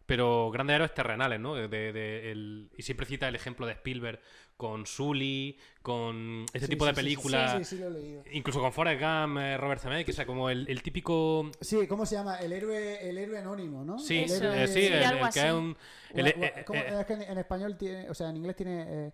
pero 0.05 0.51
grandes 0.51 0.75
héroes 0.75 0.93
terrenales, 0.93 1.39
¿no? 1.39 1.55
De, 1.55 1.67
de- 1.67 1.93
de 1.93 2.31
el- 2.31 2.69
y 2.77 2.81
siempre 2.83 3.05
cita 3.05 3.27
el 3.27 3.35
ejemplo 3.35 3.65
de 3.65 3.73
Spielberg 3.73 4.19
con 4.57 4.85
Sully, 4.85 5.57
con 5.81 6.45
este 6.53 6.67
Sí, 6.67 6.67
tipo 6.67 6.85
sí, 6.85 6.89
de 6.91 6.93
sí, 6.93 6.99
sí, 6.99 7.03
películas, 7.05 7.51
Sí, 7.51 7.57
sí, 7.65 7.75
sí, 7.75 7.81
lo 7.81 7.87
he 7.87 7.91
leído. 7.91 8.23
incluso 8.31 8.59
con 8.59 8.71
Forrest 8.71 9.01
Gump, 9.01 9.37
eh, 9.39 9.57
Robert 9.57 9.81
Zemeckis, 9.81 10.13
o 10.13 10.17
sea, 10.17 10.25
como 10.25 10.49
el, 10.49 10.67
el 10.69 10.81
típico... 10.83 11.49
Sí, 11.59 11.87
¿cómo 11.87 12.05
se 12.05 12.15
llama? 12.15 12.37
El 12.37 12.53
héroe, 12.53 13.09
el 13.09 13.17
héroe 13.17 13.39
anónimo, 13.39 13.83
¿no? 13.83 13.97
Sí, 13.99 14.19
El 14.19 14.23
Eso. 14.25 14.43
héroe- 14.43 14.63
eh, 14.63 14.67
sí, 14.67 14.73
Sí, 14.81 14.87
el, 14.87 15.03
algo 15.03 15.25
el 15.25 15.33
que 15.33 15.39
así. 15.39 15.47
es 15.47 15.53
un... 15.53 15.77
eh, 16.15 16.33
eh, 16.37 16.99
es 16.99 17.05
que 17.05 17.13
en, 17.13 17.21
en 17.23 17.37
español 17.39 17.77
tiene, 17.77 18.09
o 18.09 18.13
sea, 18.13 18.29
en 18.29 18.37
inglés 18.37 18.55
tiene 18.55 18.85
eh, 19.07 19.11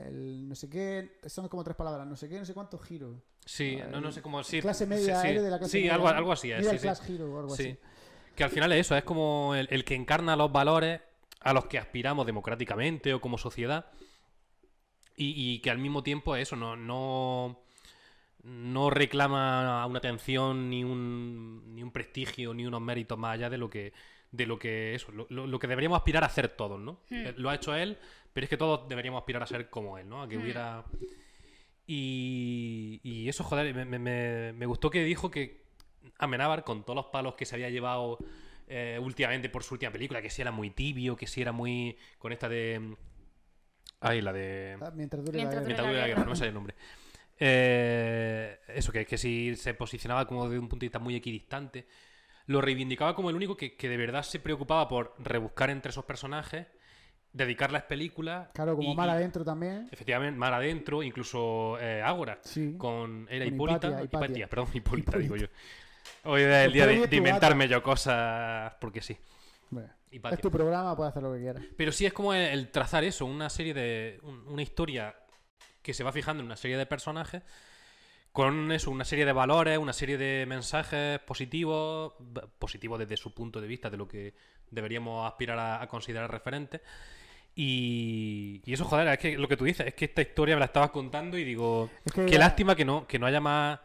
el 0.00 0.48
no 0.48 0.54
sé 0.54 0.68
qué, 0.68 1.18
son 1.26 1.48
como 1.48 1.64
tres 1.64 1.76
palabras, 1.76 2.06
no 2.06 2.16
sé 2.16 2.28
qué, 2.28 2.38
no 2.38 2.44
sé 2.44 2.54
cuántos 2.54 2.82
giros. 2.82 3.16
sí, 3.44 3.78
no, 3.90 4.00
no 4.00 4.12
sé 4.12 4.22
cómo... 4.22 4.42
Sí, 4.44 4.60
clase 4.60 4.86
media, 4.86 5.20
sí, 5.20 5.28
de 5.28 5.50
la 5.50 5.58
clase 5.58 5.72
sí, 5.72 5.78
media. 5.78 5.94
algo, 5.94 6.08
algo 6.08 6.32
así 6.32 6.50
es, 6.50 6.64
sí, 6.66 6.76
sí. 6.76 6.78
class 6.78 7.08
hero 7.08 7.32
o 7.34 7.38
algo 7.40 7.56
Sí. 7.56 7.62
así. 7.70 7.78
Que 8.36 8.44
al 8.44 8.50
final 8.50 8.72
es 8.72 8.80
eso, 8.86 8.96
es 8.96 9.04
como 9.04 9.54
el, 9.54 9.68
el 9.70 9.84
que 9.84 9.94
encarna 9.94 10.36
los 10.36 10.50
valores 10.50 11.00
a 11.40 11.52
los 11.52 11.66
que 11.66 11.78
aspiramos 11.78 12.24
democráticamente 12.26 13.12
o 13.14 13.20
como 13.20 13.36
sociedad. 13.38 13.86
Y, 15.16 15.34
y 15.54 15.58
que 15.60 15.70
al 15.70 15.78
mismo 15.78 16.02
tiempo 16.02 16.34
eso, 16.36 16.56
no, 16.56 16.74
no, 16.76 17.60
no 18.42 18.90
reclama 18.90 19.84
una 19.86 19.98
atención 19.98 20.70
ni 20.70 20.82
un, 20.84 21.74
ni 21.74 21.82
un 21.82 21.90
prestigio 21.92 22.54
ni 22.54 22.64
unos 22.64 22.80
méritos 22.80 23.18
más 23.18 23.34
allá 23.34 23.50
de 23.50 23.58
lo 23.58 23.68
que 23.68 23.92
de 24.30 24.46
lo 24.46 24.58
que 24.58 24.94
eso, 24.94 25.12
lo, 25.12 25.58
que 25.58 25.66
deberíamos 25.66 25.98
aspirar 25.98 26.22
a 26.22 26.26
hacer 26.26 26.48
todos, 26.48 26.80
¿no? 26.80 27.00
Hmm. 27.10 27.26
Eh, 27.26 27.34
Lo 27.36 27.50
ha 27.50 27.54
hecho 27.54 27.74
él, 27.74 27.98
pero 28.32 28.44
es 28.46 28.48
que 28.48 28.56
todos 28.56 28.88
deberíamos 28.88 29.20
aspirar 29.20 29.42
a 29.42 29.46
ser 29.46 29.68
como 29.68 29.98
él, 29.98 30.08
¿no? 30.08 30.22
A 30.22 30.28
que 30.28 30.38
Hmm. 30.38 30.42
hubiera 30.42 30.84
y, 31.86 33.00
y 33.02 33.28
eso, 33.28 33.44
joder, 33.44 33.74
me- 33.74 34.52
me 34.54 34.66
gustó 34.66 34.88
que 34.88 35.04
dijo 35.04 35.30
que 35.30 35.61
Amenábar, 36.18 36.64
con 36.64 36.84
todos 36.84 36.96
los 36.96 37.06
palos 37.06 37.34
que 37.34 37.44
se 37.46 37.54
había 37.54 37.70
llevado 37.70 38.18
eh, 38.68 38.98
últimamente 39.02 39.48
por 39.48 39.62
su 39.64 39.74
última 39.74 39.92
película, 39.92 40.22
que 40.22 40.30
si 40.30 40.40
era 40.42 40.50
muy 40.52 40.70
tibio, 40.70 41.16
que 41.16 41.26
si 41.26 41.42
era 41.42 41.52
muy. 41.52 41.96
con 42.18 42.32
esta 42.32 42.48
de. 42.48 42.96
Ay, 44.00 44.20
la 44.20 44.32
de. 44.32 44.76
Ah, 44.80 44.90
Mientras 44.94 45.24
dure 45.24 45.36
Mientras 45.38 45.54
la 45.56 45.60
guerra. 45.60 45.66
Mientras 45.66 45.88
dure 45.88 46.00
la 46.00 46.06
guerra, 46.08 46.24
no 46.24 46.30
me 46.30 46.36
sale 46.36 46.48
el 46.48 46.54
nombre. 46.54 46.74
Eh, 47.44 48.58
eso, 48.68 48.92
que, 48.92 49.04
que 49.04 49.18
si 49.18 49.56
se 49.56 49.74
posicionaba 49.74 50.26
como 50.26 50.48
de 50.48 50.58
un 50.58 50.68
punto 50.68 50.80
de 50.84 50.86
vista 50.86 50.98
muy 50.98 51.16
equidistante, 51.16 51.86
lo 52.46 52.60
reivindicaba 52.60 53.14
como 53.14 53.30
el 53.30 53.36
único 53.36 53.56
que, 53.56 53.76
que 53.76 53.88
de 53.88 53.96
verdad 53.96 54.22
se 54.22 54.38
preocupaba 54.40 54.88
por 54.88 55.14
rebuscar 55.18 55.70
entre 55.70 55.90
esos 55.90 56.04
personajes, 56.04 56.66
dedicar 57.32 57.72
las 57.72 57.84
películas. 57.84 58.48
Claro, 58.54 58.76
como 58.76 58.92
y- 58.92 58.96
mal 58.96 59.08
y- 59.08 59.12
adentro 59.12 59.44
también. 59.44 59.88
Efectivamente, 59.90 60.38
mar 60.38 60.52
adentro, 60.52 61.02
incluso 61.02 61.78
eh, 61.80 62.00
Ágora. 62.02 62.38
Sí. 62.42 62.76
Con. 62.78 63.26
Era 63.30 63.44
Con 63.44 63.54
Hipólita. 63.54 63.76
Hipatia, 63.88 64.04
Hipatia, 64.04 64.26
Hipatia. 64.28 64.48
perdón, 64.48 64.68
Hipólita, 64.74 65.18
digo 65.18 65.36
yo. 65.36 65.46
Hoy 66.24 66.42
es 66.42 66.48
el 66.48 66.72
día 66.72 66.86
de, 66.86 67.16
inventarme 67.16 67.68
yo 67.68 67.82
cosas 67.82 68.74
porque 68.80 69.00
sí. 69.02 69.16
Bueno, 69.70 69.88
es 70.10 70.40
tu 70.40 70.50
programa, 70.50 70.94
puedes 70.96 71.10
hacer 71.12 71.22
lo 71.22 71.32
que 71.32 71.40
quieras. 71.40 71.62
Pero 71.76 71.92
sí 71.92 72.04
es 72.06 72.12
como 72.12 72.34
el, 72.34 72.42
el 72.42 72.70
trazar 72.70 73.04
eso, 73.04 73.24
una 73.26 73.48
serie 73.50 73.72
de. 73.74 74.18
un- 74.22 74.46
una 74.48 74.62
historia 74.62 75.16
que 75.80 75.94
se 75.94 76.04
va 76.04 76.12
fijando 76.12 76.40
en 76.42 76.46
una 76.46 76.56
serie 76.56 76.76
de 76.76 76.86
personajes. 76.86 77.42
Con 78.32 78.72
eso, 78.72 78.90
una 78.90 79.04
serie 79.04 79.26
de 79.26 79.32
valores, 79.32 79.76
una 79.78 79.92
serie 79.92 80.16
de 80.16 80.46
mensajes 80.46 81.18
positivos, 81.20 82.14
positivos 82.58 82.98
desde 82.98 83.16
su 83.18 83.34
punto 83.34 83.60
de 83.60 83.66
vista, 83.66 83.90
de 83.90 83.98
lo 83.98 84.08
que 84.08 84.34
deberíamos 84.70 85.26
aspirar 85.30 85.58
a, 85.58 85.82
a 85.82 85.86
considerar 85.86 86.30
referentes. 86.30 86.80
Y, 87.54 88.62
y 88.64 88.72
eso, 88.72 88.84
joder, 88.86 89.08
es 89.08 89.18
que 89.18 89.36
lo 89.36 89.48
que 89.48 89.56
tú 89.58 89.64
dices, 89.64 89.86
es 89.86 89.94
que 89.94 90.06
esta 90.06 90.22
historia 90.22 90.54
me 90.56 90.60
la 90.60 90.64
estabas 90.66 90.90
contando 90.90 91.36
y 91.36 91.44
digo, 91.44 91.90
Es 92.04 92.12
que 92.12 92.24
qué 92.26 92.32
ya- 92.32 92.38
lástima 92.38 92.74
que 92.74 92.84
no, 92.86 93.06
que 93.06 93.18
no 93.18 93.26
haya 93.26 93.40
más, 93.40 93.80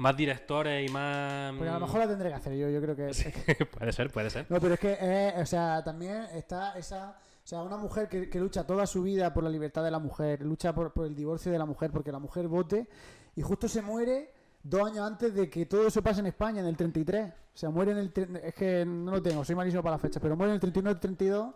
más 0.00 0.16
directores 0.16 0.88
y 0.88 0.92
más... 0.92 1.52
Porque 1.54 1.68
a 1.68 1.74
lo 1.74 1.80
mejor 1.80 2.00
la 2.00 2.08
tendré 2.08 2.30
que 2.30 2.34
hacer 2.34 2.54
yo, 2.54 2.70
yo 2.70 2.80
creo 2.80 2.96
que... 2.96 3.66
puede 3.78 3.92
ser, 3.92 4.10
puede 4.10 4.30
ser. 4.30 4.46
No, 4.48 4.58
pero 4.58 4.74
es 4.74 4.80
que, 4.80 4.96
eh, 4.98 5.34
o 5.36 5.44
sea, 5.46 5.82
también 5.84 6.22
está 6.34 6.76
esa... 6.78 7.10
O 7.44 7.46
sea, 7.50 7.62
una 7.62 7.76
mujer 7.76 8.08
que, 8.08 8.28
que 8.30 8.38
lucha 8.38 8.66
toda 8.66 8.86
su 8.86 9.02
vida 9.02 9.32
por 9.34 9.42
la 9.44 9.50
libertad 9.50 9.82
de 9.84 9.90
la 9.90 9.98
mujer, 9.98 10.42
lucha 10.42 10.72
por, 10.74 10.92
por 10.92 11.06
el 11.06 11.14
divorcio 11.14 11.50
de 11.52 11.58
la 11.58 11.66
mujer, 11.66 11.90
porque 11.90 12.12
la 12.12 12.18
mujer 12.18 12.48
vote, 12.48 12.88
y 13.34 13.42
justo 13.42 13.66
se 13.68 13.82
muere 13.82 14.32
dos 14.62 14.88
años 14.90 15.00
antes 15.06 15.34
de 15.34 15.50
que 15.50 15.66
todo 15.66 15.86
eso 15.86 16.00
pase 16.02 16.20
en 16.20 16.26
España, 16.26 16.60
en 16.60 16.66
el 16.66 16.76
33. 16.76 17.28
O 17.28 17.56
sea, 17.56 17.70
muere 17.70 17.92
en 17.92 17.98
el... 17.98 18.12
Es 18.42 18.54
que 18.54 18.84
no 18.86 19.10
lo 19.10 19.22
tengo, 19.22 19.44
soy 19.44 19.54
malísimo 19.56 19.82
para 19.82 19.94
las 19.96 20.02
fechas, 20.02 20.22
pero 20.22 20.36
muere 20.36 20.52
en 20.52 20.54
el 20.54 20.60
31 20.60 20.90
el 20.90 21.00
32, 21.00 21.54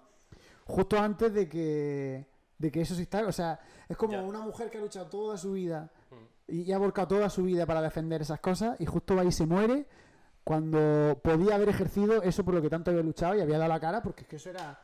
justo 0.66 0.98
antes 0.98 1.32
de 1.32 1.48
que, 1.48 2.26
de 2.58 2.70
que 2.72 2.80
eso 2.80 2.94
se 2.94 3.00
instale. 3.02 3.28
O 3.28 3.32
sea, 3.32 3.58
es 3.88 3.96
como 3.96 4.14
Ya. 4.14 4.22
una 4.22 4.40
mujer 4.40 4.70
que 4.70 4.78
ha 4.78 4.80
luchado 4.80 5.06
toda 5.06 5.36
su 5.38 5.52
vida 5.52 5.90
y, 6.46 6.72
ha 6.72 6.78
volcado 6.78 7.08
toda 7.08 7.30
su 7.30 7.44
vida 7.44 7.66
para 7.66 7.82
defender 7.82 8.22
esas 8.22 8.40
cosas, 8.40 8.80
y 8.80 8.86
justo 8.86 9.18
ahí 9.18 9.32
se 9.32 9.46
muere 9.46 9.86
cuando 10.42 11.18
podía 11.22 11.54
haber 11.54 11.70
ejercido 11.70 12.22
eso 12.22 12.44
por 12.44 12.54
lo 12.54 12.60
que 12.60 12.68
tanto 12.68 12.90
había 12.90 13.02
luchado 13.02 13.34
y 13.34 13.40
había 13.40 13.58
dado 13.58 13.70
la 13.70 13.80
cara, 13.80 14.02
porque 14.02 14.22
es 14.22 14.28
que 14.28 14.36
eso 14.36 14.50
era 14.50 14.78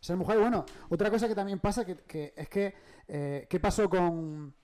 ser 0.00 0.16
mujer. 0.16 0.38
Bueno, 0.38 0.64
otra 0.88 1.10
cosa 1.10 1.26
que 1.26 1.34
también 1.34 1.58
pasa 1.58 1.84
que, 1.84 2.32
es 2.36 2.48
que, 2.48 2.74
eh, 3.08 3.46
¿qué 3.50 3.58
pasó 3.58 3.90
con, 3.90 4.54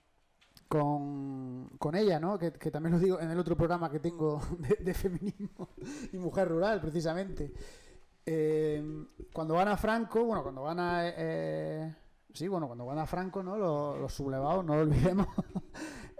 con, 0.67 1.69
con 1.77 1.95
ella, 1.95 2.19
¿no? 2.19 2.39
Que, 2.39 2.53
que 2.53 2.71
también 2.71 2.93
lo 2.93 2.99
digo 2.99 3.19
en 3.19 3.29
el 3.29 3.39
otro 3.39 3.57
programa 3.57 3.91
que 3.91 3.99
tengo 3.99 4.41
de, 4.79 4.93
feminismo 4.93 5.69
y 6.13 6.17
mujer 6.17 6.47
rural, 6.47 6.79
precisamente. 6.79 7.51
Eh, 8.25 8.81
cuando 9.33 9.55
van 9.55 9.67
a 9.67 9.75
Franco, 9.75 10.23
bueno, 10.23 10.43
cuando 10.43 10.63
van 10.63 10.79
a... 10.79 11.01
eh, 11.09 11.95
sí, 12.33 12.47
bueno, 12.47 12.67
cuando 12.67 12.85
van 12.85 12.99
a 12.99 13.05
Franco, 13.05 13.41
¿no? 13.43 13.57
Los, 13.57 13.99
los 13.99 14.13
sublevados, 14.13 14.63
no 14.65 14.75
lo 14.75 14.81
olvidemos. 14.81 15.27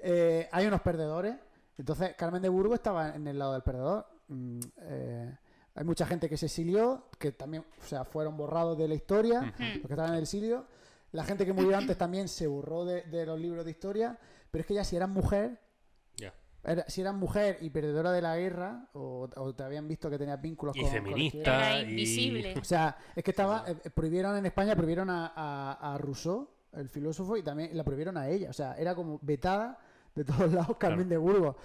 Eh, 0.06 0.50
hay 0.52 0.66
unos 0.68 0.82
perdedores. 0.82 1.34
Entonces, 1.78 2.14
Carmen 2.18 2.42
de 2.42 2.50
Burgos 2.50 2.76
estaba 2.76 3.16
en 3.16 3.26
el 3.26 3.40
lado 3.40 3.54
del 3.54 3.62
perdedor. 3.62 4.06
Mm, 4.28 4.60
eh, 4.82 5.38
hay 5.76 5.84
mucha 5.86 6.06
gente 6.06 6.28
que 6.28 6.36
se 6.36 6.48
exilió, 6.48 7.06
que 7.18 7.32
también, 7.32 7.64
o 7.82 7.86
sea, 7.86 8.04
fueron 8.04 8.36
borrados 8.36 8.78
de 8.78 8.90
la 8.90 8.96
historia, 8.96 9.40
Ujú. 9.40 9.64
los 9.64 9.88
que 9.88 9.94
estaban 9.94 10.10
en 10.10 10.16
el 10.18 10.24
exilio. 10.24 10.66
La 11.14 11.24
gente 11.24 11.46
que 11.46 11.54
murió 11.54 11.78
antes 11.78 11.98
también 11.98 12.28
se 12.28 12.48
borró 12.48 12.84
de, 12.84 13.04
de 13.04 13.26
los 13.26 13.40
libros 13.40 13.64
de 13.64 13.72
historia. 13.72 14.20
Pero 14.52 14.60
es 14.60 14.66
que 14.68 14.74
ya 14.74 14.84
si 14.84 14.98
eras 14.98 15.08
mujer. 15.08 15.58
Era- 16.64 16.86
si 16.88 17.02
eras 17.02 17.14
mujer 17.16 17.58
y 17.62 17.70
perdedora 17.70 18.12
de 18.12 18.22
la 18.22 18.38
guerra, 18.38 18.88
o, 18.94 19.28
o 19.36 19.54
te 19.56 19.64
habían 19.64 19.88
visto 19.88 20.10
que 20.10 20.18
tenías 20.18 20.42
vínculos 20.42 20.76
Y 20.76 20.82
con, 20.82 20.90
con 20.90 20.96
la 20.98 21.02
feminista. 21.04 21.38
izquierda, 21.38 21.70
Era 21.70 21.80
y- 21.82 21.90
invisible. 21.90 22.54
o 22.60 22.64
sea, 22.64 22.98
es 23.16 23.24
que 23.24 23.32
estaba. 23.32 23.66
eh, 23.68 23.90
prohibieron 23.90 24.36
en 24.38 24.46
España, 24.46 24.76
prohibieron 24.76 25.10
a, 25.10 25.34
a, 25.36 25.94
a 25.94 25.98
Rousseau, 25.98 26.50
el 26.74 26.90
filósofo, 26.90 27.38
y 27.38 27.44
también 27.44 27.76
la 27.76 27.84
prohibieron 27.84 28.18
a 28.18 28.28
ella. 28.30 28.50
O 28.50 28.54
sea, 28.54 28.76
era 28.78 28.96
como 28.96 29.20
vetada 29.22 29.78
de 30.16 30.24
todos 30.24 30.52
lados 30.54 30.78
Carmen 30.78 31.10
de 31.10 31.18
Burgos. 31.18 31.56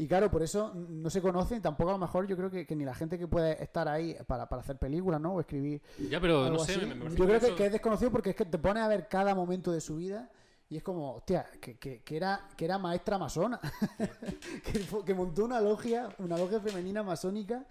Y 0.00 0.06
claro, 0.06 0.30
por 0.30 0.42
eso 0.42 0.72
no 0.74 1.10
se 1.10 1.20
conocen, 1.20 1.60
tampoco 1.60 1.90
a 1.90 1.92
lo 1.94 1.98
mejor 1.98 2.26
yo 2.26 2.36
creo 2.36 2.50
que, 2.50 2.64
que 2.66 2.76
ni 2.76 2.84
la 2.84 2.94
gente 2.94 3.18
que 3.18 3.26
puede 3.26 3.60
estar 3.62 3.88
ahí 3.88 4.16
para, 4.28 4.48
para 4.48 4.62
hacer 4.62 4.76
películas, 4.78 5.20
¿no? 5.20 5.34
O 5.34 5.40
escribir. 5.40 5.82
Ya, 6.08 6.20
pero 6.20 6.44
algo 6.44 6.58
no 6.58 6.64
sé, 6.64 6.72
así. 6.76 6.86
me, 6.86 6.94
me 6.94 7.00
parece 7.04 7.16
yo 7.18 7.26
creo 7.26 7.56
que, 7.56 7.66
es 7.66 7.72
desconocido 7.72 8.10
porque 8.12 8.30
es 8.30 8.36
que 8.36 8.44
te 8.44 8.58
pones 8.58 8.82
a 8.84 8.88
ver 8.88 9.08
cada 9.08 9.34
momento 9.34 9.72
de 9.72 9.80
su 9.80 9.96
vida. 9.96 10.30
Y 10.70 10.76
es 10.76 10.82
como, 10.82 11.14
hostia, 11.14 11.46
que, 11.60 11.78
que, 11.78 12.02
que 12.02 12.16
era, 12.16 12.48
que 12.56 12.64
era 12.66 12.78
maestra 12.78 13.16
masona. 13.18 13.58
que, 15.04 15.14
montó 15.14 15.44
una 15.44 15.60
logia, 15.60 16.08
una 16.18 16.36
logia 16.36 16.60
femenina 16.60 17.02
masónica. 17.02 17.64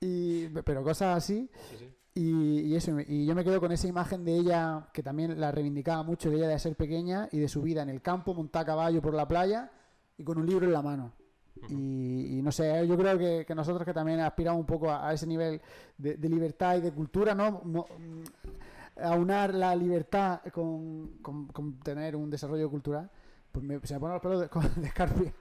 Y, 0.00 0.48
pero 0.64 0.82
cosas 0.84 1.16
así. 1.16 1.50
Sí, 1.70 1.76
sí. 1.78 1.90
Y, 2.14 2.60
y 2.60 2.76
eso, 2.76 2.92
y 3.06 3.24
yo 3.26 3.34
me 3.34 3.44
quedo 3.44 3.60
con 3.60 3.72
esa 3.72 3.86
imagen 3.88 4.24
de 4.24 4.34
ella, 4.36 4.88
que 4.92 5.02
también 5.02 5.40
la 5.40 5.52
reivindicaba 5.52 6.02
mucho, 6.02 6.28
de 6.30 6.36
ella 6.36 6.48
de 6.48 6.58
ser 6.58 6.74
pequeña 6.76 7.28
y 7.32 7.38
de 7.38 7.48
su 7.48 7.62
vida 7.62 7.82
en 7.82 7.88
el 7.88 8.02
campo, 8.02 8.34
montar 8.34 8.62
a 8.62 8.66
caballo 8.66 9.00
por 9.00 9.14
la 9.14 9.26
playa 9.28 9.70
y 10.18 10.24
con 10.24 10.38
un 10.38 10.46
libro 10.46 10.66
en 10.66 10.72
la 10.72 10.82
mano. 10.82 11.12
Y, 11.68 12.38
y 12.38 12.42
no 12.42 12.50
sé, 12.52 12.86
yo 12.86 12.96
creo 12.96 13.18
que, 13.18 13.44
que 13.46 13.54
nosotros 13.54 13.84
que 13.84 13.92
también 13.94 14.20
aspiramos 14.20 14.60
un 14.60 14.66
poco 14.66 14.90
a, 14.90 15.08
a 15.08 15.12
ese 15.12 15.26
nivel 15.26 15.60
de, 15.98 16.16
de 16.16 16.28
libertad 16.28 16.76
y 16.76 16.80
de 16.80 16.92
cultura, 16.92 17.34
¿no? 17.34 17.60
Mo- 17.64 17.86
aunar 19.02 19.54
la 19.54 19.74
libertad 19.74 20.40
con, 20.52 21.18
con- 21.22 21.48
con 21.48 21.78
tener 21.80 22.16
un 22.16 22.30
desarrollo 22.30 22.68
cultural, 22.70 23.10
pues 23.52 23.64
me, 23.64 23.80
se 23.86 23.94
me 23.94 24.00
ponen 24.00 24.14
los 24.14 24.22
pelos 24.22 24.40
de, 24.40 24.80
de 24.80 24.86
escarpia. 24.88 25.32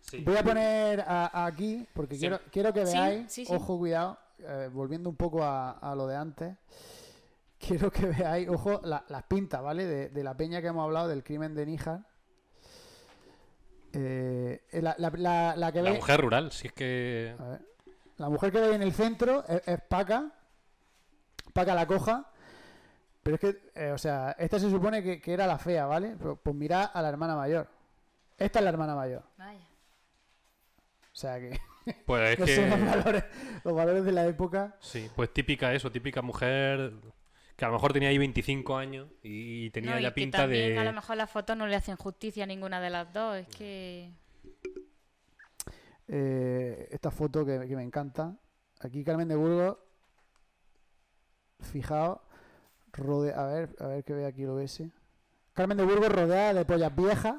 Sí. 0.00 0.22
Voy 0.24 0.36
a 0.36 0.42
poner 0.42 1.00
a- 1.06 1.46
aquí, 1.46 1.86
porque 1.92 2.14
Sí. 2.14 2.20
quiero, 2.20 2.40
quiero 2.50 2.72
que 2.72 2.84
veáis, 2.84 3.30
sí, 3.32 3.44
sí. 3.44 3.52
ojo, 3.54 3.78
cuidado, 3.78 4.18
eh, 4.38 4.70
volviendo 4.72 5.10
un 5.10 5.16
poco 5.16 5.42
a, 5.44 5.72
a 5.72 5.94
lo 5.94 6.06
de 6.06 6.16
antes, 6.16 6.56
quiero 7.58 7.90
que 7.90 8.06
veáis, 8.06 8.48
ojo, 8.48 8.80
la- 8.84 9.04
las 9.08 9.22
pintas, 9.24 9.62
¿vale? 9.62 9.84
De, 9.86 10.08
de 10.08 10.24
la 10.24 10.36
peña 10.36 10.60
que 10.62 10.68
hemos 10.68 10.84
hablado, 10.84 11.08
del 11.08 11.22
crimen 11.24 11.54
de 11.54 11.66
Níjar. 11.66 12.06
Eh, 13.92 14.60
la, 14.72 14.94
la- 14.98 15.10
la- 15.16 15.56
la 15.56 15.72
que 15.72 15.82
La 15.82 15.90
ve- 15.90 15.96
mujer 15.96 16.20
rural, 16.20 16.52
si 16.52 16.66
es 16.68 16.72
que. 16.72 17.34
a 17.38 17.44
ver. 17.44 17.68
La 18.18 18.28
mujer 18.28 18.50
que 18.52 18.60
veis 18.60 18.74
en 18.74 18.82
el 18.82 18.92
centro 18.92 19.44
es, 19.46 19.62
es 19.66 19.80
Paca, 19.82 20.32
Paca 21.52 21.74
la 21.74 21.86
coja. 21.86 22.30
Pero 23.22 23.34
es 23.34 23.40
que, 23.40 23.70
eh, 23.74 23.92
o 23.92 23.98
sea, 23.98 24.34
esta 24.38 24.58
se 24.58 24.70
supone 24.70 25.02
que, 25.02 25.20
que 25.20 25.32
era 25.32 25.46
la 25.46 25.58
fea, 25.58 25.86
¿vale? 25.86 26.16
Pero, 26.18 26.36
pues 26.36 26.56
mirad 26.56 26.90
a 26.92 27.02
la 27.02 27.08
hermana 27.08 27.36
mayor. 27.36 27.68
Esta 28.36 28.58
es 28.60 28.62
la 28.62 28.70
hermana 28.70 28.94
mayor. 28.94 29.24
Vaya. 29.36 29.66
O 31.12 31.16
sea 31.16 31.38
que... 31.38 31.58
Pues 32.04 32.38
es 32.38 32.38
No 32.38 32.46
son 32.46 32.68
los 32.70 32.78
que. 32.78 32.84
valores, 32.84 33.24
los 33.64 33.74
valores 33.74 34.04
de 34.04 34.12
la 34.12 34.26
época. 34.26 34.76
Sí, 34.78 35.08
pues 35.16 35.32
típica 35.32 35.72
eso, 35.72 35.90
típica 35.90 36.20
mujer 36.20 36.92
que 37.58 37.64
a 37.64 37.68
lo 37.68 37.74
mejor 37.74 37.92
tenía 37.92 38.10
ahí 38.10 38.18
25 38.18 38.76
años 38.76 39.08
y, 39.20 39.70
tenía 39.70 39.90
No, 39.90 39.98
y 39.98 40.02
ya 40.04 40.10
que 40.10 40.14
pinta 40.14 40.38
también 40.38 40.78
a 40.78 40.84
lo 40.84 40.90
de. 40.90 40.94
mejor 40.94 41.16
las 41.16 41.28
fotos 41.28 41.56
no 41.56 41.66
le 41.66 41.74
hacen 41.74 41.96
justicia 41.96 42.44
a 42.44 42.46
ninguna 42.46 42.80
de 42.80 42.88
las 42.88 43.12
dos. 43.12 43.36
Es 43.36 43.48
que. 43.48 44.12
Eh, 46.06 46.88
esta 46.92 47.10
foto 47.10 47.44
que, 47.44 47.66
que 47.66 47.74
me 47.74 47.82
encanta. 47.82 48.36
Aquí 48.78 49.02
Carmen 49.02 49.26
de 49.26 49.34
Burgos. 49.34 49.76
Fijaos. 51.58 52.20
Rode- 52.98 53.34
a 53.34 53.44
ver, 53.46 53.76
a 53.80 53.86
ver 53.86 54.04
que 54.04 54.12
ve 54.14 54.26
aquí 54.26 54.42
lo 54.44 54.54
ves. 54.56 54.82
Carmen 55.54 55.76
de 55.76 55.84
Burgos 55.84 56.08
rodeada 56.10 56.54
de 56.54 56.64
pollas 56.64 56.94
viejas. 56.94 57.34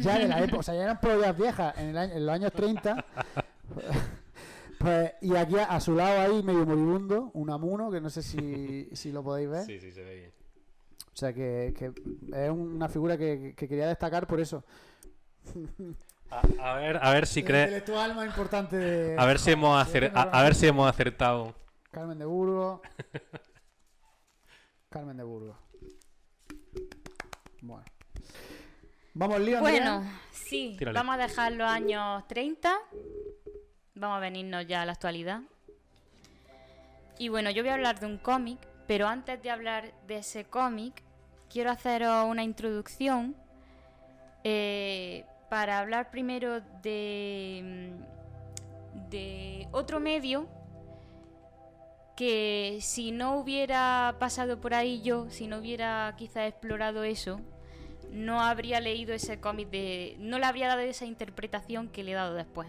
Ya 0.00 0.18
de 0.18 0.28
la 0.28 0.40
época. 0.42 0.58
O 0.58 0.62
sea, 0.62 0.74
ya 0.74 0.84
eran 0.84 1.00
pollas 1.00 1.36
viejas 1.36 1.76
en, 1.78 1.88
el 1.90 1.98
año- 1.98 2.14
en 2.14 2.26
los 2.26 2.34
años 2.34 2.52
30. 2.52 3.04
Pues, 4.78 5.12
y 5.22 5.34
aquí 5.34 5.56
a, 5.58 5.64
a 5.64 5.80
su 5.80 5.94
lado 5.94 6.20
ahí 6.20 6.42
medio 6.42 6.64
moribundo, 6.64 7.30
un 7.34 7.50
amuno, 7.50 7.90
que 7.90 8.00
no 8.00 8.10
sé 8.10 8.22
si, 8.22 8.88
si 8.94 9.10
lo 9.12 9.22
podéis 9.24 9.50
ver. 9.50 9.64
Sí, 9.66 9.80
sí, 9.80 9.90
se 9.90 10.02
ve 10.04 10.14
bien. 10.14 10.32
O 11.12 11.16
sea 11.18 11.32
que, 11.32 11.74
que 11.76 11.92
es 12.32 12.50
una 12.50 12.88
figura 12.88 13.18
que, 13.18 13.54
que 13.56 13.66
quería 13.68 13.88
destacar 13.88 14.26
por 14.28 14.38
eso. 14.40 14.64
A, 16.30 16.40
a 16.60 16.76
ver, 16.76 16.98
a 17.02 17.10
ver 17.12 17.26
si 17.26 17.40
El 17.40 17.46
crees. 17.46 17.64
intelectual 17.68 18.14
más 18.14 18.26
importante 18.26 18.76
de. 18.76 19.16
A 19.18 19.26
ver 19.26 19.38
si 19.40 19.50
hemos 19.50 19.82
Sí, 19.84 19.90
acer- 19.90 20.04
es 20.04 20.10
que 20.10 20.14
no 20.14 20.20
a, 20.20 20.22
a 20.22 20.42
ver 20.44 20.54
si 20.54 20.66
hemos 20.68 20.88
acertado. 20.88 21.54
Carmen 21.90 22.18
de 22.18 22.24
Burgos. 22.24 22.80
Carmen 24.88 25.16
de 25.16 25.22
Burgos. 25.22 25.56
Bueno. 27.60 27.84
Vamos, 29.14 29.40
lío, 29.40 29.60
Bueno, 29.60 29.96
Andrea? 29.96 30.20
sí, 30.30 30.76
Tírale. 30.78 30.96
vamos 30.98 31.14
a 31.16 31.18
dejar 31.18 31.52
los 31.52 31.68
años 31.68 32.26
30. 32.28 32.72
Vamos 33.96 34.16
a 34.16 34.20
venirnos 34.20 34.66
ya 34.66 34.82
a 34.82 34.86
la 34.86 34.92
actualidad. 34.92 35.40
Y 37.18 37.28
bueno, 37.28 37.50
yo 37.50 37.62
voy 37.62 37.70
a 37.70 37.74
hablar 37.74 37.98
de 37.98 38.06
un 38.06 38.18
cómic, 38.18 38.58
pero 38.86 39.08
antes 39.08 39.42
de 39.42 39.50
hablar 39.50 39.92
de 40.06 40.18
ese 40.18 40.44
cómic, 40.44 41.02
quiero 41.50 41.70
haceros 41.70 42.26
una 42.26 42.44
introducción 42.44 43.34
eh, 44.44 45.26
para 45.50 45.80
hablar 45.80 46.10
primero 46.10 46.60
de, 46.82 47.92
mm, 48.94 49.08
de 49.10 49.68
otro 49.72 49.98
medio 49.98 50.48
que 52.18 52.78
si 52.80 53.12
no 53.12 53.36
hubiera 53.36 54.16
pasado 54.18 54.60
por 54.60 54.74
ahí 54.74 55.00
yo, 55.02 55.30
si 55.30 55.46
no 55.46 55.58
hubiera 55.58 56.12
quizá 56.18 56.48
explorado 56.48 57.04
eso, 57.04 57.40
no 58.10 58.40
habría 58.40 58.80
leído 58.80 59.14
ese 59.14 59.38
cómic 59.38 59.70
de. 59.70 60.16
no 60.18 60.40
le 60.40 60.46
habría 60.46 60.66
dado 60.66 60.80
esa 60.80 61.06
interpretación 61.06 61.88
que 61.88 62.02
le 62.02 62.10
he 62.10 62.14
dado 62.14 62.34
después. 62.34 62.66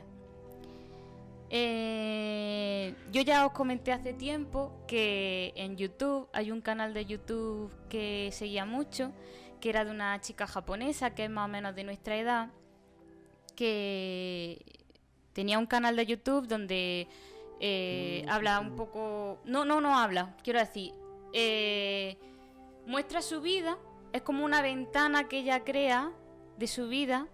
Eh, 1.50 2.94
yo 3.12 3.24
ya 3.24 3.44
os 3.48 3.54
comenté 3.54 3.92
hace 3.92 4.14
tiempo 4.14 4.72
que 4.88 5.52
en 5.56 5.78
YouTube 5.78 6.30
hay 6.32 6.52
un 6.52 6.62
canal 6.62 6.94
de 6.94 7.08
YouTube 7.08 7.74
que 7.90 8.30
seguía 8.32 8.66
mucho, 8.66 9.14
que 9.60 9.70
era 9.72 9.84
de 9.84 9.90
una 9.90 10.22
chica 10.22 10.46
japonesa 10.46 11.16
que 11.16 11.24
es 11.24 11.30
más 11.32 11.46
o 11.46 11.48
menos 11.48 11.74
de 11.74 11.86
nuestra 11.86 12.18
edad, 12.18 12.52
que 13.56 14.64
tenía 15.34 15.58
un 15.58 15.66
canal 15.66 15.96
de 15.96 16.06
YouTube 16.06 16.48
donde 16.48 17.08
eh, 17.60 18.26
habla 18.30 18.60
un 18.60 18.76
poco... 18.76 19.40
No, 19.46 19.66
no, 19.66 19.82
no 19.82 19.98
habla, 19.98 20.36
quiero 20.44 20.60
decir, 20.60 20.94
eh, 21.34 22.18
muestra 22.86 23.22
su 23.22 23.42
vida, 23.42 23.78
es 24.14 24.22
como 24.22 24.46
una 24.46 24.62
ventana 24.62 25.28
que 25.28 25.40
ella 25.40 25.64
crea 25.64 26.12
de 26.58 26.68
su 26.68 26.88
vida, 26.88 27.28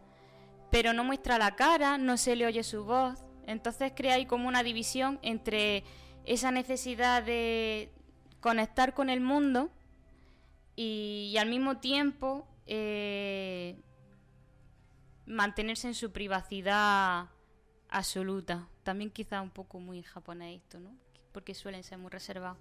pero 0.72 0.94
no 0.94 1.04
muestra 1.04 1.38
la 1.38 1.56
cara, 1.56 1.98
no 1.98 2.18
se 2.18 2.36
le 2.36 2.46
oye 2.46 2.64
su 2.64 2.86
voz, 2.86 3.24
entonces 3.46 3.94
crea 3.96 4.16
ahí 4.16 4.26
como 4.26 4.48
una 4.48 4.64
división 4.64 5.20
entre 5.22 5.84
esa 6.26 6.52
necesidad 6.52 7.24
de 7.24 7.92
conectar 8.40 8.94
con 8.94 9.10
el 9.10 9.22
mundo 9.22 9.70
y, 10.76 11.32
y 11.34 11.38
al 11.38 11.50
mismo 11.50 11.78
tiempo 11.78 12.48
eh, 12.68 13.80
mantenerse 15.26 15.88
en 15.88 15.94
su 15.94 16.12
privacidad 16.12 17.30
absoluta. 17.90 18.68
También 18.86 19.10
quizá 19.10 19.42
un 19.42 19.50
poco 19.50 19.80
muy 19.80 20.04
japonés 20.04 20.62
esto, 20.62 20.80
¿no? 20.80 20.96
Porque 21.32 21.54
suelen 21.56 21.84
ser 21.84 21.98
muy 21.98 22.12
reservados. 22.12 22.58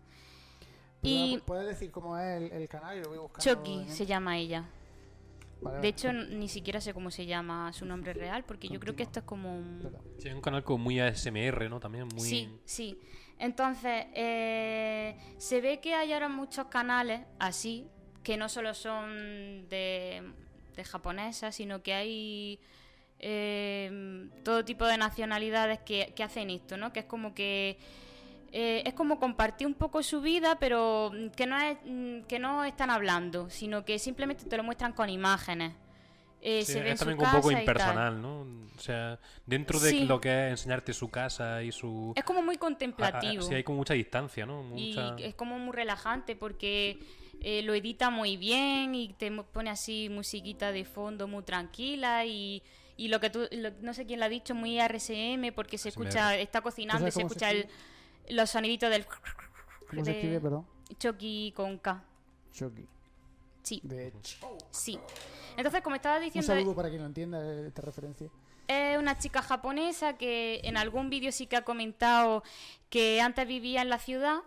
Y 1.03 1.37
¿Puedes 1.45 1.67
decir 1.67 1.91
cómo 1.91 2.19
es 2.19 2.25
el, 2.43 2.51
el 2.51 2.67
canal? 2.69 2.97
Y 2.97 3.03
lo 3.03 3.11
voy 3.11 3.19
buscando 3.19 3.45
Choki 3.45 3.75
en- 3.75 3.89
se 3.93 4.07
llama 4.07 4.39
ella. 4.39 4.65
Vale, 5.61 5.81
De 5.81 5.89
hecho, 5.89 6.13
ni 6.15 6.49
siquiera 6.49 6.81
sé 6.81 6.95
cómo 6.95 7.11
se 7.11 7.27
llama 7.27 7.71
su 7.75 7.85
nombre 7.85 8.15
real, 8.15 8.43
porque 8.45 8.69
yo 8.69 8.81
creo 8.81 8.97
que 8.97 9.03
esto 9.03 9.21
es 9.21 9.25
como 9.27 9.55
un... 9.55 9.83
Sí, 10.19 10.29
es 10.29 10.35
un 10.35 10.41
canal 10.41 10.65
como 10.65 10.79
muy 10.85 10.99
ASMR, 10.99 11.69
¿no? 11.69 11.79
También 11.79 12.09
muy. 12.09 12.23
Sí, 12.23 12.51
sí. 12.65 12.99
Entonces, 13.39 14.07
eh, 14.15 15.17
se 15.37 15.61
ve 15.61 15.81
que 15.81 15.95
hay 15.95 16.13
ahora 16.15 16.29
muchos 16.31 16.67
canales 16.69 17.21
así, 17.39 17.87
que 18.23 18.39
no 18.39 18.49
solo 18.49 18.73
son 18.73 19.69
de, 19.69 20.23
de 20.75 20.85
japonesas, 20.85 21.55
sino 21.55 21.83
que 21.83 21.93
hay 21.93 22.61
eh, 23.19 24.29
todo 24.45 24.65
tipo 24.65 24.85
de 24.87 24.99
nacionalidades 24.99 25.79
que, 25.81 26.13
que 26.15 26.23
hacen 26.23 26.51
esto, 26.51 26.77
¿no? 26.77 26.93
Que 26.93 27.01
es 27.01 27.07
como 27.07 27.35
que 27.35 27.79
eh, 28.53 28.83
es 28.87 28.95
como 28.95 29.19
compartir 29.19 29.67
un 29.67 29.75
poco 29.75 30.03
su 30.03 30.21
vida, 30.21 30.59
pero 30.61 31.11
que 31.37 31.47
no 31.47 31.59
es 31.61 31.77
mm, 31.85 32.21
que 32.29 32.39
no 32.39 32.65
están 32.65 32.91
hablando, 32.91 33.51
sino 33.51 33.85
que 33.85 33.99
simplemente 33.99 34.45
te 34.45 34.57
lo 34.57 34.63
muestran 34.63 34.93
con 34.93 35.09
imágenes. 35.11 35.73
Eh, 36.47 36.63
Sí, 36.65 36.75
se 36.75 36.91
es 36.91 36.99
también 36.99 37.19
un 37.19 37.31
poco 37.33 37.51
impersonal, 37.51 38.21
¿no? 38.21 38.43
O 38.77 38.79
sea, 38.81 39.19
dentro 39.47 39.81
de 39.81 39.91
Sí. 39.91 40.05
lo 40.05 40.21
que 40.21 40.29
es 40.47 40.51
enseñarte 40.51 40.93
su 40.93 41.09
casa 41.11 41.63
y 41.63 41.73
su... 41.73 42.13
Es 42.15 42.23
como 42.25 42.43
muy 42.43 42.57
a- 42.57 42.59
a- 42.59 42.61
contemplativo. 42.61 43.43
sí, 43.43 43.55
hay 43.55 43.65
como 43.65 43.79
mucha 43.79 43.95
distancia, 43.95 44.45
¿no? 44.45 44.63
y 44.77 44.95
es 45.19 45.35
como 45.35 45.59
muy 45.59 45.73
relajante 45.75 46.37
porque 46.37 46.99
eh, 47.41 47.63
lo 47.63 47.73
edita 47.75 48.11
muy 48.11 48.37
bien 48.37 48.95
y 48.95 49.15
te 49.15 49.31
pone 49.31 49.71
así 49.71 50.09
musiquita 50.11 50.71
de 50.71 50.85
fondo 50.85 51.27
muy 51.27 51.43
tranquila 51.45 52.25
y, 52.27 52.63
y 52.97 53.09
lo 53.09 53.21
que 53.21 53.31
tú, 53.31 53.47
lo- 53.53 53.71
no 53.81 53.95
sé 53.95 54.07
quién 54.07 54.21
lo 54.21 54.27
ha 54.27 54.29
dicho, 54.29 54.55
muy 54.55 54.79
RSM 54.81 55.53
porque 55.55 55.79
se 55.79 55.89
ASMR. 55.89 56.07
escucha, 56.07 56.37
está 56.37 56.61
cocinando 56.63 57.09
y 57.09 57.11
se 57.13 57.23
escucha 57.23 57.51
el, 57.51 57.69
los 58.29 58.51
soniditos 58.51 58.91
del 58.91 59.07
¿Cómo 59.91 60.05
se 60.05 60.13
escribe, 60.13 60.41
perdón? 60.41 60.67
Chucky 60.99 61.53
con 61.57 61.79
K. 61.79 62.05
Chucky. 62.53 62.87
Sí, 63.63 63.81
De 63.83 64.09
hecho. 64.09 64.39
sí. 64.71 64.99
Entonces, 65.57 65.83
como 65.83 65.97
estaba 65.97 66.19
Un 66.19 66.25
diciendo, 66.25 66.53
saludo 66.55 66.75
para 66.75 66.89
quien 66.89 67.01
no 67.01 67.07
entienda 67.07 67.67
esta 67.67 67.83
referencia. 67.83 68.29
es 68.67 68.99
una 68.99 69.19
chica 69.19 69.43
japonesa 69.43 70.17
que 70.19 70.61
en 70.65 70.77
algún 70.77 71.11
vídeo 71.11 71.33
sí 71.33 71.47
que 71.47 71.57
ha 71.57 71.65
comentado 71.65 72.43
que 72.91 73.21
antes 73.21 73.47
vivía 73.47 73.83
en 73.83 73.89
la 73.89 73.99
ciudad, 73.99 74.41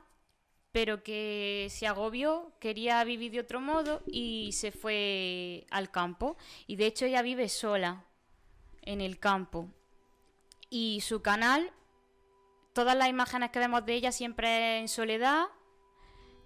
pero 0.71 1.01
que 1.03 1.67
se 1.71 1.87
agobió, 1.87 2.53
quería 2.59 3.03
vivir 3.03 3.31
de 3.31 3.39
otro 3.39 3.59
modo 3.61 4.03
y 4.05 4.51
se 4.53 4.71
fue 4.71 5.65
al 5.71 5.89
campo. 5.91 6.37
Y 6.67 6.75
de 6.75 6.85
hecho 6.87 7.05
ella 7.05 7.21
vive 7.23 7.49
sola 7.49 8.05
en 8.87 9.01
el 9.01 9.19
campo. 9.19 9.67
Y 10.69 11.01
su 11.01 11.21
canal, 11.21 11.71
todas 12.73 12.95
las 12.97 13.09
imágenes 13.09 13.51
que 13.51 13.59
vemos 13.59 13.85
de 13.85 13.93
ella 13.93 14.11
siempre 14.11 14.79
en 14.79 14.87
soledad, 14.87 15.45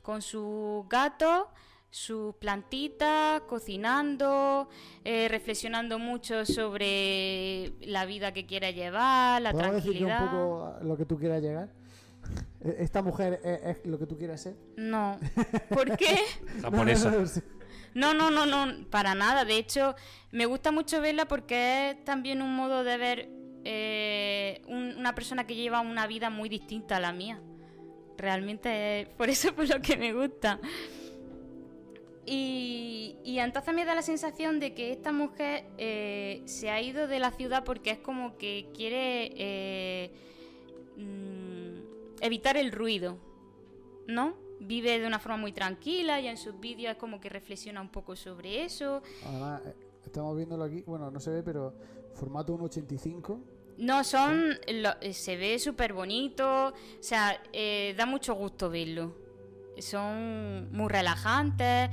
con 0.02 0.22
sus 0.22 0.88
gatos, 0.90 1.46
sus 1.90 2.34
plantitas, 2.36 3.42
cocinando, 3.42 4.70
eh, 5.04 5.28
reflexionando 5.28 6.00
mucho 6.00 6.46
sobre 6.46 7.74
la 7.82 8.06
vida 8.06 8.34
que 8.34 8.46
quiere 8.46 8.74
llevar, 8.74 9.42
la 9.42 9.52
¿Podemos 9.52 9.76
decir 9.76 9.92
un 10.04 10.08
tranquilidad. 10.08 10.32
poco 10.32 10.74
lo 10.84 10.98
que 10.98 11.06
tú 11.06 11.18
quieras 11.18 11.42
llegar? 11.42 11.70
¿E- 12.64 12.78
¿Esta 12.80 13.02
mujer 13.02 13.42
es, 13.44 13.78
es 13.78 13.86
lo 13.86 14.00
que 14.00 14.06
tú 14.08 14.18
quieres 14.18 14.42
ser? 14.42 14.56
No. 14.78 15.20
¿Por 15.70 15.98
qué? 15.98 16.18
Japonesa. 16.62 17.10
No, 17.10 17.16
no, 17.16 17.22
no, 17.22 17.28
sí. 17.28 17.42
No, 17.94 18.14
no, 18.14 18.32
no, 18.32 18.46
no, 18.46 18.86
para 18.90 19.16
nada. 19.16 19.44
De 19.46 19.58
hecho, 19.58 19.96
me 20.32 20.46
gusta 20.46 20.72
mucho 20.72 21.02
verla 21.02 21.28
porque 21.28 21.92
es 21.92 22.04
también 22.06 22.42
un 22.42 22.56
modo 22.56 22.84
de 22.84 22.98
ver 22.98 23.30
eh, 23.64 24.62
un- 24.68 24.96
una 24.98 25.14
persona 25.14 25.46
que 25.46 25.56
lleva 25.56 25.82
una 25.82 26.08
vida 26.08 26.30
muy 26.30 26.50
distinta 26.50 26.98
a 26.98 27.00
la 27.00 27.12
mía. 27.14 27.40
Realmente 28.18 29.02
es 29.02 29.10
por 29.10 29.30
eso 29.30 29.54
por 29.56 29.68
lo 29.70 29.82
que 29.82 29.98
me 29.98 30.14
gusta. 30.14 30.60
Y, 32.26 33.18
y 33.24 33.40
entonces 33.40 33.74
me 33.74 33.84
da 33.84 33.96
la 33.96 34.04
sensación 34.04 34.60
de 34.60 34.74
que 34.74 34.92
esta 34.92 35.12
mujer 35.12 35.66
eh, 35.78 36.42
se 36.46 36.70
ha 36.70 36.80
ido 36.82 37.08
de 37.08 37.20
la 37.20 37.32
ciudad 37.32 37.64
porque 37.64 37.92
es 37.92 37.98
como 38.00 38.38
que 38.38 38.70
quiere 38.76 39.32
eh, 39.36 40.12
mm, 40.98 42.22
evitar 42.22 42.58
el 42.58 42.72
ruido, 42.72 43.18
¿no? 44.08 44.36
Vive 44.64 45.00
de 45.00 45.08
una 45.08 45.18
forma 45.20 45.38
muy 45.38 45.52
tranquila 45.54 46.20
y 46.22 46.28
en 46.28 46.38
sus 46.38 46.60
vídeos 46.60 46.92
es 46.94 46.98
como 46.98 47.20
que 47.20 47.30
reflexiona 47.30 47.82
un 47.82 47.90
poco 47.90 48.16
sobre 48.16 48.64
eso. 48.64 49.02
Además, 49.26 49.62
eh, 49.66 49.74
estamos 50.06 50.36
viéndolo 50.38 50.64
aquí. 50.66 50.84
Bueno, 50.86 51.10
no 51.10 51.20
se 51.20 51.32
ve, 51.32 51.42
pero 51.44 51.74
formato 52.14 52.54
1.85. 52.54 53.40
No, 53.78 54.04
son. 54.04 54.50
lo- 54.68 55.02
eh, 55.02 55.14
se 55.14 55.36
ve 55.38 55.58
súper 55.58 55.94
bonito. 55.94 56.68
O 56.68 56.74
sea, 57.00 57.42
eh, 57.54 57.96
da 57.98 58.06
mucho 58.06 58.36
gusto 58.36 58.70
verlo. 58.70 59.16
Son 59.80 60.70
muy 60.72 60.88
relajantes. 60.90 61.90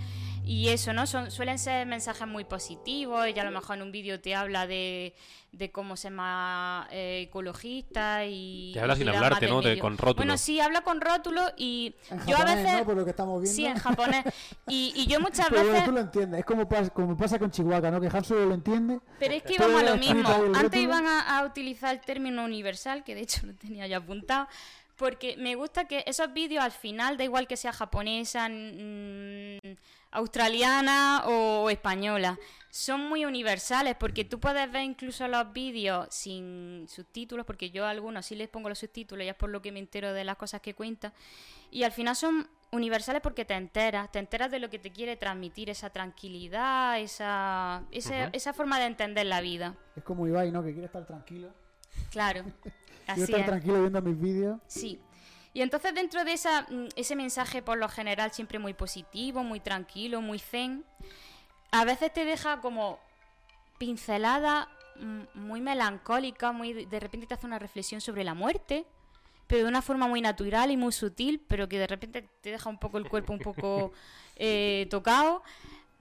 Y 0.49 0.68
eso, 0.70 0.92
¿no? 0.92 1.07
Son, 1.07 1.30
suelen 1.30 1.59
ser 1.59 1.86
mensajes 1.86 2.26
muy 2.26 2.44
positivos. 2.44 3.26
Ella 3.26 3.42
a 3.42 3.44
lo 3.44 3.51
mejor 3.51 3.76
en 3.76 3.82
un 3.82 3.92
vídeo 3.92 4.18
te 4.20 4.34
habla 4.34 4.66
de, 4.66 5.14
de 5.53 5.70
cómo 5.70 5.94
ser 5.96 6.12
más 6.12 6.88
eh, 6.90 7.26
ecologista 7.28 8.24
y. 8.24 8.70
Te 8.72 8.80
habla 8.80 8.94
y 8.94 8.96
sin 8.96 9.09
hablarte, 9.11 9.46
¿no? 9.46 9.61
De- 9.61 9.78
con 9.78 9.99
rótulo. 9.99 10.16
Bueno, 10.16 10.38
sí, 10.38 10.59
habla 10.59 10.80
con 10.80 11.01
rótulo 11.03 11.42
y. 11.57 11.94
En 12.11 12.18
yo 12.26 12.36
a 12.36 12.38
japonés, 12.40 12.57
veces. 12.64 12.78
¿no? 12.80 12.84
Por 12.86 12.96
lo 12.96 13.05
que 13.05 13.11
estamos 13.11 13.42
viendo. 13.42 13.55
Sí, 13.57 13.66
en 13.66 13.76
japonés. 13.78 14.24
Y, 14.70 14.92
y 14.96 15.07
yo 15.07 15.18
muchas 15.20 15.46
Pero 15.49 15.61
bueno, 15.62 15.72
veces. 15.72 15.84
tú 15.86 15.92
lo 15.92 16.01
entiendes. 16.01 16.40
Es 16.40 16.46
como, 16.46 16.68
pas- 16.68 16.90
como 16.92 17.16
pasa 17.16 17.38
con 17.38 17.51
Chihuahua, 17.51 17.90
¿no? 17.90 18.01
Que 18.01 18.07
Han 18.09 18.24
solo 18.24 18.46
lo 18.46 18.55
entiende. 18.55 19.01
Pero 19.18 19.34
es 19.34 19.42
que 19.42 19.55
íbamos 19.55 19.80
a 19.82 19.84
lo 19.84 19.96
mismo. 19.96 20.28
Antes 20.55 20.80
iban 20.82 21.07
a, 21.07 21.38
a 21.38 21.44
utilizar 21.46 21.94
el 21.94 22.01
término 22.01 22.44
universal, 22.44 23.05
que 23.05 23.14
de 23.14 23.22
hecho 23.22 23.46
lo 23.46 23.55
tenía 23.55 23.86
ya 23.86 23.99
apuntado, 23.99 24.46
porque 24.99 25.36
me 25.38 25.55
gusta 25.55 25.86
que 25.86 26.03
esos 26.07 26.32
vídeos 26.32 26.62
al 26.62 26.72
final, 26.72 27.16
da 27.16 27.24
igual 27.24 27.46
que 27.46 27.57
sea 27.57 27.72
japonesa, 27.72 28.49
australiana 30.11 31.22
o 31.26 31.70
española, 31.70 32.36
son 32.70 33.09
muy 33.09 33.24
universales 33.24 33.94
porque 33.94 34.24
tú 34.24 34.40
puedes 34.40 34.70
ver 34.70 34.82
incluso 34.82 35.28
los 35.28 35.53
vídeos 35.53 36.09
sin 36.11 36.86
subtítulos, 36.88 37.46
porque 37.46 37.70
yo 37.70 37.86
a 37.86 37.90
algunos 37.90 38.26
sí 38.26 38.34
les 38.34 38.49
pongo 38.49 38.68
los 38.68 38.80
subtítulos, 38.80 39.24
ya 39.24 39.32
es 39.32 39.36
por 39.36 39.51
lo 39.51 39.62
que 39.62 39.70
me 39.70 39.78
entero 39.78 40.12
de 40.12 40.24
las 40.24 40.36
cosas 40.36 40.61
que 40.61 40.74
cuenta, 40.74 41.12
y 41.70 41.84
al 41.84 41.92
final 41.92 42.16
son 42.16 42.49
universales 42.72 43.22
porque 43.22 43.44
te 43.44 43.55
enteras, 43.55 44.11
te 44.11 44.18
enteras 44.18 44.51
de 44.51 44.59
lo 44.59 44.68
que 44.68 44.80
te 44.80 44.90
quiere 44.90 45.16
transmitir 45.16 45.70
esa 45.70 45.90
tranquilidad, 45.90 46.99
esa, 46.99 47.84
esa 47.92 48.53
forma 48.53 48.80
de 48.80 48.86
entender 48.86 49.26
la 49.26 49.40
vida. 49.40 49.76
Es 49.94 50.03
como 50.03 50.26
Ibai, 50.26 50.51
¿no? 50.51 50.64
Que 50.64 50.72
quiere 50.72 50.86
estar 50.86 51.07
tranquilo. 51.07 51.53
Claro, 52.11 52.45
así 53.07 53.22
estar 53.22 53.41
es. 53.41 53.47
tranquilo 53.47 53.80
viendo 53.80 54.03
mis 54.03 54.20
vídeos. 54.20 54.61
Sí. 54.66 55.01
Y 55.55 55.62
entonces 55.62 55.95
dentro 55.95 56.24
de 56.24 56.32
esa, 56.32 56.62
mm, 56.62 56.89
ese 56.97 57.16
mensaje 57.16 57.62
por 57.62 57.78
lo 57.78 57.89
general 57.89 58.32
siempre 58.32 58.59
muy 58.59 58.74
positivo, 58.74 59.43
muy 59.43 59.61
tranquilo, 59.61 60.20
muy 60.20 60.39
zen, 60.39 60.84
a 61.70 61.84
veces 61.84 62.12
te 62.12 62.24
deja 62.24 62.61
como 62.61 62.99
pincelada 63.78 64.68
mm, 65.01 65.22
muy 65.34 65.61
melancólica, 65.61 66.53
muy 66.53 66.84
de 66.84 67.01
repente 67.01 67.26
te 67.26 67.34
hace 67.34 67.47
una 67.47 67.59
reflexión 67.59 68.01
sobre 68.01 68.24
la 68.24 68.34
muerte, 68.34 68.86
pero 69.47 69.62
de 69.62 69.68
una 69.68 69.82
forma 69.82 70.07
muy 70.07 70.20
natural 70.20 70.70
y 70.70 70.76
muy 70.76 70.93
sutil, 70.93 71.41
pero 71.49 71.68
que 71.68 71.78
de 71.78 71.86
repente 71.86 72.28
te 72.41 72.51
deja 72.51 72.68
un 72.68 72.78
poco 72.78 72.99
el 72.99 73.09
cuerpo 73.09 73.32
un 73.32 73.39
poco 73.39 73.93
eh, 74.36 74.86
tocado. 74.91 75.43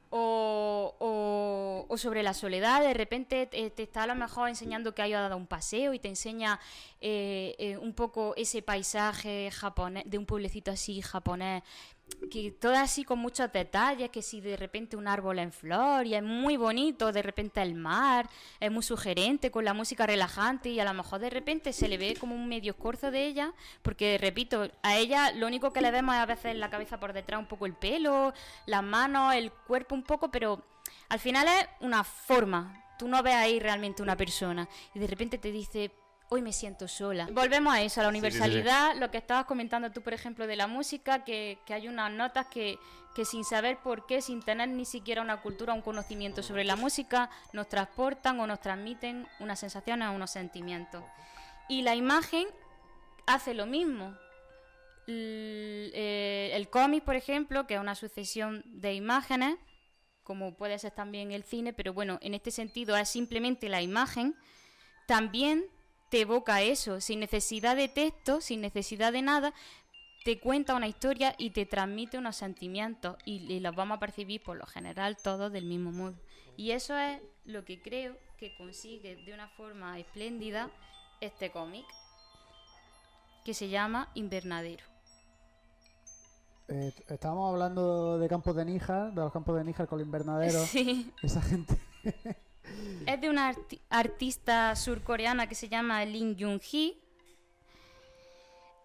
O, 0.09 1.85
o- 1.89 1.97
sobre 1.97 2.21
la 2.21 2.33
soledad, 2.33 2.81
de 2.81 2.93
repente 2.93 3.47
te, 3.47 3.69
te 3.71 3.83
está 3.83 4.03
a 4.03 4.07
lo 4.07 4.13
mejor 4.15 4.49
enseñando 4.49 4.93
que 4.93 5.01
haya 5.01 5.19
dado 5.19 5.35
un 5.35 5.47
paseo 5.47 5.93
y 5.93 5.99
te 5.99 6.07
enseña 6.09 6.59
eh, 7.01 7.55
eh, 7.57 7.77
un 7.77 7.93
poco 7.93 8.33
ese 8.37 8.61
paisaje 8.61 9.49
japonés, 9.51 10.03
de 10.05 10.17
un 10.19 10.25
pueblecito 10.27 10.69
así 10.71 11.01
japonés, 11.01 11.63
que 12.31 12.51
todo 12.51 12.75
así 12.75 13.03
con 13.03 13.19
muchos 13.19 13.51
detalles, 13.51 14.09
que 14.09 14.21
si 14.21 14.41
de 14.41 14.57
repente 14.57 14.97
un 14.97 15.07
árbol 15.07 15.39
en 15.39 15.51
flor 15.51 16.05
y 16.05 16.15
es 16.15 16.23
muy 16.23 16.57
bonito, 16.57 17.11
de 17.11 17.21
repente 17.21 17.61
el 17.61 17.75
mar, 17.75 18.29
es 18.59 18.71
muy 18.71 18.83
sugerente 18.83 19.51
con 19.51 19.65
la 19.65 19.73
música 19.73 20.05
relajante 20.05 20.69
y 20.69 20.79
a 20.79 20.85
lo 20.85 20.93
mejor 20.93 21.19
de 21.19 21.29
repente 21.29 21.73
se 21.73 21.87
le 21.87 21.97
ve 21.97 22.15
como 22.19 22.35
un 22.35 22.47
medio 22.47 22.71
escorzo 22.71 23.11
de 23.11 23.25
ella, 23.25 23.53
porque 23.81 24.17
repito, 24.17 24.69
a 24.83 24.97
ella 24.97 25.31
lo 25.31 25.47
único 25.47 25.71
que 25.71 25.81
le 25.81 25.91
vemos 25.91 26.15
es 26.15 26.21
a 26.21 26.25
veces 26.25 26.55
la 26.55 26.69
cabeza 26.69 26.99
por 26.99 27.13
detrás, 27.13 27.39
un 27.39 27.47
poco 27.47 27.65
el 27.65 27.73
pelo, 27.73 28.33
las 28.65 28.83
manos, 28.83 29.33
el 29.35 29.51
cuerpo 29.51 29.95
un 29.95 30.03
poco, 30.03 30.31
pero 30.31 30.63
al 31.09 31.19
final 31.19 31.47
es 31.47 31.67
una 31.81 32.03
forma. 32.03 32.83
Tú 32.97 33.07
no 33.07 33.21
ves 33.21 33.35
ahí 33.35 33.59
realmente 33.59 34.01
una 34.01 34.17
persona 34.17 34.67
y 34.95 34.99
de 34.99 35.07
repente 35.07 35.37
te 35.37 35.51
dice, 35.51 35.91
hoy 36.29 36.41
me 36.41 36.51
siento 36.53 36.87
sola. 36.87 37.27
Volvemos 37.31 37.73
a 37.73 37.81
eso, 37.81 38.01
a 38.01 38.03
la 38.03 38.09
Sí, 38.09 38.15
sí, 38.15 38.21
sí. 38.21 38.27
universalidad, 38.27 38.95
lo 38.97 39.09
que 39.11 39.17
estabas 39.17 39.45
comentando 39.45 39.91
tú, 39.91 40.01
por 40.01 40.13
ejemplo, 40.13 40.45
de 40.47 40.55
la 40.55 40.67
música, 40.67 41.23
que, 41.23 41.57
que 41.65 41.73
hay 41.73 41.87
unas 41.87 42.11
notas 42.11 42.47
que, 42.47 42.77
que 43.15 43.25
sin 43.25 43.43
saber 43.43 43.77
por 43.77 44.05
qué, 44.05 44.21
sin 44.21 44.41
tener 44.41 44.69
ni 44.69 44.85
siquiera 44.85 45.21
una 45.21 45.41
cultura, 45.41 45.73
un 45.73 45.81
conocimiento 45.81 46.43
sobre 46.43 46.63
la 46.63 46.75
música, 46.75 47.29
nos 47.53 47.69
transportan 47.69 48.39
o 48.39 48.47
nos 48.47 48.59
transmiten 48.59 49.27
unas 49.39 49.59
sensaciones 49.59 50.09
o 50.09 50.11
unos 50.11 50.31
sentimientos. 50.31 51.03
Y 51.69 51.81
la 51.81 51.95
imagen 51.95 52.47
hace 53.25 53.53
lo 53.53 53.65
mismo. 53.65 54.15
L- 55.07 55.91
eh, 55.93 56.51
el 56.53 56.69
cómic, 56.69 57.03
por 57.03 57.15
ejemplo, 57.15 57.65
que 57.67 57.75
es 57.75 57.79
una 57.79 57.95
sucesión 57.95 58.61
de 58.65 58.93
imágenes, 58.93 59.55
como 60.23 60.55
puede 60.57 60.77
ser 60.77 60.91
también 60.91 61.31
el 61.31 61.43
cine, 61.43 61.71
pero 61.71 61.93
bueno, 61.93 62.19
en 62.21 62.33
este 62.33 62.51
sentido 62.51 62.97
es 62.97 63.07
simplemente 63.07 63.69
la 63.69 63.81
imagen, 63.81 64.35
también 65.07 65.63
te 66.09 66.21
evoca 66.21 66.61
eso, 66.61 67.01
sin 67.01 67.19
necesidad 67.19 67.75
de 67.75 67.87
texto, 67.87 68.41
sin 68.41 68.61
necesidad 68.61 69.11
de 69.11 69.21
nada, 69.21 69.53
te 70.23 70.39
cuenta 70.39 70.75
una 70.75 70.87
historia 70.87 71.35
y 71.37 71.51
te 71.51 71.65
transmite 71.65 72.17
unos 72.17 72.35
sentimientos 72.35 73.17
y, 73.25 73.51
y 73.51 73.59
los 73.59 73.75
vamos 73.75 73.97
a 73.97 73.99
percibir 73.99 74.43
por 74.43 74.57
lo 74.57 74.65
general 74.65 75.17
todos 75.17 75.51
del 75.51 75.65
mismo 75.65 75.91
modo. 75.91 76.15
Y 76.57 76.71
eso 76.71 76.97
es 76.97 77.21
lo 77.45 77.63
que 77.63 77.81
creo 77.81 78.17
que 78.37 78.55
consigue 78.55 79.15
de 79.15 79.33
una 79.33 79.47
forma 79.49 79.97
espléndida 79.99 80.69
este 81.21 81.51
cómic, 81.51 81.85
que 83.43 83.53
se 83.53 83.69
llama 83.69 84.09
Invernadero. 84.13 84.83
Eh, 86.67 86.93
estábamos 87.07 87.53
hablando 87.53 88.19
de 88.19 88.27
campos 88.27 88.55
de 88.55 88.65
Níjar, 88.65 89.13
de 89.13 89.21
los 89.21 89.31
campos 89.31 89.55
de 89.55 89.63
Níjar 89.63 89.87
con 89.87 89.99
el 89.99 90.05
invernadero. 90.05 90.59
Sí, 90.65 91.11
Esa 91.23 91.41
gente. 91.41 91.79
Es 93.07 93.21
de 93.21 93.29
una 93.29 93.51
arti- 93.53 93.79
artista 93.89 94.75
surcoreana 94.75 95.47
que 95.47 95.55
se 95.55 95.69
llama 95.69 96.03
Lin 96.05 96.35
Jung-hee. 96.37 96.97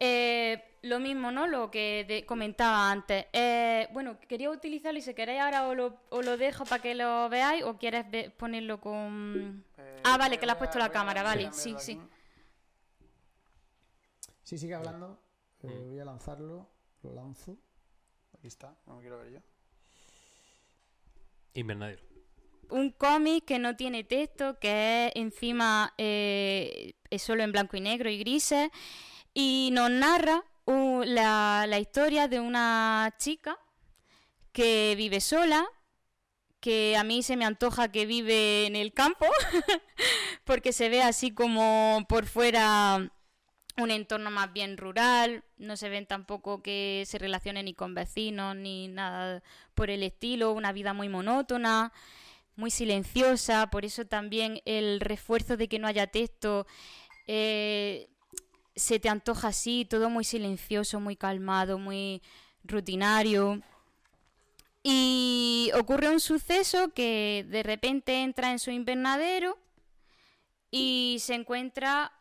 Eh, 0.01 0.63
lo 0.83 0.99
mismo, 0.99 1.31
¿no? 1.31 1.47
Lo 1.47 1.71
que 1.71 2.05
de- 2.09 2.27
comentaba 2.27 2.91
antes. 2.91 3.27
Eh, 3.33 3.89
bueno, 3.93 4.19
quería 4.29 4.51
utilizarlo 4.51 4.99
y 4.99 5.03
si 5.03 5.15
queréis 5.15 5.41
ahora 5.41 5.69
os 5.69 5.77
lo, 5.77 5.97
os 6.11 6.25
lo 6.25 6.37
dejo 6.37 6.65
para 6.65 6.83
que 6.83 6.95
lo 6.95 7.29
veáis 7.29 7.63
o 7.65 7.77
quieres 7.79 8.11
ve- 8.11 8.31
ponerlo 8.31 8.81
con... 8.81 9.65
ah, 10.05 10.17
vale, 10.17 10.39
que 10.39 10.47
le 10.47 10.53
has 10.53 10.59
puesto 10.59 10.79
la 10.79 10.91
cámara, 10.91 11.23
vale, 11.23 11.53
sí, 11.53 11.75
sí. 11.79 12.01
Sí, 14.43 14.59
sigue 14.59 14.75
hablando. 14.75 15.19
Eh, 15.63 15.87
voy 15.91 16.01
a 16.01 16.05
lanzarlo. 16.05 16.69
Lo 17.03 17.15
lanzo. 17.15 17.57
Aquí 18.37 18.49
está, 18.49 18.75
no 18.87 18.97
me 18.97 19.01
quiero 19.03 19.19
ver 19.19 19.33
yo. 19.33 19.39
Invernadero. 21.55 22.03
Un 22.71 22.91
cómic 22.91 23.45
que 23.45 23.59
no 23.59 23.77
tiene 23.77 24.05
texto, 24.05 24.59
que 24.59 25.07
es 25.07 25.13
encima 25.15 25.95
eh, 25.99 26.95
es 27.11 27.23
solo 27.23 27.43
en 27.43 27.53
blanco 27.53 27.77
y 27.77 27.81
negro 27.81 28.11
y 28.11 28.19
grises, 28.19 28.71
y 29.35 29.71
nos 29.73 29.91
narra 29.91 30.45
la, 30.67 31.67
la 31.69 31.79
historia 31.79 32.29
de 32.29 32.41
una 32.41 33.15
chica 33.19 33.59
que 34.53 34.95
vive 34.97 35.21
sola, 35.21 35.67
que 36.61 36.97
a 36.97 37.05
mí 37.05 37.23
se 37.23 37.37
me 37.37 37.45
antoja 37.45 37.91
que 37.91 38.07
vive 38.07 38.67
en 38.67 38.77
el 38.77 38.93
campo, 38.93 39.27
porque 40.45 40.73
se 40.73 40.89
ve 40.89 41.03
así 41.03 41.33
como 41.33 42.05
por 42.09 42.27
fuera 42.27 43.11
un 43.79 43.91
entorno 43.91 44.31
más 44.31 44.53
bien 44.53 44.77
rural, 44.77 45.45
no 45.57 45.77
se 45.77 45.89
ven 45.89 46.07
tampoco 46.07 46.63
que 46.63 47.05
se 47.07 47.19
relacione 47.19 47.63
ni 47.63 47.75
con 47.75 47.95
vecinos 47.95 48.55
ni 48.55 48.89
nada 48.89 49.43
por 49.75 49.91
el 49.91 50.03
estilo, 50.03 50.53
una 50.53 50.73
vida 50.73 50.93
muy 50.93 51.09
monótona, 51.09 51.93
muy 52.57 52.71
silenciosa, 52.71 53.69
por 53.71 53.85
eso 53.85 54.05
también 54.07 54.61
el 54.65 55.01
refuerzo 55.01 55.57
de 55.57 55.69
que 55.69 55.79
no 55.79 55.87
haya 55.87 56.07
texto 56.07 56.67
eh, 57.27 58.09
se 58.75 58.99
te 58.99 59.09
antoja 59.09 59.49
así, 59.49 59.85
todo 59.85 60.11
muy 60.11 60.25
silencioso, 60.25 61.01
muy 61.01 61.17
calmado, 61.17 61.79
muy 61.79 62.23
rutinario. 62.65 63.61
Y 64.83 65.71
ocurre 65.79 66.09
un 66.09 66.21
suceso 66.21 66.93
que 66.93 67.47
de 67.49 67.63
repente 67.63 68.23
entra 68.23 68.51
en 68.51 68.59
su 68.59 68.71
invernadero 68.71 69.59
y 70.71 71.19
se 71.21 71.35
encuentra 71.35 72.13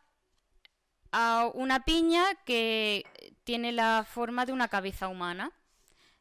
a 1.10 1.50
una 1.54 1.84
piña 1.84 2.24
que 2.44 3.04
tiene 3.44 3.72
la 3.72 4.06
forma 4.08 4.46
de 4.46 4.52
una 4.52 4.68
cabeza 4.68 5.08
humana. 5.08 5.52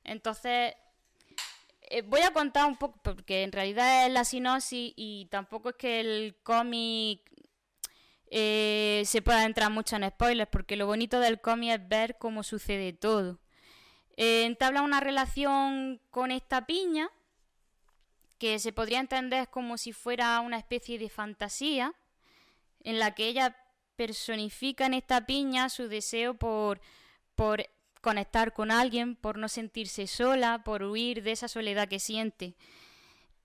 Entonces, 0.03 0.74
eh, 1.92 2.04
voy 2.04 2.22
a 2.22 2.32
contar 2.32 2.68
un 2.68 2.78
poco, 2.78 3.00
porque 3.04 3.44
en 3.44 3.52
realidad 3.52 4.06
es 4.06 4.14
la 4.14 4.24
sinopsis 4.24 4.94
y 4.96 5.28
tampoco 5.30 5.70
es 5.70 5.76
que 5.76 6.00
el 6.00 6.38
cómic 6.42 7.22
eh, 8.28 9.04
se 9.06 9.22
pueda 9.22 9.44
entrar 9.44 9.70
mucho 9.70 9.98
en 9.98 10.10
spoilers, 10.10 10.50
porque 10.50 10.78
lo 10.78 10.86
bonito 10.86 11.20
del 11.20 11.42
cómic 11.42 11.72
es 11.72 11.88
ver 11.89 12.18
cómo 12.18 12.44
sucede 12.44 12.94
todo. 12.94 13.39
Eh, 14.16 14.46
entabla 14.46 14.84
una 14.84 15.02
relación 15.02 16.02
con 16.12 16.32
esta 16.32 16.66
piña 16.66 17.10
que 18.38 18.58
se 18.60 18.72
podría 18.72 19.02
entender 19.02 19.50
como 19.50 19.78
si 19.78 19.92
fuera 19.92 20.39
una 20.39 20.58
especie 20.58 20.98
de 20.98 21.10
fantasía 21.10 21.94
en 22.84 23.00
la 23.00 23.14
que 23.16 23.28
ella 23.28 23.58
personifica 23.98 24.86
en 24.86 24.94
esta 24.94 25.26
piña 25.26 25.68
su 25.68 25.89
deseo 25.89 26.36
por, 26.36 26.80
por 27.36 27.66
conectar 28.02 28.54
con 28.54 28.72
alguien, 28.72 29.16
por 29.16 29.38
no 29.38 29.47
sentirse 29.47 30.08
sola, 30.08 30.64
por 30.64 30.84
huir 30.84 31.24
de 31.24 31.32
esa 31.32 31.47
soledad 31.47 31.88
que 31.88 31.99
siente. 31.99 32.56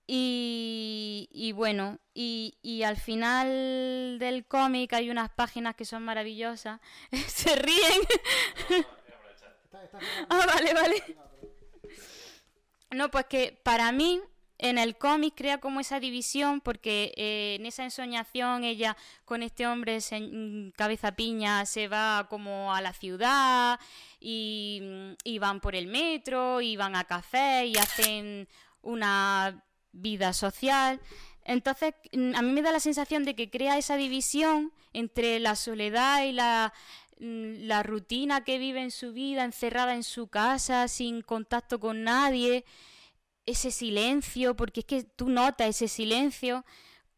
Y, 0.09 1.29
y 1.33 1.53
bueno, 1.53 1.99
y, 2.15 2.59
y 2.63 2.85
al 2.85 2.97
final 2.97 4.19
del 4.21 4.47
cómic 4.47 4.93
hay 4.93 5.11
unas 5.11 5.31
páginas 5.31 5.75
que 5.75 5.85
son 5.85 6.05
maravillosas. 6.05 6.81
Se 7.27 7.57
ríen. 7.57 8.01
ah, 10.31 10.47
vale, 10.47 10.75
vale. 10.75 11.17
No, 12.93 13.11
pues 13.11 13.27
que 13.27 13.59
para 13.65 13.91
mí 13.93 14.21
en 14.59 14.79
el 14.79 14.97
cómic 14.97 15.35
crea 15.37 15.59
como 15.59 15.81
esa 15.81 16.01
división 16.01 16.61
porque 16.63 17.13
eh, 17.17 17.57
en 17.59 17.67
esa 17.67 17.85
ensoñación 17.85 18.65
ella 18.65 18.97
con 19.27 19.43
este 19.43 19.67
hombre 19.67 20.01
se- 20.01 20.73
cabeza 20.77 21.13
piña 21.13 21.67
se 21.67 21.89
va 21.89 22.27
como 22.31 22.73
a 22.73 22.81
la 22.81 22.95
ciudad 22.95 23.79
y, 24.29 25.39
van 25.39 25.61
por 25.61 25.77
el 25.77 25.87
metro 25.87 26.61
y 26.61 26.77
van 26.77 26.97
a 26.97 27.05
café 27.05 27.67
y 27.67 27.77
hacen 27.77 28.49
una 28.83 29.65
vida 29.93 30.33
social. 30.33 31.01
Entonces, 31.45 31.95
mm, 32.13 32.35
a 32.35 32.43
mí 32.43 32.53
me 32.53 32.63
da 32.63 32.73
la 32.73 32.81
sensación 32.81 33.25
de 33.25 33.37
que 33.37 33.51
crea 33.51 33.79
esa 33.79 33.97
división 33.97 34.73
entre 34.93 35.39
la 35.39 35.55
soledad 35.55 36.25
y 36.25 36.33
mm, 37.25 37.67
la 37.69 37.83
rutina 37.85 38.43
que 38.43 38.59
vive 38.59 38.83
en 38.83 38.91
su 38.91 39.13
vida, 39.13 39.45
encerrada 39.45 39.95
en 39.95 40.03
su 40.03 40.27
casa, 40.27 40.89
sin 40.89 41.23
contacto 41.23 41.79
con 41.79 42.03
nadie, 42.03 42.65
ese 43.47 43.71
silencio, 43.71 44.57
porque 44.57 44.81
es 44.81 44.87
que 44.87 45.05
tú 45.05 45.29
notas 45.29 45.69
ese 45.69 45.87
silencio 45.87 46.65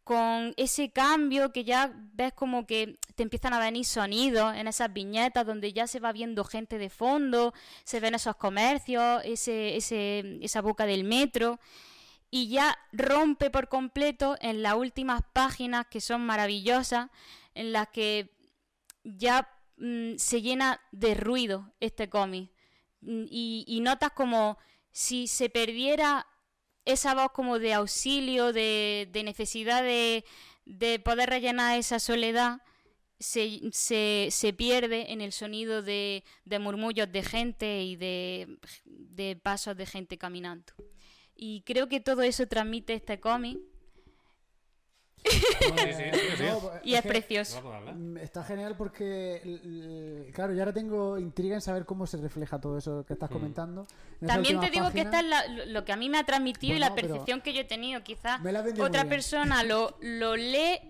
con 0.08 0.54
ese 0.56 0.90
cambio 0.90 1.52
que 1.52 1.64
ya 1.64 1.92
ves 2.14 2.32
como 2.32 2.66
que 2.66 2.98
te 3.14 3.22
empiezan 3.22 3.52
a 3.52 3.60
venir 3.60 3.84
sonidos 3.84 4.56
en 4.56 4.66
esas 4.66 4.90
viñetas 4.90 5.44
donde 5.44 5.74
ya 5.74 5.86
se 5.86 6.00
va 6.00 6.12
viendo 6.12 6.44
gente 6.44 6.78
de 6.78 6.88
fondo, 6.88 7.52
se 7.84 8.00
ven 8.00 8.14
esos 8.14 8.34
comercios, 8.36 9.20
ese, 9.26 9.76
esa 9.76 10.62
boca 10.62 10.86
del 10.86 11.04
metro 11.04 11.60
y 12.30 12.48
ya 12.48 12.78
rompe 12.90 13.50
por 13.50 13.68
completo 13.68 14.38
en 14.40 14.62
las 14.62 14.76
últimas 14.76 15.20
páginas 15.34 15.84
que 15.90 16.00
son 16.00 16.24
maravillosas, 16.24 17.10
en 17.52 17.72
las 17.72 17.88
que 17.88 18.30
ya 19.04 19.46
mm, 19.76 20.16
se 20.16 20.40
llena 20.40 20.80
de 20.90 21.16
ruido 21.16 21.74
este 21.80 22.08
cómic. 22.08 22.50
Mm, 23.02 23.24
Y, 23.28 23.64
y 23.66 23.80
notas 23.80 24.12
como 24.12 24.56
si 24.90 25.26
se 25.26 25.50
perdiera 25.50 26.26
esa 26.88 27.14
voz 27.14 27.32
como 27.32 27.58
de 27.58 27.74
auxilio, 27.74 28.52
de, 28.52 29.08
necesidad 29.24 29.82
de, 29.82 30.24
de 30.64 30.98
poder 30.98 31.28
rellenar 31.28 31.78
esa 31.78 31.98
soledad, 31.98 32.62
se, 33.20 33.60
se, 33.72 34.28
se 34.30 34.52
pierde 34.54 35.12
en 35.12 35.20
el 35.20 35.32
sonido 35.32 35.82
de, 35.82 36.24
murmullos 36.58 37.12
de 37.12 37.22
gente 37.22 37.82
y 37.82 37.96
de, 37.96 39.38
pasos 39.42 39.76
de 39.76 39.84
gente 39.84 40.16
caminando. 40.16 40.72
Y 41.36 41.60
creo 41.62 41.88
que 41.88 42.00
todo 42.00 42.22
eso 42.22 42.46
transmite 42.48 42.94
este 42.94 43.20
cómic 43.20 43.58
sí, 45.24 45.30
sí, 45.30 45.40
sí. 46.38 46.42
no, 46.44 46.58
pues, 46.60 46.74
y 46.84 46.94
es 46.94 47.02
que, 47.02 47.08
precioso. 47.08 47.56
¿Vamos 47.56 47.72
a 47.74 47.76
hablar? 47.78 47.94
mm, 47.94 48.16
Está 48.18 48.44
genial 48.44 48.74
porque, 48.76 50.30
claro, 50.34 50.52
yo 50.52 50.60
ahora 50.60 50.72
tengo 50.72 51.18
intriga 51.18 51.54
en 51.54 51.60
saber 51.60 51.84
cómo 51.84 52.06
se 52.06 52.16
refleja 52.16 52.60
todo 52.60 52.78
eso 52.78 53.04
que 53.06 53.12
estás 53.14 53.30
Mm. 53.30 53.32
comentando. 53.32 53.86
También 54.26 54.60
te 54.60 54.70
digo 54.70 54.86
que 54.90 55.04
página, 55.04 55.18
esta 55.18 55.20
es 55.20 55.26
la- 55.26 55.64
lo 55.66 55.84
que 55.84 55.92
a 55.92 55.96
mí 55.96 56.08
me 56.08 56.18
ha 56.18 56.24
transmitido 56.24 56.76
y 56.76 56.78
la 56.78 56.90
Bueno, 56.90 57.08
percepción 57.08 57.40
que 57.40 57.52
yo 57.52 57.60
he 57.60 57.64
tenido. 57.64 58.02
Quizás 58.02 58.40
otra 58.80 59.04
persona 59.04 59.62
lo, 59.62 59.96
lo 60.00 60.36
lee 60.36 60.80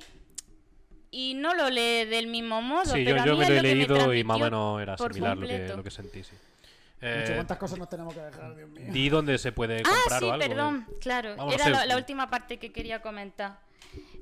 y 1.10 1.34
no 1.34 1.54
lo 1.54 1.70
lee 1.70 2.04
del 2.04 2.26
mismo 2.26 2.60
modo. 2.62 2.84
Sí, 2.84 3.02
pero 3.04 3.16
yo, 3.16 3.22
a 3.22 3.26
yo 3.26 3.36
me 3.36 3.46
lo 3.46 3.52
he 3.52 3.56
que 3.56 3.62
leído 3.62 4.14
y 4.14 4.24
más 4.24 4.36
o 4.36 4.44
menos 4.44 4.82
era 4.82 4.96
similar 4.98 5.36
lo 5.36 5.46
que, 5.46 5.68
lo 5.68 5.82
que 5.82 5.90
sentí, 5.90 6.22
sí. 6.22 6.36
Eh, 7.00 7.30
¿Cuántas 7.36 7.58
cosas 7.58 7.78
nos 7.78 7.88
tenemos 7.88 8.12
que 8.12 8.20
dejar, 8.20 8.56
Dios 8.56 8.68
mío? 8.70 8.86
¿Di 8.92 9.08
dónde 9.08 9.38
se 9.38 9.52
puede 9.52 9.82
Ah, 9.84 9.88
comprar 10.02 10.18
sí, 10.20 10.26
o 10.26 10.32
algo? 10.32 10.46
perdón, 10.48 10.86
claro. 11.00 11.36
Vamos 11.36 11.54
Era 11.54 11.68
la, 11.68 11.86
la 11.86 11.96
última 11.96 12.28
parte 12.28 12.58
que 12.58 12.72
quería 12.72 13.00
comentar. 13.00 13.60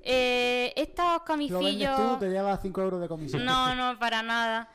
Eh, 0.02 0.72
estos 0.76 1.04
Lo 1.04 1.24
comicillos... 1.24 1.96
tú, 1.96 2.18
te 2.20 2.28
llevas 2.30 2.60
5 2.62 2.80
euros 2.82 3.00
de 3.00 3.08
comisión. 3.08 3.44
No, 3.44 3.74
no, 3.74 3.98
para 3.98 4.22
nada. 4.22 4.68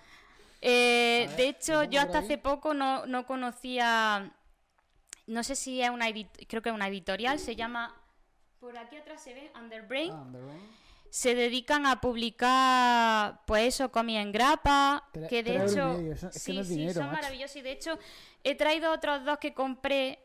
Eh, 0.61 1.25
ver, 1.29 1.37
de 1.37 1.47
hecho, 1.49 1.73
¿lo 1.83 1.89
yo 1.89 2.01
hasta 2.01 2.19
hace 2.19 2.37
poco 2.37 2.73
no, 2.73 3.05
no 3.05 3.25
conocía. 3.25 4.31
No 5.27 5.43
sé 5.43 5.55
si 5.55 5.81
es 5.81 5.89
una 5.89 6.07
creo 6.47 6.61
que 6.61 6.69
es 6.69 6.75
una 6.75 6.87
editorial, 6.87 7.39
se 7.39 7.55
llama. 7.55 7.95
Por 8.59 8.77
aquí 8.77 8.97
atrás 8.97 9.21
se 9.23 9.33
ve 9.33 9.51
Underbrain. 9.55 10.11
Ah, 10.11 10.21
Underground. 10.21 10.61
Se 11.09 11.35
dedican 11.35 11.85
a 11.85 11.99
publicar, 11.99 13.41
pues 13.45 13.73
eso, 13.75 13.91
cómics 13.91 14.19
en 14.21 14.31
grapa. 14.31 15.07
Tre- 15.13 15.27
que 15.27 15.43
de 15.43 15.55
hecho. 15.55 15.91
eso- 15.97 16.27
es 16.27 16.33
que 16.33 16.39
sí, 16.39 16.53
no 16.53 16.61
es 16.61 16.67
sí, 16.67 16.75
dinero, 16.75 16.93
son 16.93 17.05
macho. 17.07 17.15
maravillosos. 17.21 17.55
Y 17.57 17.61
de 17.61 17.71
hecho, 17.71 17.97
he 18.43 18.55
traído 18.55 18.91
otros 18.93 19.23
dos 19.25 19.37
que 19.39 19.53
compré 19.53 20.19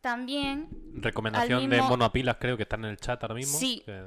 también. 0.00 0.68
Recomendación 0.94 1.68
de 1.68 1.82
Monopilas, 1.82 2.36
creo 2.40 2.56
que 2.56 2.62
están 2.64 2.84
en 2.84 2.90
el 2.90 2.96
chat 2.96 3.22
ahora 3.22 3.34
mismo. 3.34 3.58
Sí. 3.58 3.82
que- 3.84 4.04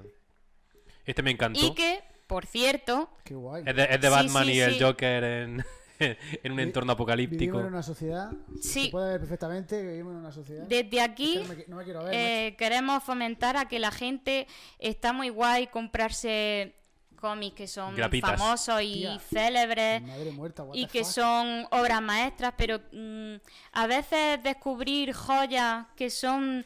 Este 1.05 1.23
me 1.23 1.31
encantó. 1.31 1.59
Y 1.65 1.73
que, 1.73 2.03
por 2.27 2.45
cierto, 2.45 3.09
Qué 3.23 3.33
guay. 3.35 3.63
Es 3.65 3.75
de, 3.75 3.83
es 3.83 4.01
de 4.01 4.07
Sí, 4.07 4.13
Batman 4.13 4.45
sí, 4.45 4.51
y 4.53 4.59
el 4.59 4.73
sí. 4.73 4.79
Joker 4.81 5.23
en, 5.23 5.65
en 5.99 6.51
un 6.51 6.57
Vi- 6.57 6.63
entorno 6.63 6.93
apocalíptico. 6.93 7.39
Vivimos 7.39 7.61
en 7.63 7.67
una 7.73 7.83
sociedad. 7.83 8.31
Sí. 8.61 8.85
Se 8.85 8.89
puede 8.91 9.11
ver 9.11 9.19
perfectamente 9.19 9.75
que 9.81 9.87
vivimos 9.87 10.13
en 10.13 10.19
una 10.19 10.31
sociedad. 10.31 10.63
desde 10.67 10.97
Es 10.97 11.03
aquí. 11.03 11.33
que 11.33 11.39
no, 11.43 11.47
me, 11.55 11.65
no 11.67 11.75
me 11.77 11.83
quiero 11.83 12.03
ver. 12.03 12.13
Eh, 12.13 12.55
queremos 12.57 13.03
fomentar 13.03 13.57
a 13.57 13.65
que 13.67 13.79
la 13.79 13.91
gente 13.91 14.47
está 14.79 15.11
muy 15.13 15.29
guay 15.29 15.67
comprarse 15.67 16.75
cómics 17.21 17.55
que 17.55 17.67
son 17.67 17.95
Grapitas. 17.95 18.31
famosos 18.31 18.81
y 18.81 18.93
Tía. 19.03 19.19
célebres 19.19 20.01
muerta, 20.33 20.65
y 20.73 20.87
que 20.87 21.03
fuck. 21.05 21.13
son 21.13 21.67
obras 21.71 22.01
maestras, 22.01 22.53
pero 22.57 22.81
mm, 22.91 23.35
a 23.71 23.87
veces 23.87 24.43
descubrir 24.43 25.13
joyas 25.13 25.85
que 25.95 26.09
son 26.09 26.65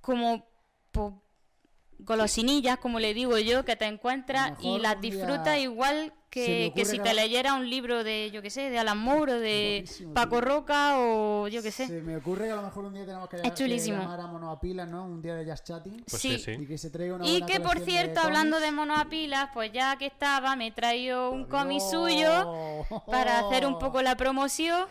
como 0.00 0.46
po- 0.92 1.22
golosinillas, 1.98 2.78
como 2.78 2.98
le 2.98 3.12
digo 3.12 3.36
yo, 3.38 3.64
que 3.66 3.76
te 3.76 3.84
encuentras 3.84 4.52
y 4.60 4.78
las 4.78 4.94
un 4.96 5.00
día 5.02 5.10
disfrutas 5.10 5.58
igual 5.58 6.14
que, 6.30 6.72
que 6.76 6.84
si 6.84 6.98
te 7.00 7.12
leyera 7.12 7.54
un 7.54 7.68
libro 7.68 8.04
de, 8.04 8.30
yo 8.30 8.40
qué 8.40 8.50
sé, 8.50 8.70
de 8.70 8.78
Alan 8.78 8.96
Moore 8.98 9.32
o 9.34 9.40
de 9.40 9.84
Paco 10.14 10.36
tío. 10.38 10.40
Roca 10.42 10.98
o 10.98 11.48
yo 11.48 11.60
qué 11.62 11.72
sé. 11.72 11.88
Se 11.88 12.00
me 12.02 12.16
ocurre 12.16 12.46
que 12.46 12.52
a 12.52 12.56
lo 12.56 12.62
mejor 12.62 12.84
un 12.84 12.94
día 12.94 13.04
tenemos 13.04 13.28
que, 13.28 13.36
Es 13.42 13.54
chulísimo. 13.54 13.96
que 13.98 14.02
llamar 14.04 14.20
a 14.20 14.26
Monoapilas, 14.28 14.88
¿no? 14.88 15.04
Un 15.06 15.20
día 15.20 15.34
de 15.34 15.50
Just 15.50 15.66
Chatting. 15.66 16.04
Pues 16.08 16.22
Sí. 16.22 16.38
sí, 16.38 16.56
sí. 16.56 16.62
Y 16.62 16.66
que 16.66 16.78
se 16.78 16.90
traiga 16.90 17.16
una 17.16 17.26
Y 17.26 17.40
buena 17.40 17.46
que 17.46 17.60
por 17.60 17.80
cierto, 17.80 18.20
de 18.20 18.26
hablando 18.26 18.58
de 18.60 18.66
cómics. 18.66 18.76
monoapilas, 18.76 19.50
pues 19.52 19.72
ya 19.72 19.96
que 19.96 20.06
estaba, 20.06 20.54
me 20.54 20.68
he 20.68 20.72
traído 20.72 21.30
un 21.32 21.46
cómic 21.46 21.80
suyo 21.80 22.84
para 23.10 23.40
hacer 23.40 23.66
un 23.66 23.78
poco 23.80 24.00
la 24.00 24.16
promoción. 24.16 24.86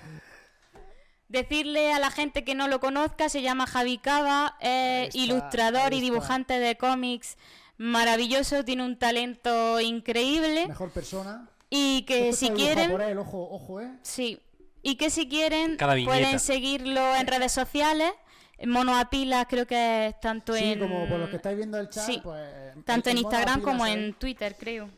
Decirle 1.30 1.94
a 1.94 2.00
la 2.00 2.10
gente 2.10 2.44
que 2.44 2.56
no 2.56 2.68
lo 2.68 2.80
conozca, 2.80 3.30
se 3.30 3.44
llama 3.44 3.68
Javi 3.68 4.00
Cava, 4.00 4.58
está, 4.62 5.10
ilustrador 5.14 5.94
y 5.94 6.02
dibujante 6.02 6.58
de 6.60 6.76
cómics 6.76 7.38
maravilloso, 7.80 8.64
tiene 8.64 8.84
un 8.86 8.98
talento 9.00 9.80
increíble 9.80 10.68
Mejor 10.68 10.92
persona. 10.92 11.50
y 11.72 12.04
que 12.04 12.30
Esto 12.30 12.46
si 12.46 12.52
quieren, 12.52 12.92
por 12.92 13.02
él, 13.02 13.18
ojo, 13.18 13.48
ojo, 13.52 13.82
¿eh? 13.82 13.90
sí, 14.04 14.40
y 14.84 14.96
que 14.98 15.10
si 15.10 15.28
quieren 15.28 15.78
pueden 16.06 16.40
seguirlo 16.40 17.16
en 17.16 17.26
redes 17.26 17.52
sociales. 17.52 18.12
Monoapilas 18.68 19.46
creo 19.50 19.66
que 19.66 20.08
es 20.08 20.20
tanto 20.20 20.54
Sí, 20.54 20.74
en 20.74 20.80
como 20.80 21.08
por 21.08 21.18
los 21.18 21.30
que 21.30 21.38
estáis 21.38 21.56
viendo 21.56 21.78
el 21.80 21.90
chat, 21.90 22.06
Sí. 22.06 22.20
pues... 22.22 22.46
tanto 22.84 23.10
en 23.10 23.18
Instagram 23.20 23.62
como 23.62 23.86
en 23.88 24.14
Twitter, 24.16 24.54
creo. 24.60 24.90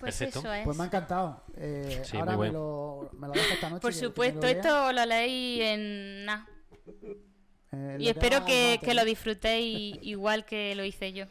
Pues 0.00 0.16
Perfecto. 0.16 0.40
eso 0.40 0.52
es. 0.52 0.64
Pues 0.64 0.76
me 0.76 0.82
ha 0.82 0.86
encantado. 0.86 1.44
Eh, 1.56 2.02
Sí, 2.04 2.16
ahora 2.16 2.36
muy 2.36 2.48
me, 2.48 2.52
lo, 2.54 3.10
me 3.12 3.26
lo 3.28 3.32
dejo 3.34 3.52
esta 3.54 3.68
noche. 3.70 3.80
Por 3.82 3.94
supuesto, 3.94 4.40
lo 4.40 4.48
esto 4.48 4.92
lo 4.92 5.06
leí 5.06 5.62
en. 5.62 6.26
Eh, 7.72 7.96
Y 8.00 8.08
espero 8.08 8.44
que, 8.44 8.80
lo 8.94 9.04
disfrutéis 9.04 9.98
igual 10.02 10.44
que 10.44 10.74
lo 10.74 10.84
hice 10.84 11.12
yo. 11.12 11.26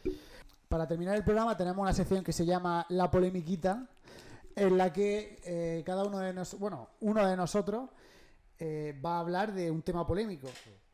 Para 0.67 0.87
terminar 0.87 1.15
el 1.15 1.23
programa 1.23 1.57
tenemos 1.57 1.81
una 1.81 1.93
sección 1.93 2.23
que 2.23 2.31
se 2.31 2.45
llama 2.45 2.85
La 2.89 3.09
Polemiquita, 3.09 3.87
en 4.55 4.77
la 4.77 4.93
que 4.93 5.39
eh, 5.43 5.83
cada 5.85 6.03
uno 6.03 6.19
de 6.19 6.33
nosotros, 6.33 6.59
bueno, 6.59 6.89
uno 7.01 7.27
de 7.27 7.35
nosotros 7.35 7.89
eh, 8.59 8.99
va 9.03 9.17
a 9.17 9.19
hablar 9.19 9.53
de 9.53 9.71
un 9.71 9.81
tema 9.81 10.05
polémico. 10.05 10.47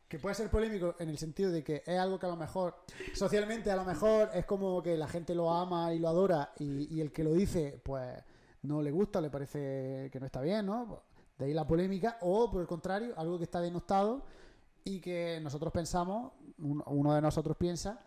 Que 0.08 0.20
puede 0.20 0.36
ser 0.36 0.48
polémico 0.48 0.94
en 1.00 1.08
el 1.08 1.18
sentido 1.18 1.50
de 1.50 1.64
que 1.64 1.82
es 1.84 1.98
algo 1.98 2.18
que 2.18 2.26
a 2.26 2.28
lo 2.28 2.36
mejor, 2.36 2.76
socialmente 3.12 3.72
a 3.72 3.76
lo 3.76 3.84
mejor 3.84 4.30
es 4.34 4.46
como 4.46 4.80
que 4.80 4.96
la 4.96 5.08
gente 5.08 5.34
lo 5.34 5.50
ama 5.50 5.92
y 5.92 5.98
lo 5.98 6.08
adora 6.08 6.52
y, 6.60 6.94
y 6.94 7.00
el 7.00 7.10
que 7.10 7.24
lo 7.24 7.32
dice, 7.32 7.80
pues 7.82 8.22
no 8.62 8.82
le 8.82 8.92
gusta, 8.92 9.20
le 9.20 9.30
parece 9.30 10.08
que 10.12 10.20
no 10.20 10.26
está 10.26 10.40
bien, 10.40 10.66
¿no? 10.66 11.02
De 11.36 11.46
ahí 11.46 11.54
la 11.54 11.66
polémica. 11.66 12.18
O 12.20 12.50
por 12.50 12.60
el 12.60 12.68
contrario, 12.68 13.14
algo 13.16 13.36
que 13.36 13.44
está 13.44 13.60
denostado 13.60 14.24
y 14.86 15.00
que 15.00 15.40
nosotros 15.42 15.72
pensamos, 15.72 16.32
uno, 16.58 17.14
de 17.14 17.20
nosotros 17.20 17.56
piensa, 17.58 18.00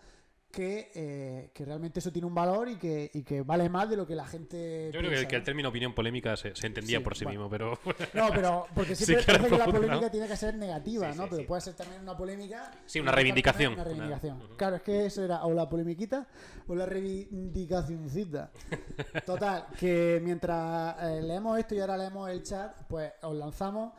que, 0.49 0.91
eh, 0.95 1.51
que 1.53 1.63
realmente 1.65 1.99
eso 1.99 2.11
tiene 2.11 2.25
un 2.25 2.33
valor 2.33 2.69
y 2.69 2.77
que, 2.77 3.11
y 3.13 3.21
que 3.21 3.43
vale 3.43 3.69
más 3.69 3.87
de 3.87 3.95
lo 3.97 4.07
que 4.07 4.15
la 4.15 4.25
gente. 4.25 4.89
Yo 4.91 4.99
creo 5.01 5.11
que, 5.11 5.19
el 5.35 5.37
¿no? 5.39 5.43
término 5.43 5.69
opinión 5.69 5.93
polémica 5.93 6.35
se, 6.37 6.55
se 6.55 6.65
entendía 6.65 6.97
Sí, 6.97 7.03
por 7.03 7.15
sí 7.15 7.25
bueno. 7.25 7.41
mismo, 7.47 7.49
pero 7.51 7.77
No, 8.15 8.29
pero 8.33 8.65
porque 8.73 8.95
Sí, 8.95 9.05
siempre 9.05 9.25
claro, 9.25 9.39
parece 9.41 9.55
que 9.55 9.59
la 9.59 9.65
polémica 9.71 10.01
¿no? 10.05 10.09
tiene 10.11 10.27
que 10.27 10.37
ser 10.37 10.55
negativa, 10.55 11.11
Sí, 11.11 11.17
¿no? 11.17 11.23
sí, 11.25 11.29
pero 11.31 11.41
sí. 11.43 11.47
puede 11.47 11.61
ser 11.61 11.73
también 11.75 12.01
una 12.01 12.17
polémica. 12.17 12.71
Sí, 12.87 12.99
una 12.99 13.11
reivindicación. 13.11 13.73
Una. 13.79 14.19
Claro, 14.57 14.77
es 14.77 14.81
que 14.81 15.05
eso 15.05 15.23
era 15.23 15.45
o 15.45 15.53
la 15.53 15.69
polemiquita 15.69 16.25
o 16.67 16.73
la 16.73 16.85
reivindicacioncita. 16.87 18.51
Total, 19.25 19.67
que 19.79 20.19
mientras 20.23 20.95
eh, 21.03 21.21
leemos 21.21 21.59
esto 21.59 21.75
y 21.75 21.79
ahora 21.81 21.97
leemos 21.97 22.27
el 22.29 22.41
chat, 22.41 22.75
pues 22.87 23.11
os 23.21 23.35
lanzamos. 23.35 23.93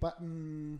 pa- 0.00 0.16
mm, 0.18 0.78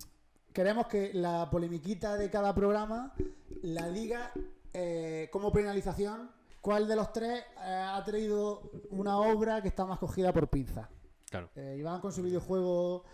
queremos 0.53 0.87
que 0.87 1.11
la 1.15 1.49
polemiquita 1.51 2.16
de 2.16 2.31
cada 2.31 2.55
programa 2.55 3.15
la 3.62 3.89
diga 3.89 4.33
eh, 4.73 5.29
como 5.33 5.53
penalización. 5.53 6.31
¿Cuál 6.61 6.87
de 6.87 6.95
los 6.95 7.12
tres 7.12 7.41
eh, 7.41 7.87
ha 7.91 8.03
traído 8.05 8.70
una 8.91 9.19
obra 9.19 9.61
que 9.62 9.69
está 9.69 9.85
más 9.85 9.99
cogida 9.99 10.33
por 10.33 10.49
pinza? 10.49 10.89
claro. 11.29 11.49
Eh, 11.57 11.77
Iván 11.79 12.01
con 12.01 12.12
su 12.12 12.23
videojuego 12.23 13.05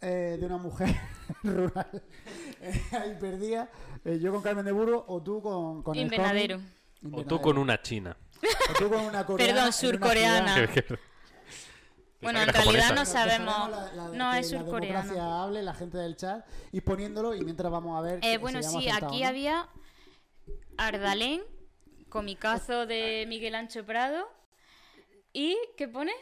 eh, 0.00 0.36
de 0.38 0.46
una 0.46 0.56
mujer 0.56 0.94
rural 1.42 2.02
eh, 2.60 2.82
ahí 2.92 3.16
perdida. 3.20 3.70
Eh, 4.04 4.18
yo 4.20 4.32
con 4.32 4.40
Carmen 4.42 4.64
de 4.64 4.72
Burgos 4.72 5.04
o 5.08 5.22
tú 5.22 5.42
con, 5.42 5.82
con 5.82 5.96
el 5.96 6.02
Invernadero. 6.02 6.60
O 7.12 7.24
tú 7.24 7.40
con 7.40 7.58
una 7.58 7.82
china. 7.82 8.16
O 8.70 8.78
tú 8.78 8.88
con 8.88 9.00
una 9.04 9.26
coreana. 9.26 9.52
Perdón, 9.54 9.72
surcoreana. 9.72 10.68
Bueno, 12.24 12.40
en 12.40 12.46
que 12.46 12.52
realidad 12.52 12.82
japonesa. 12.82 12.94
no 12.94 12.96
Pues 12.96 13.08
sabemos. 13.08 13.54
dejaremos 13.70 13.94
la- 13.96 14.02
la- 14.10 14.16
No, 14.16 14.32
que 14.32 14.38
es 14.40 14.50
democracia 14.50 15.42
hable, 15.42 15.62
la 15.62 15.74
gente 15.74 15.98
del 15.98 16.16
chat, 16.16 16.44
y 16.72 16.80
poniéndolo 16.80 17.34
y 17.34 17.44
mientras 17.44 17.70
vamos 17.70 17.96
a 17.96 18.02
ver. 18.02 18.16
Eh, 18.18 18.32
que- 18.32 18.38
bueno, 18.38 18.62
sí, 18.62 18.88
aquí 18.90 19.22
¿no? 19.22 19.28
había 19.28 19.68
Ardalén, 20.76 21.42
comicazo 22.08 22.86
de 22.86 23.24
Miguel 23.28 23.54
Ancho 23.54 23.84
Prado. 23.84 24.28
¿Y 25.32 25.56
qué 25.76 25.88
pone? 25.88 26.12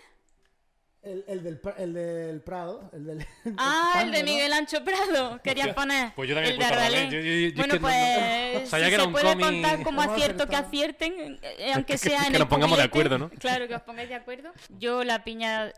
El, 1.03 1.25
el 1.27 1.43
del, 1.43 1.61
el 1.79 1.93
del 1.95 2.41
Prado. 2.43 2.89
El 2.93 3.05
del, 3.07 3.27
Ah, 3.59 4.03
el 4.05 4.13
de 4.13 4.21
¿no? 4.21 4.25
Miguel 4.25 4.53
Ancho 4.53 4.85
Prado. 4.85 5.41
Querías 5.43 5.75
poner. 5.75 6.13
Pues 6.15 6.29
yo 6.29 6.35
también 6.37 6.53
el 6.55 6.59
de 6.61 6.65
Ardalén. 6.65 7.07
Ardalén. 7.07 7.11
Yo- 7.11 7.19
yo- 7.19 7.25
yo 7.41 7.47
es 7.49 7.55
bueno, 7.57 7.75
que 7.75 7.81
no- 7.81 7.87
pues. 7.89 8.71
no- 8.73 8.79
si 8.79 8.91
que 8.91 8.97
se 9.01 9.09
puede 9.09 9.41
contar 9.41 9.83
como 9.85 10.01
acierto 10.03 10.47
que 10.47 10.57
acierten, 10.57 11.41
eh, 11.43 11.73
aunque 11.75 11.99
sea 11.99 12.21
que 12.21 12.27
en 12.29 12.33
nos 12.35 12.43
el 12.43 12.49
pongamos 12.49 12.79
de 12.79 12.85
acuerdo, 12.85 13.19
¿no? 13.19 13.31
Claro, 13.31 13.67
que 13.67 13.75
os 13.75 13.83
pongáis 13.83 14.09
de 14.11 14.15
acuerdo. 14.15 14.53
Yo 14.79 15.03
la 15.03 15.25
piña. 15.25 15.73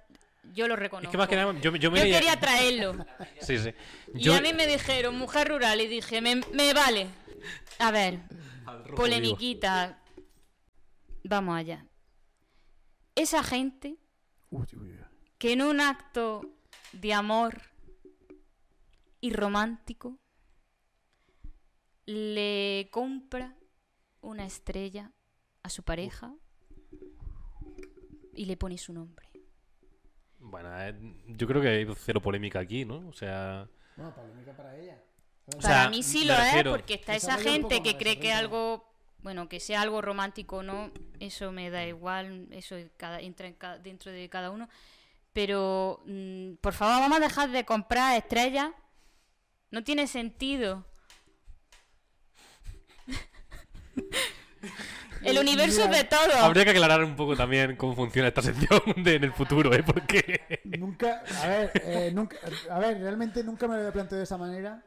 Yo 0.53 0.69
lo 0.69 0.77
reconozco. 0.77 1.09
Es 1.09 1.11
que 1.11 1.19
más 1.19 1.29
que 1.29 1.37
nada, 1.37 1.53
yo, 1.61 1.75
yo 1.77 1.91
me 1.91 1.99
Yo 1.99 2.05
leía- 2.05 2.19
quería 2.19 2.39
traerlo. 2.41 3.05
Sí, 3.41 3.59
sí. 3.59 3.71
Y 4.15 4.31
a 4.31 4.41
mí 4.41 4.53
me 4.53 4.67
dijeron 4.67 5.17
mujer 5.17 5.49
rural 5.49 5.81
y 5.81 5.87
dije, 5.89 6.21
me, 6.21 6.37
me 6.53 6.73
vale. 6.75 7.09
A 7.79 7.91
ver, 7.91 8.21
polemiquita. 8.97 10.01
Vamos 11.25 11.57
allá. 11.57 11.87
Esa 13.15 13.43
gente 13.43 13.97
Uy, 14.51 14.67
uy, 14.75 14.91
uy. 14.93 14.99
que 15.39 15.53
en 15.53 15.63
un 15.63 15.81
acto 15.81 16.43
de 16.93 17.13
amor 17.15 17.63
y 19.21 19.33
romántico 19.33 20.19
le 22.07 22.89
compra 22.91 23.57
una 24.21 24.45
estrella 24.47 25.13
a 25.63 25.71
su 25.71 25.83
pareja 25.83 26.35
y 28.35 28.45
le 28.47 28.57
pone 28.57 28.77
su 28.79 28.93
nombre. 28.93 29.29
Bueno, 30.47 30.69
eh, 30.83 30.95
yo 31.27 31.47
creo 31.47 31.61
que 31.63 31.69
hay 31.69 31.87
cero 31.97 32.21
polémica 32.21 32.61
aquí, 32.61 32.85
¿no? 32.85 33.09
O 33.09 33.13
sea, 33.13 33.67
Bueno, 33.97 34.15
polémica 34.15 34.53
para 34.57 34.77
ella. 34.77 34.99
O 35.47 35.59
Para 35.59 35.63
sea, 35.83 35.89
mí 35.91 36.03
sí 36.03 36.21
me 36.21 36.27
lo 36.27 36.37
refiero- 36.37 36.71
es, 36.71 36.77
porque 36.77 36.95
está 36.95 37.15
esa 37.15 37.37
gente 37.39 37.83
que 37.83 37.97
cree 37.97 38.19
que 38.19 38.33
algo, 38.33 38.85
bueno, 39.19 39.49
que 39.49 39.59
sea 39.61 39.81
algo 39.83 40.01
romántico 40.03 40.59
o 40.59 40.63
no, 40.63 40.91
eso 41.21 41.51
me 41.53 41.71
da 41.71 41.85
igual, 41.87 42.49
eso 42.51 42.77
cada, 42.97 43.21
entra 43.21 43.47
en 43.47 43.57
dentro 43.83 44.11
de 44.13 44.29
cada 44.29 44.51
uno. 44.51 44.69
Pero, 45.33 46.01
mm, 46.07 46.55
por 46.61 46.73
favor, 46.75 47.01
vamos 47.01 47.19
a 47.19 47.21
dejar 47.21 47.51
de 47.51 47.65
comprar 47.65 48.17
estrellas. 48.17 48.71
No 49.71 49.83
tiene 49.83 50.07
sentido. 50.07 50.87
El 55.25 55.39
universo 55.39 55.87
Mira, 55.87 55.99
es 55.99 56.03
de 56.03 56.05
todo. 56.17 56.35
habría 56.45 56.65
que 56.65 56.71
aclarar 56.71 57.03
un 57.05 57.17
poco 57.17 57.37
también 57.37 57.77
cómo 57.77 57.95
funciona 57.95 58.29
esta 58.29 58.43
sección 58.43 58.81
de- 58.97 59.15
en 59.17 59.25
el 59.25 59.33
futuro, 59.33 59.73
¿eh? 59.75 59.83
Porque... 59.83 60.61
Nunca, 60.65 61.23
a 61.43 61.47
ver, 61.49 61.71
eh, 61.85 62.11
nunca, 62.15 62.37
a 62.71 62.79
ver, 62.79 62.99
realmente 63.01 63.43
nunca 63.45 63.67
me 63.67 63.75
lo 63.75 63.81
había 63.81 63.93
planteado 63.93 64.19
de 64.19 64.25
esa 64.25 64.37
manera. 64.39 64.83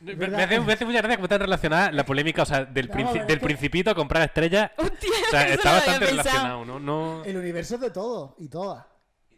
Me, 0.00 0.12
hace, 0.42 0.60
me 0.60 0.72
hace 0.74 0.84
mucha 0.84 0.98
gracia 0.98 1.16
cómo 1.16 1.24
está 1.26 1.38
relacionada 1.38 1.90
la 1.90 2.04
polémica, 2.04 2.42
o 2.42 2.46
sea, 2.46 2.64
del, 2.66 2.90
princi- 2.90 3.24
del 3.24 3.40
principito 3.40 3.90
a 3.90 3.94
comprar 3.94 4.22
estrellas. 4.24 4.70
Hostia, 4.76 5.08
O 5.28 5.30
sea, 5.30 5.48
está 5.48 5.72
bastante 5.72 6.06
relacionado, 6.06 6.64
¿no? 6.64 6.78
no... 6.78 7.24
El 7.24 7.36
universo 7.38 7.76
es 7.76 7.80
de 7.80 7.90
todo 7.90 8.36
y 8.38 8.48
todas. 8.48 8.84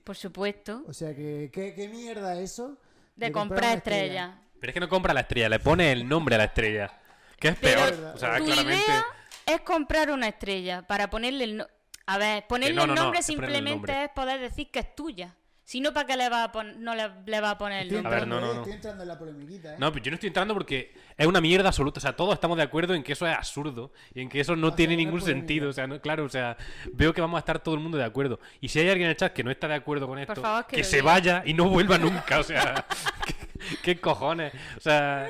Por 0.03 0.17
supuesto, 0.17 0.83
O 0.89 0.93
sea, 0.93 1.15
que 1.15 1.51
¿qué, 1.53 1.73
qué 1.75 1.89
mierda 1.89 2.39
eso? 2.41 2.79
de, 3.15 3.31
comprar 3.33 3.77
estrella? 3.77 4.39
Pero 4.61 4.71
es 4.71 4.75
que 4.75 4.81
no 4.81 4.89
compra 4.89 5.15
la 5.15 5.21
estrella, 5.21 5.49
le 5.49 5.59
pone 5.61 5.93
el 5.93 6.09
nombre 6.09 6.35
a 6.35 6.39
la 6.39 6.45
estrella. 6.45 6.91
Que 7.39 7.49
es 7.49 7.57
Pero 7.61 7.81
peor. 7.85 8.13
O 8.15 8.19
sea, 8.19 8.37
claramente. 8.39 8.83
idea 8.85 9.05
es 9.47 9.61
comprar 9.63 10.11
una 10.11 10.29
estrella 10.29 10.87
para 10.87 11.09
ponerle 11.09 11.45
el 11.45 11.57
no- 11.59 11.67
A 12.07 12.19
ver, 12.19 12.47
ponerle 12.47 12.75
no, 12.77 12.87
no, 12.87 12.93
el 12.93 12.97
no, 12.97 13.03
nombre 13.03 13.19
el 13.21 13.25
simplemente 13.25 13.71
nombre. 13.71 14.05
es 14.05 14.11
poder 14.11 14.41
decir 14.41 14.71
que 14.71 14.81
es 14.81 14.95
tuya. 14.95 15.35
Si 15.65 15.81
no, 15.81 15.93
¿para 15.93 16.07
qué 16.07 16.17
le 16.17 16.29
va 16.29 16.45
a 16.45 16.53
pon- 16.53 16.81
no 16.85 16.95
le, 16.95 17.11
le 17.27 17.41
va 17.41 17.51
a 17.51 17.59
poner 17.59 17.81
el 17.83 17.87
Estoy 17.89 17.97
nombre? 18.03 18.17
A 18.17 18.19
ver, 18.21 18.29
no, 18.29 18.41
no, 18.41 18.55
no. 18.55 18.61
Estoy 18.61 18.75
entrando 18.75 19.03
en 19.03 19.09
la 19.09 19.19
polemiquita, 19.19 19.73
¿eh? 19.75 19.77
No, 19.81 19.91
pero 19.93 20.05
yo 20.05 20.11
no 20.13 20.15
estoy 20.15 20.29
entrando 20.29 20.55
porque 20.55 20.95
es 21.17 21.27
una 21.27 21.41
mierda 21.41 21.69
absoluta. 21.71 21.99
O 21.99 22.01
sea, 22.01 22.15
todos 22.15 22.35
estamos 22.35 22.57
de 22.57 22.63
acuerdo 22.63 22.95
en 22.95 23.03
que 23.03 23.15
eso 23.15 23.27
es 23.27 23.35
absurdo 23.37 23.93
y 24.15 24.21
en 24.21 24.29
que 24.29 24.39
eso 24.39 24.55
no 24.55 24.69
O 24.69 24.71
sea, 24.71 24.77
tiene 24.77 24.95
no 24.95 24.99
ningún 24.99 25.21
sentido. 25.23 25.69
O 25.69 25.73
sea, 25.73 25.89
no- 25.89 26.01
claro, 26.01 26.25
o 26.25 26.29
sea, 26.29 26.57
veo 26.93 27.13
que 27.13 27.21
vamos 27.21 27.37
a 27.39 27.41
estar 27.41 27.59
todo 27.59 27.75
el 27.75 27.81
mundo 27.81 27.99
de 27.99 28.05
acuerdo. 28.05 28.39
Y 28.61 28.69
si 28.69 28.79
hay 28.79 28.89
alguien 28.91 29.07
en 29.07 29.11
el 29.11 29.17
chat 29.17 29.33
que 29.33 29.43
no 29.43 29.51
está 29.51 29.67
de 29.67 29.75
acuerdo 29.75 30.07
con 30.07 30.21
esto, 30.21 30.41
favor, 30.41 30.67
que 30.69 30.85
se 30.85 30.99
diga. 30.99 31.07
vaya 31.13 31.43
y 31.45 31.53
no 31.53 31.69
vuelva 31.69 31.99
nunca. 31.99 32.39
O 32.39 32.45
sea, 32.45 32.87
¿qué, 33.27 33.35
qué 33.83 34.01
cojones? 34.01 34.53
O 34.77 34.81
sea, 34.81 35.29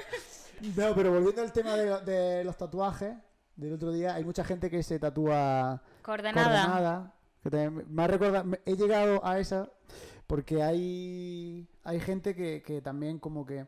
No, 0.60 0.94
pero 0.94 1.12
volviendo 1.12 1.40
al 1.40 1.50
tema 1.52 1.76
de, 1.76 2.00
de 2.02 2.44
los 2.44 2.58
tatuajes 2.58 3.14
del 3.56 3.72
otro 3.74 3.90
día, 3.92 4.14
hay 4.14 4.24
mucha 4.24 4.44
gente 4.44 4.70
que 4.70 4.82
se 4.82 4.98
tatúa 4.98 5.82
Coordenada. 6.02 6.44
coordenada. 6.66 7.12
Que 7.42 7.50
también 7.50 7.84
me 7.88 8.02
ha 8.02 8.06
recordado, 8.06 8.44
me- 8.44 8.60
he 8.66 8.76
llegado 8.76 9.24
a 9.24 9.38
esa 9.38 9.68
porque 10.26 10.62
hay, 10.62 11.68
hay 11.84 12.00
gente 12.00 12.34
que, 12.34 12.62
que 12.62 12.82
también 12.82 13.18
como 13.18 13.46
que 13.46 13.66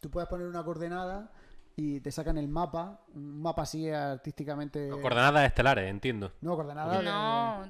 tú 0.00 0.10
puedes 0.10 0.28
poner 0.28 0.46
una 0.46 0.62
coordenada 0.62 1.30
y 1.74 2.00
te 2.00 2.12
sacan 2.12 2.36
el 2.36 2.48
mapa, 2.48 3.00
un 3.14 3.40
mapa 3.40 3.62
así 3.62 3.88
artísticamente. 3.88 4.90
Coordenadas 4.90 5.46
estelares, 5.46 5.88
entiendo. 5.90 6.30
No, 6.42 6.54
coordenadas. 6.54 6.98
de- 6.98 7.04
No, 7.04 7.64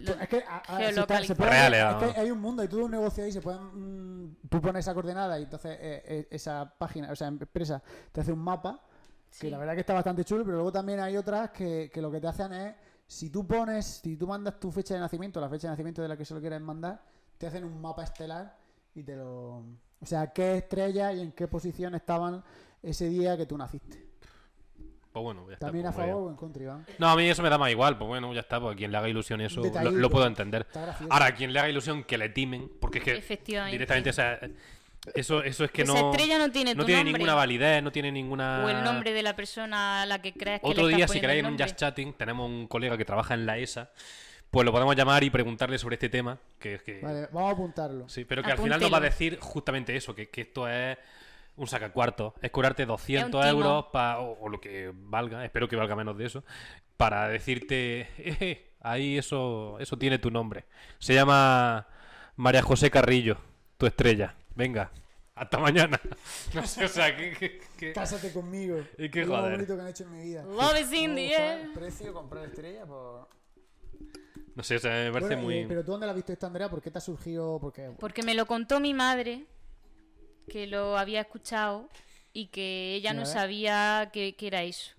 lo- 0.00 0.20
Es 0.20 0.28
que, 0.28 0.44
a- 0.48 0.58
a- 0.58 0.64
se, 0.64 0.72
Geolocalización. 0.84 1.02
está- 1.02 1.22
se 1.24 1.34
puede- 1.34 1.50
Reales, 1.50 1.78
es 1.80 1.84
vamos. 1.86 2.14
que 2.14 2.20
hay 2.20 2.30
un 2.30 2.40
mundo, 2.40 2.62
hay 2.62 2.68
todo 2.68 2.84
un 2.84 2.90
negocio 2.92 3.24
ahí, 3.24 3.32
se 3.32 3.40
pueden, 3.40 3.62
mm, 4.30 4.36
tú 4.48 4.60
pones 4.60 4.86
esa 4.86 4.94
coordenada 4.94 5.40
y 5.40 5.42
entonces 5.42 5.76
eh, 5.80 6.02
eh, 6.06 6.28
esa 6.30 6.72
página, 6.78 7.10
o 7.10 7.16
sea, 7.16 7.26
empresa 7.26 7.82
te 8.12 8.20
hace 8.20 8.30
un 8.32 8.38
mapa, 8.38 8.80
que 9.38 9.46
Sí. 9.46 9.50
la 9.50 9.58
verdad 9.58 9.74
que 9.74 9.80
está 9.80 9.94
bastante 9.94 10.24
chulo, 10.24 10.44
pero 10.44 10.56
luego 10.56 10.72
también 10.72 11.00
hay 11.00 11.16
otras 11.16 11.50
que, 11.50 11.90
que 11.92 12.00
lo 12.02 12.10
que 12.10 12.20
te 12.20 12.28
hacen 12.28 12.52
es, 12.52 12.74
si 13.06 13.30
tú 13.30 13.46
pones, 13.46 14.00
si 14.02 14.16
tú 14.16 14.26
mandas 14.26 14.58
tu 14.58 14.70
fecha 14.70 14.94
de 14.94 15.00
nacimiento, 15.00 15.40
la 15.40 15.48
fecha 15.48 15.68
de 15.68 15.72
nacimiento 15.72 16.02
de 16.02 16.08
la 16.08 16.16
que 16.16 16.24
se 16.24 16.34
lo 16.34 16.40
quieres 16.40 16.60
mandar, 16.60 17.02
te 17.38 17.46
hacen 17.46 17.64
un 17.64 17.80
mapa 17.80 18.04
estelar 18.04 18.56
y 18.94 19.02
te 19.02 19.16
lo... 19.16 19.64
O 20.00 20.06
sea, 20.06 20.32
qué 20.32 20.58
estrellas 20.58 21.14
y 21.14 21.20
en 21.20 21.32
qué 21.32 21.46
posición 21.46 21.94
estaban 21.94 22.42
ese 22.82 23.08
día 23.08 23.36
que 23.36 23.46
tú 23.46 23.56
naciste. 23.56 24.12
Pues 25.12 25.22
bueno, 25.22 25.46
ya 25.46 25.54
está. 25.54 25.66
También 25.66 25.86
a 25.86 25.92
pues, 25.92 26.06
favor 26.06 26.14
vaya. 26.14 26.26
o 26.26 26.30
en 26.30 26.36
contra, 26.36 26.62
Iván. 26.62 26.86
No, 26.98 27.08
a 27.08 27.16
mí 27.16 27.28
eso 27.28 27.42
me 27.42 27.50
da 27.50 27.58
más 27.58 27.70
igual. 27.70 27.98
Pues 27.98 28.08
bueno, 28.08 28.32
ya 28.32 28.40
está. 28.40 28.58
Pues 28.58 28.72
a 28.72 28.76
quien 28.76 28.90
le 28.90 28.96
haga 28.96 29.08
ilusión 29.08 29.40
eso, 29.42 29.60
lo, 29.62 30.10
puedo 30.10 30.26
entender. 30.26 30.62
Está. 30.62 30.96
Ahora, 31.10 31.26
a 31.26 31.34
quien 31.34 31.52
le 31.52 31.58
haga 31.58 31.68
ilusión 31.68 32.02
que 32.04 32.16
le 32.16 32.30
timen, 32.30 32.70
porque 32.80 32.98
es 32.98 33.04
que 33.26 33.66
directamente, 33.70 34.10
o 34.10 34.14
sea, 34.14 34.40
eso, 35.14 35.42
eso 35.42 35.64
es 35.64 35.70
que 35.70 35.82
Esa 35.82 35.92
no, 35.94 36.10
estrella 36.12 36.38
no 36.38 36.50
tiene 36.52 36.74
no 36.74 36.82
tu 36.82 36.86
tiene 36.86 37.02
nombre. 37.04 37.18
ninguna 37.18 37.34
validez, 37.34 37.82
no 37.82 37.90
tiene 37.92 38.12
ninguna... 38.12 38.64
O 38.64 38.68
el 38.68 38.84
nombre 38.84 39.12
de 39.12 39.22
la 39.22 39.34
persona 39.34 40.02
a 40.02 40.06
la 40.06 40.20
que 40.22 40.32
crees 40.32 40.60
que 40.60 40.66
Otro 40.68 40.86
le 40.88 40.96
día, 40.96 41.08
si 41.08 41.20
queréis, 41.20 41.40
en 41.40 41.46
un. 41.52 41.58
Just 41.58 41.76
Chatting, 41.76 42.12
tenemos 42.14 42.48
un 42.48 42.66
colega 42.68 42.96
que 42.96 43.04
trabaja 43.04 43.34
en 43.34 43.44
la 43.46 43.58
ESA, 43.58 43.90
pues 44.50 44.64
lo 44.64 44.70
podemos 44.72 44.94
llamar 44.94 45.24
y 45.24 45.30
preguntarle 45.30 45.78
sobre 45.78 45.94
este 45.94 46.08
tema, 46.08 46.38
que. 46.58 47.00
Vale, 47.02 47.28
vamos 47.32 47.50
a 47.50 47.52
apuntarlo. 47.54 48.08
Sí, 48.08 48.24
pero 48.24 48.42
que 48.42 48.52
al 48.52 48.58
final 48.58 48.80
nos 48.80 48.92
va 48.92 48.98
a 48.98 49.00
decir 49.00 49.38
justamente 49.40 49.96
eso, 49.96 50.14
que, 50.14 50.28
que 50.28 50.42
esto 50.42 50.68
es 50.68 50.96
un 51.56 51.66
sacacuarto. 51.66 52.34
Es 52.40 52.50
cobrarte 52.50 52.86
200 52.86 53.30
timo. 53.30 53.44
euros 53.44 53.86
pa- 53.92 54.18
o, 54.20 54.38
o 54.40 54.48
lo 54.48 54.60
que 54.60 54.90
valga, 54.94 55.44
espero 55.44 55.68
que 55.68 55.76
valga 55.76 55.96
menos 55.96 56.16
de 56.16 56.26
eso, 56.26 56.44
para 56.96 57.28
decirte, 57.28 58.08
"Eh, 58.18 58.72
ahí 58.80 59.18
eso, 59.18 59.78
eso 59.80 59.96
tiene 59.98 60.18
tu 60.18 60.30
nombre. 60.30 60.64
Se 60.98 61.12
llama 61.14 61.88
María 62.36 62.62
José 62.62 62.90
Carrillo, 62.90 63.38
tu 63.78 63.86
estrella. 63.86 64.34
Venga, 64.54 64.90
hasta 65.34 65.58
mañana. 65.58 66.00
No 66.54 66.66
sé, 66.66 66.84
o 66.84 66.88
sea, 66.88 67.16
que... 67.16 67.32
que- 67.32 67.60
que- 67.78 67.92
Cásate 67.92 68.32
conmigo. 68.32 68.78
Y 68.98 69.08
qué 69.10 69.22
Es 69.22 69.26
lo 69.26 69.32
más 69.34 69.42
joder. 69.42 69.56
bonito 69.56 69.74
que 69.76 69.82
han 69.82 69.88
hecho 69.88 70.04
en 70.04 70.12
mi 70.16 70.22
vida. 70.24 70.42
Love 70.44 70.80
is 70.80 70.92
in 70.92 71.02
¿Cómo 71.10 71.14
the 71.16 71.34
air. 71.34 71.60
el 71.60 71.72
precio 71.72 72.12
comprar 72.12 72.44
estrella 72.44 72.86
por... 72.86 73.28
No 74.54 74.62
sé, 74.62 74.76
o 74.76 74.78
sea, 74.78 74.90
me 75.04 75.12
parece 75.12 75.28
Bueno, 75.36 75.42
muy... 75.44 75.54
eh, 75.60 75.64
pero 75.66 75.82
tú 75.84 75.92
dónde 75.92 76.04
la 76.06 76.12
has 76.12 76.16
visto 76.16 76.32
esta, 76.32 76.46
Andrea? 76.46 76.68
¿Por 76.68 76.82
qué 76.82 76.90
te 76.90 76.98
ha 76.98 77.00
surgido? 77.00 77.58
Porque 77.58 77.90
Porque 77.98 78.22
me 78.22 78.34
lo 78.34 78.44
contó 78.46 78.80
mi 78.80 78.92
madre, 78.92 79.46
que 80.48 80.66
lo 80.66 80.98
había 80.98 81.22
escuchado 81.22 81.88
y 82.34 82.48
que 82.48 82.94
ella 82.94 83.14
no 83.14 83.24
sabía 83.24 84.10
que, 84.12 84.36
que 84.36 84.46
era 84.46 84.62
eso. 84.62 84.92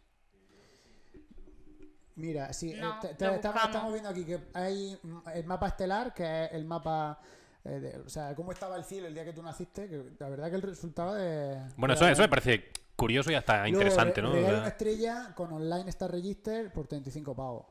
Mira, 2.16 2.52
sí, 2.54 2.72
eh, 2.74 2.78
No, 2.80 3.00
te- 3.00 3.14
te- 3.16 3.26
lo 3.26 3.34
estamos, 3.34 3.56
buscamos. 3.62 3.66
estamos 3.76 3.94
viendo 3.94 4.10
aquí 4.10 4.26
que 4.26 4.40
hay 4.54 4.98
mm, 5.02 5.18
el 5.36 5.46
mapa 5.46 5.68
estelar, 5.68 6.14
que 6.14 6.46
es 6.46 6.52
el 6.54 6.66
mapa, 6.66 7.20
eh, 7.66 7.80
de- 7.80 7.98
o 8.00 8.10
sea, 8.10 8.36
cómo 8.36 8.52
estaba 8.52 8.76
el 8.76 8.84
cielo 8.84 9.08
el 9.08 9.14
día 9.14 9.24
que 9.26 9.34
tú 9.34 9.42
naciste, 9.44 9.88
que 9.88 10.04
la 10.20 10.30
verdad 10.30 10.50
que 10.50 10.56
el 10.56 10.62
resultado 10.62 11.14
de... 11.16 11.58
Bueno, 11.78 11.94
eso, 11.94 12.08
eso 12.08 12.22
me 12.22 12.30
parece 12.30 12.72
curioso 12.96 13.32
y 13.32 13.36
hasta 13.36 13.68
interesante, 13.68 14.22
¿no? 14.22 14.32
Regala 14.34 14.60
una 14.60 14.68
estrella 14.68 15.34
con 15.36 15.52
Online 15.54 15.90
Star 15.90 16.12
Register 16.12 16.72
por 16.72 16.88
35 16.88 17.36
pavos. 17.36 17.66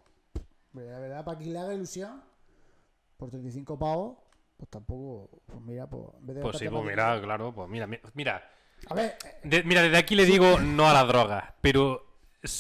La 0.74 0.98
verdad, 0.98 1.24
para 1.24 1.38
quien 1.38 1.52
le 1.52 1.58
haga 1.58 1.74
ilusión, 1.74 2.22
por 3.18 3.30
35 3.30 3.78
pavos, 3.78 4.16
pues 4.56 4.70
tampoco, 4.70 5.28
pues 5.46 5.60
mira, 5.60 5.86
pues 5.86 6.02
en 6.18 6.26
vez 6.26 6.36
de 6.36 6.42
Pues 6.42 6.56
sí, 6.58 6.68
pues 6.68 6.84
mira, 6.84 7.20
claro, 7.20 7.52
pues 7.54 7.68
mira, 7.68 7.86
mi- 7.86 7.98
mira, 8.14 8.48
A 8.88 8.94
ver, 8.94 9.16
de- 9.44 9.62
mira, 9.64 9.82
desde 9.82 9.96
aquí 9.98 10.14
le 10.16 10.24
digo 10.24 10.58
no 10.58 10.88
a 10.88 10.92
la 10.92 11.04
droga, 11.04 11.54
pero 11.60 12.04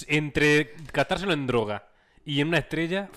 entre 0.06 0.74
gastárselo 0.92 1.32
en 1.32 1.46
droga 1.46 1.88
y 2.24 2.40
en 2.40 2.48
una 2.48 2.58
estrella, 2.58 3.08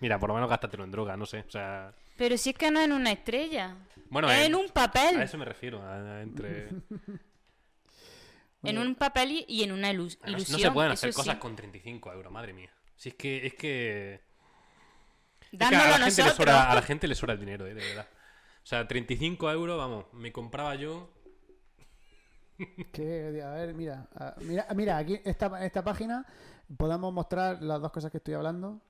mira, 0.00 0.18
por 0.18 0.28
lo 0.28 0.34
menos 0.34 0.50
gástatelo 0.50 0.84
en 0.84 0.90
droga, 0.90 1.16
no 1.16 1.24
sé, 1.24 1.44
o 1.46 1.50
sea, 1.50 1.94
Pero 2.16 2.36
si 2.38 2.50
es 2.50 2.56
que 2.56 2.70
no 2.70 2.80
en 2.80 2.92
una 2.92 3.10
estrella. 3.12 3.76
bueno, 4.10 4.30
es 4.30 4.38
en- 4.40 4.46
en 4.46 4.54
un 4.54 4.68
papel. 4.68 5.18
a 5.20 5.24
eso 5.24 5.36
me 5.38 5.44
refiero, 5.44 5.82
a- 5.82 5.94
a 6.18 6.22
entre 6.22 6.68
En 8.62 8.78
un 8.78 8.94
papel 8.94 9.32
y, 9.32 9.44
y 9.46 9.62
en 9.62 9.72
una 9.72 9.92
ilus- 9.92 10.18
no, 10.22 10.30
no 10.32 10.36
ilusión. 10.38 10.60
se 10.60 10.70
pueden 10.70 10.92
hacer 10.92 11.12
sí. 11.12 11.16
cosas 11.16 11.36
con 11.36 11.54
35 11.54 12.12
euros, 12.12 12.32
madre 12.32 12.54
mía. 12.54 12.70
Si 12.96 13.10
es 13.10 13.14
que 13.14 13.46
es 13.46 13.54
que, 13.54 14.20
es 15.52 15.60
a 15.60 15.70
la 15.70 15.98
gente 16.06 16.30
sobra, 16.30 16.70
a 16.70 16.74
la 16.74 16.80
gente 16.82 17.06
le 17.06 17.14
sobra 17.14 17.34
el 17.34 17.40
dinero, 17.40 17.66
eh, 17.66 17.74
de 17.74 17.82
verdad. 17.86 18.08
O 18.62 18.66
sea, 18.66 18.88
35 18.88 19.50
euros, 19.50 19.76
vamos, 19.76 20.06
me 20.14 20.32
compraba 20.32 20.74
yo 20.76 21.10
Que, 22.92 23.42
a 23.44 23.50
ver, 23.50 23.74
mira, 23.74 24.08
mira, 24.40 24.66
mira, 24.74 24.96
aquí 24.96 25.20
esta, 25.24 25.46
en 25.58 25.64
esta 25.64 25.82
página 25.84 26.24
podemos 26.78 27.12
mostrar 27.12 27.60
las 27.62 27.80
dos 27.82 27.90
cosas 27.92 28.10
que 28.10 28.18
estoy 28.18 28.34
hablando. 28.34 28.80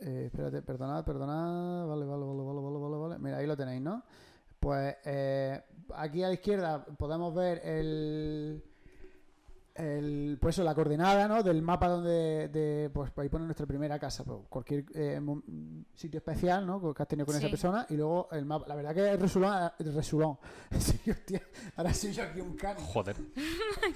Eh, 0.00 0.24
espérate, 0.26 0.62
perdonad, 0.62 1.04
perdonad. 1.04 1.86
Vale, 1.86 2.04
vale, 2.04 2.24
vale, 2.24 2.42
vale, 2.42 2.60
vale, 2.60 2.78
vale, 2.78 2.96
vale. 2.96 3.18
Mira, 3.18 3.38
ahí 3.38 3.46
lo 3.46 3.56
tenéis, 3.56 3.80
¿no? 3.80 4.02
Pues 4.60 4.96
eh, 5.04 5.62
aquí 5.94 6.22
a 6.22 6.28
la 6.28 6.34
izquierda 6.34 6.84
podemos 6.84 7.34
ver 7.34 7.60
el, 7.64 8.62
el 9.74 10.38
pues 10.40 10.56
eso, 10.56 10.64
la 10.64 10.74
coordenada, 10.74 11.28
¿no? 11.28 11.42
Del 11.42 11.62
mapa 11.62 11.88
donde 11.88 12.48
de, 12.48 12.90
pues 12.92 13.12
ahí 13.16 13.28
pone 13.28 13.44
nuestra 13.44 13.66
primera 13.66 13.98
casa, 13.98 14.24
pues, 14.24 14.40
cualquier 14.48 14.86
eh, 14.94 15.20
sitio 15.94 16.18
especial, 16.18 16.66
¿no? 16.66 16.94
Que 16.94 17.02
has 17.02 17.08
tenido 17.08 17.26
con 17.26 17.36
esa 17.36 17.48
persona 17.48 17.86
y 17.90 17.96
luego 17.96 18.28
el 18.32 18.44
mapa. 18.44 18.66
La 18.66 18.74
verdad 18.74 18.94
que 18.94 19.12
es 19.12 19.20
resulón, 19.20 19.70
es 19.78 19.94
resulón. 19.94 20.38
Sí, 20.78 21.10
hostia, 21.10 21.42
ahora 21.76 21.92
soy 21.94 22.12
yo 22.12 22.22
aquí 22.22 22.40
un 22.40 22.56
cani. 22.56 22.80
Joder. 22.82 23.16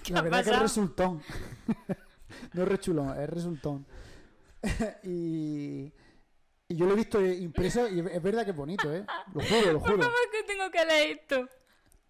¿Qué 0.02 0.12
La 0.12 0.22
verdad 0.22 0.44
que 0.44 0.51
es 0.51 0.59
resultón. 0.60 1.20
no 2.55 2.62
es 2.62 2.68
rechulón, 2.68 3.18
es 3.18 3.28
resultón. 3.28 3.86
y, 5.03 5.93
y 6.69 6.77
yo 6.77 6.87
lo 6.87 6.93
he 6.93 6.97
visto 6.97 7.24
impreso 7.24 7.89
y 7.89 8.01
es 8.01 8.23
verdad 8.23 8.45
que 8.45 8.51
es 8.51 8.57
bonito, 8.57 8.93
¿eh? 8.95 9.05
Lo 9.35 9.41
juro, 9.41 9.73
lo 9.73 9.81
Por 9.81 9.91
juro. 9.91 10.03
favor, 10.03 10.19
que 10.32 10.43
tengo 10.45 10.70
que 10.70 10.85
leer 10.85 11.19
esto. 11.19 11.49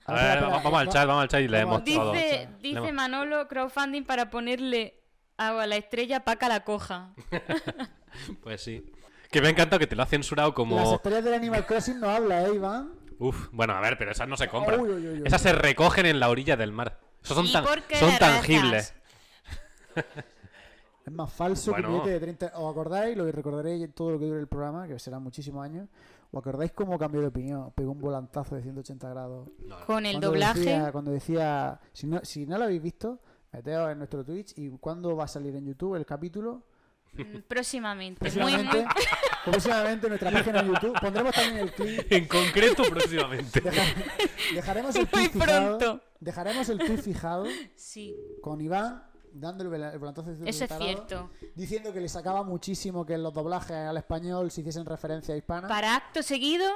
A 0.06 0.14
ver, 0.14 0.40
vamos, 0.40 0.62
vamos 0.62 0.81
al 0.81 0.89
chat, 0.89 1.06
vamos 1.06 1.22
al 1.22 1.28
chat 1.28 1.40
y 1.40 1.48
leemos 1.48 1.78
al 1.78 1.85
todo. 1.85 2.12
Dice, 2.12 2.48
dice 2.60 2.81
Leemos. 2.81 2.93
Manolo 2.93 3.47
crowdfunding 3.48 4.05
para 4.05 4.31
ponerle 4.31 5.01
a 5.36 5.66
la 5.66 5.77
estrella 5.77 6.24
para 6.24 6.39
que 6.39 6.48
la 6.48 6.64
coja. 6.64 7.14
Pues 8.43 8.60
sí. 8.60 8.85
Que 9.31 9.40
me 9.40 9.47
ha 9.47 9.51
encantado 9.52 9.78
que 9.78 9.86
te 9.86 9.94
lo 9.94 10.02
ha 10.02 10.06
censurado 10.06 10.48
Las 10.48 10.56
como... 10.56 10.94
estrellas 10.97 11.22
del 11.22 11.35
Animal 11.35 11.64
Crossing 11.64 12.01
no 12.01 12.10
habla, 12.10 12.43
¿eh, 12.43 12.55
Iván? 12.56 12.93
Uf, 13.20 13.48
bueno, 13.52 13.74
a 13.74 13.81
ver, 13.81 13.97
pero 13.97 14.10
esas 14.10 14.27
no 14.27 14.36
se 14.36 14.48
compran. 14.48 14.81
Uy, 14.81 14.90
uy, 14.90 15.06
uy, 15.06 15.20
uy. 15.20 15.22
Esas 15.24 15.40
se 15.43 15.52
recogen 15.52 16.06
en 16.06 16.18
la 16.18 16.28
orilla 16.28 16.56
del 16.56 16.72
mar. 16.72 16.98
Esos 17.22 17.36
son, 17.36 17.47
¿Y 17.47 17.52
tan, 17.52 17.64
por 17.64 17.82
qué 17.82 17.97
son 17.97 18.10
le 18.10 18.18
tangibles. 18.18 18.94
Es 21.11 21.16
más 21.16 21.32
falso 21.32 21.73
que 21.74 21.81
Bueno. 21.82 21.89
un 21.97 22.03
billete 22.05 22.11
de 22.12 22.20
30. 22.20 22.53
¿Os 22.55 22.70
acordáis? 22.70 23.16
Lo 23.16 23.24
que 23.27 23.32
recordaréis 23.32 23.93
todo 23.95 24.12
lo 24.12 24.19
que 24.20 24.27
dure 24.27 24.39
el 24.39 24.47
programa, 24.47 24.87
que 24.87 24.97
serán 24.99 25.23
muchísimos 25.24 25.65
años. 25.65 25.89
¿Os 26.31 26.39
acordáis 26.39 26.70
cómo 26.73 26.97
cambió 26.99 27.20
de 27.20 27.27
opinión? 27.27 27.73
Pegó 27.74 27.91
un 27.91 27.99
volantazo 28.01 28.55
de 28.55 28.62
180 28.62 29.09
grados. 29.09 29.49
No, 29.66 29.81
no. 29.81 29.87
Con 29.87 30.07
el 30.07 30.12
Cuando 30.12 30.28
doblaje. 30.28 30.61
Decía, 30.61 30.93
cuando 30.93 31.11
decía, 31.11 31.81
si 31.93 32.07
no, 32.07 32.20
si 32.23 32.47
no 32.47 32.59
lo 32.59 32.65
habéis 32.65 32.81
visto, 32.81 33.19
meteos 33.53 33.91
en 33.91 33.99
nuestro 33.99 34.24
Twitch 34.24 34.53
y 34.57 34.70
cuándo 34.78 35.16
va 35.16 35.24
a 35.24 35.28
salir 35.28 35.57
en 35.57 35.66
YouTube 35.66 35.97
el 35.97 36.07
capítulo. 36.07 36.62
mm, 37.15 37.39
Próximamente. 37.49 38.20
Muy, 38.24 38.31
Próximamente, 38.31 38.77
muy... 38.85 38.95
próximamente 39.45 40.07
en 40.07 40.11
nuestra 40.11 40.31
página 40.31 40.62
de 40.62 40.69
YouTube. 40.69 41.01
Pondremos 41.01 41.35
también 41.35 41.59
el 41.59 41.73
clip. 41.73 42.07
En 42.12 42.28
concreto, 42.28 42.85
próximamente. 42.89 43.61
deja- 43.61 43.82
dejaremos 44.55 44.95
el 44.95 45.03
Muy 45.03 45.11
tweet 45.11 45.28
fijado. 45.31 45.78
pronto. 45.78 46.05
Dejaremos 46.20 46.69
el 46.69 46.78
tweet 46.78 46.99
fijado 46.99 47.45
Sí, 47.74 48.15
con 48.41 48.61
Iván 48.61 49.03
dando 49.32 49.65
el, 49.65 49.98
volantazo 49.98 50.31
de 50.31 50.51
eso 50.51 50.65
es 50.65 50.70
180 50.70 50.78
grados, 50.78 51.07
cierto. 51.09 51.31
Diciendo 51.55 51.93
que 51.93 52.01
le 52.01 52.09
sacaba 52.09 52.43
muchísimo 52.43 53.05
que 53.05 53.15
en 53.15 53.23
los 53.23 53.32
doblajes 53.32 53.73
al 53.73 53.97
español 53.97 54.51
se 54.51 54.61
hiciesen 54.61 54.85
referencia 54.85 55.35
a 55.35 55.36
hispana. 55.39 55.69
Para 55.69 55.97
acto 55.97 56.23
seguido, 56.23 56.66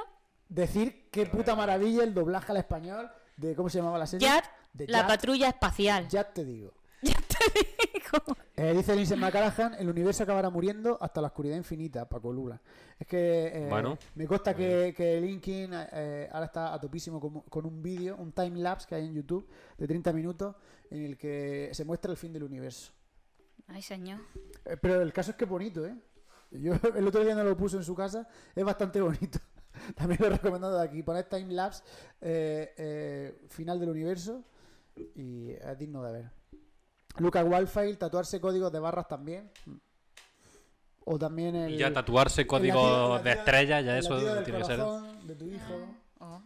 Decir 0.49 1.09
qué 1.11 1.25
puta 1.25 1.55
maravilla 1.55 2.03
el 2.03 2.13
doblaje 2.13 2.51
al 2.51 2.57
español 2.57 3.09
de 3.35 3.55
cómo 3.55 3.69
se 3.69 3.79
llamaba 3.79 3.97
la 3.97 4.05
serie. 4.05 4.27
ya 4.27 4.43
De 4.73 4.87
la 4.87 5.07
patrulla 5.07 5.49
espacial. 5.49 6.07
Ya 6.07 6.23
te 6.23 6.45
digo. 6.45 6.73
Ya 7.01 7.13
te 7.13 7.59
digo. 7.93 8.37
Eh, 8.55 8.73
dice 8.73 8.95
Lindsay 8.95 9.19
McCallaghan, 9.19 9.75
el 9.75 9.89
universo 9.89 10.23
acabará 10.23 10.49
muriendo 10.49 10.97
hasta 10.99 11.21
la 11.21 11.27
oscuridad 11.27 11.55
infinita, 11.55 12.09
Paco 12.09 12.33
Lula. 12.33 12.59
Es 12.97 13.05
que 13.05 13.47
eh, 13.47 13.67
Bueno, 13.69 13.95
me 14.15 14.25
consta 14.25 14.55
que, 14.55 14.91
que 14.97 15.21
Linkin 15.21 15.69
eh, 15.73 16.27
ahora 16.31 16.47
está 16.47 16.73
a 16.73 16.79
topísimo 16.79 17.19
con, 17.19 17.41
con 17.41 17.65
un 17.67 17.83
vídeo, 17.83 18.15
un 18.17 18.31
time 18.31 18.57
lapse 18.59 18.87
que 18.87 18.95
hay 18.95 19.05
en 19.05 19.13
YouTube 19.13 19.47
de 19.77 19.85
30 19.85 20.13
minutos 20.13 20.55
en 20.91 21.03
el 21.03 21.17
que 21.17 21.69
se 21.73 21.85
muestra 21.85 22.11
el 22.11 22.17
fin 22.17 22.31
del 22.33 22.43
universo. 22.43 22.91
Ay, 23.67 23.81
señor. 23.81 24.19
Eh, 24.65 24.77
pero 24.81 25.01
el 25.01 25.11
caso 25.13 25.31
es 25.31 25.37
que 25.37 25.45
es 25.45 25.49
bonito, 25.49 25.85
¿eh? 25.85 25.95
Yo 26.51 26.73
el 26.95 27.07
otro 27.07 27.23
día 27.23 27.35
no 27.35 27.43
lo 27.43 27.57
puso 27.57 27.77
en 27.77 27.83
su 27.83 27.95
casa, 27.95 28.27
es 28.55 28.63
bastante 28.63 29.01
bonito. 29.01 29.39
También 29.95 30.19
lo 30.21 30.27
he 30.27 30.29
recomendado 30.31 30.77
de 30.79 30.85
aquí. 30.85 31.03
Poner 31.03 31.25
time 31.25 31.51
lapse 31.53 31.83
eh, 32.21 32.73
eh, 32.77 33.45
final 33.49 33.79
del 33.79 33.89
universo 33.89 34.43
y 35.15 35.49
es 35.51 35.77
digno 35.77 36.01
de 36.03 36.11
ver. 36.13 36.31
Lucas 37.17 37.45
Wildfire, 37.47 37.95
tatuarse 37.95 38.39
códigos 38.39 38.71
de 38.71 38.79
barras 38.79 39.07
también. 39.07 39.49
O 41.05 41.19
también 41.19 41.55
el. 41.55 41.73
Y 41.73 41.77
ya 41.77 41.93
tatuarse 41.93 42.41
el 42.41 42.47
código 42.47 42.75
latido- 42.81 43.17
el 43.17 43.23
de 43.23 43.31
estrella, 43.31 43.81
ya 43.81 43.97
eso 43.97 44.17
tiene 44.17 44.43
que 44.43 44.63
ser. 44.65 44.79
corazón 44.79 45.27
de 45.27 45.35
tu 45.35 45.45
hijo. 45.45 45.87
Oh, 46.19 46.41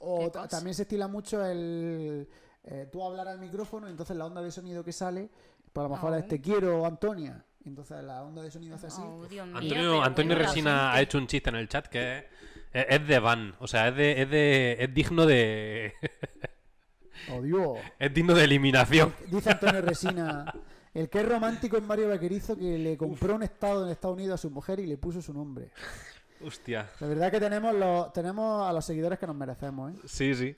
O 0.00 0.30
también 0.48 0.74
se 0.74 0.82
estila 0.82 1.06
mucho 1.06 1.44
el, 1.44 2.26
eh, 2.64 2.88
tú 2.90 3.02
hablar 3.04 3.28
al 3.28 3.38
micrófono, 3.38 3.88
y 3.88 3.90
entonces 3.90 4.16
la 4.16 4.26
onda 4.26 4.42
de 4.42 4.50
sonido 4.50 4.84
que 4.84 4.92
sale, 4.92 5.30
pues 5.72 5.84
a 5.84 5.88
lo 5.88 5.94
mejor 5.94 6.12
Oh. 6.12 6.16
es 6.16 6.28
te 6.28 6.40
quiero, 6.40 6.84
Antonia. 6.86 7.44
Entonces 7.64 8.02
la 8.02 8.22
onda 8.22 8.42
de 8.42 8.50
sonido 8.50 8.74
hace 8.76 8.86
así. 8.86 9.02
Oh, 9.04 9.22
Antonio, 9.54 10.02
Antonio 10.02 10.34
Resina 10.36 10.92
ha 10.92 11.00
hecho 11.02 11.18
un 11.18 11.26
chiste 11.26 11.50
en 11.50 11.56
el 11.56 11.68
chat 11.68 11.86
que 11.88 12.18
es, 12.18 12.24
es- 12.72 12.86
es 12.88 13.06
de 13.06 13.18
van. 13.18 13.54
O 13.60 13.66
sea, 13.66 13.88
es, 13.88 13.96
de, 13.96 14.22
es, 14.22 14.30
de, 14.30 14.76
es 14.80 14.94
digno 14.94 15.26
de. 15.26 15.92
¡Oh, 17.32 17.42
Dios! 17.42 17.78
es 17.98 18.14
digno 18.14 18.34
de 18.34 18.44
eliminación. 18.44 19.14
Dice 19.30 19.50
Antonio 19.50 19.82
Resina, 19.82 20.52
el 20.94 21.10
que 21.10 21.20
es 21.20 21.28
romántico 21.28 21.76
es 21.76 21.82
Mario 21.82 22.08
Vaquerizo 22.08 22.56
que 22.56 22.78
le 22.78 22.96
compró 22.96 23.34
un 23.34 23.42
estado 23.42 23.84
en 23.84 23.92
Estados 23.92 24.16
Unidos 24.16 24.34
a 24.36 24.38
su 24.42 24.50
mujer 24.50 24.80
y 24.80 24.86
le 24.86 24.96
puso 24.96 25.20
su 25.20 25.34
nombre. 25.34 25.70
Hostia. 26.42 26.88
La 27.00 27.06
verdad 27.06 27.30
que 27.30 27.40
tenemos, 27.40 27.74
los, 27.74 28.10
tenemos 28.14 28.66
a 28.66 28.72
los 28.72 28.82
seguidores 28.84 29.18
que 29.18 29.26
nos 29.26 29.36
merecemos, 29.36 29.92
¿eh? 29.92 29.98
Sí, 30.06 30.34
sí. 30.34 30.56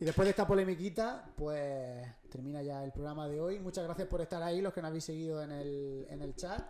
Y 0.00 0.04
después 0.04 0.26
de 0.26 0.30
esta 0.30 0.46
polemiquita, 0.46 1.30
pues 1.36 2.06
termina 2.30 2.62
ya 2.62 2.82
el 2.84 2.92
programa 2.92 3.28
de 3.28 3.40
hoy. 3.40 3.58
Muchas 3.60 3.84
gracias 3.84 4.08
por 4.08 4.20
estar 4.20 4.42
ahí, 4.42 4.60
los 4.60 4.72
que 4.72 4.80
nos 4.82 4.88
habéis 4.88 5.04
seguido 5.04 5.42
en 5.42 5.50
el, 5.52 6.06
en 6.10 6.22
el 6.22 6.34
chat. 6.34 6.62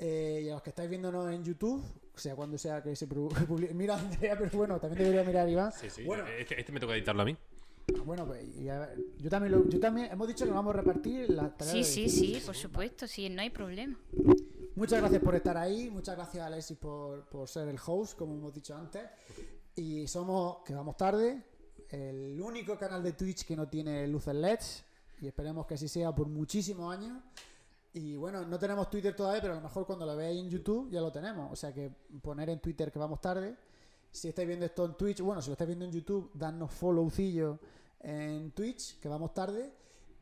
Eh, 0.00 0.42
y 0.44 0.48
a 0.48 0.54
los 0.54 0.62
que 0.62 0.70
estáis 0.70 0.88
viéndonos 0.88 1.32
en 1.32 1.42
YouTube, 1.42 1.82
sea 2.14 2.36
cuando 2.36 2.56
sea 2.56 2.82
que 2.82 2.94
se 2.94 3.08
pu- 3.08 3.28
publique. 3.46 3.74
Mira, 3.74 3.96
Andrea, 3.98 4.36
pero 4.38 4.50
bueno, 4.56 4.78
también 4.78 5.02
debería 5.02 5.24
mirar 5.24 5.48
Iván. 5.48 5.72
Sí, 5.72 5.90
sí. 5.90 6.04
Bueno, 6.04 6.24
Este, 6.26 6.58
este 6.60 6.70
me 6.72 6.78
toca 6.80 6.94
editarlo 6.94 7.22
a 7.22 7.24
mí. 7.24 7.36
bueno 8.04 8.24
pues 8.26 8.44
y 8.56 8.68
a 8.68 8.78
ver, 8.80 8.98
yo 9.18 9.28
también, 9.30 9.52
lo- 9.52 9.68
yo 9.68 9.80
también 9.80 10.12
hemos 10.12 10.28
dicho 10.28 10.44
que 10.44 10.50
nos 10.50 10.56
vamos 10.56 10.74
a 10.74 10.78
repartir 10.78 11.30
las 11.30 11.56
tareas. 11.56 11.86
Sí, 11.86 12.02
de 12.04 12.08
sí, 12.08 12.34
sí, 12.34 12.42
por 12.46 12.54
supuesto, 12.54 13.06
sí, 13.08 13.28
no 13.28 13.42
hay 13.42 13.50
problema. 13.50 13.98
Muchas 14.76 15.00
gracias 15.00 15.20
por 15.22 15.34
estar 15.34 15.56
ahí, 15.56 15.90
muchas 15.90 16.14
gracias 16.14 16.46
Alexis 16.46 16.76
por, 16.76 17.24
por 17.28 17.48
ser 17.48 17.66
el 17.68 17.78
host, 17.84 18.16
como 18.16 18.34
hemos 18.36 18.54
dicho 18.54 18.76
antes. 18.76 19.02
Y 19.74 20.06
somos, 20.06 20.58
que 20.64 20.74
vamos 20.74 20.96
tarde, 20.96 21.42
el 21.90 22.40
único 22.40 22.78
canal 22.78 23.02
de 23.02 23.12
Twitch 23.12 23.44
que 23.44 23.56
no 23.56 23.68
tiene 23.68 24.06
luces 24.06 24.34
LEDs. 24.34 24.84
Y 25.20 25.26
esperemos 25.26 25.66
que 25.66 25.74
así 25.74 25.88
sea 25.88 26.14
por 26.14 26.28
muchísimos 26.28 26.96
años. 26.96 27.22
Y 27.92 28.16
bueno, 28.16 28.44
no 28.44 28.58
tenemos 28.58 28.88
Twitter 28.90 29.16
todavía, 29.16 29.40
pero 29.40 29.54
a 29.54 29.56
lo 29.56 29.62
mejor 29.62 29.86
cuando 29.86 30.06
lo 30.06 30.14
veáis 30.16 30.40
en 30.40 30.50
YouTube 30.50 30.90
ya 30.90 31.00
lo 31.00 31.10
tenemos. 31.10 31.52
O 31.52 31.56
sea 31.56 31.72
que 31.72 31.90
poner 32.22 32.50
en 32.50 32.60
Twitter 32.60 32.92
que 32.92 32.98
vamos 32.98 33.20
tarde. 33.20 33.56
Si 34.10 34.28
estáis 34.28 34.46
viendo 34.46 34.64
esto 34.64 34.84
en 34.84 34.94
Twitch, 34.94 35.20
bueno, 35.20 35.42
si 35.42 35.48
lo 35.48 35.52
estáis 35.52 35.68
viendo 35.68 35.84
en 35.84 35.92
YouTube, 35.92 36.30
danos 36.34 36.72
followcillo 36.72 37.58
en 38.00 38.52
Twitch, 38.52 39.00
que 39.00 39.08
vamos 39.08 39.34
tarde. 39.34 39.72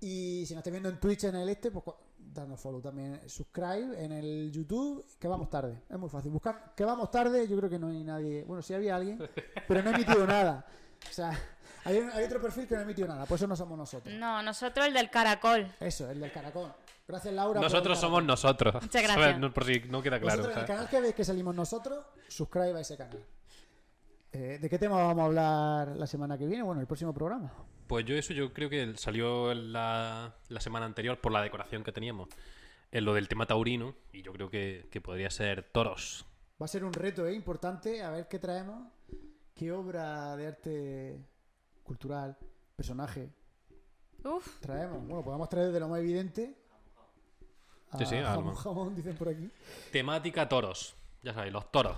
Y 0.01 0.45
si 0.47 0.55
nos 0.55 0.61
estáis 0.61 0.73
viendo 0.73 0.89
en 0.89 0.99
Twitch 0.99 1.25
en 1.25 1.37
el 1.37 1.49
este, 1.49 1.71
pues 1.71 1.85
danos 2.19 2.61
follow 2.61 2.81
también. 2.81 3.21
Subscribe 3.27 4.03
en 4.03 4.13
el 4.13 4.51
YouTube, 4.53 5.05
que 5.19 5.29
vamos 5.29 5.49
tarde. 5.49 5.83
Es 5.89 5.99
muy 5.99 6.09
fácil. 6.09 6.31
Buscar 6.31 6.75
que 6.75 6.85
vamos 6.85 7.11
tarde, 7.11 7.47
yo 7.49 7.57
creo 7.57 7.71
que 7.71 7.79
no 7.79 7.89
hay 7.89 8.05
nadie. 8.05 8.45
Bueno, 8.45 8.63
sí 8.63 8.75
había 8.75 8.97
alguien, 8.97 9.19
pero 9.67 9.83
no 9.83 9.91
ha 9.91 9.95
emitido 9.95 10.27
nada. 10.27 10.67
O 11.09 11.13
sea, 11.13 11.39
hay, 11.87 12.25
otro 12.25 12.41
perfil 12.41 12.67
que 12.67 12.75
no 12.75 12.81
ha 12.81 12.85
emitido 12.85 13.07
nada, 13.07 13.27
por 13.27 13.37
eso 13.37 13.47
no 13.47 13.55
somos 13.55 13.79
nosotros. 13.79 14.13
No, 14.15 14.43
nosotros 14.43 14.87
el 14.87 14.93
del 14.93 15.09
caracol. 15.09 15.73
Eso, 15.79 16.11
el 16.11 16.21
del 16.21 16.33
caracol. 16.33 16.73
Gracias, 17.07 17.33
Laura. 17.33 17.61
Nosotros 17.61 17.99
somos 17.99 18.25
nosotros. 18.25 18.75
Muchas 18.75 19.03
gracias. 19.03 19.15
¿Sabes? 19.15 19.39
No, 19.39 19.55
por 19.55 19.65
si 19.65 19.81
no 19.89 20.03
queda 20.03 20.19
claro. 20.19 20.39
Vosotros 20.39 20.57
en 20.57 20.63
el 20.63 20.67
canal 20.67 20.89
que 20.89 21.01
veis 21.01 21.15
que 21.15 21.25
salimos 21.25 21.55
nosotros, 21.55 22.05
suscriba 22.27 22.79
a 22.79 22.81
ese 22.81 22.97
canal. 22.97 23.25
Eh, 24.33 24.59
¿De 24.61 24.69
qué 24.69 24.79
tema 24.79 24.97
vamos 24.97 25.23
a 25.23 25.27
hablar 25.27 25.89
la 25.97 26.07
semana 26.07 26.37
que 26.37 26.47
viene? 26.47 26.65
Bueno, 26.65 26.81
el 26.81 26.89
próximo 26.89 27.15
programa. 27.15 27.53
Pues 27.87 28.05
yo 28.05 28.17
eso 28.17 28.33
yo 28.33 28.53
creo 28.53 28.69
que 28.69 28.95
salió 28.97 29.55
la, 29.55 30.35
la 30.49 30.61
semana 30.61 30.87
anterior 30.87 31.21
por 31.21 31.31
la 31.31 31.41
decoración 31.41 31.85
que 31.85 31.93
teníamos. 31.93 32.29
En 32.91 33.05
lo 33.05 33.15
del 33.15 33.29
tema 33.29 33.47
taurino. 33.47 33.95
Y 34.13 34.23
yo 34.23 34.33
creo 34.33 34.51
que, 34.51 34.89
que 34.91 35.01
podría 35.01 35.31
ser 35.31 35.63
toros. 35.63 36.27
Va 36.61 36.65
a 36.65 36.69
ser 36.69 36.85
un 36.85 36.93
reto 36.93 37.27
¿eh? 37.29 37.35
importante 37.35 38.03
a 38.03 38.11
ver 38.11 38.27
qué 38.27 38.41
traemos, 38.41 38.89
qué 39.55 39.71
obra 39.71 40.37
de 40.37 40.47
arte 40.49 41.21
cultural, 41.87 42.37
personaje 42.77 43.31
Uf, 44.25 44.59
traemos. 44.61 44.99
Bueno, 45.07 45.23
podemos 45.23 45.49
traer 45.49 45.71
de 45.73 45.79
lo 45.81 45.89
más 45.89 46.01
evidente. 46.01 46.57
a 47.93 47.99
Sí, 47.99 48.07
sí, 48.07 48.17
jamón, 48.17 48.55
jamón, 48.57 48.95
dicen 48.95 49.17
por 49.17 49.29
aquí. 49.29 49.49
Temática 49.93 50.49
toros. 50.49 50.97
Ya 51.23 51.33
sabéis, 51.33 51.53
los 51.53 51.71
toros. 51.71 51.97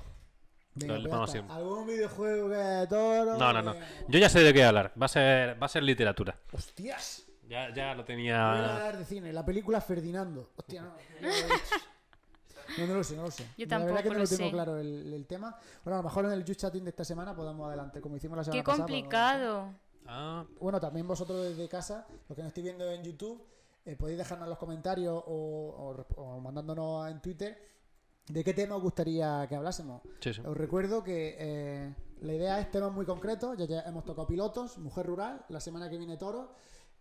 Venga, 0.74 0.98
Lo- 0.98 1.08
pues. 1.10 1.34
¿Algún 1.48 1.86
videojuego 1.86 2.48
que 2.50 2.54
de 2.56 2.86
toro? 2.86 3.36
No, 3.38 3.52
no, 3.52 3.62
no. 3.62 3.74
Yo 4.08 4.18
ya 4.18 4.28
sé 4.28 4.40
de 4.40 4.52
qué 4.52 4.62
hablar. 4.64 4.92
Va 5.00 5.06
a 5.06 5.08
ser, 5.08 5.60
va 5.60 5.66
a 5.66 5.68
ser 5.68 5.82
literatura. 5.82 6.38
¡Hostias! 6.52 7.24
Ya, 7.48 7.72
ya 7.74 7.94
lo 7.94 8.02
Voy 8.02 8.02
a 8.02 8.04
tenía. 8.04 8.52
hablar 8.76 8.98
de 8.98 9.04
cine, 9.06 9.32
la 9.32 9.44
película 9.44 9.80
Ferdinando. 9.80 10.52
Hostia, 10.56 10.82
no. 10.82 10.92
No. 12.78 12.86
No, 12.86 12.94
lo 12.94 13.04
sé, 13.04 13.16
no 13.16 13.22
lo 13.22 13.30
sé. 13.30 13.44
Yo 13.56 13.66
La 13.66 13.78
verdad 13.78 14.02
que 14.02 14.02
tampoco 14.02 14.08
no 14.08 14.14
lo 14.14 14.20
lo 14.24 14.28
tengo 14.28 14.44
sé. 14.44 14.50
claro 14.50 14.78
el, 14.78 15.12
el 15.14 15.26
tema. 15.26 15.56
Bueno, 15.84 15.98
a 15.98 16.02
lo 16.02 16.08
mejor 16.08 16.24
en 16.26 16.32
el 16.32 16.44
Just 16.46 16.60
Chatting 16.60 16.84
de 16.84 16.90
esta 16.90 17.04
semana 17.04 17.34
podemos 17.34 17.66
adelantar, 17.68 18.02
como 18.02 18.16
hicimos 18.16 18.36
la 18.36 18.44
semana 18.44 18.60
qué 18.60 18.64
pasada. 18.64 18.84
podemos 18.86 19.00
complicado. 19.02 19.74
Ah, 20.06 20.44
Bueno, 20.60 20.80
también 20.80 21.06
vosotros 21.06 21.42
desde 21.44 21.68
casa, 21.68 22.06
los 22.28 22.36
que 22.36 22.42
nos 22.42 22.48
estéis 22.48 22.64
viendo 22.64 22.90
en 22.90 23.02
YouTube, 23.02 23.42
eh, 23.84 23.96
podéis 23.96 24.18
dejarnos 24.18 24.46
en 24.46 24.50
los 24.50 24.58
comentarios 24.58 25.22
o, 25.26 25.74
o 25.78 25.94
rep- 25.96 26.14
o 26.16 26.40
mandándonos 26.40 27.10
en 27.10 27.20
Twitter 27.20 27.58
de 28.26 28.44
qué 28.44 28.52
tema 28.54 28.76
os 28.76 28.82
gustaría 28.82 29.46
que 29.48 29.56
hablásemos. 29.56 30.02
sí, 30.20 30.34
sí. 30.34 30.42
Os 30.44 30.56
recuerdo 30.56 31.02
que 31.02 31.36
eh, 31.38 31.94
la 32.20 32.32
idea 32.34 32.60
es 32.60 32.70
temas 32.70 32.92
muy 32.92 33.06
concretos, 33.06 33.56
ya, 33.56 33.64
ya 33.66 33.80
hemos 33.82 34.04
tocado 34.04 34.26
pilotos, 34.26 34.76
mujer 34.78 35.06
rural, 35.06 35.44
la 35.48 35.60
semana 35.60 35.88
que 35.88 35.96
viene 35.98 36.16
toro. 36.18 36.52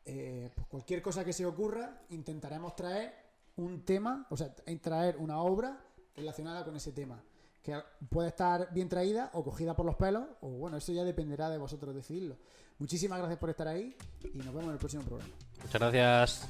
Eh, 0.06 0.50
pues 0.56 0.68
cualquier 0.68 1.02
cosa 1.02 1.26
que 1.26 1.34
se 1.34 1.46
ocurra, 1.46 2.02
intentaremos 2.10 2.76
traer 2.78 3.14
un 3.58 3.84
tema, 3.84 4.26
o 4.30 4.38
sea, 4.38 4.54
traer 4.82 5.18
una 5.18 5.40
obra 5.42 5.78
relacionada 6.16 6.64
con 6.64 6.76
ese 6.76 6.92
tema. 6.92 7.22
Que 7.62 7.76
puede 8.10 8.30
estar 8.30 8.72
bien 8.74 8.88
traída 8.88 9.30
o 9.34 9.44
cogida 9.44 9.76
por 9.76 9.86
los 9.86 9.96
pelos, 9.96 10.24
o 10.42 10.50
bueno, 10.50 10.78
eso 10.78 10.94
ya 10.94 11.04
dependerá 11.04 11.50
de 11.50 11.58
vosotros 11.58 11.94
decidirlo. 11.94 12.38
Muchísimas 12.80 13.20
gracias 13.20 13.40
por 13.40 13.50
estar 13.50 13.68
ahí 13.68 13.96
y 14.34 14.38
nos 14.38 14.48
vemos 14.48 14.66
en 14.66 14.72
el 14.72 14.78
próximo 14.78 15.04
programa. 15.04 15.34
Muchas 15.62 15.82
gracias. 15.82 16.48